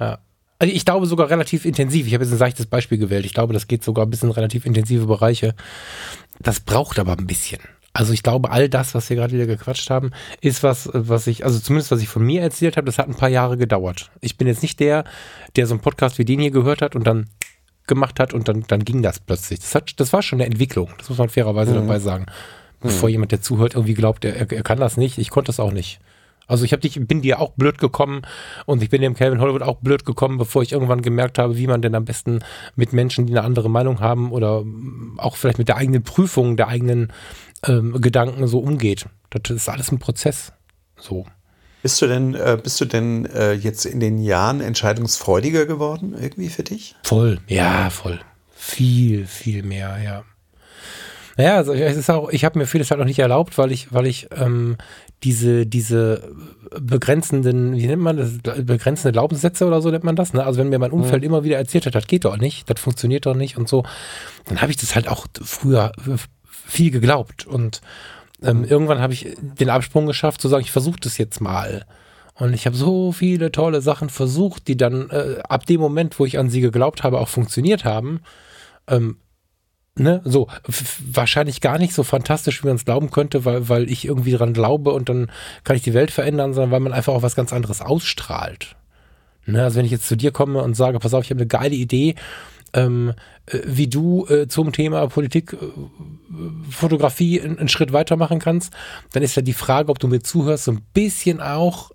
ja, 0.00 0.18
also 0.62 0.72
ich 0.72 0.84
glaube 0.84 1.06
sogar 1.06 1.28
relativ 1.28 1.64
intensiv. 1.64 2.06
Ich 2.06 2.14
habe 2.14 2.22
jetzt 2.22 2.32
ein 2.32 2.38
seichtes 2.38 2.66
Beispiel 2.66 2.96
gewählt. 2.96 3.26
Ich 3.26 3.34
glaube, 3.34 3.52
das 3.52 3.66
geht 3.66 3.82
sogar 3.82 4.06
bis 4.06 4.22
in 4.22 4.30
relativ 4.30 4.64
intensive 4.64 5.06
Bereiche. 5.06 5.56
Das 6.38 6.60
braucht 6.60 7.00
aber 7.00 7.18
ein 7.18 7.26
bisschen. 7.26 7.58
Also 7.92 8.12
ich 8.12 8.22
glaube, 8.22 8.52
all 8.52 8.68
das, 8.68 8.94
was 8.94 9.10
wir 9.10 9.16
gerade 9.16 9.32
wieder 9.32 9.46
gequatscht 9.46 9.90
haben, 9.90 10.12
ist 10.40 10.62
was, 10.62 10.88
was 10.92 11.26
ich, 11.26 11.44
also 11.44 11.58
zumindest 11.58 11.90
was 11.90 12.00
ich 12.00 12.06
von 12.06 12.22
mir 12.22 12.42
erzählt 12.42 12.76
habe, 12.76 12.86
das 12.86 12.98
hat 12.98 13.08
ein 13.08 13.16
paar 13.16 13.28
Jahre 13.28 13.56
gedauert. 13.56 14.12
Ich 14.20 14.38
bin 14.38 14.46
jetzt 14.46 14.62
nicht 14.62 14.78
der, 14.78 15.02
der 15.56 15.66
so 15.66 15.74
einen 15.74 15.80
Podcast 15.80 16.18
wie 16.18 16.24
den 16.24 16.38
hier 16.38 16.52
gehört 16.52 16.80
hat 16.80 16.94
und 16.94 17.08
dann 17.08 17.28
gemacht 17.88 18.20
hat 18.20 18.32
und 18.32 18.46
dann, 18.46 18.62
dann 18.68 18.84
ging 18.84 19.02
das 19.02 19.18
plötzlich. 19.18 19.58
Das, 19.58 19.74
hat, 19.74 19.98
das 19.98 20.12
war 20.12 20.22
schon 20.22 20.40
eine 20.40 20.46
Entwicklung, 20.46 20.90
das 20.96 21.08
muss 21.08 21.18
man 21.18 21.28
fairerweise 21.28 21.72
mhm. 21.72 21.88
dabei 21.88 21.98
sagen. 21.98 22.26
Bevor 22.80 23.08
mhm. 23.08 23.14
jemand, 23.14 23.32
der 23.32 23.42
zuhört, 23.42 23.74
irgendwie 23.74 23.94
glaubt, 23.94 24.24
er, 24.24 24.36
er 24.36 24.62
kann 24.62 24.78
das 24.78 24.96
nicht. 24.96 25.18
Ich 25.18 25.30
konnte 25.30 25.48
das 25.48 25.58
auch 25.58 25.72
nicht. 25.72 25.98
Also 26.52 26.66
ich 26.66 26.72
habe 26.72 26.82
dich, 26.82 27.00
bin 27.00 27.22
dir 27.22 27.40
auch 27.40 27.52
blöd 27.52 27.78
gekommen 27.78 28.20
und 28.66 28.82
ich 28.82 28.90
bin 28.90 29.00
dem 29.00 29.14
Calvin 29.14 29.40
Hollywood 29.40 29.62
auch 29.62 29.78
blöd 29.80 30.04
gekommen, 30.04 30.36
bevor 30.36 30.62
ich 30.62 30.72
irgendwann 30.72 31.00
gemerkt 31.00 31.38
habe, 31.38 31.56
wie 31.56 31.66
man 31.66 31.80
denn 31.80 31.94
am 31.94 32.04
besten 32.04 32.40
mit 32.76 32.92
Menschen, 32.92 33.26
die 33.26 33.32
eine 33.32 33.42
andere 33.42 33.70
Meinung 33.70 34.00
haben 34.00 34.30
oder 34.32 34.62
auch 35.16 35.36
vielleicht 35.36 35.56
mit 35.56 35.68
der 35.68 35.78
eigenen 35.78 36.02
Prüfung 36.02 36.58
der 36.58 36.68
eigenen 36.68 37.10
ähm, 37.66 37.98
Gedanken 38.02 38.46
so 38.48 38.58
umgeht. 38.58 39.06
Das 39.30 39.50
ist 39.50 39.70
alles 39.70 39.90
ein 39.92 39.98
Prozess. 39.98 40.52
So. 40.98 41.24
Bist 41.80 42.02
du 42.02 42.06
denn, 42.06 42.34
äh, 42.34 42.58
bist 42.62 42.78
du 42.82 42.84
denn 42.84 43.24
äh, 43.24 43.54
jetzt 43.54 43.86
in 43.86 43.98
den 43.98 44.18
Jahren 44.18 44.60
entscheidungsfreudiger 44.60 45.64
geworden 45.64 46.14
irgendwie 46.20 46.50
für 46.50 46.64
dich? 46.64 46.96
Voll, 47.02 47.40
ja, 47.48 47.88
voll. 47.88 48.20
Viel, 48.54 49.24
viel 49.26 49.62
mehr, 49.62 49.96
ja. 50.04 50.22
Naja, 51.36 51.56
also 51.56 51.72
es 51.72 51.96
ist 51.96 52.10
auch, 52.10 52.30
ich 52.30 52.44
habe 52.44 52.58
mir 52.58 52.66
vieles 52.66 52.90
halt 52.90 52.98
noch 52.98 53.06
nicht 53.06 53.18
erlaubt, 53.18 53.56
weil 53.58 53.72
ich, 53.72 53.92
weil 53.92 54.06
ich 54.06 54.28
ähm, 54.36 54.76
diese, 55.22 55.66
diese 55.66 56.30
begrenzenden, 56.78 57.76
wie 57.76 57.86
nennt 57.86 58.02
man 58.02 58.16
das, 58.16 58.38
begrenzende 58.64 59.12
Glaubenssätze 59.12 59.66
oder 59.66 59.80
so 59.80 59.90
nennt 59.90 60.04
man 60.04 60.16
das, 60.16 60.32
ne? 60.32 60.44
Also 60.44 60.60
wenn 60.60 60.68
mir 60.68 60.78
mein 60.78 60.90
Umfeld 60.90 61.22
mhm. 61.22 61.28
immer 61.28 61.44
wieder 61.44 61.56
erzählt 61.56 61.86
hat, 61.86 61.94
das 61.94 62.06
geht 62.06 62.24
doch 62.24 62.36
nicht, 62.36 62.68
das 62.68 62.80
funktioniert 62.80 63.26
doch 63.26 63.34
nicht 63.34 63.56
und 63.56 63.68
so, 63.68 63.84
dann 64.46 64.60
habe 64.60 64.70
ich 64.70 64.76
das 64.76 64.94
halt 64.94 65.08
auch 65.08 65.26
früher 65.42 65.92
viel 66.50 66.90
geglaubt 66.90 67.46
und 67.46 67.80
ähm, 68.42 68.58
mhm. 68.58 68.64
irgendwann 68.64 69.00
habe 69.00 69.12
ich 69.12 69.36
den 69.40 69.70
Absprung 69.70 70.06
geschafft, 70.06 70.40
zu 70.40 70.48
sagen, 70.48 70.64
ich 70.64 70.72
versuche 70.72 71.00
das 71.00 71.18
jetzt 71.18 71.40
mal. 71.40 71.86
Und 72.34 72.54
ich 72.54 72.66
habe 72.66 72.76
so 72.76 73.12
viele 73.12 73.52
tolle 73.52 73.82
Sachen 73.82 74.08
versucht, 74.08 74.66
die 74.66 74.76
dann 74.76 75.10
äh, 75.10 75.36
ab 75.48 75.66
dem 75.66 75.80
Moment, 75.80 76.18
wo 76.18 76.24
ich 76.24 76.38
an 76.38 76.48
sie 76.50 76.60
geglaubt 76.60 77.04
habe, 77.04 77.20
auch 77.20 77.28
funktioniert 77.28 77.84
haben. 77.84 78.20
Ähm, 78.88 79.18
ne, 79.96 80.20
so 80.24 80.48
wahrscheinlich 81.00 81.60
gar 81.60 81.78
nicht 81.78 81.94
so 81.94 82.02
fantastisch, 82.02 82.62
wie 82.62 82.68
man 82.68 82.76
es 82.76 82.84
glauben 82.84 83.10
könnte, 83.10 83.44
weil, 83.44 83.68
weil 83.68 83.90
ich 83.90 84.04
irgendwie 84.04 84.32
dran 84.32 84.52
glaube 84.52 84.92
und 84.92 85.08
dann 85.08 85.30
kann 85.64 85.76
ich 85.76 85.82
die 85.82 85.94
Welt 85.94 86.10
verändern, 86.10 86.54
sondern 86.54 86.70
weil 86.70 86.80
man 86.80 86.92
einfach 86.92 87.12
auch 87.12 87.22
was 87.22 87.36
ganz 87.36 87.52
anderes 87.52 87.80
ausstrahlt. 87.80 88.76
Ne, 89.44 89.62
also 89.62 89.76
wenn 89.76 89.84
ich 89.84 89.90
jetzt 89.90 90.08
zu 90.08 90.16
dir 90.16 90.30
komme 90.30 90.62
und 90.62 90.74
sage, 90.74 90.98
pass 90.98 91.14
auf, 91.14 91.24
ich 91.24 91.30
habe 91.30 91.40
eine 91.40 91.48
geile 91.48 91.74
Idee, 91.74 92.14
ähm, 92.74 93.12
äh, 93.46 93.58
wie 93.64 93.88
du 93.88 94.26
äh, 94.26 94.48
zum 94.48 94.72
Thema 94.72 95.06
Politik, 95.08 95.52
äh, 95.52 95.56
Fotografie 96.70 97.40
einen 97.40 97.68
Schritt 97.68 97.92
weitermachen 97.92 98.38
kannst, 98.38 98.72
dann 99.12 99.22
ist 99.22 99.34
ja 99.34 99.42
die 99.42 99.52
Frage, 99.52 99.90
ob 99.90 99.98
du 99.98 100.08
mir 100.08 100.20
zuhörst, 100.20 100.64
so 100.64 100.72
ein 100.72 100.82
bisschen 100.94 101.40
auch 101.40 101.90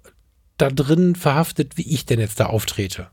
da 0.57 0.69
drin 0.69 1.15
verhaftet, 1.15 1.77
wie 1.77 1.93
ich 1.93 2.05
denn 2.05 2.19
jetzt 2.19 2.39
da 2.39 2.47
auftrete. 2.47 3.07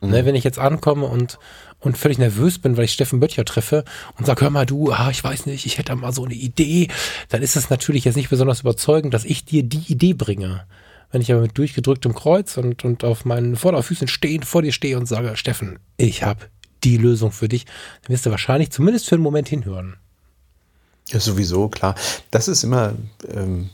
Ne, 0.00 0.06
mhm. 0.06 0.12
Ne, 0.12 0.26
wenn 0.26 0.34
ich 0.34 0.44
jetzt 0.44 0.58
ankomme 0.58 1.06
und 1.06 1.38
und 1.80 1.96
völlig 1.96 2.18
nervös 2.18 2.58
bin, 2.58 2.76
weil 2.76 2.84
ich 2.84 2.92
Steffen 2.92 3.20
Böttcher 3.20 3.44
treffe 3.44 3.84
und 4.16 4.26
sage, 4.26 4.42
hör 4.42 4.50
mal 4.50 4.66
du, 4.66 4.92
ah, 4.92 5.10
ich 5.10 5.22
weiß 5.22 5.46
nicht, 5.46 5.66
ich 5.66 5.78
hätte 5.78 5.94
mal 5.94 6.12
so 6.12 6.24
eine 6.24 6.34
Idee, 6.34 6.88
dann 7.28 7.42
ist 7.42 7.56
es 7.56 7.70
natürlich 7.70 8.04
jetzt 8.04 8.16
nicht 8.16 8.30
besonders 8.30 8.60
überzeugend, 8.60 9.14
dass 9.14 9.24
ich 9.24 9.44
dir 9.44 9.62
die 9.62 9.92
Idee 9.92 10.14
bringe. 10.14 10.64
Wenn 11.10 11.22
ich 11.22 11.32
aber 11.32 11.40
mit 11.40 11.56
durchgedrücktem 11.56 12.14
Kreuz 12.14 12.56
und, 12.58 12.84
und 12.84 13.04
auf 13.04 13.24
meinen 13.24 13.56
Vorderfüßen 13.56 14.08
stehend 14.08 14.44
vor 14.44 14.62
dir 14.62 14.72
stehe 14.72 14.98
und 14.98 15.06
sage, 15.06 15.36
Steffen, 15.36 15.78
ich 15.96 16.22
habe 16.22 16.46
die 16.84 16.96
Lösung 16.96 17.32
für 17.32 17.48
dich, 17.48 17.64
dann 18.02 18.10
wirst 18.10 18.26
du 18.26 18.30
wahrscheinlich 18.30 18.70
zumindest 18.70 19.08
für 19.08 19.14
einen 19.14 19.24
Moment 19.24 19.48
hinhören. 19.48 19.96
Ja, 21.08 21.20
sowieso, 21.20 21.68
klar. 21.68 21.94
Das 22.30 22.48
ist 22.48 22.62
immer 22.62 22.94
ähm, 23.32 23.70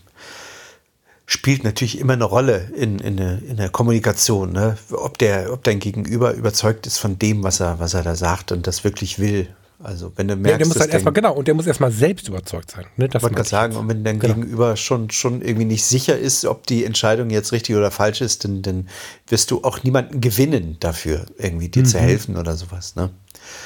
spielt 1.34 1.64
natürlich 1.64 1.98
immer 1.98 2.12
eine 2.12 2.24
Rolle 2.24 2.70
in, 2.76 3.00
in, 3.00 3.16
der, 3.16 3.42
in 3.42 3.56
der 3.56 3.68
Kommunikation, 3.68 4.52
ne? 4.52 4.78
ob, 4.92 5.18
der, 5.18 5.52
ob 5.52 5.64
dein 5.64 5.80
Gegenüber 5.80 6.32
überzeugt 6.32 6.86
ist 6.86 6.98
von 6.98 7.18
dem, 7.18 7.42
was 7.42 7.60
er, 7.60 7.80
was 7.80 7.92
er 7.92 8.04
da 8.04 8.14
sagt 8.14 8.52
und 8.52 8.68
das 8.68 8.84
wirklich 8.84 9.18
will. 9.18 9.48
Also 9.82 10.12
wenn 10.14 10.28
du 10.28 10.36
merkst, 10.36 10.52
ja, 10.52 10.58
der 10.58 10.66
muss 10.68 10.80
halt 10.80 10.92
erstmal 10.92 11.12
genau 11.12 11.34
und 11.34 11.48
der 11.48 11.54
muss 11.54 11.66
erstmal 11.66 11.90
selbst 11.90 12.28
überzeugt 12.28 12.70
sein. 12.70 12.86
Ne? 12.96 13.08
Das 13.08 13.22
wollte 13.22 13.34
gerade 13.34 13.48
sagen 13.48 13.76
und 13.76 13.88
wenn 13.88 14.04
dein 14.04 14.20
genau. 14.20 14.34
Gegenüber 14.34 14.76
schon 14.76 15.10
schon 15.10 15.42
irgendwie 15.42 15.64
nicht 15.66 15.84
sicher 15.84 16.16
ist, 16.16 16.44
ob 16.46 16.66
die 16.66 16.84
Entscheidung 16.84 17.28
jetzt 17.30 17.52
richtig 17.52 17.74
oder 17.74 17.90
falsch 17.90 18.20
ist, 18.20 18.44
dann, 18.44 18.62
dann 18.62 18.88
wirst 19.26 19.50
du 19.50 19.64
auch 19.64 19.82
niemanden 19.82 20.20
gewinnen 20.20 20.76
dafür, 20.78 21.26
irgendwie 21.36 21.68
dir 21.68 21.82
mhm. 21.82 21.86
zu 21.86 21.98
helfen 21.98 22.36
oder 22.36 22.56
sowas. 22.56 22.94
Ne? 22.94 23.10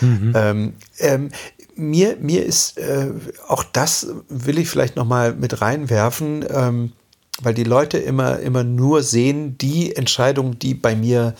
Mhm. 0.00 0.32
Ähm, 0.34 0.72
ähm, 0.98 1.28
mir 1.76 2.16
mir 2.18 2.44
ist 2.44 2.78
äh, 2.78 3.10
auch 3.46 3.62
das 3.62 4.08
will 4.28 4.58
ich 4.58 4.70
vielleicht 4.70 4.96
noch 4.96 5.04
mal 5.04 5.34
mit 5.34 5.60
reinwerfen. 5.60 6.44
Ähm, 6.50 6.92
weil 7.42 7.54
die 7.54 7.64
Leute 7.64 7.98
immer, 7.98 8.38
immer 8.40 8.64
nur 8.64 9.02
sehen, 9.02 9.58
die 9.58 9.94
Entscheidungen, 9.94 10.58
die 10.58 10.74
bei 10.74 10.94
mir 10.94 11.34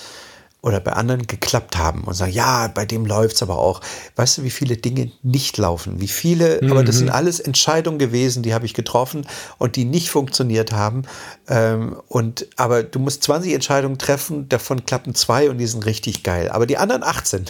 oder 0.60 0.80
bei 0.80 0.92
anderen 0.92 1.26
geklappt 1.26 1.76
haben 1.76 2.02
und 2.04 2.14
sagen, 2.14 2.32
ja, 2.32 2.66
bei 2.68 2.84
dem 2.84 3.06
läuft 3.06 3.36
es 3.36 3.42
aber 3.42 3.58
auch. 3.58 3.80
Weißt 4.16 4.38
du, 4.38 4.42
wie 4.42 4.50
viele 4.50 4.76
Dinge 4.76 5.12
nicht 5.22 5.56
laufen? 5.56 6.00
Wie 6.00 6.08
viele, 6.08 6.58
mhm. 6.60 6.72
aber 6.72 6.82
das 6.82 6.96
sind 6.96 7.06
mhm. 7.06 7.12
alles 7.12 7.38
Entscheidungen 7.38 7.98
gewesen, 7.98 8.42
die 8.42 8.54
habe 8.54 8.66
ich 8.66 8.74
getroffen 8.74 9.26
und 9.58 9.76
die 9.76 9.84
nicht 9.84 10.10
funktioniert 10.10 10.72
haben. 10.72 11.02
Ähm, 11.48 11.96
und 12.08 12.48
aber 12.56 12.82
du 12.82 12.98
musst 12.98 13.22
20 13.22 13.54
Entscheidungen 13.54 13.98
treffen, 13.98 14.48
davon 14.48 14.84
klappen 14.84 15.14
zwei 15.14 15.48
und 15.48 15.58
die 15.58 15.66
sind 15.66 15.86
richtig 15.86 16.24
geil. 16.24 16.50
Aber 16.50 16.66
die 16.66 16.76
anderen 16.76 17.04
18, 17.04 17.44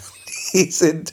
die 0.53 0.70
sind, 0.70 1.12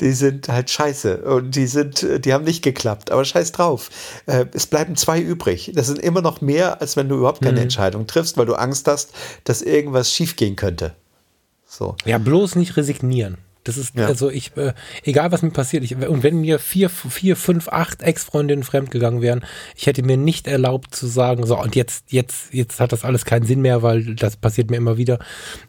die 0.00 0.12
sind 0.12 0.48
halt 0.48 0.70
scheiße 0.70 1.18
und 1.18 1.54
die 1.56 1.66
sind, 1.66 2.06
die 2.24 2.32
haben 2.32 2.44
nicht 2.44 2.62
geklappt, 2.62 3.10
aber 3.10 3.24
scheiß 3.24 3.52
drauf. 3.52 3.90
Äh, 4.26 4.46
es 4.52 4.66
bleiben 4.66 4.96
zwei 4.96 5.20
übrig. 5.20 5.72
Das 5.74 5.86
sind 5.86 5.98
immer 5.98 6.22
noch 6.22 6.40
mehr, 6.40 6.80
als 6.80 6.96
wenn 6.96 7.08
du 7.08 7.16
überhaupt 7.16 7.42
keine 7.42 7.58
mhm. 7.58 7.64
Entscheidung 7.64 8.06
triffst, 8.06 8.36
weil 8.36 8.46
du 8.46 8.54
Angst 8.54 8.88
hast, 8.88 9.12
dass 9.44 9.62
irgendwas 9.62 10.12
schiefgehen 10.12 10.56
könnte. 10.56 10.94
So. 11.66 11.96
Ja, 12.04 12.18
bloß 12.18 12.56
nicht 12.56 12.76
resignieren. 12.76 13.38
Das 13.66 13.76
ist, 13.76 13.96
ja. 13.96 14.06
also 14.06 14.30
ich, 14.30 14.56
äh, 14.56 14.74
egal 15.02 15.32
was 15.32 15.42
mir 15.42 15.50
passiert, 15.50 15.82
ich, 15.82 15.96
und 15.96 16.22
wenn 16.22 16.40
mir 16.40 16.60
vier, 16.60 16.88
vier, 16.88 17.34
fünf, 17.34 17.66
acht 17.66 18.00
Ex-Freundinnen 18.00 18.62
fremdgegangen 18.62 19.22
wären, 19.22 19.44
ich 19.74 19.88
hätte 19.88 20.04
mir 20.04 20.16
nicht 20.16 20.46
erlaubt 20.46 20.94
zu 20.94 21.08
sagen, 21.08 21.44
so, 21.44 21.60
und 21.60 21.74
jetzt, 21.74 22.12
jetzt, 22.12 22.54
jetzt 22.54 22.78
hat 22.78 22.92
das 22.92 23.04
alles 23.04 23.24
keinen 23.24 23.44
Sinn 23.44 23.62
mehr, 23.62 23.82
weil 23.82 24.14
das 24.14 24.36
passiert 24.36 24.70
mir 24.70 24.76
immer 24.76 24.98
wieder. 24.98 25.18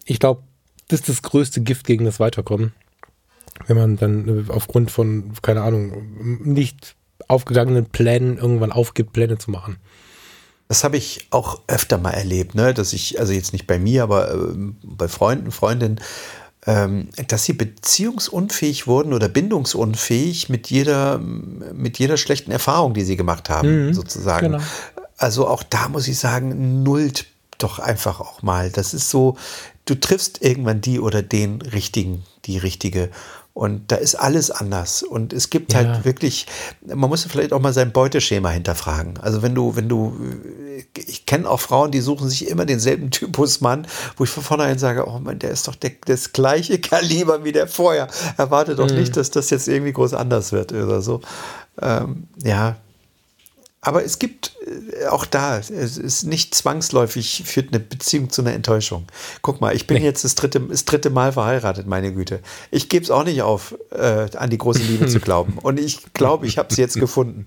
Ich 0.05 0.19
glaube, 0.19 0.43
das 0.89 0.99
ist 0.99 1.09
das 1.09 1.21
größte 1.23 1.61
Gift 1.61 1.87
gegen 1.87 2.05
das 2.05 2.19
Weiterkommen. 2.19 2.71
Wenn 3.65 3.77
man 3.77 3.97
dann 3.97 4.45
äh, 4.47 4.51
aufgrund 4.51 4.91
von, 4.91 5.33
keine 5.41 5.61
Ahnung, 5.61 6.41
nicht 6.43 6.95
aufgegangenen 7.27 7.87
Plänen 7.87 8.37
irgendwann 8.37 8.71
aufgibt, 8.71 9.13
Pläne 9.13 9.37
zu 9.37 9.51
machen. 9.51 9.77
Das 10.67 10.83
habe 10.83 10.97
ich 10.97 11.27
auch 11.31 11.61
öfter 11.67 11.97
mal 11.97 12.11
erlebt, 12.11 12.55
ne? 12.55 12.73
dass 12.73 12.93
ich, 12.93 13.19
also 13.19 13.33
jetzt 13.33 13.53
nicht 13.53 13.67
bei 13.67 13.79
mir, 13.79 14.03
aber 14.03 14.33
äh, 14.33 14.55
bei 14.83 15.07
Freunden, 15.07 15.51
Freundinnen, 15.51 15.99
ähm, 16.65 17.09
dass 17.27 17.45
sie 17.45 17.53
beziehungsunfähig 17.53 18.87
wurden 18.87 19.13
oder 19.13 19.29
bindungsunfähig 19.29 20.49
mit 20.49 20.69
jeder, 20.69 21.17
mit 21.19 21.97
jeder 21.97 22.17
schlechten 22.17 22.51
Erfahrung, 22.51 22.93
die 22.93 23.03
sie 23.03 23.15
gemacht 23.15 23.49
haben, 23.49 23.87
mhm, 23.87 23.93
sozusagen. 23.93 24.51
Genau. 24.51 24.63
Also 25.17 25.47
auch 25.47 25.63
da 25.63 25.87
muss 25.87 26.07
ich 26.07 26.19
sagen, 26.19 26.83
nullt 26.83 27.27
doch 27.57 27.79
einfach 27.79 28.19
auch 28.19 28.43
mal. 28.43 28.69
Das 28.69 28.93
ist 28.93 29.09
so, 29.09 29.37
du 29.85 29.95
triffst 29.95 30.43
irgendwann 30.43 30.81
die 30.81 30.99
oder 30.99 31.21
den 31.21 31.61
richtigen, 31.61 32.23
die 32.45 32.57
richtige. 32.57 33.09
Und 33.57 33.91
da 33.91 33.95
ist 33.95 34.13
alles 34.13 34.51
anders. 34.51 35.01
Und 35.01 35.33
es 35.33 35.49
gibt 35.49 35.73
halt 35.73 35.87
ja. 35.87 35.93
halt 35.95 36.05
wirklich, 36.05 36.45
man 36.85 37.09
muss 37.09 37.23
vielleicht 37.23 37.53
auch 37.53 37.59
mal 37.59 37.73
sein 37.73 37.91
Beuteschema 37.91 38.49
hinterfragen. 38.49 39.17
Also 39.19 39.41
wenn 39.41 39.55
du, 39.55 39.75
wenn 39.75 39.89
du, 39.89 40.15
ich 40.95 41.25
kenne 41.25 41.49
auch 41.49 41.59
Frauen, 41.59 41.89
die 41.89 42.01
suchen 42.01 42.29
sich 42.29 42.49
immer 42.49 42.67
denselben 42.67 43.09
Typus 43.09 43.59
Mann, 43.59 43.87
wo 44.15 44.25
ich 44.25 44.29
von 44.29 44.43
vornherein 44.43 44.77
sage, 44.77 45.07
oh 45.07 45.17
Mann, 45.17 45.39
der 45.39 45.49
ist 45.49 45.67
doch 45.67 45.73
der, 45.73 45.93
das 46.05 46.33
gleiche 46.33 46.77
Kaliber 46.79 47.45
wie 47.45 47.51
der 47.51 47.67
vorher. 47.67 48.09
Erwarte 48.37 48.75
doch 48.75 48.91
mhm. 48.91 48.97
nicht, 48.97 49.17
dass 49.17 49.31
das 49.31 49.49
jetzt 49.49 49.67
irgendwie 49.67 49.93
groß 49.93 50.13
anders 50.13 50.51
wird 50.51 50.71
oder 50.71 51.01
so. 51.01 51.21
Ähm, 51.81 52.27
ja, 52.43 52.75
aber 53.87 54.03
es 54.03 54.19
gibt 54.19 54.51
äh, 54.65 55.05
auch 55.07 55.25
da, 55.25 55.57
es 55.57 55.69
ist 55.69 56.23
nicht 56.23 56.53
zwangsläufig, 56.53 57.43
führt 57.45 57.69
eine 57.69 57.79
Beziehung 57.79 58.29
zu 58.29 58.41
einer 58.41 58.51
Enttäuschung. 58.51 59.07
Guck 59.41 59.61
mal, 59.61 59.73
ich 59.73 59.87
bin 59.87 59.99
nee. 59.99 60.03
jetzt 60.03 60.25
das 60.25 60.35
dritte, 60.35 60.59
das 60.59 60.83
dritte 60.83 61.09
Mal 61.09 61.31
verheiratet, 61.31 61.87
meine 61.87 62.11
Güte. 62.11 62.41
Ich 62.69 62.89
gebe 62.89 63.05
es 63.05 63.11
auch 63.11 63.23
nicht 63.23 63.41
auf, 63.43 63.75
äh, 63.91 64.27
an 64.35 64.49
die 64.49 64.57
große 64.57 64.81
Liebe 64.81 65.07
zu 65.07 65.21
glauben. 65.21 65.57
Und 65.57 65.79
ich 65.79 66.11
glaube, 66.11 66.47
ich 66.47 66.57
habe 66.57 66.73
sie 66.73 66.81
jetzt 66.81 66.99
gefunden. 66.99 67.45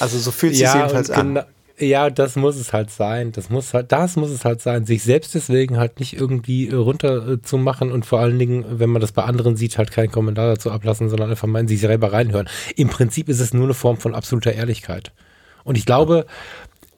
Also 0.00 0.18
so 0.18 0.32
fühlt 0.32 0.54
es 0.54 0.58
ja, 0.58 0.72
sich 0.72 0.80
jedenfalls 0.80 1.10
an. 1.10 1.44
Ja, 1.80 2.10
das 2.10 2.36
muss 2.36 2.56
es 2.56 2.74
halt 2.74 2.90
sein. 2.90 3.32
Das 3.32 3.48
muss 3.48 3.72
halt, 3.72 3.90
das 3.90 4.16
muss 4.16 4.30
es 4.30 4.44
halt 4.44 4.60
sein, 4.60 4.84
sich 4.84 5.02
selbst 5.02 5.34
deswegen 5.34 5.78
halt 5.78 5.98
nicht 5.98 6.12
irgendwie 6.12 6.68
äh, 6.68 6.74
runter 6.74 7.26
äh, 7.26 7.56
und 7.56 8.04
vor 8.04 8.20
allen 8.20 8.38
Dingen, 8.38 8.64
wenn 8.68 8.90
man 8.90 9.00
das 9.00 9.12
bei 9.12 9.24
anderen 9.24 9.56
sieht, 9.56 9.78
halt 9.78 9.90
keinen 9.90 10.10
Kommentar 10.10 10.48
dazu 10.48 10.70
ablassen, 10.70 11.08
sondern 11.08 11.30
einfach 11.30 11.48
mal 11.48 11.60
in 11.60 11.68
sich 11.68 11.80
selber 11.80 12.12
reinhören. 12.12 12.48
Im 12.76 12.88
Prinzip 12.88 13.28
ist 13.30 13.40
es 13.40 13.54
nur 13.54 13.64
eine 13.64 13.74
Form 13.74 13.96
von 13.96 14.14
absoluter 14.14 14.52
Ehrlichkeit. 14.52 15.12
Und 15.64 15.78
ich 15.78 15.86
glaube, 15.86 16.26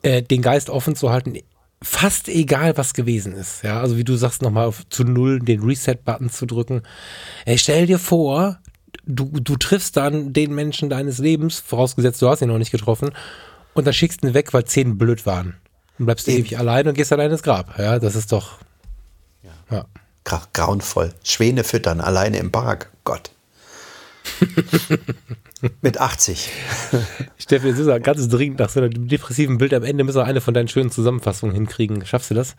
äh, 0.02 0.22
den 0.22 0.42
Geist 0.42 0.68
offen 0.68 0.96
zu 0.96 1.10
halten, 1.10 1.38
fast 1.80 2.28
egal, 2.28 2.76
was 2.76 2.94
gewesen 2.94 3.34
ist. 3.34 3.62
Ja, 3.62 3.80
also 3.80 3.96
wie 3.96 4.04
du 4.04 4.16
sagst, 4.16 4.42
nochmal 4.42 4.72
zu 4.88 5.04
Null 5.04 5.38
den 5.38 5.62
Reset-Button 5.62 6.30
zu 6.30 6.46
drücken. 6.46 6.82
Ey, 7.44 7.58
stell 7.58 7.86
dir 7.86 7.98
vor, 8.00 8.58
du, 9.04 9.30
du 9.30 9.56
triffst 9.56 9.96
dann 9.96 10.32
den 10.32 10.54
Menschen 10.54 10.90
deines 10.90 11.18
Lebens, 11.18 11.60
vorausgesetzt, 11.60 12.20
du 12.22 12.28
hast 12.28 12.42
ihn 12.42 12.48
noch 12.48 12.58
nicht 12.58 12.72
getroffen, 12.72 13.10
und 13.74 13.86
dann 13.86 13.94
schickst 13.94 14.22
du 14.22 14.28
ihn 14.28 14.34
weg, 14.34 14.52
weil 14.52 14.64
zehn 14.64 14.98
blöd 14.98 15.26
waren. 15.26 15.56
Und 15.98 16.06
bleibst 16.06 16.26
du 16.26 16.32
ewig 16.32 16.58
allein 16.58 16.88
und 16.88 16.94
gehst 16.94 17.12
allein 17.12 17.30
ins 17.30 17.42
Grab. 17.42 17.78
Ja, 17.78 17.98
das 17.98 18.14
ist 18.14 18.32
doch. 18.32 18.58
Ja. 19.42 19.76
ja. 19.76 19.84
Gra 20.24 20.42
grauenvoll. 20.52 21.12
Schwäne 21.24 21.64
füttern, 21.64 22.00
alleine 22.00 22.38
im 22.38 22.50
Park. 22.52 22.90
Gott. 23.04 23.30
Mit 25.80 26.00
80. 26.00 26.50
Steffi, 27.38 27.68
es 27.68 27.78
ist 27.78 28.02
ganz 28.02 28.28
dringend 28.28 28.58
nach 28.58 28.68
so 28.68 28.80
einem 28.80 29.06
depressiven 29.06 29.58
Bild 29.58 29.72
am 29.74 29.84
Ende 29.84 30.02
müssen 30.02 30.16
wir 30.16 30.24
eine 30.24 30.40
von 30.40 30.54
deinen 30.54 30.66
schönen 30.66 30.90
Zusammenfassungen 30.90 31.54
hinkriegen. 31.54 32.04
Schaffst 32.04 32.30
du 32.30 32.34
das? 32.34 32.56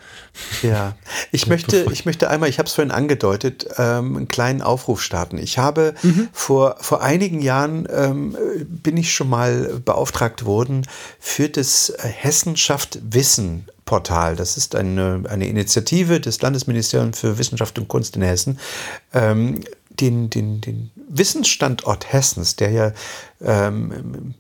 Ja, 0.61 0.95
ich 1.31 1.47
möchte, 1.47 1.85
ich 1.91 2.05
möchte 2.05 2.29
einmal, 2.29 2.47
ich 2.47 2.59
habe 2.59 2.67
es 2.67 2.73
vorhin 2.73 2.91
angedeutet, 2.91 3.67
ähm, 3.77 4.15
einen 4.15 4.27
kleinen 4.29 4.61
Aufruf 4.61 5.01
starten. 5.01 5.37
Ich 5.37 5.57
habe 5.57 5.95
mhm. 6.01 6.29
vor, 6.31 6.77
vor 6.79 7.01
einigen 7.01 7.41
Jahren 7.41 7.87
ähm, 7.91 8.37
bin 8.67 8.95
ich 8.95 9.13
schon 9.13 9.29
mal 9.29 9.81
beauftragt 9.83 10.45
worden 10.45 10.87
für 11.19 11.49
das 11.49 11.93
Hessenschaft 11.99 12.99
Wissen 13.03 13.65
Portal. 13.85 14.35
Das 14.35 14.57
ist 14.57 14.75
eine, 14.75 15.23
eine 15.29 15.47
Initiative 15.47 16.19
des 16.19 16.41
Landesministeriums 16.41 17.19
für 17.19 17.37
Wissenschaft 17.37 17.77
und 17.77 17.87
Kunst 17.87 18.15
in 18.15 18.21
Hessen. 18.21 18.59
Ähm, 19.13 19.61
den, 20.03 20.29
den, 20.29 20.59
den 20.59 20.91
Wissensstandort 21.07 22.11
Hessens, 22.11 22.57
der 22.57 22.71
ja 22.71 22.91
ähm, 23.41 24.35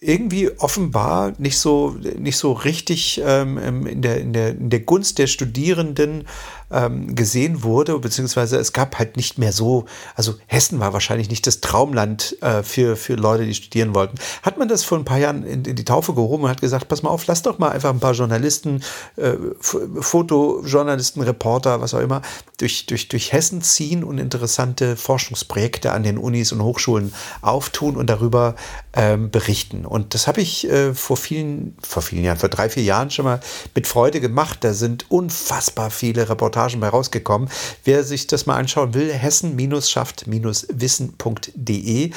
irgendwie 0.00 0.50
offenbar 0.58 1.32
nicht 1.38 1.58
so, 1.58 1.96
nicht 2.18 2.36
so 2.36 2.52
richtig 2.52 3.20
ähm, 3.24 3.86
in, 3.86 4.02
der, 4.02 4.20
in, 4.20 4.32
der, 4.32 4.50
in 4.50 4.68
der 4.68 4.80
Gunst 4.80 5.18
der 5.18 5.28
Studierenden 5.28 6.26
ähm, 6.70 7.14
gesehen 7.14 7.62
wurde, 7.62 7.98
beziehungsweise 7.98 8.56
es 8.58 8.72
gab 8.72 8.98
halt 8.98 9.16
nicht 9.16 9.38
mehr 9.38 9.52
so, 9.52 9.86
also 10.14 10.34
Hessen 10.46 10.80
war 10.80 10.92
wahrscheinlich 10.92 11.30
nicht 11.30 11.46
das 11.46 11.60
Traumland 11.60 12.36
äh, 12.42 12.62
für, 12.62 12.96
für 12.96 13.14
Leute, 13.14 13.46
die 13.46 13.54
studieren 13.54 13.94
wollten. 13.94 14.18
Hat 14.42 14.58
man 14.58 14.68
das 14.68 14.84
vor 14.84 14.98
ein 14.98 15.04
paar 15.04 15.18
Jahren 15.18 15.44
in, 15.44 15.64
in 15.64 15.76
die 15.76 15.84
Taufe 15.84 16.14
gehoben 16.14 16.44
und 16.44 16.50
hat 16.50 16.60
gesagt, 16.60 16.88
pass 16.88 17.02
mal 17.02 17.10
auf, 17.10 17.26
lass 17.26 17.42
doch 17.42 17.58
mal 17.58 17.70
einfach 17.70 17.90
ein 17.90 18.00
paar 18.00 18.14
Journalisten, 18.14 18.82
äh, 19.16 19.34
Fotojournalisten, 19.60 21.22
Reporter, 21.22 21.80
was 21.80 21.94
auch 21.94 22.00
immer, 22.00 22.22
durch, 22.58 22.86
durch, 22.86 23.08
durch 23.08 23.32
Hessen 23.32 23.62
ziehen 23.62 24.02
und 24.02 24.18
interessante 24.18 24.96
Forschungsprojekte 24.96 25.92
an 25.92 26.02
den 26.02 26.18
Unis 26.18 26.52
und 26.52 26.62
Hochschulen 26.62 27.12
auftun 27.42 27.96
und 27.96 28.08
darüber 28.08 28.56
ähm, 28.92 29.30
berichten. 29.30 29.86
Und 29.86 30.14
das 30.14 30.26
habe 30.26 30.40
ich 30.40 30.68
äh, 30.68 30.94
vor 30.94 31.16
vielen, 31.16 31.76
vor 31.80 32.02
vielen 32.02 32.24
Jahren, 32.24 32.38
vor 32.38 32.48
drei, 32.48 32.68
vier 32.68 32.82
Jahren 32.82 33.10
schon 33.10 33.24
mal 33.24 33.40
mit 33.74 33.86
Freude 33.86 34.20
gemacht. 34.20 34.58
Da 34.62 34.72
sind 34.72 35.10
unfassbar 35.10 35.90
viele 35.90 36.28
Reporter 36.28 36.55
Reportagen 36.56 36.80
bei 36.80 36.88
rausgekommen. 36.88 37.50
Wer 37.84 38.02
sich 38.02 38.26
das 38.26 38.46
mal 38.46 38.56
anschauen 38.56 38.94
will, 38.94 39.12
hessen-schafft-wissen.de. 39.12 42.10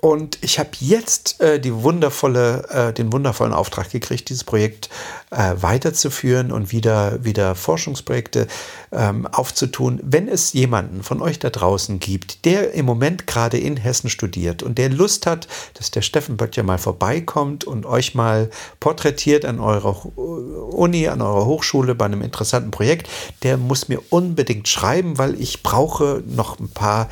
Und 0.00 0.38
ich 0.42 0.60
habe 0.60 0.70
jetzt 0.78 1.40
äh, 1.40 1.58
die 1.58 1.74
wundervolle, 1.74 2.68
äh, 2.70 2.92
den 2.92 3.12
wundervollen 3.12 3.52
Auftrag 3.52 3.90
gekriegt, 3.90 4.28
dieses 4.28 4.44
Projekt 4.44 4.90
äh, 5.30 5.54
weiterzuführen 5.60 6.52
und 6.52 6.70
wieder, 6.70 7.24
wieder 7.24 7.56
Forschungsprojekte 7.56 8.46
ähm, 8.92 9.26
aufzutun. 9.26 9.98
Wenn 10.04 10.28
es 10.28 10.52
jemanden 10.52 11.02
von 11.02 11.20
euch 11.20 11.40
da 11.40 11.50
draußen 11.50 11.98
gibt, 11.98 12.44
der 12.44 12.74
im 12.74 12.86
Moment 12.86 13.26
gerade 13.26 13.58
in 13.58 13.76
Hessen 13.76 14.08
studiert 14.08 14.62
und 14.62 14.78
der 14.78 14.88
Lust 14.88 15.26
hat, 15.26 15.48
dass 15.74 15.90
der 15.90 16.02
Steffen 16.02 16.36
Böttcher 16.36 16.62
mal 16.62 16.78
vorbeikommt 16.78 17.64
und 17.64 17.84
euch 17.84 18.14
mal 18.14 18.50
porträtiert 18.78 19.44
an 19.44 19.58
eurer 19.58 20.06
Uni, 20.16 21.08
an 21.08 21.20
eurer 21.20 21.44
Hochschule 21.44 21.96
bei 21.96 22.04
einem 22.04 22.22
interessanten 22.22 22.70
Projekt, 22.70 23.08
der 23.42 23.56
muss 23.56 23.88
mir 23.88 24.00
unbedingt 24.10 24.68
schreiben, 24.68 25.18
weil 25.18 25.40
ich 25.40 25.64
brauche 25.64 26.22
noch 26.26 26.60
ein 26.60 26.68
paar 26.68 27.08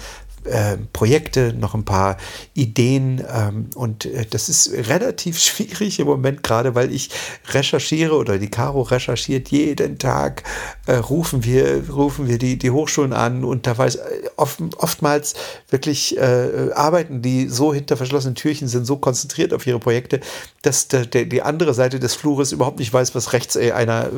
äh, 0.46 0.76
Projekte, 0.92 1.52
noch 1.52 1.74
ein 1.74 1.84
paar 1.84 2.16
Ideen. 2.54 3.22
Ähm, 3.32 3.70
und 3.74 4.06
äh, 4.06 4.26
das 4.28 4.48
ist 4.48 4.72
relativ 4.72 5.38
schwierig 5.42 5.98
im 5.98 6.06
Moment 6.06 6.42
gerade, 6.42 6.74
weil 6.74 6.92
ich 6.92 7.10
recherchiere 7.48 8.14
oder 8.14 8.38
die 8.38 8.48
Caro 8.48 8.82
recherchiert 8.82 9.48
jeden 9.48 9.98
Tag, 9.98 10.42
äh, 10.86 10.94
rufen 10.94 11.44
wir, 11.44 11.88
rufen 11.90 12.28
wir 12.28 12.38
die, 12.38 12.58
die 12.58 12.70
Hochschulen 12.70 13.12
an 13.12 13.44
und 13.44 13.66
da 13.66 13.76
weiß 13.76 13.96
äh, 13.96 14.00
oft, 14.36 14.60
oftmals 14.78 15.34
wirklich 15.70 16.16
äh, 16.16 16.70
arbeiten 16.74 17.22
die 17.22 17.48
so 17.48 17.72
hinter 17.72 17.96
verschlossenen 17.96 18.34
Türchen, 18.34 18.68
sind 18.68 18.86
so 18.86 18.96
konzentriert 18.96 19.52
auf 19.52 19.66
ihre 19.66 19.78
Projekte, 19.78 20.20
dass 20.62 20.88
der, 20.88 21.06
der, 21.06 21.24
die 21.24 21.42
andere 21.42 21.74
Seite 21.74 22.00
des 22.00 22.14
Flures 22.14 22.52
überhaupt 22.52 22.78
nicht 22.78 22.92
weiß, 22.92 23.14
was 23.14 23.32
rechts 23.32 23.56
einer, 23.56 24.10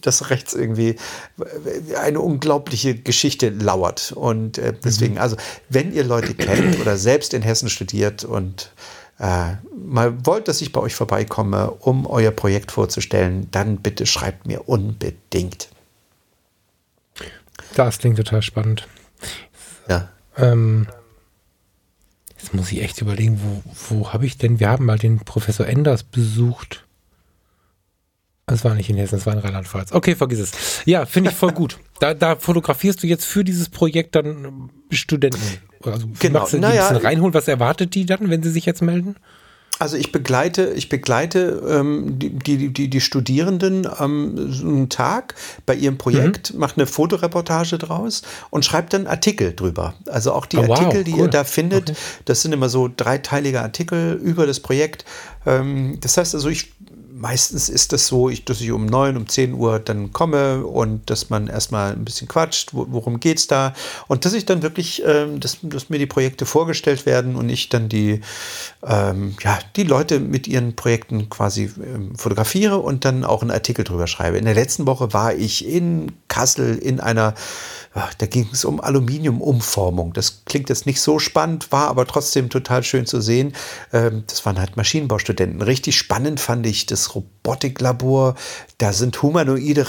das 0.00 0.30
rechts 0.30 0.54
irgendwie 0.54 0.96
eine 2.00 2.20
unglaubliche 2.20 2.94
Geschichte 2.94 3.48
lauert. 3.50 4.12
Und 4.12 4.60
deswegen, 4.84 5.14
mhm. 5.14 5.20
also 5.20 5.36
wenn 5.74 5.92
ihr 5.92 6.04
Leute 6.04 6.34
kennt 6.34 6.80
oder 6.80 6.96
selbst 6.96 7.34
in 7.34 7.42
Hessen 7.42 7.68
studiert 7.68 8.24
und 8.24 8.70
äh, 9.18 9.54
mal 9.76 10.26
wollt, 10.26 10.48
dass 10.48 10.60
ich 10.60 10.72
bei 10.72 10.80
euch 10.80 10.94
vorbeikomme, 10.94 11.70
um 11.70 12.06
euer 12.06 12.30
Projekt 12.30 12.72
vorzustellen, 12.72 13.48
dann 13.50 13.78
bitte 13.78 14.06
schreibt 14.06 14.46
mir 14.46 14.68
unbedingt. 14.68 15.68
Das 17.74 17.98
klingt 17.98 18.16
total 18.16 18.42
spannend. 18.42 18.88
Ja. 19.88 20.08
Ähm, 20.36 20.86
jetzt 22.38 22.54
muss 22.54 22.72
ich 22.72 22.82
echt 22.82 23.00
überlegen, 23.00 23.40
wo, 23.42 23.62
wo 23.88 24.12
habe 24.12 24.26
ich 24.26 24.38
denn, 24.38 24.60
wir 24.60 24.68
haben 24.68 24.86
mal 24.86 24.98
den 24.98 25.20
Professor 25.20 25.66
Enders 25.66 26.02
besucht. 26.02 26.84
Das 28.46 28.64
war 28.64 28.74
nicht 28.74 28.90
in 28.90 28.96
Hessen, 28.96 29.16
das 29.16 29.26
war 29.26 29.32
in 29.32 29.38
Rheinland-Pfalz. 29.38 29.92
Okay, 29.92 30.16
vergiss 30.16 30.40
es. 30.40 30.52
Ja, 30.84 31.06
finde 31.06 31.30
ich 31.30 31.36
voll 31.36 31.52
gut. 31.52 31.78
Da, 32.00 32.14
da 32.14 32.36
fotografierst 32.36 33.02
du 33.02 33.06
jetzt 33.06 33.24
für 33.24 33.44
dieses 33.44 33.68
Projekt 33.68 34.14
dann 34.14 34.70
Studenten. 34.90 35.40
Also 35.82 36.08
genau. 36.18 36.40
magst 36.40 36.52
du 36.52 36.56
die 36.56 36.62
naja, 36.62 36.88
ein 36.88 36.94
bisschen 36.94 37.06
reinholen? 37.06 37.34
Was 37.34 37.48
erwartet 37.48 37.94
die 37.94 38.06
dann, 38.06 38.30
wenn 38.30 38.42
sie 38.42 38.50
sich 38.50 38.66
jetzt 38.66 38.82
melden? 38.82 39.16
Also 39.80 39.96
ich 39.96 40.12
begleite, 40.12 40.72
ich 40.76 40.88
begleite 40.88 41.60
ähm, 41.68 42.16
die, 42.18 42.30
die, 42.30 42.72
die, 42.72 42.88
die 42.88 43.00
Studierenden 43.00 43.86
am 43.86 44.36
ähm, 44.36 44.88
Tag 44.88 45.34
bei 45.66 45.74
ihrem 45.74 45.98
Projekt, 45.98 46.54
mhm. 46.54 46.60
mache 46.60 46.76
eine 46.76 46.86
Fotoreportage 46.86 47.78
draus 47.78 48.22
und 48.50 48.64
schreibe 48.64 48.88
dann 48.90 49.08
Artikel 49.08 49.52
drüber. 49.52 49.94
Also 50.06 50.32
auch 50.32 50.46
die 50.46 50.58
oh, 50.58 50.72
Artikel, 50.72 50.98
wow, 50.98 51.04
die 51.04 51.12
cool. 51.14 51.18
ihr 51.20 51.28
da 51.28 51.42
findet, 51.42 51.90
okay. 51.90 51.98
das 52.24 52.42
sind 52.42 52.52
immer 52.52 52.68
so 52.68 52.88
dreiteilige 52.94 53.62
Artikel 53.62 54.14
über 54.14 54.46
das 54.46 54.60
Projekt. 54.60 55.04
Ähm, 55.44 55.98
das 56.00 56.16
heißt 56.16 56.36
also, 56.36 56.48
ich 56.48 56.73
meistens 57.16 57.68
ist 57.68 57.92
das 57.92 58.08
so, 58.08 58.28
ich, 58.28 58.44
dass 58.44 58.60
ich 58.60 58.72
um 58.72 58.86
9, 58.86 59.16
um 59.16 59.28
10 59.28 59.54
Uhr 59.54 59.78
dann 59.78 60.12
komme 60.12 60.66
und 60.66 61.08
dass 61.08 61.30
man 61.30 61.46
erstmal 61.46 61.92
ein 61.92 62.04
bisschen 62.04 62.26
quatscht, 62.26 62.70
worum 62.72 63.20
geht 63.20 63.38
es 63.38 63.46
da 63.46 63.72
und 64.08 64.24
dass 64.24 64.32
ich 64.32 64.46
dann 64.46 64.62
wirklich, 64.62 65.02
ähm, 65.06 65.38
dass, 65.38 65.58
dass, 65.62 65.90
mir 65.90 65.98
die 65.98 66.06
Projekte 66.06 66.44
vorgestellt 66.44 67.06
werden 67.06 67.36
und 67.36 67.48
ich 67.48 67.68
dann 67.68 67.88
die, 67.88 68.20
ähm, 68.84 69.36
ja, 69.42 69.58
die 69.76 69.84
Leute 69.84 70.18
mit 70.18 70.48
ihren 70.48 70.74
Projekten 70.74 71.30
quasi 71.30 71.70
ähm, 71.78 72.16
fotografiere 72.16 72.78
und 72.78 73.04
dann 73.04 73.24
auch 73.24 73.42
einen 73.42 73.52
Artikel 73.52 73.84
drüber 73.84 74.08
schreibe. 74.08 74.38
In 74.38 74.44
der 74.44 74.54
letzten 74.54 74.86
Woche 74.86 75.12
war 75.12 75.34
ich 75.34 75.66
in 75.66 76.12
Kassel 76.26 76.76
in 76.76 76.98
einer 76.98 77.34
da 78.18 78.26
ging 78.26 78.48
es 78.52 78.64
um 78.64 78.80
Aluminiumumformung. 78.80 80.12
Das 80.12 80.42
klingt 80.44 80.68
jetzt 80.68 80.86
nicht 80.86 81.00
so 81.00 81.18
spannend, 81.18 81.70
war 81.70 81.88
aber 81.88 82.06
trotzdem 82.06 82.50
total 82.50 82.82
schön 82.82 83.06
zu 83.06 83.20
sehen. 83.20 83.54
Ähm, 83.92 84.24
das 84.26 84.44
waren 84.44 84.58
halt 84.58 84.76
Maschinenbaustudenten. 84.76 85.62
Richtig 85.62 85.96
spannend 85.96 86.40
fand 86.40 86.66
ich 86.66 86.86
das 86.86 87.14
Robotiklabor. 87.14 88.34
Da 88.78 88.92
sind 88.92 89.22
humanoide 89.22 89.84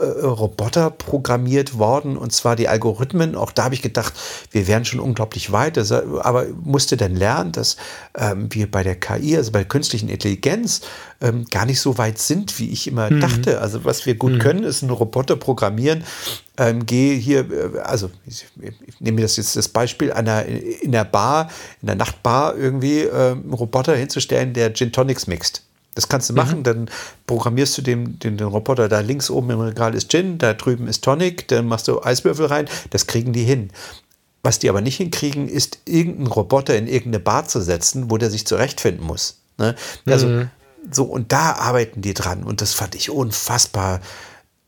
äh, 0.00 0.04
Roboter 0.04 0.90
programmiert 0.90 1.78
worden 1.78 2.16
und 2.16 2.32
zwar 2.32 2.54
die 2.54 2.68
Algorithmen. 2.68 3.34
Auch 3.34 3.50
da 3.50 3.64
habe 3.64 3.74
ich 3.74 3.82
gedacht, 3.82 4.14
wir 4.52 4.68
wären 4.68 4.84
schon 4.84 5.00
unglaublich 5.00 5.50
weit, 5.50 5.78
aber 5.78 6.46
musste 6.62 6.96
dann 6.96 7.16
lernen, 7.16 7.50
dass 7.50 7.76
ähm, 8.16 8.48
wir 8.50 8.70
bei 8.70 8.84
der 8.84 8.94
KI, 8.94 9.36
also 9.36 9.50
bei 9.50 9.60
der 9.60 9.68
künstlichen 9.68 10.08
Intelligenz, 10.08 10.82
ähm, 11.20 11.44
gar 11.50 11.66
nicht 11.66 11.80
so 11.80 11.98
weit 11.98 12.18
sind, 12.18 12.60
wie 12.60 12.70
ich 12.70 12.86
immer 12.86 13.10
mhm. 13.10 13.20
dachte. 13.20 13.60
Also 13.60 13.84
was 13.84 14.06
wir 14.06 14.14
gut 14.14 14.34
mhm. 14.34 14.38
können, 14.38 14.62
ist 14.62 14.82
einen 14.82 14.92
Roboter 14.92 15.34
programmieren. 15.34 16.04
Ähm, 16.58 16.86
gehe 16.86 17.14
hier, 17.14 17.50
äh, 17.50 17.78
also 17.78 18.10
ich, 18.26 18.46
ich 18.60 19.00
nehme 19.00 19.22
das 19.22 19.36
jetzt 19.36 19.54
das 19.54 19.68
Beispiel 19.68 20.12
einer 20.12 20.44
in 20.44 20.90
der 20.90 21.04
Bar, 21.04 21.50
in 21.80 21.86
der 21.86 21.94
Nachtbar 21.94 22.56
irgendwie 22.56 23.02
ähm, 23.02 23.42
einen 23.44 23.54
Roboter 23.54 23.94
hinzustellen, 23.94 24.52
der 24.54 24.74
Gin 24.74 24.92
Tonics 24.92 25.28
mixt. 25.28 25.62
Das 25.94 26.08
kannst 26.08 26.30
du 26.30 26.34
machen, 26.34 26.60
mhm. 26.60 26.62
dann 26.64 26.90
programmierst 27.26 27.78
du 27.78 27.82
dem, 27.82 28.18
den, 28.18 28.36
den 28.36 28.46
Roboter, 28.46 28.88
da 28.88 29.00
links 29.00 29.30
oben 29.30 29.50
im 29.50 29.60
Regal 29.60 29.94
ist 29.94 30.10
Gin, 30.10 30.38
da 30.38 30.54
drüben 30.54 30.86
ist 30.86 31.02
Tonic, 31.02 31.48
dann 31.48 31.66
machst 31.66 31.88
du 31.88 32.02
Eiswürfel 32.02 32.46
rein, 32.46 32.68
das 32.90 33.06
kriegen 33.06 33.32
die 33.32 33.42
hin. 33.42 33.70
Was 34.42 34.58
die 34.58 34.68
aber 34.68 34.80
nicht 34.80 34.96
hinkriegen, 34.96 35.48
ist 35.48 35.80
irgendeinen 35.84 36.28
Roboter 36.28 36.76
in 36.76 36.86
irgendeine 36.86 37.18
Bar 37.18 37.48
zu 37.48 37.60
setzen, 37.60 38.10
wo 38.10 38.16
der 38.16 38.30
sich 38.30 38.46
zurechtfinden 38.46 39.04
muss. 39.04 39.38
Ne? 39.58 39.74
Also, 40.06 40.28
mhm. 40.28 40.50
so, 40.90 41.04
und 41.04 41.32
da 41.32 41.54
arbeiten 41.54 42.00
die 42.00 42.14
dran 42.14 42.44
und 42.44 42.60
das 42.60 42.74
fand 42.74 42.94
ich 42.94 43.10
unfassbar 43.10 44.00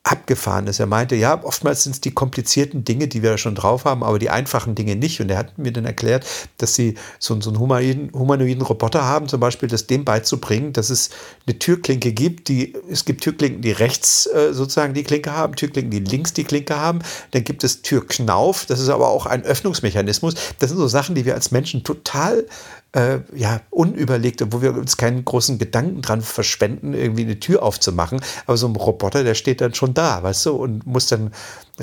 abgefahren 0.02 0.66
ist. 0.66 0.81
Er 0.81 0.86
meinte, 0.86 1.14
ja, 1.14 1.44
oftmals 1.44 1.82
sind 1.82 1.93
es 1.93 2.01
die 2.01 2.10
komplizierten 2.10 2.85
Dinge, 2.85 3.06
die 3.06 3.22
wir 3.22 3.36
schon 3.36 3.55
drauf 3.55 3.85
haben, 3.85 4.02
aber 4.02 4.18
die 4.18 4.31
einfachen 4.31 4.74
Dinge 4.74 4.97
nicht. 4.97 5.20
Und 5.20 5.31
er 5.31 5.36
hat 5.36 5.59
mir 5.59 5.72
dann 5.72 5.85
erklärt, 5.85 6.27
dass 6.56 6.74
sie 6.74 6.94
so, 7.18 7.39
so 7.40 7.51
einen 7.51 7.59
humanoiden, 7.59 8.10
humanoiden 8.14 8.62
Roboter 8.62 9.05
haben, 9.05 9.28
zum 9.28 9.40
Beispiel 9.40 9.68
das 9.68 9.86
dem 9.86 10.06
beizubringen, 10.06 10.72
dass 10.72 10.89
es 10.89 11.10
eine 11.47 11.59
Türklinke 11.59 12.12
gibt, 12.12 12.48
die, 12.48 12.74
es 12.90 13.05
gibt 13.05 13.22
Türklinken, 13.22 13.60
die 13.60 13.72
rechts 13.72 14.27
äh, 14.27 14.55
sozusagen 14.55 14.94
die 14.94 15.05
Klinke 15.05 15.32
haben, 15.32 15.55
Türklinken, 15.55 15.90
die 15.90 16.10
links 16.10 16.32
die 16.32 16.44
Klinke 16.44 16.78
haben. 16.78 17.01
Dann 17.32 17.44
gibt 17.44 17.62
es 17.62 17.82
Türknauf, 17.82 18.64
das 18.64 18.81
ist 18.81 18.89
aber 18.89 19.09
auch 19.09 19.27
ein 19.27 19.44
Öffnungsmechanismus. 19.44 20.35
Das 20.59 20.70
sind 20.70 20.78
so 20.78 20.89
Sachen, 20.89 21.14
die 21.14 21.27
wir 21.27 21.35
als 21.35 21.51
Menschen 21.51 21.85
total 21.85 22.47
äh, 22.93 23.19
ja, 23.35 23.61
unüberlegt, 23.71 24.45
wo 24.53 24.62
wir 24.62 24.77
uns 24.77 24.97
keinen 24.97 25.25
großen 25.25 25.59
Gedanken 25.59 26.03
dran 26.03 26.23
verschwenden, 26.23 26.95
irgendwie 26.95 27.23
eine 27.23 27.39
Tür 27.39 27.62
aufzumachen. 27.62 28.21
Aber 28.47 28.57
so 28.57 28.67
ein 28.67 28.77
Roboter, 28.77 29.23
der 29.25 29.35
steht 29.35 29.61
dann 29.61 29.75
schon 29.75 29.95
da, 29.95 30.23
weißt 30.23 30.47
du, 30.47 30.57
und 30.57 30.87
muss 30.87 31.07
dann 31.07 31.33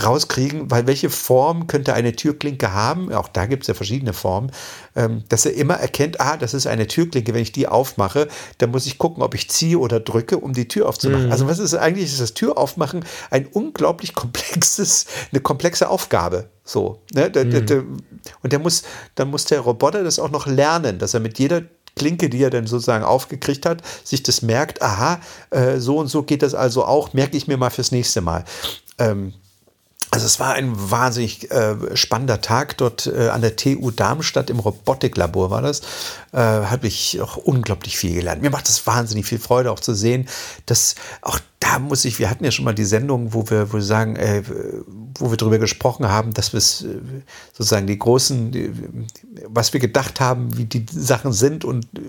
rauskriegen, 0.01 0.69
weil 0.69 0.87
welche 0.87 1.09
Form 1.09 1.67
könnte 1.67 1.93
eine 1.93 2.15
Türklinke 2.15 2.73
haben? 2.73 3.11
Auch 3.11 3.27
da 3.27 3.45
gibt 3.45 3.63
es 3.63 3.67
ja 3.67 3.73
verschiedene 3.73 4.13
Formen, 4.13 4.51
ähm, 4.95 5.23
dass 5.29 5.45
er 5.45 5.53
immer 5.53 5.75
erkennt, 5.75 6.19
ah, 6.19 6.37
das 6.37 6.53
ist 6.53 6.67
eine 6.67 6.87
Türklinke, 6.87 7.33
wenn 7.33 7.41
ich 7.41 7.51
die 7.51 7.67
aufmache, 7.67 8.27
dann 8.59 8.71
muss 8.71 8.85
ich 8.85 8.97
gucken, 8.97 9.23
ob 9.23 9.33
ich 9.35 9.49
ziehe 9.49 9.79
oder 9.79 9.99
drücke, 9.99 10.37
um 10.37 10.53
die 10.53 10.67
Tür 10.67 10.87
aufzumachen. 10.87 11.27
Mhm. 11.27 11.31
Also 11.31 11.47
was 11.47 11.59
ist 11.59 11.73
eigentlich 11.73 12.05
ist 12.05 12.21
das 12.21 12.33
Türaufmachen 12.33 13.05
ein 13.31 13.47
unglaublich 13.47 14.13
komplexes, 14.13 15.05
eine 15.31 15.41
komplexe 15.41 15.89
Aufgabe. 15.89 16.49
So, 16.63 17.01
ne? 17.13 17.31
Mhm. 17.33 17.97
und 18.43 18.51
der 18.51 18.59
muss, 18.59 18.83
dann 19.15 19.29
muss 19.29 19.45
der 19.45 19.61
Roboter 19.61 20.03
das 20.03 20.19
auch 20.19 20.31
noch 20.31 20.47
lernen, 20.47 20.99
dass 20.99 21.13
er 21.13 21.21
mit 21.21 21.39
jeder 21.39 21.61
Klinke, 21.95 22.29
die 22.29 22.43
er 22.43 22.49
dann 22.49 22.67
sozusagen 22.67 23.03
aufgekriegt 23.03 23.65
hat, 23.65 23.81
sich 24.03 24.21
das 24.21 24.41
merkt, 24.41 24.81
aha, 24.81 25.19
äh, 25.49 25.77
so 25.77 25.97
und 25.97 26.07
so 26.07 26.23
geht 26.23 26.41
das 26.41 26.53
also 26.53 26.85
auch, 26.85 27.13
merke 27.13 27.37
ich 27.37 27.47
mir 27.47 27.57
mal 27.57 27.69
fürs 27.69 27.91
nächste 27.91 28.21
Mal. 28.21 28.45
Ähm, 28.99 29.33
also 30.09 30.25
es 30.25 30.39
war 30.39 30.53
ein 30.53 30.71
wahnsinnig 30.91 31.51
äh, 31.51 31.95
spannender 31.95 32.39
Tag 32.41 32.77
dort 32.77 33.07
äh, 33.07 33.29
an 33.29 33.41
der 33.41 33.55
TU 33.55 33.91
Darmstadt 33.91 34.49
im 34.49 34.59
Robotiklabor 34.59 35.49
war 35.49 35.61
das. 35.61 35.81
Äh, 36.31 36.37
Habe 36.37 36.87
ich 36.87 37.19
auch 37.21 37.35
unglaublich 37.37 37.97
viel 37.97 38.13
gelernt. 38.13 38.41
Mir 38.41 38.49
macht 38.49 38.69
es 38.69 38.87
wahnsinnig 38.87 39.25
viel 39.25 39.39
Freude 39.39 39.71
auch 39.71 39.81
zu 39.81 39.93
sehen, 39.93 40.27
dass 40.65 40.95
auch 41.21 41.39
da 41.59 41.79
muss 41.79 42.05
ich, 42.05 42.19
wir 42.19 42.29
hatten 42.29 42.43
ja 42.43 42.51
schon 42.51 42.65
mal 42.65 42.75
die 42.75 42.85
Sendung, 42.85 43.33
wo 43.33 43.49
wir, 43.49 43.71
wo 43.71 43.77
wir 43.77 43.81
sagen, 43.81 44.15
äh, 44.15 44.43
wo 45.17 45.31
wir 45.31 45.37
darüber 45.37 45.57
gesprochen 45.57 46.07
haben, 46.07 46.33
dass 46.33 46.53
wir 46.53 46.59
äh, 46.59 47.01
sozusagen 47.51 47.87
die 47.87 47.97
großen, 47.97 48.51
die, 48.51 48.71
was 49.47 49.73
wir 49.73 49.79
gedacht 49.79 50.19
haben, 50.19 50.55
wie 50.55 50.65
die 50.65 50.85
Sachen 50.91 51.33
sind 51.33 51.65
und 51.65 51.85
äh, 51.95 52.01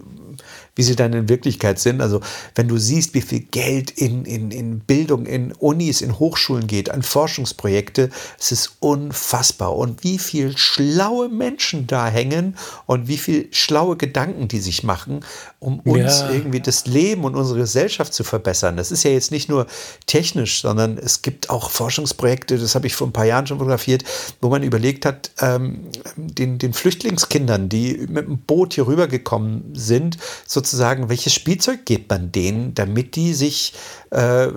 wie 0.75 0.83
sie 0.83 0.97
dann 0.97 1.15
in 1.15 1.29
Wirklichkeit 1.29 1.79
sind. 1.79 2.03
Also 2.03 2.21
wenn 2.55 2.69
du 2.69 2.77
siehst, 2.77 3.15
wie 3.15 3.23
viel 3.23 3.41
Geld 3.41 3.91
in, 3.91 4.27
in, 4.27 4.51
in 4.51 4.81
Bildung, 4.81 5.25
in 5.25 5.53
Unis, 5.53 6.03
in 6.03 6.19
Hochschulen 6.19 6.67
geht, 6.67 6.91
an 6.91 7.03
Forschungsprojekte, 7.03 8.11
es 8.39 8.53
ist 8.53 8.77
unfassbar. 8.81 9.75
Und 9.77 10.05
wie 10.05 10.19
viel 10.19 10.57
schlaue 10.59 11.31
Menschen 11.31 11.87
da 11.87 12.07
hängen 12.07 12.57
und 12.87 13.09
wie 13.09 13.19
viel 13.19 13.49
schlaue 13.51 13.97
Gedanken 13.97 14.47
die 14.47 14.61
sich 14.61 14.85
machen, 14.85 15.25
um 15.61 15.81
uns 15.81 16.21
ja. 16.21 16.31
irgendwie 16.31 16.61
das 16.61 16.87
Leben 16.87 17.25
und 17.25 17.35
unsere 17.35 17.59
Gesellschaft 17.59 18.15
zu 18.15 18.23
verbessern. 18.23 18.77
Das 18.77 18.93
ist 18.93 19.03
ja 19.03 19.11
jetzt 19.11 19.33
nicht 19.33 19.49
nur 19.49 19.67
technisch, 20.07 20.63
sondern 20.63 20.97
es 20.99 21.23
gibt 21.23 21.51
auch 21.51 21.71
Forschungsprojekte, 21.71 22.59
das 22.59 22.77
habe 22.77 22.87
ich 22.87 22.95
vor 22.95 23.09
ein 23.09 23.13
paar 23.13 23.25
Jahren 23.25 23.47
schon 23.47 23.59
fotografiert, 23.59 24.05
wo 24.41 24.51
man 24.51 24.63
überlegt 24.63 25.05
hat, 25.05 25.33
ähm, 25.41 25.91
den, 26.17 26.59
den 26.59 26.73
Flüchtlingskindern, 26.73 27.69
die 27.69 28.07
mit 28.09 28.29
dem 28.29 28.39
Boot 28.39 28.75
hier 28.75 28.87
rübergekommen 28.87 29.75
sind, 29.75 30.19
sozusagen, 30.47 31.09
welches 31.09 31.35
Spielzeug 31.35 31.85
gibt 31.85 32.09
man 32.09 32.31
denen, 32.31 32.75
damit 32.75 33.17
die 33.17 33.35
sich 33.35 33.73
äh, 34.11 34.49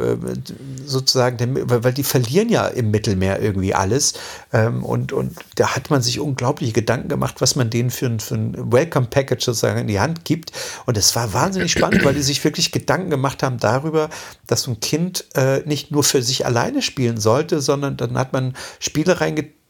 sozusagen, 0.85 1.37
weil 1.69 1.93
die 1.93 2.03
verlieren 2.03 2.49
ja 2.49 2.67
im 2.67 2.91
Mittelmeer 2.91 3.41
irgendwie 3.41 3.73
alles. 3.73 4.13
Ähm, 4.53 4.85
und, 4.85 5.13
und 5.13 5.35
da 5.55 5.75
hat 5.75 5.89
man 5.89 6.01
sich 6.01 6.19
unglaubliche 6.19 6.73
Gedanken 6.73 7.09
gemacht, 7.09 7.35
was 7.39 7.55
man 7.55 7.69
denen 7.69 7.89
für 7.89 8.05
ein, 8.05 8.19
für 8.19 8.35
ein 8.35 8.71
Welcome 8.71 9.07
Package 9.09 9.43
sozusagen 9.43 9.79
in 9.79 9.87
die 9.87 9.99
Hand 9.99 10.25
gibt. 10.25 10.51
Und 10.85 10.90
es 10.97 11.15
war 11.15 11.33
wahnsinnig 11.33 11.71
spannend, 11.71 12.03
weil 12.03 12.13
die 12.13 12.21
sich 12.21 12.43
wirklich 12.43 12.71
Gedanken 12.71 13.09
gemacht 13.09 13.43
haben 13.43 13.57
darüber, 13.57 14.09
dass 14.47 14.63
so 14.63 14.71
ein 14.71 14.79
Kind 14.79 15.25
äh, 15.35 15.61
nicht 15.65 15.91
nur 15.91 16.03
für 16.03 16.21
sich 16.21 16.45
alleine 16.45 16.81
spielen 16.81 17.19
sollte, 17.19 17.61
sondern 17.61 17.97
dann 17.97 18.17
hat 18.17 18.33
man 18.33 18.55
Spiele 18.79 19.21
reingetan, 19.21 19.61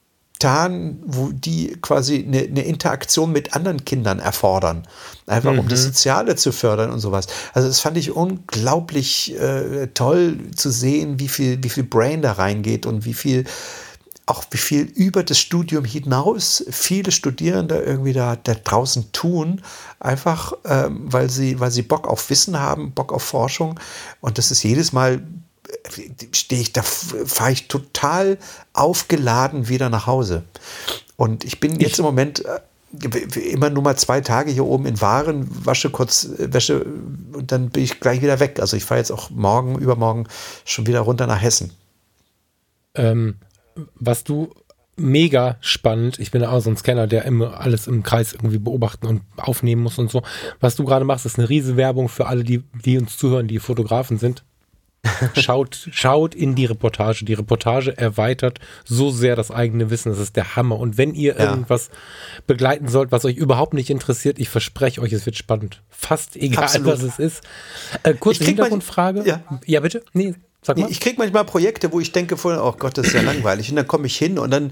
getan, 0.41 0.99
wo 1.05 1.29
die 1.31 1.77
quasi 1.81 2.25
eine, 2.25 2.39
eine, 2.39 2.63
Interaktion 2.63 3.31
mit 3.31 3.53
anderen 3.55 3.85
Kindern 3.85 4.17
erfordern. 4.17 4.87
Einfach 5.27 5.53
mhm. 5.53 5.59
um 5.59 5.67
das 5.67 5.81
mhm. 5.81 5.85
Soziale 5.85 6.35
zu 6.35 6.51
fördern 6.51 6.89
und 6.89 6.99
sowas. 6.99 7.27
Also 7.53 7.67
das 7.67 7.79
fand 7.79 7.95
ich 7.97 8.11
unglaublich 8.11 9.39
äh, 9.39 9.87
toll 9.93 10.39
zu 10.55 10.71
sehen, 10.71 11.19
wie 11.19 11.27
viel, 11.27 11.63
wie 11.63 11.69
viel 11.69 11.83
Brain 11.83 12.23
da 12.23 12.33
reingeht 12.33 12.87
und 12.87 13.05
wie 13.05 13.13
viel 13.13 13.45
auch 14.31 14.45
wie 14.51 14.57
viel 14.57 14.83
über 14.83 15.23
das 15.23 15.37
Studium 15.39 15.83
hinaus 15.83 16.63
viele 16.71 17.11
Studierende 17.11 17.79
irgendwie 17.79 18.13
da, 18.13 18.37
da 18.37 18.53
draußen 18.53 19.11
tun, 19.11 19.61
einfach 19.99 20.53
ähm, 20.63 21.01
weil, 21.11 21.29
sie, 21.29 21.59
weil 21.59 21.71
sie 21.71 21.81
Bock 21.81 22.07
auf 22.07 22.29
Wissen 22.29 22.57
haben, 22.57 22.93
Bock 22.93 23.11
auf 23.11 23.23
Forschung. 23.23 23.79
Und 24.21 24.37
das 24.37 24.51
ist 24.51 24.63
jedes 24.63 24.93
Mal 24.93 25.21
stehe 26.31 26.61
ich 26.61 26.73
da, 26.73 26.81
fahre 26.83 27.51
ich 27.51 27.67
total 27.67 28.37
aufgeladen 28.73 29.67
wieder 29.67 29.89
nach 29.89 30.07
Hause. 30.07 30.43
Und 31.17 31.43
ich 31.43 31.59
bin 31.59 31.79
jetzt 31.79 31.93
ich, 31.93 31.99
im 31.99 32.05
Moment 32.05 32.43
äh, 32.45 32.59
immer 33.51 33.69
nur 33.69 33.83
mal 33.83 33.97
zwei 33.97 34.21
Tage 34.21 34.51
hier 34.51 34.65
oben 34.65 34.85
in 34.85 35.01
Waren, 35.01 35.47
wasche 35.65 35.89
kurz 35.89 36.25
äh, 36.25 36.53
Wäsche 36.53 36.85
und 37.33 37.51
dann 37.51 37.69
bin 37.69 37.83
ich 37.83 37.99
gleich 37.99 38.21
wieder 38.21 38.39
weg. 38.39 38.59
Also 38.59 38.77
ich 38.77 38.85
fahre 38.85 38.99
jetzt 38.99 39.11
auch 39.11 39.29
morgen, 39.29 39.77
übermorgen 39.77 40.27
schon 40.65 40.87
wieder 40.87 41.01
runter 41.01 41.27
nach 41.27 41.41
Hessen. 41.41 41.71
Ähm, 42.95 43.35
was 43.95 44.23
du 44.23 44.53
mega 44.97 45.57
spannend. 45.61 46.19
Ich 46.19 46.31
bin 46.31 46.43
auch 46.43 46.59
so 46.61 46.69
ein 46.69 46.77
Scanner, 46.77 47.07
der 47.07 47.25
immer 47.25 47.59
alles 47.59 47.87
im 47.87 48.03
Kreis 48.03 48.33
irgendwie 48.33 48.59
beobachten 48.59 49.07
und 49.07 49.21
aufnehmen 49.37 49.83
muss 49.83 49.97
und 49.97 50.11
so. 50.11 50.21
Was 50.59 50.75
du 50.75 50.85
gerade 50.85 51.05
machst, 51.05 51.25
ist 51.25 51.39
eine 51.39 51.49
riesen 51.49 51.77
Werbung 51.77 52.09
für 52.09 52.27
alle, 52.27 52.43
die, 52.43 52.63
die 52.85 52.97
uns 52.97 53.17
zuhören, 53.17 53.47
die 53.47 53.59
Fotografen 53.59 54.17
sind. 54.17 54.43
Schaut, 55.33 55.89
schaut 55.91 56.35
in 56.35 56.53
die 56.53 56.65
Reportage. 56.65 57.25
Die 57.25 57.33
Reportage 57.33 57.97
erweitert 57.97 58.59
so 58.85 59.09
sehr 59.09 59.35
das 59.35 59.49
eigene 59.49 59.89
Wissen. 59.89 60.11
Das 60.11 60.19
ist 60.19 60.35
der 60.35 60.55
Hammer. 60.55 60.77
Und 60.77 60.99
wenn 60.99 61.15
ihr 61.15 61.37
ja. 61.37 61.49
irgendwas 61.49 61.89
begleiten 62.45 62.87
sollt, 62.87 63.11
was 63.11 63.25
euch 63.25 63.35
überhaupt 63.35 63.73
nicht 63.73 63.89
interessiert, 63.89 64.37
ich 64.37 64.49
verspreche 64.49 65.01
euch, 65.01 65.11
es 65.11 65.25
wird 65.25 65.35
spannend. 65.35 65.81
Fast 65.89 66.35
egal, 66.35 66.65
Absolut. 66.65 66.87
was 66.87 67.01
es 67.01 67.17
ist. 67.17 67.43
Äh, 68.03 68.13
kurze 68.13 68.43
Hintergrundfrage. 68.43 69.23
Ja. 69.25 69.41
ja, 69.65 69.79
bitte? 69.79 70.03
Nee, 70.13 70.35
sag 70.61 70.77
mal. 70.77 70.89
Ich 70.89 70.99
kriege 70.99 71.15
manchmal 71.17 71.45
Projekte, 71.45 71.91
wo 71.91 71.99
ich 71.99 72.11
denke, 72.11 72.35
oh 72.43 72.75
Gott, 72.77 72.97
das 72.97 73.07
ist 73.07 73.13
ja 73.13 73.21
langweilig. 73.21 73.69
Und 73.69 73.75
dann 73.75 73.87
komme 73.87 74.07
ich 74.07 74.17
hin 74.17 74.39
und 74.39 74.51
dann 74.51 74.71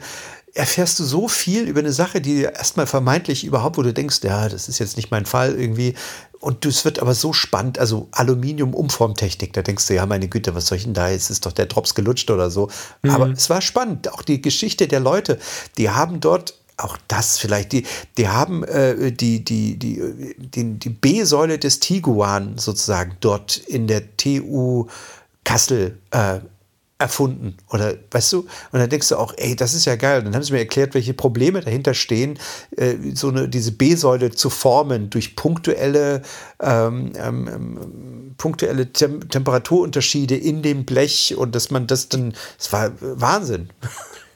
erfährst 0.54 1.00
du 1.00 1.04
so 1.04 1.28
viel 1.28 1.68
über 1.68 1.80
eine 1.80 1.92
Sache, 1.94 2.22
die 2.22 2.42
erstmal 2.42 2.88
vermeintlich 2.88 3.44
überhaupt, 3.44 3.78
wo 3.78 3.84
du 3.84 3.94
denkst, 3.94 4.20
ja, 4.24 4.50
das 4.50 4.68
ist 4.68 4.80
jetzt 4.80 4.98
nicht 4.98 5.12
mein 5.12 5.26
Fall 5.26 5.56
irgendwie. 5.56 5.94
Und 6.40 6.66
es 6.66 6.86
wird 6.86 7.00
aber 7.00 7.14
so 7.14 7.34
spannend, 7.34 7.80
also 7.80 8.08
Aluminium-Umformtechnik, 8.12 9.54
da 9.54 9.62
denkst 9.62 9.88
du, 9.88 9.96
ja, 9.96 10.06
meine 10.06 10.28
Güte, 10.28 10.56
was 10.56 10.68
soll 10.68 10.78
ich 10.78 10.86
denn 10.86 10.94
da? 10.94 11.10
Jetzt 11.10 11.30
ist 11.30 11.46
doch 11.46 11.52
der 11.52 11.66
Drops 11.66 11.96
gelutscht 11.96 12.32
oder 12.32 12.50
so. 12.50 12.70
Mhm. 13.02 13.10
Aber 13.12 13.30
es 13.30 13.50
war 13.50 13.62
spannend, 13.62 14.12
auch 14.12 14.22
die 14.22 14.42
Geschichte 14.42 14.88
der 14.88 15.02
Leute, 15.02 15.38
die 15.78 15.90
haben 15.90 16.20
dort 16.20 16.56
auch 16.78 16.98
das 17.10 17.38
vielleicht, 17.38 17.74
die, 17.74 17.86
die 18.18 18.30
haben 18.30 18.64
äh, 18.64 19.12
die, 19.12 19.44
die, 19.44 19.78
die, 19.78 20.36
die, 20.38 20.80
die 20.80 20.90
B-Säule 20.90 21.60
des 21.60 21.82
Tiguan 21.82 22.58
sozusagen 22.58 23.18
dort 23.20 23.58
in 23.58 23.88
der 23.88 24.16
TU 24.16 24.88
Kassel 25.44 25.98
äh, 26.12 26.40
erfunden 27.00 27.56
oder 27.70 27.96
weißt 28.12 28.34
du? 28.34 28.40
Und 28.40 28.80
dann 28.80 28.90
denkst 28.90 29.08
du 29.08 29.16
auch 29.16 29.34
ey 29.38 29.56
das 29.56 29.74
ist 29.74 29.86
ja 29.86 29.96
geil. 29.96 30.20
Und 30.20 30.26
dann 30.26 30.36
haben 30.36 30.44
sie 30.44 30.52
mir 30.52 30.60
erklärt 30.60 30.94
welche 30.94 31.14
Probleme 31.14 31.62
dahinter 31.62 31.94
stehen 31.94 32.38
äh, 32.76 32.96
so 33.16 33.30
eine 33.30 33.48
diese 33.48 33.72
B-Säule 33.72 34.32
zu 34.32 34.50
formen 34.50 35.10
durch 35.10 35.38
punktuelle 35.38 36.22
ähm, 36.60 37.14
ähm, 37.16 37.48
ähm, 37.48 38.36
punktuelle 38.38 38.92
Tem 38.92 39.30
Temperaturunterschiede 39.30 40.36
in 40.36 40.62
dem 40.62 40.84
Blech 40.84 41.36
und 41.38 41.56
dass 41.56 41.72
man 41.72 41.88
das 41.88 42.10
dann 42.10 42.34
es 42.60 42.72
war 42.74 42.92
Wahnsinn 43.00 43.70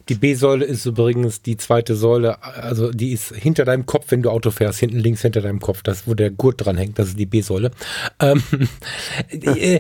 Die 0.09 0.15
B-Säule 0.15 0.65
ist 0.65 0.85
übrigens 0.85 1.41
die 1.41 1.57
zweite 1.57 1.95
Säule, 1.95 2.43
also 2.43 2.91
die 2.91 3.11
ist 3.11 3.33
hinter 3.33 3.65
deinem 3.65 3.85
Kopf, 3.85 4.05
wenn 4.09 4.21
du 4.21 4.29
Auto 4.29 4.51
fährst, 4.51 4.79
hinten 4.79 4.99
links 4.99 5.21
hinter 5.21 5.41
deinem 5.41 5.59
Kopf, 5.59 5.81
das, 5.83 6.07
wo 6.07 6.13
der 6.13 6.31
Gurt 6.31 6.65
dran 6.65 6.77
hängt, 6.77 6.99
das 6.99 7.09
ist 7.09 7.19
die 7.19 7.25
B-Säule. 7.25 7.71
Ähm, 8.19 8.43
äh, 9.29 9.79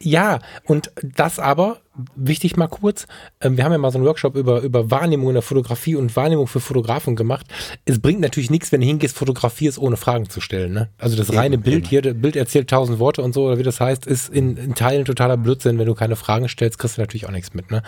ja, 0.00 0.38
und 0.64 0.90
das 1.02 1.38
aber, 1.38 1.80
wichtig 2.14 2.56
mal 2.56 2.68
kurz, 2.68 3.06
äh, 3.40 3.50
wir 3.50 3.64
haben 3.64 3.72
ja 3.72 3.78
mal 3.78 3.90
so 3.90 3.98
einen 3.98 4.06
Workshop 4.06 4.36
über, 4.36 4.60
über 4.62 4.90
Wahrnehmung 4.90 5.28
in 5.28 5.34
der 5.34 5.42
Fotografie 5.42 5.96
und 5.96 6.14
Wahrnehmung 6.16 6.46
für 6.46 6.60
Fotografen 6.60 7.16
gemacht. 7.16 7.46
Es 7.84 8.00
bringt 8.00 8.20
natürlich 8.20 8.50
nichts, 8.50 8.72
wenn 8.72 8.80
du 8.80 8.86
hingehst, 8.86 9.16
fotografierst, 9.16 9.78
ohne 9.78 9.96
Fragen 9.96 10.30
zu 10.30 10.40
stellen. 10.40 10.72
Ne? 10.72 10.88
Also 10.98 11.16
das 11.16 11.34
reine 11.34 11.54
eben, 11.54 11.62
Bild 11.62 11.76
eben. 11.78 11.88
hier, 11.88 12.02
das 12.02 12.14
Bild 12.14 12.36
erzählt 12.36 12.70
tausend 12.70 12.98
Worte 12.98 13.22
und 13.22 13.34
so, 13.34 13.46
oder 13.46 13.58
wie 13.58 13.64
das 13.64 13.80
heißt, 13.80 14.06
ist 14.06 14.28
in, 14.28 14.56
in 14.56 14.74
Teilen 14.74 15.04
totaler 15.04 15.36
Blödsinn. 15.36 15.78
Wenn 15.78 15.86
du 15.86 15.94
keine 15.94 16.16
Fragen 16.16 16.48
stellst, 16.48 16.78
kriegst 16.78 16.96
du 16.96 17.02
natürlich 17.02 17.26
auch 17.26 17.32
nichts 17.32 17.52
mit. 17.52 17.70
Ne? 17.70 17.82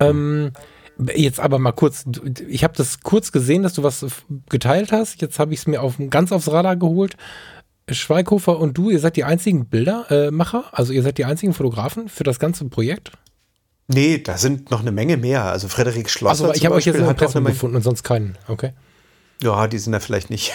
Ähm, 0.00 0.52
Jetzt 1.14 1.40
aber 1.40 1.58
mal 1.58 1.72
kurz, 1.72 2.04
ich 2.48 2.64
habe 2.64 2.74
das 2.76 3.00
kurz 3.00 3.32
gesehen, 3.32 3.62
dass 3.62 3.74
du 3.74 3.82
was 3.82 4.04
geteilt 4.48 4.92
hast. 4.92 5.20
Jetzt 5.20 5.38
habe 5.38 5.54
ich 5.54 5.60
es 5.60 5.66
mir 5.66 5.82
auf, 5.82 5.94
ganz 6.10 6.32
aufs 6.32 6.50
Radar 6.50 6.76
geholt. 6.76 7.16
Schweighofer 7.90 8.58
und 8.58 8.78
du, 8.78 8.90
ihr 8.90 9.00
seid 9.00 9.16
die 9.16 9.24
einzigen 9.24 9.66
Bildermacher, 9.66 10.64
also 10.72 10.92
ihr 10.92 11.02
seid 11.02 11.18
die 11.18 11.24
einzigen 11.24 11.52
Fotografen 11.52 12.08
für 12.08 12.24
das 12.24 12.38
ganze 12.38 12.64
Projekt? 12.66 13.12
Nee, 13.88 14.18
da 14.18 14.38
sind 14.38 14.70
noch 14.70 14.80
eine 14.80 14.92
Menge 14.92 15.16
mehr. 15.16 15.44
Also 15.44 15.68
Frederik 15.68 16.08
Schlosser. 16.08 16.44
Also 16.44 16.54
ich 16.54 16.64
habe 16.64 16.76
euch 16.76 16.86
jetzt 16.86 16.98
in 16.98 17.16
Treffen 17.16 17.44
gefunden 17.44 17.76
und 17.76 17.82
sonst 17.82 18.04
keinen, 18.04 18.38
okay? 18.48 18.72
Ja, 19.42 19.66
die 19.66 19.78
sind 19.78 19.92
da 19.92 20.00
vielleicht 20.00 20.30
nicht 20.30 20.52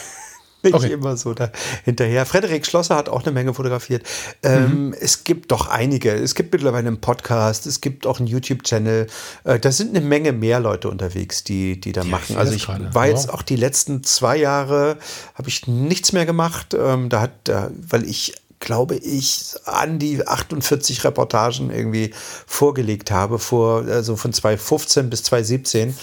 nicht 0.64 0.74
okay. 0.74 0.92
immer 0.92 1.18
so 1.18 1.34
da 1.34 1.52
hinterher. 1.84 2.26
Frederik 2.26 2.66
Schlosser 2.66 2.96
hat 2.96 3.10
auch 3.10 3.24
eine 3.24 3.32
Menge 3.32 3.54
fotografiert. 3.54 4.04
Ähm, 4.44 4.88
mhm. 4.88 4.96
Es 5.00 5.24
gibt 5.24 5.52
doch 5.52 5.68
einige. 5.68 6.12
Es 6.12 6.36
gibt 6.36 6.54
mittlerweile 6.54 6.88
einen 6.88 7.02
Podcast, 7.02 7.66
es 7.66 7.82
gibt 7.82 8.08
auch 8.08 8.20
einen 8.20 8.28
YouTube-Channel. 8.28 9.08
Äh, 9.44 9.60
da 9.60 9.72
sind 9.72 9.96
eine 9.96 10.06
Menge 10.06 10.32
mehr 10.32 10.60
Leute 10.60 10.90
unterwegs, 10.90 11.44
die, 11.44 11.80
die 11.80 11.92
da 11.92 12.02
ja, 12.02 12.08
machen. 12.08 12.38
Also 12.38 12.54
ich 12.54 12.66
grade. 12.66 12.94
war 12.94 13.08
wow. 13.08 13.10
jetzt 13.10 13.34
auch 13.34 13.42
die 13.42 13.56
letzten 13.56 14.04
zwei 14.04 14.38
Jahre, 14.38 14.98
habe 15.36 15.50
ich 15.50 15.68
nichts 15.68 16.12
mehr 16.14 16.26
gemacht. 16.26 16.76
Ähm, 16.78 17.10
da 17.10 17.22
hat, 17.22 17.50
äh, 17.50 17.70
weil 17.90 18.04
ich 18.04 18.34
glaube 18.60 18.96
ich, 18.96 19.54
an 19.66 20.00
die 20.00 20.26
48 20.28 21.04
Reportagen 21.04 21.70
irgendwie 21.70 22.12
vorgelegt 22.48 23.12
habe, 23.12 23.40
vor, 23.40 23.86
also 23.86 24.16
von 24.16 24.34
2015 24.34 25.10
bis 25.10 25.24
2017. 25.24 25.96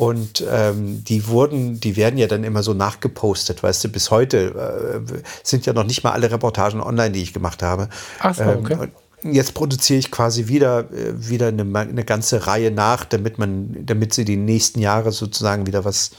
Und 0.00 0.42
ähm, 0.50 1.04
die 1.04 1.26
wurden, 1.26 1.78
die 1.78 1.94
werden 1.94 2.18
ja 2.18 2.26
dann 2.26 2.42
immer 2.42 2.62
so 2.62 2.72
nachgepostet, 2.72 3.62
weißt 3.62 3.84
du, 3.84 3.88
bis 3.90 4.10
heute 4.10 5.02
äh, 5.12 5.20
sind 5.42 5.66
ja 5.66 5.74
noch 5.74 5.84
nicht 5.84 6.02
mal 6.04 6.12
alle 6.12 6.30
Reportagen 6.30 6.80
online, 6.80 7.10
die 7.10 7.20
ich 7.20 7.34
gemacht 7.34 7.62
habe. 7.62 7.90
Ach 8.20 8.34
so, 8.34 8.44
okay. 8.44 8.78
Ähm, 8.80 9.32
jetzt 9.34 9.52
produziere 9.52 9.98
ich 9.98 10.10
quasi 10.10 10.48
wieder, 10.48 10.90
äh, 10.90 11.28
wieder 11.28 11.48
eine, 11.48 11.66
eine 11.78 12.04
ganze 12.04 12.46
Reihe 12.46 12.70
nach, 12.70 13.04
damit 13.04 13.36
man, 13.36 13.84
damit 13.84 14.14
sie 14.14 14.24
die 14.24 14.38
nächsten 14.38 14.80
Jahre 14.80 15.12
sozusagen 15.12 15.66
wieder 15.66 15.84
was, 15.84 16.12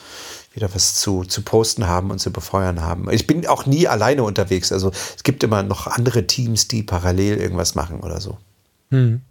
wieder 0.54 0.70
was 0.76 1.00
zu, 1.00 1.24
zu 1.24 1.42
posten 1.42 1.88
haben 1.88 2.12
und 2.12 2.20
zu 2.20 2.32
befeuern 2.32 2.82
haben. 2.82 3.10
Ich 3.10 3.26
bin 3.26 3.48
auch 3.48 3.66
nie 3.66 3.88
alleine 3.88 4.22
unterwegs. 4.22 4.72
Also 4.72 4.92
es 4.92 5.24
gibt 5.24 5.44
immer 5.44 5.64
noch 5.64 5.88
andere 5.88 6.28
Teams, 6.28 6.68
die 6.68 6.84
parallel 6.84 7.38
irgendwas 7.38 7.74
machen 7.74 8.02
oder 8.02 8.22
so. 8.22 8.38
Hm. 8.92 9.22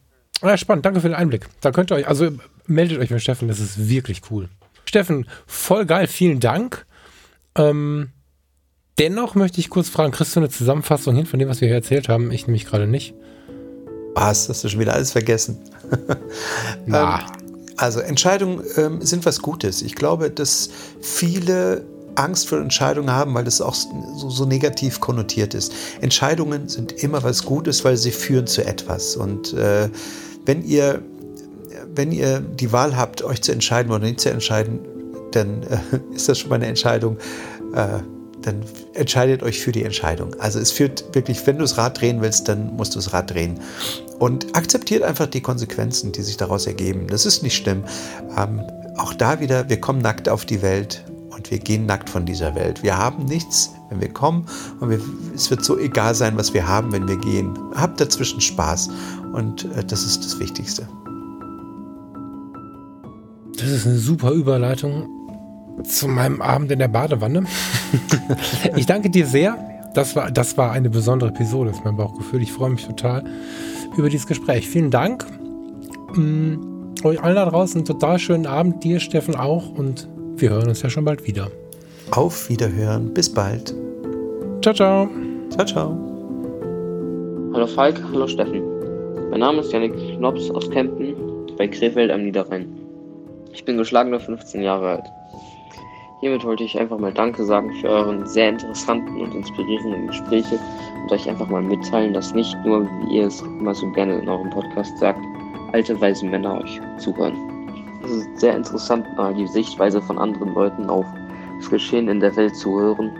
Ja, 0.43 0.57
spannend, 0.57 0.87
danke 0.87 1.01
für 1.01 1.09
den 1.09 1.15
Einblick. 1.15 1.47
Da 1.61 1.71
könnt 1.71 1.93
ihr 1.93 1.97
euch, 1.97 2.09
also 2.09 2.31
meldet 2.71 2.99
euch 2.99 3.11
mit 3.11 3.21
Steffen, 3.21 3.49
das 3.49 3.61
ist 3.61 3.89
wirklich 3.89 4.23
cool. 4.31 4.49
Steffen, 4.85 5.27
voll 5.47 5.87
geil, 5.87 6.07
vielen 6.07 6.41
Dank. 6.41 6.87
Ähm, 7.57 8.11
dennoch 8.99 9.35
möchte 9.35 9.61
ich 9.61 9.71
kurz 9.71 9.89
fragen, 9.89 10.13
kriegst 10.13 10.35
du 10.35 10.41
eine 10.41 10.49
Zusammenfassung 10.49 11.15
hin 11.15 11.27
von 11.27 11.39
dem, 11.39 11.49
was 11.49 11.61
wir 11.61 11.69
hier 11.69 11.77
erzählt 11.77 12.09
haben? 12.09 12.31
Ich 12.31 12.47
nämlich 12.47 12.67
gerade 12.67 12.87
nicht. 12.87 13.15
Was? 14.15 14.49
Hast 14.49 14.65
du 14.65 14.69
schon 14.69 14.81
wieder 14.81 14.95
alles 14.95 15.13
vergessen? 15.13 15.59
Na. 16.87 17.21
ähm, 17.21 17.27
also 17.77 18.01
Entscheidungen 18.01 18.63
ähm, 18.77 19.01
sind 19.01 19.25
was 19.25 19.41
Gutes. 19.41 19.83
Ich 19.83 19.95
glaube, 19.95 20.31
dass 20.31 20.71
viele 21.01 21.85
Angst 22.15 22.49
vor 22.49 22.59
Entscheidungen 22.59 23.11
haben, 23.11 23.33
weil 23.35 23.45
das 23.45 23.61
auch 23.61 23.75
so, 23.75 24.29
so, 24.29 24.45
negativ 24.45 25.01
konnotiert 25.01 25.55
ist. 25.55 25.73
Entscheidungen 26.01 26.69
sind 26.69 26.93
immer 26.93 27.23
was 27.23 27.45
Gutes, 27.45 27.85
weil 27.85 27.97
sie 27.97 28.11
führen 28.11 28.47
zu 28.47 28.65
etwas. 28.65 29.17
Und 29.17 29.55
äh, 29.55 29.89
wenn 30.45 30.65
ihr 30.65 31.03
wenn 31.95 32.13
ihr 32.13 32.41
die 32.41 32.73
Wahl 32.73 32.97
habt, 32.97 33.23
euch 33.23 33.43
zu 33.43 33.53
entscheiden 33.53 33.93
oder 33.93 34.05
nicht 34.05 34.21
zu 34.21 34.31
entscheiden, 34.31 34.81
dann 35.33 35.63
äh, 35.63 35.79
ist 36.15 36.29
das 36.29 36.39
schon 36.39 36.51
mal 36.51 36.57
eine 36.57 36.67
Entscheidung. 36.67 37.19
Äh, 37.75 38.01
dann 38.43 38.63
entscheidet 38.95 39.43
euch 39.43 39.61
für 39.61 39.73
die 39.73 39.85
Entscheidung. 39.85 40.35
Also 40.39 40.59
es 40.59 40.73
führt 40.73 41.15
wirklich, 41.15 41.47
wenn 41.47 41.57
du 41.57 41.63
das 41.63 41.77
Rad 41.77 42.01
drehen 42.01 42.23
willst, 42.23 42.49
dann 42.49 42.75
musst 42.75 42.95
du 42.95 42.99
das 42.99 43.13
Rad 43.13 43.31
drehen. 43.33 43.61
Und 44.19 44.57
akzeptiert 44.57 45.03
einfach 45.03 45.27
die 45.27 45.41
Konsequenzen, 45.41 46.13
die 46.13 46.23
sich 46.23 46.37
daraus 46.37 46.67
ergeben. 46.67 47.07
Das 47.09 47.27
ist 47.27 47.43
nicht 47.43 47.57
schlimm. 47.57 47.85
Ähm, 48.37 48.63
auch 48.97 49.15
da 49.15 49.41
wieder, 49.41 49.69
wir 49.69 49.81
kommen 49.81 50.01
nackt 50.01 50.29
auf 50.29 50.45
die 50.45 50.63
Welt 50.63 51.05
und 51.31 51.51
wir 51.51 51.59
gehen 51.59 51.87
nackt 51.87 52.11
von 52.11 52.27
dieser 52.27 52.55
Welt. 52.55 52.83
Wir 52.83 52.97
haben 52.99 53.25
nichts, 53.25 53.73
wenn 53.89 54.01
wir 54.01 54.13
kommen 54.13 54.47
und 54.81 54.91
wir, 54.91 55.01
es 55.35 55.51
wird 55.51 55.65
so 55.65 55.79
egal 55.79 56.15
sein, 56.15 56.37
was 56.37 56.55
wir 56.55 56.67
haben, 56.67 56.93
wenn 56.93 57.09
wir 57.09 57.17
gehen. 57.17 57.59
Habt 57.75 58.01
dazwischen 58.01 58.41
Spaß 58.41 58.89
und 59.33 59.65
äh, 59.77 59.85
das 59.85 60.05
ist 60.05 60.25
das 60.25 60.39
Wichtigste. 60.39 60.89
Das 63.61 63.71
ist 63.71 63.87
eine 63.87 63.97
super 63.97 64.31
Überleitung 64.33 65.09
zu 65.85 66.09
meinem 66.09 66.41
Abend 66.41 66.71
in 66.73 66.79
der 66.79 66.89
Badewanne. 66.89 67.45
ich 68.77 68.87
danke 68.87 69.11
dir 69.11 69.27
sehr. 69.27 69.59
Das 69.95 70.15
war, 70.17 70.31
das 70.31 70.57
war 70.57 70.73
eine 70.73 70.89
besondere 70.89 71.31
Episode, 71.31 71.71
ist 71.71 71.85
mein 71.85 71.97
Bauchgefühl. 71.97 72.43
Ich 72.43 72.53
freue 72.53 72.71
mich 72.71 72.87
total 72.87 73.25
über 73.97 74.09
dieses 74.09 74.27
Gespräch. 74.27 74.69
Vielen 74.69 74.91
Dank. 74.91 75.27
Ähm, 76.17 76.95
euch 77.03 77.23
allen 77.23 77.35
da 77.35 77.45
draußen 77.45 77.79
einen 77.79 77.85
total 77.85 78.19
schönen 78.19 78.47
Abend. 78.47 78.85
Dir, 78.85 79.01
Steffen, 79.01 79.35
auch. 79.35 79.71
Und 79.71 80.09
wir 80.37 80.51
hören 80.51 80.69
uns 80.69 80.83
ja 80.83 80.91
schon 80.91 81.05
bald 81.05 81.27
wieder. 81.27 81.51
Auf 82.13 82.49
Wiederhören. 82.49 83.13
Bis 83.13 83.33
bald. 83.33 83.75
Ciao, 84.63 84.75
ciao. 84.75 85.09
Ciao, 85.51 85.67
ciao. 85.67 86.11
Hallo 87.53 87.67
Falk, 87.67 88.01
hallo 88.13 88.27
Steffen. 88.27 88.63
Mein 89.31 89.41
Name 89.41 89.61
ist 89.61 89.73
Janik 89.73 89.93
Schnops 90.15 90.51
aus 90.51 90.71
Kempten 90.71 91.15
bei 91.59 91.67
Krefeld 91.67 92.11
am 92.11 92.23
Niederrhein. 92.23 92.80
Ich 93.53 93.65
bin 93.65 93.77
geschlagene 93.77 94.21
15 94.21 94.63
Jahre 94.63 94.91
alt. 94.91 95.13
Hiermit 96.21 96.45
wollte 96.45 96.65
ich 96.65 96.79
einfach 96.79 96.99
mal 96.99 97.13
Danke 97.13 97.45
sagen 97.45 97.73
für 97.81 97.89
euren 97.89 98.27
sehr 98.27 98.51
interessanten 98.51 99.21
und 99.21 99.35
inspirierenden 99.35 100.07
Gespräche 100.07 100.59
und 101.03 101.13
euch 101.13 101.29
einfach 101.29 101.49
mal 101.49 101.63
mitteilen, 101.63 102.13
dass 102.13 102.35
nicht 102.35 102.55
nur, 102.65 102.85
wie 102.85 103.17
ihr 103.17 103.27
es 103.27 103.41
immer 103.41 103.75
so 103.75 103.91
gerne 103.93 104.19
in 104.19 104.29
eurem 104.29 104.51
Podcast 104.51 104.97
sagt, 104.99 105.21
alte 105.73 105.99
weise 106.01 106.27
Männer 106.27 106.61
euch 106.61 106.81
zuhören. 106.99 107.35
Es 108.05 108.11
ist 108.11 108.39
sehr 108.39 108.55
interessant, 108.55 109.07
mal 109.17 109.35
die 109.35 109.47
Sichtweise 109.47 110.01
von 110.03 110.19
anderen 110.19 110.53
Leuten 110.55 110.91
auf 110.91 111.07
das 111.59 111.71
Geschehen 111.71 112.09
in 112.09 112.21
der 112.21 112.35
Welt 112.37 112.55
zu 112.55 112.79
hören 112.79 113.11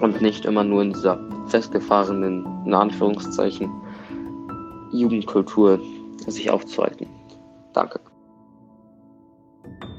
und 0.00 0.20
nicht 0.20 0.44
immer 0.44 0.64
nur 0.64 0.82
in 0.82 0.92
dieser 0.92 1.18
festgefahrenen, 1.48 2.46
in 2.64 2.74
Anführungszeichen, 2.74 3.70
Jugendkultur 4.92 5.78
sich 6.26 6.50
aufzuhalten. 6.50 7.06
Danke. 7.72 8.00
you. 9.66 9.95